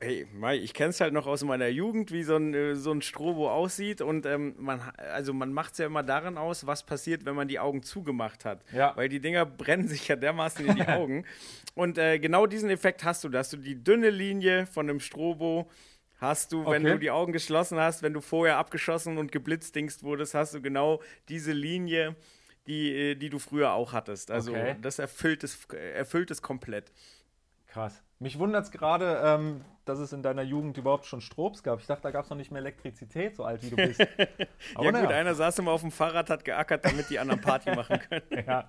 hey, 0.00 0.26
ich 0.62 0.72
kenne 0.74 0.90
es 0.90 1.00
halt 1.00 1.12
noch 1.12 1.26
aus 1.26 1.44
meiner 1.44 1.68
Jugend, 1.68 2.10
wie 2.10 2.22
so 2.22 2.36
ein, 2.36 2.54
äh, 2.54 2.74
so 2.74 2.90
ein 2.90 3.02
Strobo 3.02 3.50
aussieht 3.50 4.00
und 4.00 4.24
ähm, 4.26 4.54
man, 4.58 4.80
also 4.96 5.32
man 5.34 5.52
macht 5.52 5.72
es 5.72 5.78
ja 5.78 5.86
immer 5.86 6.02
daran 6.02 6.38
aus, 6.38 6.66
was 6.66 6.84
passiert, 6.86 7.24
wenn 7.26 7.34
man 7.34 7.48
die 7.48 7.58
Augen 7.58 7.82
zugemacht 7.82 8.44
hat. 8.44 8.64
Ja. 8.72 8.96
Weil 8.96 9.08
die 9.10 9.20
Dinger 9.20 9.44
brennen 9.44 9.88
sich 9.88 10.08
ja 10.08 10.16
dermaßen 10.16 10.66
in 10.66 10.76
die 10.76 10.82
Augen. 10.88 11.24
und 11.74 11.98
äh, 11.98 12.18
genau 12.18 12.46
diesen 12.46 12.70
Effekt 12.70 13.04
hast 13.04 13.24
du, 13.24 13.28
dass 13.28 13.50
du 13.50 13.58
die 13.58 13.82
dünne 13.82 14.10
Linie 14.10 14.66
von 14.66 14.88
einem 14.88 15.00
Strobo 15.00 15.70
hast 16.18 16.52
du, 16.52 16.64
wenn 16.66 16.82
Okay. 16.84 16.92
du 16.94 16.98
die 16.98 17.10
Augen 17.10 17.32
geschlossen 17.32 17.78
hast, 17.78 18.02
wenn 18.02 18.12
du 18.14 18.20
vorher 18.20 18.56
abgeschossen 18.58 19.18
und 19.18 19.32
geblitzdingst 19.32 20.02
wurdest, 20.02 20.34
hast 20.34 20.54
du 20.54 20.60
genau 20.62 21.02
diese 21.28 21.52
Linie, 21.52 22.16
die, 22.66 22.90
äh, 22.94 23.14
die 23.16 23.28
du 23.30 23.38
früher 23.38 23.72
auch 23.72 23.92
hattest. 23.92 24.30
Also 24.30 24.52
Okay. 24.52 24.76
das 24.80 24.98
erfüllt 24.98 25.44
es, 25.44 25.64
erfüllt 25.94 26.30
es 26.30 26.40
komplett. 26.42 26.90
Krass. 27.68 28.02
Mich 28.22 28.38
wundert 28.38 28.64
es 28.64 28.70
gerade, 28.70 29.18
ähm, 29.24 29.64
dass 29.86 29.98
es 29.98 30.12
in 30.12 30.22
deiner 30.22 30.42
Jugend 30.42 30.76
überhaupt 30.76 31.06
schon 31.06 31.22
Strobs 31.22 31.62
gab. 31.62 31.80
Ich 31.80 31.86
dachte, 31.86 32.02
da 32.02 32.10
gab 32.10 32.24
es 32.24 32.30
noch 32.30 32.36
nicht 32.36 32.50
mehr 32.50 32.60
Elektrizität, 32.60 33.34
so 33.34 33.44
alt 33.44 33.62
wie 33.62 33.70
du 33.70 33.76
bist. 33.76 33.98
Aber 34.74 34.84
ja 34.84 35.00
gut, 35.00 35.10
einer 35.10 35.34
saß 35.34 35.58
immer 35.58 35.72
auf 35.72 35.80
dem 35.80 35.90
Fahrrad, 35.90 36.28
hat 36.28 36.44
geackert, 36.44 36.84
damit 36.84 37.08
die 37.08 37.18
anderen 37.18 37.40
Party 37.40 37.70
machen 37.74 37.98
können. 37.98 38.44
ja, 38.46 38.68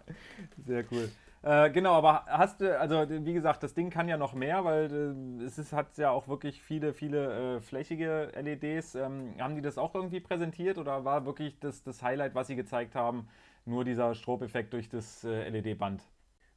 sehr 0.66 0.86
cool. 0.90 1.12
Äh, 1.44 1.72
genau, 1.72 1.96
aber 1.96 2.26
hast 2.28 2.62
du, 2.62 2.80
also 2.80 3.04
wie 3.10 3.34
gesagt, 3.34 3.64
das 3.64 3.74
Ding 3.74 3.90
kann 3.90 4.08
ja 4.08 4.16
noch 4.16 4.36
mehr, 4.36 4.64
weil 4.64 5.40
äh, 5.40 5.44
es 5.44 5.58
ist, 5.58 5.74
hat 5.74 5.98
ja 5.98 6.12
auch 6.12 6.28
wirklich 6.28 6.62
viele, 6.62 6.94
viele 6.94 7.56
äh, 7.56 7.60
flächige 7.60 8.32
LEDs. 8.40 8.94
Ähm, 8.96 9.34
haben 9.40 9.56
die 9.56 9.62
das 9.62 9.80
auch 9.80 9.96
irgendwie 9.96 10.20
präsentiert 10.20 10.78
oder 10.78 11.04
war 11.04 11.26
wirklich 11.26 11.60
das, 11.60 11.84
das 11.84 12.04
Highlight, 12.04 12.36
was 12.36 12.48
sie 12.48 12.56
gezeigt 12.56 12.94
haben, 12.94 13.28
nur 13.66 13.84
dieser 13.84 14.14
Strobeffekt 14.14 14.72
durch 14.72 14.88
das 14.88 15.24
äh, 15.24 15.50
LED-Band? 15.50 16.04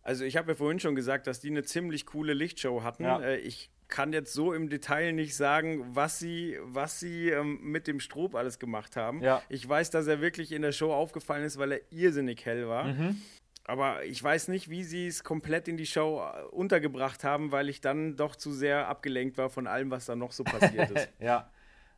Also 0.05 0.25
ich 0.25 0.37
habe 0.37 0.53
ja 0.53 0.55
vorhin 0.55 0.79
schon 0.79 0.95
gesagt, 0.95 1.27
dass 1.27 1.41
die 1.41 1.49
eine 1.49 1.65
ziemlich 1.65 2.05
coole 2.05 2.35
Lichtshow 2.35 2.83
hatten. 2.83 3.05
Ja. 3.05 3.21
Äh, 3.21 3.39
ich 3.39 3.71
kann 3.89 4.13
jetzt 4.13 4.35
so 4.35 4.53
im 4.53 4.69
Detail 4.69 5.13
nicht 5.13 5.35
sagen, 5.35 5.85
was 5.95 6.19
sie, 6.19 6.59
was 6.63 7.01
sie 7.01 7.31
ähm, 7.31 7.59
mit 7.63 7.87
dem 7.87 8.01
Strob 8.01 8.35
alles 8.35 8.59
gemacht 8.59 8.97
haben. 8.97 9.23
Ja. 9.23 9.43
Ich 9.49 9.67
weiß, 9.67 9.91
dass 9.91 10.07
er 10.07 10.21
wirklich 10.21 10.53
in 10.53 10.63
der 10.63 10.73
Show 10.73 10.93
aufgefallen 10.93 11.45
ist, 11.45 11.59
weil 11.59 11.73
er 11.73 11.81
irrsinnig 11.91 12.45
hell 12.45 12.69
war. 12.69 12.85
Mhm. 12.85 13.21
Aber 13.67 14.05
ich 14.05 14.23
weiß 14.23 14.49
nicht, 14.49 14.69
wie 14.69 14.85
sie 14.85 15.07
es 15.07 15.25
komplett 15.25 15.69
in 15.69 15.79
die 15.79 15.87
Show 15.87 16.21
äh, 16.23 16.43
untergebracht 16.55 17.25
haben, 17.25 17.51
weil 17.51 17.71
ich 17.71 17.81
dann 17.81 18.17
doch 18.17 18.37
zu 18.37 18.53
sehr 18.53 18.89
abgelenkt 18.89 19.39
war 19.39 19.49
von 19.49 19.67
allem, 19.67 19.91
was 19.91 20.05
da 20.05 20.15
noch 20.17 20.33
so 20.33 20.45
passiert 20.45 20.91
ist. 20.91 21.09
Ja, 21.19 21.51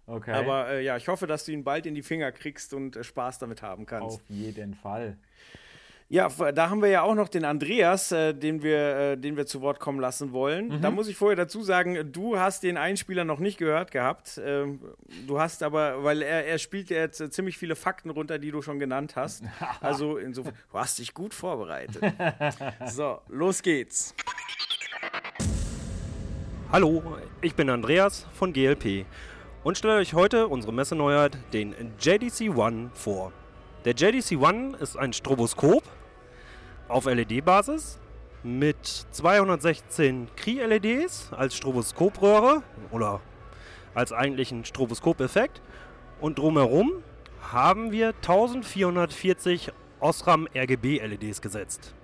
okay. 0.07 0.31
Aber 0.31 0.69
äh, 0.69 0.85
ja, 0.85 0.97
ich 0.97 1.09
hoffe, 1.09 1.27
dass 1.27 1.45
du 1.45 1.53
ihn 1.53 1.65
bald 1.65 1.87
in 1.87 1.97
die 1.97 2.03
Finger 2.03 2.31
kriegst 2.31 2.73
und 2.73 2.95
äh, 2.95 3.03
Spaß 3.03 3.41
damit 3.41 3.63
haben 3.63 3.85
kannst. 3.85 4.21
Auf 4.21 4.31
jeden 4.31 4.75
Fall. 4.75 5.19
Ja, 6.09 6.29
da 6.29 6.71
haben 6.71 6.83
wir 6.83 6.89
ja 6.89 7.03
auch 7.03 7.17
noch 7.17 7.29
den 7.29 7.45
Andreas, 7.45 8.13
äh, 8.13 8.33
den, 8.33 8.63
wir, 8.63 8.97
äh, 8.97 9.17
den 9.17 9.37
wir 9.37 9.45
zu 9.47 9.61
Wort 9.61 9.81
kommen 9.81 9.99
lassen 9.99 10.31
wollen. 10.31 10.69
Mhm. 10.69 10.81
Da 10.81 10.93
muss 10.93 11.09
ich 11.09 11.17
vorher 11.17 11.37
dazu 11.37 11.63
sagen, 11.63 12.13
du 12.13 12.39
hast 12.39 12.63
den 12.63 12.77
Einspieler 12.77 13.25
noch 13.25 13.41
nicht 13.41 13.59
gehört 13.59 13.91
gehabt. 13.91 14.41
Ähm, 14.45 14.79
du 15.27 15.41
hast 15.41 15.65
aber, 15.65 16.05
weil 16.05 16.23
er, 16.23 16.47
er 16.47 16.59
spielt 16.59 16.91
ja 16.91 16.99
jetzt 16.99 17.21
äh, 17.21 17.29
ziemlich 17.29 17.59
viele 17.59 17.75
Fakten 17.75 18.11
runter, 18.11 18.39
die 18.39 18.53
du 18.53 18.63
schon 18.63 18.79
genannt 18.79 19.17
hast. 19.17 19.43
Also 19.81 20.17
insofern, 20.17 20.55
du 20.73 20.79
hast 20.79 20.99
dich 20.99 21.13
gut 21.13 21.35
vorbereitet. 21.35 22.03
So, 22.87 23.21
los 23.29 23.63
geht's. 23.63 24.15
Hallo, 26.73 27.03
ich 27.41 27.55
bin 27.55 27.69
Andreas 27.69 28.27
von 28.33 28.53
GLP 28.53 29.07
und 29.65 29.79
stelle 29.79 29.97
euch 29.97 30.15
heute 30.15 30.49
unsere 30.49 30.73
Messeneuheit, 30.73 31.37
den 31.53 31.75
JDC 31.99 32.57
One, 32.57 32.91
vor. 32.95 33.33
Der 33.85 33.95
JDC 33.95 34.37
One 34.41 34.77
ist 34.79 34.97
ein 34.97 35.13
Stroboskop 35.13 35.83
auf 36.89 37.07
LED-Basis 37.07 37.99
mit 38.43 38.85
216 38.85 40.29
Kri-LEDs 40.37 41.33
als 41.33 41.57
Stroboskopröhre 41.57 42.63
oder 42.91 43.21
als 43.95 44.13
eigentlichen 44.13 44.65
Stroboskopeffekt 44.65 45.61
und 46.21 46.39
drumherum 46.39 46.93
haben 47.53 47.93
wir 47.93 48.09
1440 48.09 49.73
Osram 50.01 50.47
RGB 50.55 51.01
LEDs 51.01 51.41
gesetzt. 51.41 51.95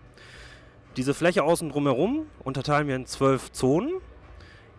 Diese 0.97 1.14
Fläche 1.14 1.43
außen 1.43 1.70
drumherum 1.70 2.26
unterteilen 2.43 2.89
wir 2.89 2.97
in 2.97 3.07
12 3.07 3.53
Zonen 3.53 4.01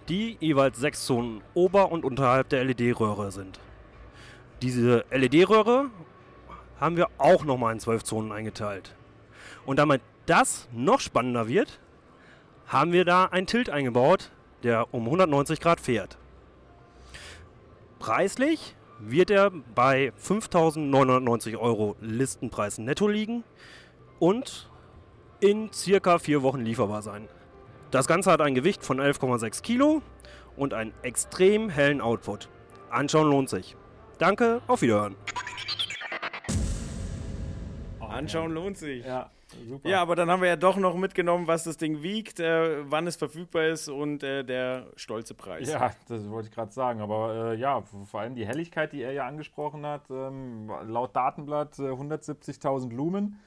die 0.10 0.38
jeweils 0.40 0.78
sechs 0.78 1.06
Zonen 1.06 1.42
ober- 1.54 1.92
und 1.92 2.06
unterhalb 2.06 2.50
der 2.50 2.64
LED-Röhre 2.64 3.32
sind. 3.32 3.60
Diese 4.62 5.06
LED-Röhre 5.12 5.90
haben 6.80 6.98
wir 6.98 7.08
auch 7.18 7.46
nochmal 7.46 7.74
in 7.74 7.80
zwölf 7.80 8.04
Zonen 8.04 8.32
eingeteilt. 8.32 8.96
Und 9.66 9.80
damit 9.80 10.02
das 10.26 10.68
noch 10.72 11.00
spannender 11.00 11.48
wird, 11.48 11.80
haben 12.68 12.92
wir 12.92 13.06
da 13.06 13.26
einen 13.26 13.48
Tilt 13.48 13.70
eingebaut, 13.70 14.32
der 14.64 14.94
um 14.94 15.06
190 15.06 15.60
Grad 15.60 15.80
fährt. 15.80 16.18
Preislich 18.00 18.76
wird 19.00 19.30
er 19.30 19.52
bei 19.52 20.12
5.990 20.22 21.58
Euro 21.58 21.96
Listenpreis 22.00 22.78
netto 22.78 23.08
liegen 23.08 23.44
und 24.20 24.70
in 25.40 25.72
circa 25.74 26.20
vier 26.20 26.42
Wochen 26.42 26.62
lieferbar 26.62 27.02
sein. 27.02 27.28
Das 27.92 28.08
Ganze 28.08 28.32
hat 28.32 28.42
ein 28.42 28.56
Gewicht 28.56 28.84
von 28.84 29.00
11,6 29.00 29.62
Kilo 29.62 30.02
und 30.56 30.74
einen 30.74 30.94
extrem 31.02 31.70
hellen 31.70 32.02
Output. 32.02 32.50
Anschauen 32.90 33.30
lohnt 33.30 33.50
sich. 33.50 33.76
Danke, 34.20 34.62
auf 34.68 34.82
Wiederhören. 34.82 35.16
Anschauen 38.00 38.52
lohnt 38.52 38.78
sich. 38.78 39.06
Ja, 39.06 39.32
super. 39.68 39.90
Ja, 39.90 40.02
aber 40.02 40.16
dann 40.16 40.30
haben 40.30 40.42
wir 40.42 40.50
ja 40.50 40.56
doch 40.56 40.78
noch 40.78 40.96
mitgenommen, 40.96 41.48
was 41.48 41.64
das 41.64 41.78
Ding 41.78 42.04
wiegt, 42.04 42.40
äh, 42.40 42.90
wann 42.90 43.08
es 43.08 43.16
verfügbar 43.16 43.68
ist 43.68 43.90
und 43.90 44.24
äh, 44.24 44.44
der 44.44 44.88
stolze 44.96 45.34
Preis. 45.34 45.70
Ja, 45.70 45.92
das 46.08 46.30
wollte 46.30 46.50
ich 46.50 46.54
gerade 46.54 46.72
sagen. 46.72 47.02
Aber 47.02 47.52
äh, 47.52 47.56
ja, 47.56 47.82
vor 47.82 48.20
allem 48.20 48.36
die 48.36 48.46
Helligkeit, 48.46 48.94
die 48.94 49.02
er 49.02 49.12
ja 49.12 49.28
angesprochen 49.28 49.86
hat, 49.86 50.10
ähm, 50.10 50.72
laut 50.86 51.16
Datenblatt 51.16 51.80
äh, 51.80 51.84
170.000 51.84 52.94
Lumen. 52.94 53.40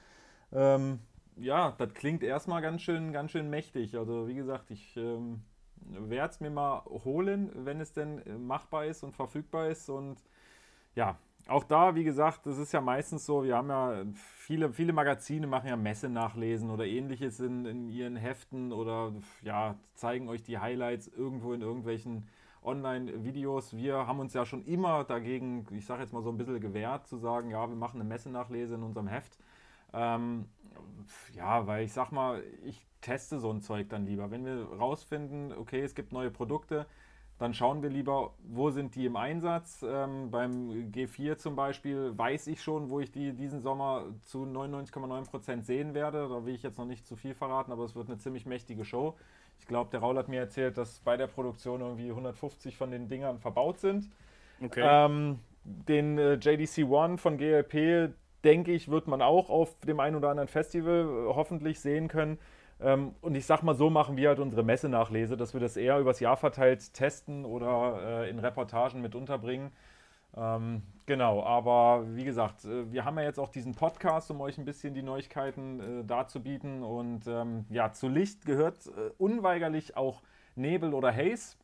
Ähm, 0.51 0.99
ja, 1.37 1.73
das 1.77 1.93
klingt 1.93 2.23
erstmal 2.23 2.61
ganz 2.61 2.81
schön, 2.81 3.11
ganz 3.11 3.31
schön 3.31 3.49
mächtig. 3.49 3.97
Also 3.97 4.27
wie 4.27 4.35
gesagt, 4.35 4.71
ich 4.71 4.97
ähm, 4.97 5.41
werde 5.75 6.31
es 6.31 6.39
mir 6.39 6.49
mal 6.49 6.83
holen, 6.85 7.51
wenn 7.53 7.79
es 7.79 7.93
denn 7.93 8.25
äh, 8.25 8.37
machbar 8.37 8.85
ist 8.85 9.03
und 9.03 9.15
verfügbar 9.15 9.67
ist. 9.67 9.89
Und 9.89 10.17
ja, 10.95 11.17
auch 11.47 11.63
da, 11.63 11.95
wie 11.95 12.03
gesagt, 12.03 12.45
das 12.45 12.57
ist 12.57 12.71
ja 12.71 12.81
meistens 12.81 13.25
so, 13.25 13.43
wir 13.43 13.55
haben 13.55 13.69
ja 13.69 14.03
viele, 14.13 14.71
viele 14.71 14.93
Magazine 14.93 15.47
machen 15.47 15.67
ja 15.67 15.75
Messenachlesen 15.75 16.69
oder 16.69 16.85
ähnliches 16.85 17.39
in, 17.39 17.65
in 17.65 17.89
ihren 17.89 18.15
Heften 18.15 18.71
oder 18.71 19.13
ja, 19.41 19.75
zeigen 19.93 20.29
euch 20.29 20.43
die 20.43 20.59
Highlights 20.59 21.07
irgendwo 21.07 21.53
in 21.53 21.61
irgendwelchen 21.61 22.27
Online-Videos. 22.63 23.75
Wir 23.75 24.07
haben 24.07 24.19
uns 24.19 24.33
ja 24.33 24.45
schon 24.45 24.65
immer 24.65 25.03
dagegen, 25.03 25.65
ich 25.71 25.85
sage 25.85 26.01
jetzt 26.01 26.13
mal 26.13 26.21
so 26.21 26.29
ein 26.29 26.37
bisschen 26.37 26.59
gewehrt, 26.59 27.07
zu 27.07 27.17
sagen, 27.17 27.49
ja, 27.49 27.67
wir 27.67 27.75
machen 27.75 28.01
eine 28.01 28.09
Messenachlese 28.09 28.75
in 28.75 28.83
unserem 28.83 29.07
Heft. 29.07 29.37
Ähm, 29.93 30.45
ja, 31.33 31.65
weil 31.65 31.85
ich 31.85 31.93
sag 31.93 32.11
mal, 32.11 32.43
ich 32.63 32.85
teste 33.01 33.39
so 33.39 33.51
ein 33.51 33.61
Zeug 33.61 33.89
dann 33.89 34.05
lieber. 34.05 34.31
Wenn 34.31 34.45
wir 34.45 34.67
rausfinden, 34.77 35.53
okay, 35.53 35.81
es 35.81 35.95
gibt 35.95 36.11
neue 36.11 36.31
Produkte, 36.31 36.85
dann 37.39 37.53
schauen 37.53 37.83
wir 37.83 37.89
lieber, 37.89 38.33
wo 38.43 38.71
sind 38.71 38.95
die 38.95 39.05
im 39.05 39.15
Einsatz. 39.15 39.85
Ähm, 39.87 40.31
beim 40.31 40.91
G4 40.91 41.37
zum 41.37 41.55
Beispiel 41.55 42.17
weiß 42.17 42.47
ich 42.47 42.63
schon, 42.63 42.89
wo 42.89 42.99
ich 42.99 43.11
die 43.11 43.33
diesen 43.33 43.61
Sommer 43.61 44.05
zu 44.23 44.43
99,9% 44.43 45.61
sehen 45.61 45.93
werde. 45.93 46.27
Da 46.29 46.45
will 46.45 46.55
ich 46.55 46.63
jetzt 46.63 46.79
noch 46.79 46.85
nicht 46.85 47.05
zu 47.05 47.15
viel 47.15 47.35
verraten, 47.35 47.71
aber 47.71 47.83
es 47.83 47.95
wird 47.95 48.07
eine 48.07 48.17
ziemlich 48.17 48.47
mächtige 48.47 48.83
Show. 48.85 49.15
Ich 49.59 49.67
glaube, 49.67 49.91
der 49.91 49.99
Raul 49.99 50.17
hat 50.17 50.29
mir 50.29 50.39
erzählt, 50.39 50.77
dass 50.77 50.99
bei 50.99 51.15
der 51.15 51.27
Produktion 51.27 51.81
irgendwie 51.81 52.09
150 52.09 52.75
von 52.75 52.89
den 52.89 53.07
Dingern 53.07 53.39
verbaut 53.39 53.79
sind. 53.79 54.09
Okay. 54.63 54.83
Ähm, 54.83 55.39
den 55.63 56.17
äh, 56.17 56.35
JDC 56.35 56.89
One 56.89 57.17
von 57.17 57.37
GLP, 57.37 58.13
denke 58.43 58.71
ich, 58.71 58.89
wird 58.89 59.07
man 59.07 59.21
auch 59.21 59.49
auf 59.49 59.79
dem 59.81 59.99
einen 59.99 60.15
oder 60.15 60.29
anderen 60.29 60.47
Festival 60.47 61.01
äh, 61.01 61.33
hoffentlich 61.35 61.79
sehen 61.79 62.07
können. 62.07 62.39
Ähm, 62.79 63.15
und 63.21 63.35
ich 63.35 63.45
sag 63.45 63.63
mal, 63.63 63.75
so 63.75 63.89
machen 63.89 64.17
wir 64.17 64.29
halt 64.29 64.39
unsere 64.39 64.63
Messenachlese, 64.63 65.35
dass 65.35 65.53
wir 65.53 65.61
das 65.61 65.77
eher 65.77 65.99
übers 65.99 66.19
Jahr 66.19 66.37
verteilt 66.37 66.93
testen 66.93 67.45
oder 67.45 68.23
äh, 68.23 68.29
in 68.29 68.39
Reportagen 68.39 69.01
mit 69.01 69.15
unterbringen. 69.15 69.71
Ähm, 70.35 70.83
genau, 71.07 71.43
aber 71.43 72.05
wie 72.15 72.23
gesagt, 72.23 72.65
äh, 72.65 72.91
wir 72.91 73.05
haben 73.05 73.17
ja 73.17 73.23
jetzt 73.23 73.39
auch 73.39 73.49
diesen 73.49 73.73
Podcast, 73.73 74.29
um 74.29 74.41
euch 74.41 74.57
ein 74.59 74.65
bisschen 74.65 74.93
die 74.93 75.01
Neuigkeiten 75.01 75.79
äh, 75.79 76.03
darzubieten. 76.05 76.83
Und 76.83 77.25
ähm, 77.27 77.65
ja, 77.69 77.91
zu 77.91 78.07
Licht 78.07 78.45
gehört 78.45 78.85
äh, 78.87 79.11
unweigerlich 79.17 79.97
auch 79.97 80.21
Nebel 80.55 80.93
oder 80.93 81.11
Haze. 81.11 81.57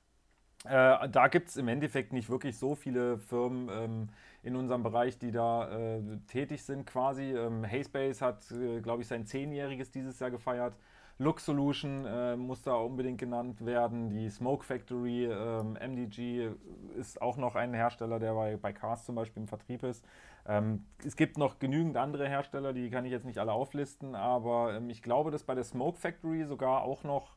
Äh, 0.66 1.10
da 1.10 1.28
gibt 1.28 1.50
es 1.50 1.58
im 1.58 1.68
Endeffekt 1.68 2.14
nicht 2.14 2.30
wirklich 2.30 2.58
so 2.58 2.74
viele 2.74 3.18
Firmen 3.20 3.70
ähm, 3.70 4.10
in 4.44 4.56
unserem 4.56 4.82
Bereich, 4.82 5.20
die 5.20 5.32
da 5.32 5.70
äh, 5.70 6.02
tätig 6.28 6.64
sind 6.64 6.86
quasi. 6.86 7.34
Ähm, 7.36 7.70
Hazebase 7.70 8.26
hat, 8.26 8.50
äh, 8.52 8.82
glaube 8.82 9.02
ich, 9.02 9.08
sein 9.08 9.26
Zehnjähriges 9.26 9.92
dieses 9.92 10.20
Jahr 10.20 10.32
gefeiert. 10.32 10.78
Lux 11.24 11.46
Solution 11.46 12.06
äh, 12.06 12.36
muss 12.36 12.62
da 12.62 12.76
unbedingt 12.76 13.18
genannt 13.18 13.66
werden. 13.66 14.10
Die 14.10 14.30
Smoke 14.30 14.64
Factory, 14.64 15.26
ähm, 15.26 15.74
MDG 15.80 16.52
ist 17.00 17.22
auch 17.22 17.38
noch 17.38 17.56
ein 17.56 17.74
Hersteller, 17.74 18.20
der 18.20 18.34
bei, 18.34 18.58
bei 18.58 18.74
Cars 18.74 19.06
zum 19.06 19.16
Beispiel 19.16 19.42
im 19.44 19.48
Vertrieb 19.48 19.84
ist. 19.84 20.06
Ähm, 20.46 20.86
es 21.06 21.16
gibt 21.16 21.38
noch 21.38 21.58
genügend 21.60 21.98
andere 21.98 22.28
Hersteller, 22.28 22.74
die 22.74 22.90
kann 22.90 23.06
ich 23.06 23.12
jetzt 23.12 23.26
nicht 23.26 23.38
alle 23.40 23.54
auflisten, 23.54 24.14
aber 24.16 24.76
ähm, 24.76 24.90
ich 24.90 25.02
glaube, 25.02 25.32
dass 25.32 25.44
bei 25.44 25.56
der 25.56 25.64
Smoke 25.64 25.98
Factory 25.98 26.44
sogar 26.46 26.84
auch 26.84 27.04
noch 27.04 27.36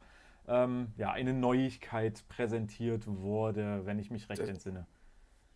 ähm, 0.48 0.88
ja, 0.96 1.12
eine 1.12 1.32
Neuigkeit 1.32 2.24
präsentiert 2.28 3.04
wurde, 3.06 3.86
wenn 3.86 3.98
ich 3.98 4.10
mich 4.10 4.28
recht 4.28 4.42
Das- 4.42 4.48
entsinne. 4.48 4.86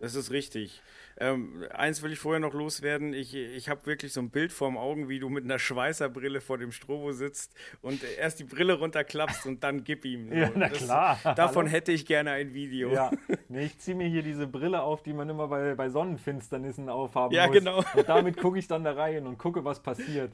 Das 0.01 0.15
ist 0.15 0.31
richtig. 0.31 0.83
Ähm, 1.19 1.65
eins 1.75 2.03
will 2.03 2.11
ich 2.13 2.19
vorher 2.19 2.41
noch 2.41 2.55
loswerden. 2.55 3.13
Ich, 3.13 3.35
ich 3.35 3.69
habe 3.69 3.85
wirklich 3.85 4.15
so 4.15 4.21
ein 4.21 4.31
Bild 4.31 4.51
vorm 4.51 4.79
Augen, 4.79 5.11
wie 5.11 5.19
du 5.21 5.29
mit 5.29 5.45
einer 5.45 5.59
Schweißerbrille 5.59 6.41
vor 6.41 6.57
dem 6.57 6.73
Strobo 6.73 7.13
sitzt 7.13 7.55
und 7.83 8.03
erst 8.19 8.41
die 8.41 8.45
Brille 8.45 8.79
runterklappst 8.79 9.45
und 9.45 9.63
dann 9.63 9.85
gib 9.85 10.07
ihm. 10.07 10.31
So. 10.31 10.35
Ja, 10.35 10.51
na 10.55 10.69
Das- 10.71 10.79
klar. 10.79 11.19
Davon 11.37 11.67
Hallo? 11.67 11.69
hätte 11.77 11.93
ich 11.93 12.07
gerne 12.07 12.31
ein 12.33 12.55
Video. 12.55 12.91
Ja, 12.93 13.11
nee, 13.51 13.67
ich 13.67 13.79
ziehe 13.79 13.95
mir 13.97 14.09
hier 14.09 14.23
diese 14.23 14.47
Brille 14.47 14.81
auf, 14.81 15.03
die 15.03 15.13
man 15.13 15.29
immer 15.29 15.49
bei, 15.49 15.75
bei 15.75 15.91
Sonnenfinsternissen 15.91 16.89
aufhaben 16.89 17.35
Ja, 17.35 17.47
muss. 17.49 17.55
genau. 17.57 17.85
Und 17.95 18.09
damit 18.09 18.39
gucke 18.39 18.59
ich 18.59 18.67
dann 18.67 18.83
da 18.85 18.93
rein 18.93 19.27
und 19.27 19.37
gucke, 19.37 19.63
was 19.65 19.83
passiert. 19.83 20.33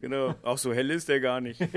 Genau. 0.00 0.34
Auch 0.42 0.56
so 0.58 0.72
hell 0.72 0.90
ist 0.90 1.08
der 1.10 1.20
gar 1.20 1.40
nicht. 1.42 1.60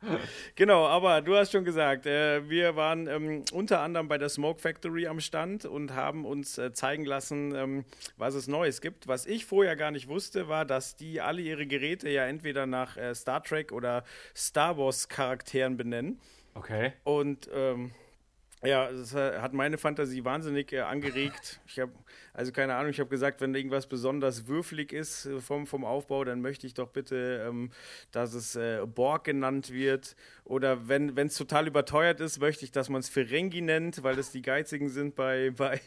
Genau, 0.54 0.86
aber 0.86 1.20
du 1.20 1.36
hast 1.36 1.52
schon 1.52 1.64
gesagt, 1.64 2.06
äh, 2.06 2.48
wir 2.48 2.76
waren 2.76 3.06
ähm, 3.06 3.44
unter 3.52 3.80
anderem 3.80 4.08
bei 4.08 4.18
der 4.18 4.28
Smoke 4.28 4.60
Factory 4.60 5.06
am 5.06 5.20
Stand 5.20 5.64
und 5.64 5.94
haben 5.94 6.24
uns 6.24 6.58
äh, 6.58 6.72
zeigen 6.72 7.04
lassen, 7.04 7.54
ähm, 7.54 7.84
was 8.16 8.34
es 8.34 8.48
Neues 8.48 8.80
gibt. 8.80 9.08
Was 9.08 9.26
ich 9.26 9.44
vorher 9.44 9.76
gar 9.76 9.90
nicht 9.90 10.08
wusste, 10.08 10.48
war, 10.48 10.64
dass 10.64 10.96
die 10.96 11.20
alle 11.20 11.40
ihre 11.40 11.66
Geräte 11.66 12.08
ja 12.08 12.26
entweder 12.26 12.66
nach 12.66 12.96
äh, 12.96 13.14
Star 13.14 13.42
Trek 13.42 13.72
oder 13.72 14.04
Star 14.36 14.78
Wars 14.78 15.08
Charakteren 15.08 15.76
benennen. 15.76 16.20
Okay. 16.54 16.92
Und 17.04 17.48
ähm, 17.52 17.92
ja, 18.64 18.90
das 18.90 19.14
hat 19.14 19.52
meine 19.52 19.78
Fantasie 19.78 20.24
wahnsinnig 20.24 20.72
äh, 20.72 20.80
angeregt. 20.80 21.60
Ich 21.66 21.78
habe, 21.78 21.92
also 22.34 22.50
keine 22.50 22.74
Ahnung, 22.74 22.90
ich 22.90 22.98
habe 22.98 23.08
gesagt, 23.08 23.40
wenn 23.40 23.54
irgendwas 23.54 23.86
besonders 23.86 24.48
würfelig 24.48 24.92
ist 24.92 25.26
äh, 25.26 25.40
vom, 25.40 25.66
vom 25.66 25.84
Aufbau, 25.84 26.24
dann 26.24 26.40
möchte 26.40 26.66
ich 26.66 26.74
doch 26.74 26.88
bitte, 26.88 27.46
ähm, 27.48 27.70
dass 28.10 28.34
es 28.34 28.56
äh, 28.56 28.84
Borg 28.84 29.24
genannt 29.24 29.72
wird. 29.72 30.16
Oder 30.44 30.88
wenn 30.88 31.16
es 31.16 31.36
total 31.36 31.68
überteuert 31.68 32.20
ist, 32.20 32.40
möchte 32.40 32.64
ich, 32.64 32.72
dass 32.72 32.88
man 32.88 33.00
es 33.00 33.08
Ferengi 33.08 33.60
nennt, 33.60 34.02
weil 34.02 34.16
das 34.16 34.32
die 34.32 34.42
geizigen 34.42 34.88
sind 34.88 35.14
bei, 35.14 35.50
bei 35.56 35.80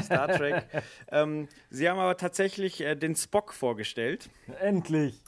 Star 0.00 0.28
Trek. 0.28 0.64
ähm, 1.10 1.48
sie 1.70 1.88
haben 1.88 1.98
aber 1.98 2.16
tatsächlich 2.16 2.80
äh, 2.82 2.94
den 2.94 3.16
Spock 3.16 3.52
vorgestellt. 3.52 4.30
Endlich. 4.60 5.20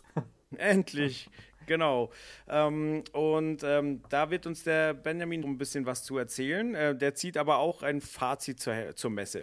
Endlich. 0.56 1.28
Genau. 1.66 2.10
Ähm, 2.48 3.04
und 3.12 3.62
ähm, 3.62 4.02
da 4.08 4.30
wird 4.30 4.46
uns 4.46 4.64
der 4.64 4.94
Benjamin 4.94 5.44
ein 5.44 5.58
bisschen 5.58 5.86
was 5.86 6.04
zu 6.04 6.18
erzählen. 6.18 6.74
Äh, 6.74 6.96
der 6.96 7.14
zieht 7.14 7.36
aber 7.36 7.58
auch 7.58 7.82
ein 7.82 8.00
Fazit 8.00 8.60
zur, 8.60 8.74
zur 8.94 9.10
Messe. 9.10 9.42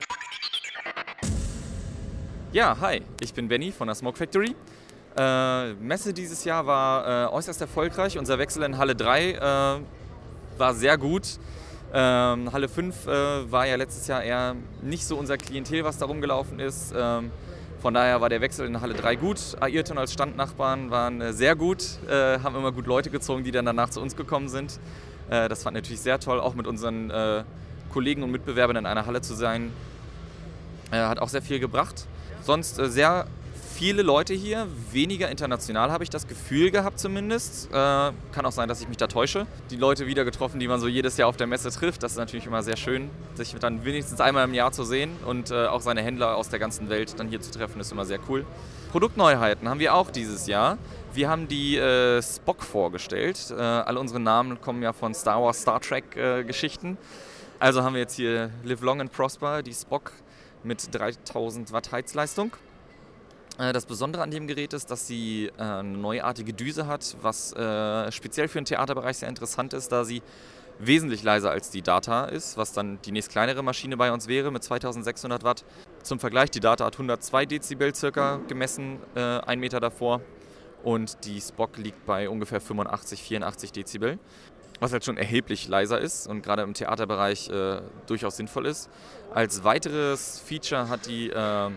Ja, 2.54 2.78
hi, 2.82 3.02
ich 3.22 3.34
bin 3.34 3.48
Benny 3.48 3.72
von 3.72 3.88
der 3.88 3.96
Smoke 3.96 4.18
Factory. 4.18 4.56
Äh, 5.18 5.74
Messe 5.74 6.14
dieses 6.14 6.44
Jahr 6.44 6.66
war 6.66 7.28
äh, 7.28 7.34
äußerst 7.34 7.62
erfolgreich. 7.62 8.18
Unser 8.18 8.40
Wechsel 8.40 8.64
in 8.64 8.78
Halle 8.78 8.96
3 8.96 9.32
äh, 9.32 9.40
war 10.58 10.74
sehr 10.74 10.98
gut. 10.98 11.40
Ähm, 11.94 12.52
Halle 12.54 12.70
5 12.70 13.08
äh, 13.08 13.52
war 13.52 13.68
ja 13.68 13.76
letztes 13.76 14.08
Jahr 14.08 14.24
eher 14.24 14.56
nicht 14.82 15.06
so 15.06 15.18
unser 15.18 15.38
Klientel, 15.38 15.84
was 15.84 15.98
da 15.98 16.06
rumgelaufen 16.06 16.60
ist. 16.60 16.94
Von 17.82 17.96
daher 17.96 18.22
war 18.22 18.30
der 18.30 18.42
Wechsel 18.42 18.68
in 18.68 18.80
Halle 18.80 18.94
3 18.94 19.16
gut. 19.16 19.40
Ayrton 19.60 19.98
als 19.98 20.14
Standnachbarn 20.14 20.92
waren 20.92 21.20
äh, 21.20 21.34
sehr 21.34 21.56
gut, 21.56 21.84
äh, 22.08 22.38
haben 22.38 22.56
immer 22.56 22.72
gut 22.72 22.86
Leute 22.86 23.10
gezogen, 23.10 23.44
die 23.44 23.50
dann 23.50 23.66
danach 23.66 23.90
zu 23.90 24.00
uns 24.02 24.16
gekommen 24.16 24.50
sind. 24.50 24.80
Äh, 25.32 25.50
das 25.50 25.64
fand 25.64 25.74
natürlich 25.74 26.00
sehr 26.00 26.20
toll, 26.20 26.40
auch 26.40 26.54
mit 26.54 26.68
unseren 26.68 27.10
äh, 27.10 27.44
Kollegen 27.92 28.22
und 28.22 28.30
Mitbewerbern 28.30 28.76
in 28.76 28.86
einer 28.86 29.08
Halle 29.08 29.22
zu 29.22 29.34
sein. 29.34 29.74
Äh, 30.92 30.98
hat 30.98 31.18
auch 31.18 31.30
sehr 31.30 31.42
viel 31.42 31.60
gebracht. 31.60 32.06
Sonst 32.44 32.78
äh, 32.78 32.88
sehr 32.88 33.26
viele 33.74 34.02
Leute 34.04 34.34
hier, 34.34 34.68
weniger 34.92 35.30
international 35.30 35.92
habe 35.92 36.04
ich 36.04 36.10
das 36.10 36.28
Gefühl 36.28 36.72
gehabt 36.72 37.00
zumindest. 37.00 37.70
Äh, 37.70 37.72
kann 37.72 38.46
auch 38.46 38.52
sein, 38.52 38.68
dass 38.68 38.82
ich 38.82 38.88
mich 38.88 38.98
da 38.98 39.08
täusche. 39.08 39.48
Die 39.70 39.78
Leute 39.78 40.08
wieder 40.08 40.26
getroffen, 40.26 40.60
die 40.60 40.68
man 40.68 40.80
so 40.80 40.88
jedes 40.88 41.18
Jahr 41.18 41.30
auf 41.30 41.38
der 41.38 41.48
Messe 41.48 41.72
trifft. 41.72 42.04
Das 42.04 42.14
ist 42.14 42.18
natürlich 42.18 42.46
immer 42.46 42.64
sehr 42.64 42.78
schön, 42.78 43.10
sich 43.36 43.54
dann 43.56 43.84
wenigstens 43.86 44.22
einmal 44.22 44.46
im 44.46 44.54
Jahr 44.54 44.72
zu 44.72 44.84
sehen 44.84 45.12
und 45.26 45.52
äh, 45.52 45.66
auch 45.66 45.82
seine 45.82 46.02
Händler 46.02 46.36
aus 46.36 46.50
der 46.50 46.60
ganzen 46.60 46.90
Welt 46.90 47.20
dann 47.20 47.28
hier 47.30 47.42
zu 47.42 47.52
treffen, 47.52 47.80
ist 47.80 47.92
immer 47.92 48.06
sehr 48.06 48.20
cool. 48.30 48.46
Produktneuheiten 48.92 49.70
haben 49.70 49.80
wir 49.80 49.96
auch 49.96 50.12
dieses 50.12 50.48
Jahr. 50.48 50.78
Wir 51.14 51.30
haben 51.30 51.48
die 51.48 51.78
äh, 51.78 52.22
Spock 52.22 52.64
vorgestellt. 52.64 53.52
Äh, 53.52 53.62
alle 53.62 54.00
unsere 54.00 54.20
Namen 54.20 54.62
kommen 54.62 54.84
ja 54.84 54.94
von 54.94 55.14
Star 55.14 55.42
Wars, 55.42 55.62
Star 55.62 55.80
Trek 55.80 56.16
äh, 56.16 56.44
Geschichten. 56.44 56.98
Also 57.60 57.84
haben 57.84 57.94
wir 57.94 58.02
jetzt 58.02 58.16
hier 58.16 58.50
Live 58.64 58.82
Long 58.82 59.02
and 59.02 59.12
Prosper, 59.12 59.62
die 59.62 59.74
Spock 59.74 60.12
mit 60.64 60.94
3000 60.94 61.72
Watt 61.72 61.92
Heizleistung. 61.92 62.52
Äh, 63.58 63.74
Das 63.74 63.86
Besondere 63.86 64.24
an 64.24 64.32
dem 64.32 64.48
Gerät 64.48 64.74
ist, 64.74 64.92
dass 64.92 65.08
sie 65.08 65.52
äh, 65.58 65.62
eine 65.62 65.98
neuartige 65.98 66.54
Düse 66.54 66.88
hat, 66.88 67.16
was 67.22 67.54
äh, 67.54 68.12
speziell 68.12 68.48
für 68.48 68.60
den 68.60 68.66
Theaterbereich 68.66 69.18
sehr 69.18 69.30
interessant 69.30 69.74
ist, 69.74 69.92
da 69.92 70.04
sie 70.04 70.22
wesentlich 70.80 71.22
leiser 71.24 71.52
als 71.52 71.70
die 71.70 71.82
Data 71.82 72.26
ist, 72.26 72.58
was 72.58 72.74
dann 72.74 73.00
die 73.04 73.12
nächst 73.12 73.32
kleinere 73.32 73.62
Maschine 73.62 73.98
bei 73.98 74.12
uns 74.12 74.28
wäre 74.28 74.52
mit 74.52 74.64
2600 74.64 75.44
Watt. 75.44 75.64
Zum 76.02 76.20
Vergleich, 76.20 76.50
die 76.50 76.60
Data 76.60 76.86
hat 76.86 76.96
102 76.96 77.46
Dezibel 77.46 77.94
circa 77.94 78.38
gemessen, 78.48 78.98
ein 79.14 79.60
Meter 79.60 79.80
davor 79.80 80.22
und 80.84 81.26
die 81.26 81.40
Spock 81.40 81.78
liegt 81.78 82.06
bei 82.08 82.28
ungefähr 82.30 82.62
85, 82.62 83.22
84 83.22 83.72
Dezibel, 83.72 84.18
was 84.80 84.92
halt 84.92 85.06
schon 85.06 85.18
erheblich 85.18 85.68
leiser 85.68 86.00
ist 86.00 86.26
und 86.28 86.42
gerade 86.42 86.64
im 86.64 86.74
Theaterbereich 86.74 87.50
äh, 87.50 87.82
durchaus 88.08 88.38
sinnvoll 88.38 88.66
ist. 88.66 88.90
Als 89.34 89.64
weiteres 89.64 90.40
Feature 90.40 90.90
hat 90.90 91.06
die, 91.06 91.30
äh, 91.30 91.70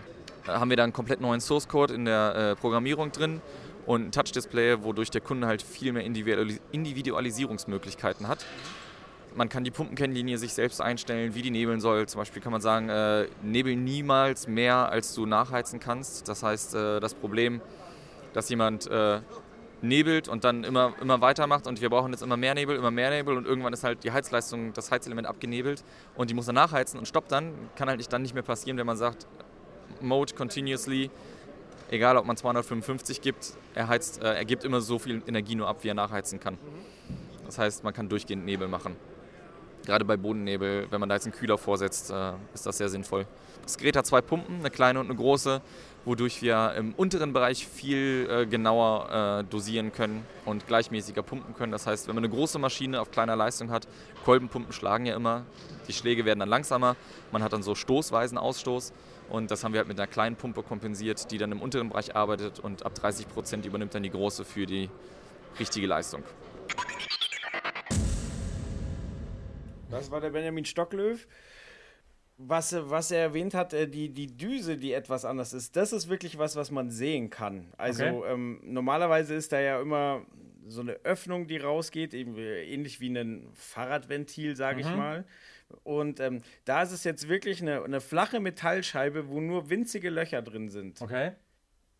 haben 0.47 0.69
wir 0.69 0.77
da 0.77 0.83
einen 0.83 0.93
komplett 0.93 1.21
neuen 1.21 1.41
Source 1.41 1.67
Code 1.67 1.93
in 1.93 2.05
der 2.05 2.35
äh, 2.35 2.55
Programmierung 2.55 3.11
drin 3.11 3.41
und 3.85 4.07
ein 4.07 4.11
Touch-Display, 4.11 4.83
wodurch 4.83 5.11
der 5.11 5.21
Kunde 5.21 5.47
halt 5.47 5.61
viel 5.61 5.93
mehr 5.93 6.03
Individualis 6.03 6.59
Individualisierungsmöglichkeiten 6.71 8.27
hat. 8.27 8.45
Man 9.35 9.49
kann 9.49 9.65
die 9.65 9.71
Pumpenkennlinie 9.71 10.37
sich 10.37 10.53
selbst 10.53 10.81
einstellen, 10.81 11.35
wie 11.35 11.41
die 11.41 11.51
nebeln 11.51 11.81
soll. 11.81 12.07
Zum 12.07 12.19
Beispiel 12.19 12.41
kann 12.41 12.53
man 12.53 12.61
sagen, 12.61 12.87
äh, 12.89 13.27
nebel 13.43 13.75
niemals 13.75 14.47
mehr, 14.47 14.89
als 14.89 15.13
du 15.13 15.25
nachheizen 15.25 15.79
kannst. 15.79 16.29
Das 16.29 16.41
heißt, 16.41 16.73
äh, 16.73 16.99
das 17.01 17.13
Problem, 17.13 17.59
dass 18.33 18.47
jemand 18.49 18.87
äh, 18.87 19.19
nebelt 19.81 20.27
und 20.27 20.43
dann 20.43 20.63
immer, 20.63 20.93
immer 21.01 21.21
weitermacht 21.21 21.67
und 21.67 21.81
wir 21.81 21.89
brauchen 21.89 22.11
jetzt 22.11 22.21
immer 22.21 22.37
mehr 22.37 22.53
Nebel, 22.53 22.77
immer 22.77 22.91
mehr 22.91 23.09
Nebel 23.09 23.37
und 23.37 23.45
irgendwann 23.45 23.73
ist 23.73 23.83
halt 23.83 24.03
die 24.03 24.11
Heizleistung, 24.11 24.73
das 24.73 24.91
Heizelement 24.91 25.27
abgenebelt 25.27 25.83
und 26.15 26.29
die 26.29 26.33
muss 26.33 26.45
dann 26.45 26.55
nachheizen 26.55 26.97
und 26.97 27.07
stoppt 27.07 27.31
dann. 27.31 27.53
Kann 27.75 27.89
halt 27.89 27.97
nicht, 27.97 28.11
dann 28.11 28.21
nicht 28.21 28.33
mehr 28.33 28.43
passieren, 28.43 28.77
wenn 28.77 28.85
man 28.85 28.97
sagt, 28.97 29.27
Mode 30.01 30.33
continuously, 30.35 31.09
egal 31.89 32.17
ob 32.17 32.25
man 32.25 32.37
255 32.37 33.21
gibt, 33.21 33.53
er, 33.73 33.87
heizt, 33.87 34.21
äh, 34.21 34.33
er 34.33 34.45
gibt 34.45 34.63
immer 34.63 34.81
so 34.81 34.99
viel 34.99 35.21
Energie 35.27 35.55
nur 35.55 35.67
ab, 35.67 35.77
wie 35.81 35.89
er 35.89 35.93
nachheizen 35.93 36.39
kann. 36.39 36.57
Das 37.45 37.57
heißt, 37.57 37.83
man 37.83 37.93
kann 37.93 38.09
durchgehend 38.09 38.45
Nebel 38.45 38.67
machen. 38.67 38.95
Gerade 39.85 40.03
bei 40.03 40.17
Bodennebel, 40.17 40.87
wenn 40.89 40.99
man 40.99 41.09
da 41.09 41.15
jetzt 41.15 41.25
einen 41.25 41.35
Kühler 41.35 41.57
vorsetzt, 41.57 42.09
äh, 42.09 42.33
ist 42.53 42.65
das 42.65 42.77
sehr 42.77 42.89
sinnvoll. 42.89 43.27
Das 43.63 43.77
Gerät 43.77 43.95
hat 43.95 44.05
zwei 44.05 44.21
Pumpen, 44.21 44.59
eine 44.59 44.71
kleine 44.71 44.99
und 44.99 45.07
eine 45.07 45.15
große, 45.15 45.61
wodurch 46.05 46.41
wir 46.41 46.73
im 46.77 46.93
unteren 46.93 47.33
Bereich 47.33 47.67
viel 47.67 48.27
äh, 48.29 48.45
genauer 48.45 49.41
äh, 49.41 49.43
dosieren 49.43 49.91
können 49.91 50.25
und 50.45 50.67
gleichmäßiger 50.67 51.23
pumpen 51.23 51.55
können. 51.55 51.71
Das 51.71 51.87
heißt, 51.87 52.07
wenn 52.07 52.15
man 52.15 52.23
eine 52.23 52.33
große 52.33 52.59
Maschine 52.59 53.01
auf 53.01 53.11
kleiner 53.11 53.35
Leistung 53.35 53.71
hat, 53.71 53.87
Kolbenpumpen 54.23 54.73
schlagen 54.73 55.05
ja 55.05 55.15
immer, 55.15 55.45
die 55.87 55.93
Schläge 55.93 56.25
werden 56.25 56.39
dann 56.39 56.49
langsamer, 56.49 56.95
man 57.31 57.43
hat 57.43 57.53
dann 57.53 57.63
so 57.63 57.75
stoßweisen 57.75 58.37
Ausstoß 58.37 58.93
und 59.29 59.51
das 59.51 59.63
haben 59.63 59.73
wir 59.73 59.79
halt 59.79 59.87
mit 59.87 59.99
einer 59.99 60.07
kleinen 60.07 60.35
Pumpe 60.35 60.63
kompensiert, 60.63 61.31
die 61.31 61.37
dann 61.37 61.51
im 61.51 61.61
unteren 61.61 61.89
Bereich 61.89 62.15
arbeitet 62.15 62.59
und 62.59 62.85
ab 62.85 62.95
30 62.95 63.27
Prozent 63.27 63.65
übernimmt 63.65 63.93
dann 63.95 64.03
die 64.03 64.09
große 64.11 64.45
für 64.45 64.65
die 64.65 64.89
richtige 65.59 65.87
Leistung. 65.87 66.23
Das 69.89 70.11
war 70.11 70.21
der 70.21 70.31
Benjamin 70.31 70.65
Stocklöw. 70.65 71.25
Was, 72.37 72.73
äh, 72.73 72.89
was 72.89 73.11
er 73.11 73.19
erwähnt 73.21 73.53
hat, 73.53 73.73
äh, 73.73 73.87
die, 73.87 74.09
die 74.09 74.27
Düse, 74.27 74.75
die 74.77 74.91
etwas 74.91 75.23
anders 75.23 75.53
ist, 75.53 75.75
das 75.77 75.93
ist 75.93 76.09
wirklich 76.09 76.37
was, 76.37 76.55
was 76.57 76.69
man 76.69 76.89
sehen 76.89 77.29
kann. 77.29 77.73
Also 77.77 78.03
Okay. 78.03 78.33
ähm, 78.33 78.59
normalerweise 78.63 79.35
ist 79.35 79.53
da 79.53 79.59
ja 79.59 79.79
immer 79.79 80.25
so 80.67 80.81
eine 80.81 80.93
Öffnung, 81.05 81.47
die 81.47 81.57
rausgeht, 81.57 82.13
eben 82.13 82.35
ähnlich 82.37 82.99
wie 82.99 83.07
ein 83.15 83.47
Fahrradventil, 83.53 84.55
sage 84.57 84.81
ich 84.81 84.87
Mhm. 84.87 84.97
mal. 84.97 85.25
Und 85.83 86.19
ähm, 86.19 86.41
da 86.65 86.83
ist 86.83 86.91
es 86.91 87.03
jetzt 87.03 87.27
wirklich 87.27 87.61
eine, 87.61 87.83
eine 87.83 88.01
flache 88.01 88.39
Metallscheibe, 88.39 89.29
wo 89.29 89.41
nur 89.41 89.69
winzige 89.69 90.09
Löcher 90.09 90.41
drin 90.41 90.69
sind. 90.69 91.01
Okay. 91.01 91.33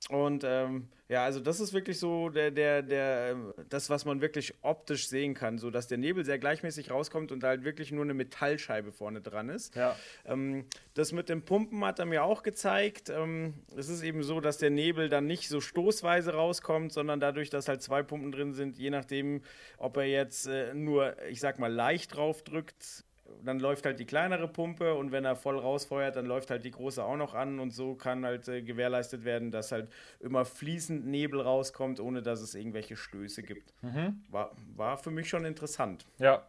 Und 0.09 0.43
ähm, 0.45 0.87
ja, 1.07 1.23
also 1.23 1.39
das 1.39 1.59
ist 1.59 1.73
wirklich 1.73 1.97
so 1.97 2.29
der, 2.29 2.51
der, 2.51 2.83
der, 2.83 3.29
ähm, 3.31 3.53
das, 3.69 3.89
was 3.89 4.05
man 4.05 4.21
wirklich 4.21 4.53
optisch 4.61 5.07
sehen 5.07 5.33
kann, 5.33 5.57
so 5.57 5.71
dass 5.71 5.87
der 5.87 5.97
Nebel 5.97 6.23
sehr 6.25 6.37
gleichmäßig 6.37 6.91
rauskommt 6.91 7.31
und 7.31 7.41
da 7.41 7.47
halt 7.47 7.63
wirklich 7.63 7.91
nur 7.91 8.03
eine 8.03 8.13
Metallscheibe 8.13 8.91
vorne 8.91 9.21
dran 9.21 9.49
ist. 9.49 9.75
Ja. 9.75 9.95
Ähm, 10.25 10.65
das 10.93 11.11
mit 11.11 11.29
dem 11.29 11.41
Pumpen 11.43 11.83
hat 11.83 11.97
er 11.97 12.05
mir 12.05 12.23
auch 12.23 12.43
gezeigt. 12.43 13.09
Ähm, 13.09 13.55
es 13.75 13.89
ist 13.89 14.03
eben 14.03 14.21
so, 14.21 14.41
dass 14.41 14.59
der 14.59 14.69
Nebel 14.69 15.09
dann 15.09 15.25
nicht 15.25 15.49
so 15.49 15.59
stoßweise 15.59 16.33
rauskommt, 16.33 16.93
sondern 16.93 17.19
dadurch, 17.19 17.49
dass 17.49 17.67
halt 17.67 17.81
zwei 17.81 18.03
Pumpen 18.03 18.31
drin 18.31 18.53
sind, 18.53 18.77
je 18.77 18.91
nachdem, 18.91 19.41
ob 19.77 19.97
er 19.97 20.05
jetzt 20.05 20.45
äh, 20.45 20.75
nur, 20.75 21.15
ich 21.29 21.39
sag 21.39 21.57
mal, 21.57 21.71
leicht 21.71 22.15
drauf 22.15 22.43
drückt, 22.43 23.05
dann 23.43 23.59
läuft 23.59 23.85
halt 23.85 23.99
die 23.99 24.05
kleinere 24.05 24.47
Pumpe 24.47 24.95
und 24.95 25.11
wenn 25.11 25.25
er 25.25 25.35
voll 25.35 25.57
rausfeuert, 25.57 26.15
dann 26.15 26.25
läuft 26.25 26.49
halt 26.49 26.63
die 26.63 26.71
große 26.71 27.03
auch 27.03 27.17
noch 27.17 27.33
an 27.33 27.59
und 27.59 27.71
so 27.71 27.95
kann 27.95 28.25
halt 28.25 28.47
äh, 28.47 28.61
gewährleistet 28.61 29.25
werden, 29.25 29.51
dass 29.51 29.71
halt 29.71 29.89
immer 30.19 30.45
fließend 30.45 31.05
Nebel 31.05 31.41
rauskommt, 31.41 31.99
ohne 31.99 32.21
dass 32.21 32.41
es 32.41 32.55
irgendwelche 32.55 32.95
Stöße 32.95 33.43
gibt. 33.43 33.73
Mhm. 33.81 34.23
War, 34.29 34.51
war 34.75 34.97
für 34.97 35.11
mich 35.11 35.29
schon 35.29 35.45
interessant. 35.45 36.05
Ja. 36.19 36.47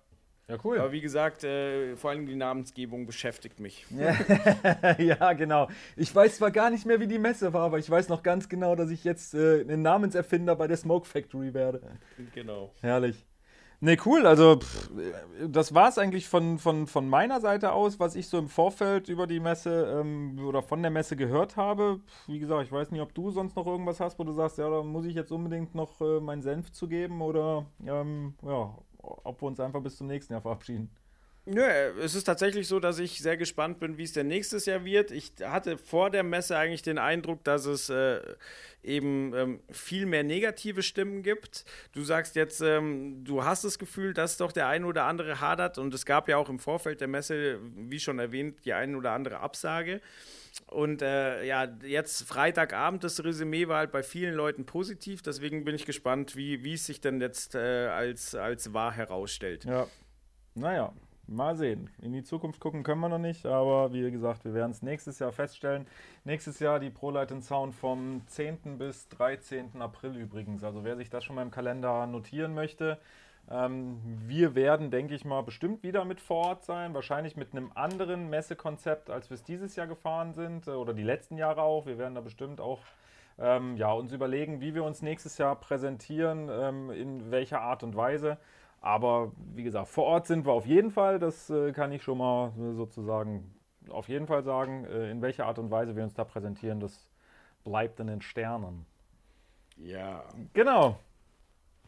Ja, 0.48 0.59
cool. 0.62 0.78
Aber 0.78 0.93
wie 0.93 1.01
gesagt, 1.01 1.43
äh, 1.43 1.97
vor 1.97 2.11
allem 2.11 2.24
die 2.24 2.36
Namensgebung 2.36 3.05
beschäftigt 3.05 3.59
mich. 3.59 3.85
ja, 4.98 5.32
genau. 5.32 5.69
Ich 5.97 6.15
weiß 6.15 6.36
zwar 6.36 6.53
gar 6.53 6.70
nicht 6.70 6.86
mehr, 6.86 7.01
wie 7.01 7.09
die 7.09 7.19
Messe 7.19 7.53
war, 7.53 7.62
aber 7.62 7.81
ich 7.81 7.90
weiß 7.90 8.09
noch 8.09 8.23
ganz 8.23 8.48
genau, 8.48 8.77
dass 8.77 8.90
ich 8.90 9.03
jetzt 9.03 9.35
äh, 9.35 9.62
ein 9.62 9.82
Namenserfinder 9.82 10.55
bei 10.55 10.69
der 10.69 10.77
Smoke 10.77 11.05
Factory 11.05 11.53
werde. 11.53 11.82
Genau. 12.32 12.73
Herrlich. 12.81 13.27
Ne, 13.81 13.97
cool. 14.07 14.27
Also, 14.27 14.59
pff, 14.59 14.90
das 15.48 15.74
war 15.74 15.89
es 15.89 15.98
eigentlich 15.98 16.28
von, 16.28 16.59
von, 16.59 16.86
von 16.86 17.09
meiner 17.09 17.40
Seite 17.40 17.73
aus, 17.73 18.01
was 18.01 18.16
ich 18.16 18.28
so 18.28 18.39
im 18.39 18.48
Vorfeld 18.48 19.09
über 19.09 19.27
die 19.27 19.39
Messe 19.40 20.01
ähm, 20.01 20.39
oder 20.47 20.62
von 20.62 20.81
der 20.82 20.90
Messe 20.90 21.15
gehört 21.16 21.57
habe. 21.57 22.01
Pff, 22.07 22.28
wie 22.28 22.39
gesagt, 22.39 22.65
ich 22.65 22.73
weiß 22.73 22.90
nicht, 22.90 23.03
ob 23.03 23.15
du 23.15 23.31
sonst 23.31 23.55
noch 23.55 23.66
irgendwas 23.66 24.01
hast, 24.01 24.19
wo 24.19 24.24
du 24.24 24.32
sagst, 24.32 24.59
ja, 24.59 24.70
da 24.70 24.82
muss 24.82 25.05
ich 25.05 25.15
jetzt 25.15 25.31
unbedingt 25.31 25.74
noch 25.74 26.01
äh, 26.01 26.20
meinen 26.20 26.43
Senf 26.43 26.73
zu 26.73 26.89
geben 26.89 27.20
oder 27.20 27.66
ähm, 27.86 28.35
ja, 28.43 28.74
ob 28.98 29.43
wir 29.43 29.47
uns 29.47 29.61
einfach 29.61 29.82
bis 29.82 29.97
zum 29.97 30.07
nächsten 30.07 30.32
Jahr 30.32 30.43
verabschieden. 30.43 30.90
Nö, 31.48 31.62
es 31.62 32.16
ist 32.16 32.24
tatsächlich 32.24 32.66
so, 32.66 32.81
dass 32.81 32.98
ich 32.98 33.20
sehr 33.20 33.36
gespannt 33.36 33.78
bin, 33.78 33.98
wie 33.98 34.02
es 34.02 34.12
denn 34.12 34.27
nächstes 34.27 34.66
Jahr 34.66 34.85
wird. 34.85 35.12
Ich 35.12 35.32
hatte 35.44 35.78
vor 35.78 36.10
der 36.10 36.24
Messe 36.24 36.59
eigentlich 36.59 36.82
den 36.82 36.98
Eindruck, 36.98 37.44
dass 37.44 37.66
es 37.66 37.89
äh, 37.89 38.20
eben 38.82 39.32
ähm, 39.32 39.60
viel 39.70 40.06
mehr 40.06 40.24
negative 40.24 40.82
Stimmen 40.82 41.23
gibt. 41.23 41.64
Du 41.93 42.02
sagst 42.02 42.35
jetzt, 42.35 42.62
ähm, 42.62 43.23
du 43.23 43.44
hast 43.44 43.62
das 43.62 43.78
Gefühl, 43.78 44.12
dass 44.12 44.39
doch 44.39 44.51
der 44.51 44.66
ein 44.66 44.85
oder 44.85 45.05
andere 45.05 45.40
hadert 45.40 45.78
und 45.78 45.94
es 45.94 46.05
gab 46.05 46.28
ja 46.28 46.36
auch 46.36 46.48
im 46.48 46.59
Vorfeld 46.59 47.01
der 47.01 47.09
Messe, 47.09 47.60
wie 47.77 48.01
schon 48.01 48.18
erwähnt, 48.18 48.64
die 48.64 48.73
ein 48.73 48.97
oder 48.97 49.12
andere 49.12 49.39
Absage. 49.39 50.01
Und 50.66 51.01
äh, 51.01 51.44
ja, 51.44 51.68
jetzt 51.85 52.27
Freitagabend, 52.27 53.05
das 53.05 53.23
Resümee 53.23 53.68
war 53.68 53.78
halt 53.78 53.93
bei 53.93 54.02
vielen 54.02 54.35
Leuten 54.35 54.66
positiv. 54.66 55.23
Deswegen 55.23 55.64
bin 55.64 55.77
ich 55.77 55.86
gespannt, 55.86 56.35
wie, 56.35 56.64
wie 56.64 56.74
es 56.74 56.86
sich 56.86 57.01
denn 57.01 57.20
jetzt 57.20 57.55
äh, 57.55 57.86
als, 57.86 58.35
als 58.35 58.73
wahr 58.73 58.90
herausstellt. 58.90 59.64
Ja. 59.64 59.86
Naja, 60.55 60.94
mal 61.28 61.57
sehen. 61.57 61.90
In 62.01 62.12
die 62.12 62.23
Zukunft 62.23 62.61
gucken 62.61 62.82
können 62.82 63.01
wir 63.01 63.09
noch 63.09 63.19
nicht, 63.19 63.47
aber 63.47 63.93
wie 63.93 64.11
gesagt, 64.11 64.44
wir 64.44 64.55
werden 64.55 64.70
es 64.70 64.82
nächstes 64.82 65.19
Jahr 65.19 65.32
feststellen. 65.32 65.86
Nächstes 66.24 66.59
Jahr 66.61 66.78
die 66.78 66.90
ProLight 66.90 67.43
Sound 67.43 67.74
vom 67.74 68.23
10. 68.27 68.78
bis 68.78 69.09
13. 69.09 69.81
April 69.81 70.16
übrigens. 70.16 70.65
Also 70.65 70.85
wer 70.85 70.97
sich 70.97 71.11
das 71.11 71.24
schon 71.24 71.36
mal 71.36 71.43
im 71.43 71.51
Kalender 71.51 72.07
notieren 72.07 72.55
möchte. 72.55 72.98
Ähm, 73.48 74.01
wir 74.05 74.55
werden, 74.55 74.90
denke 74.90 75.15
ich 75.15 75.24
mal, 75.24 75.43
bestimmt 75.43 75.82
wieder 75.82 76.05
mit 76.05 76.20
vor 76.20 76.48
Ort 76.48 76.65
sein. 76.65 76.94
Wahrscheinlich 76.94 77.36
mit 77.36 77.53
einem 77.53 77.70
anderen 77.74 78.28
Messekonzept, 78.28 79.11
als 79.11 79.31
wir 79.31 79.36
es 79.36 79.44
dieses 79.44 79.77
Jahr 79.77 79.86
gefahren 79.86 80.35
sind 80.35 80.66
äh, 80.66 80.70
oder 80.70 80.94
die 80.94 81.05
letzten 81.05 81.36
Jahre 81.36 81.62
auch. 81.62 81.86
Wir 81.86 81.98
werden 81.98 82.15
da 82.15 82.20
bestimmt 82.20 82.61
auch 82.61 82.81
ähm, 83.39 83.77
ja, 83.77 83.93
uns 83.93 84.12
überlegen, 84.12 84.61
wie 84.61 84.74
wir 84.74 84.82
uns 84.82 85.03
nächstes 85.03 85.39
Jahr 85.39 85.57
präsentieren, 85.57 86.48
ähm, 86.51 86.90
in 86.90 87.31
welcher 87.31 87.61
Art 87.61 87.82
und 87.82 87.94
Weise. 87.94 88.39
Aber 88.81 89.32
wie 89.55 89.62
gesagt, 89.62 89.89
vor 89.89 90.05
Ort 90.05 90.27
sind 90.27 90.47
wir 90.47 90.53
auf 90.53 90.66
jeden 90.66 90.90
Fall. 90.90 91.19
Das 91.19 91.51
äh, 91.51 91.73
kann 91.73 91.93
ich 91.93 92.03
schon 92.03 92.19
mal 92.19 92.53
äh, 92.59 92.74
sozusagen 92.74 93.55
auf 93.89 94.09
jeden 94.09 94.27
Fall 94.27 94.43
sagen. 94.44 94.85
Äh, 94.85 95.11
in 95.11 95.23
welcher 95.23 95.47
Art 95.47 95.59
und 95.59 95.70
Weise 95.70 95.97
wir 95.97 96.05
uns 96.05 96.15
da 96.15 96.24
präsentieren, 96.24 96.81
das 96.81 97.09
bleibt 97.65 97.98
in 98.01 98.07
den 98.07 98.23
Sternen. 98.23 98.86
Ja. 99.77 100.24
Genau. 100.53 100.98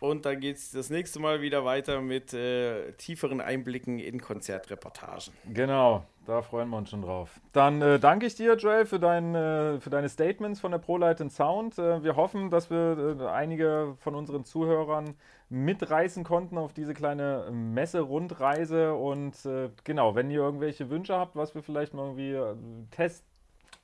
Und 0.01 0.27
dann 0.27 0.41
geht 0.41 0.57
es 0.57 0.71
das 0.71 0.91
nächste 0.91 1.19
Mal 1.19 1.41
wieder 1.41 1.65
weiter 1.65 2.01
mit 2.01 2.33
äh, 2.33 2.93
tieferen 2.93 3.41
Einblicken 3.41 3.99
in 3.99 4.21
Konzertreportagen. 4.21 5.33
Genau, 5.53 6.05
da 6.29 6.43
freuen 6.43 6.69
wir 6.69 6.77
uns 6.77 6.91
schon 6.91 7.01
drauf. 7.01 7.41
Dann 7.53 7.81
äh, 7.81 7.99
danke 7.99 8.27
ich 8.27 8.35
dir, 8.35 8.55
Joel, 8.57 8.85
für, 8.85 8.99
dein, 8.99 9.35
äh, 9.35 9.81
für 9.81 9.89
deine 9.89 10.11
Statements 10.11 10.61
von 10.61 10.71
der 10.71 10.79
ProLight 10.79 11.19
Sound. 11.33 11.79
Äh, 11.79 12.03
wir 12.05 12.17
hoffen, 12.17 12.51
dass 12.51 12.69
wir 12.69 13.17
äh, 13.19 13.27
einige 13.29 13.95
von 13.97 14.15
unseren 14.15 14.45
Zuhörern 14.45 15.15
mitreißen 15.49 16.25
konnten 16.25 16.59
auf 16.59 16.75
diese 16.75 16.93
kleine 16.93 17.49
Messe-Rundreise. 17.51 18.93
Und 18.93 19.43
äh, 19.47 19.71
genau, 19.85 20.15
wenn 20.17 20.31
ihr 20.31 20.41
irgendwelche 20.41 20.91
Wünsche 20.91 21.17
habt, 21.17 21.35
was 21.35 21.55
wir 21.55 21.63
vielleicht 21.63 21.95
mal 21.95 22.03
irgendwie 22.03 22.35
äh, 22.35 22.55
test 22.91 23.25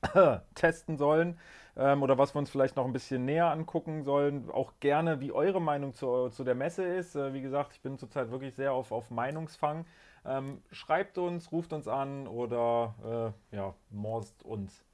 testen 0.55 0.99
sollen 0.99 1.39
ähm, 1.79 2.03
oder 2.03 2.19
was 2.19 2.35
wir 2.35 2.41
uns 2.41 2.51
vielleicht 2.51 2.77
noch 2.77 2.85
ein 2.85 2.93
bisschen 2.93 3.25
näher 3.25 3.51
angucken 3.51 4.03
sollen, 4.03 4.51
auch 4.51 4.75
gerne, 4.81 5.21
wie 5.21 5.33
eure 5.33 5.63
Meinung 5.63 5.95
zu, 5.95 6.29
zu 6.29 6.45
der 6.45 6.55
Messe 6.55 6.85
ist. 6.85 7.15
Wie 7.15 7.41
gesagt, 7.41 7.73
ich 7.73 7.81
bin 7.81 7.97
zurzeit 7.97 8.31
wirklich 8.31 8.55
sehr 8.55 8.75
auf, 8.75 8.93
auf 8.93 9.11
Meinungsfang. 9.11 9.87
Ähm, 10.27 10.63
schreibt 10.71 11.19
uns, 11.19 11.53
ruft 11.53 11.73
uns 11.73 11.87
an 11.87 12.27
oder 12.27 13.35
äh, 13.53 13.57
ja, 13.57 13.75
morst 13.91 14.43
uns. 14.45 14.85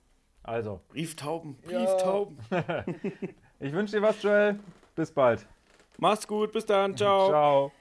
Also. 0.43 0.81
Brieftauben, 0.89 1.59
Ja. 1.69 1.78
Brieftauben. 1.78 2.39
ich 3.61 3.73
wünsche 3.73 3.97
dir 3.97 4.02
was, 4.02 4.23
Joel. 4.23 4.59
Bis 4.97 5.12
bald. 5.12 5.47
Mach's 5.98 6.27
gut, 6.27 6.52
bis 6.52 6.66
dann, 6.66 6.97
ciao. 6.97 7.28
Ciao. 7.28 7.73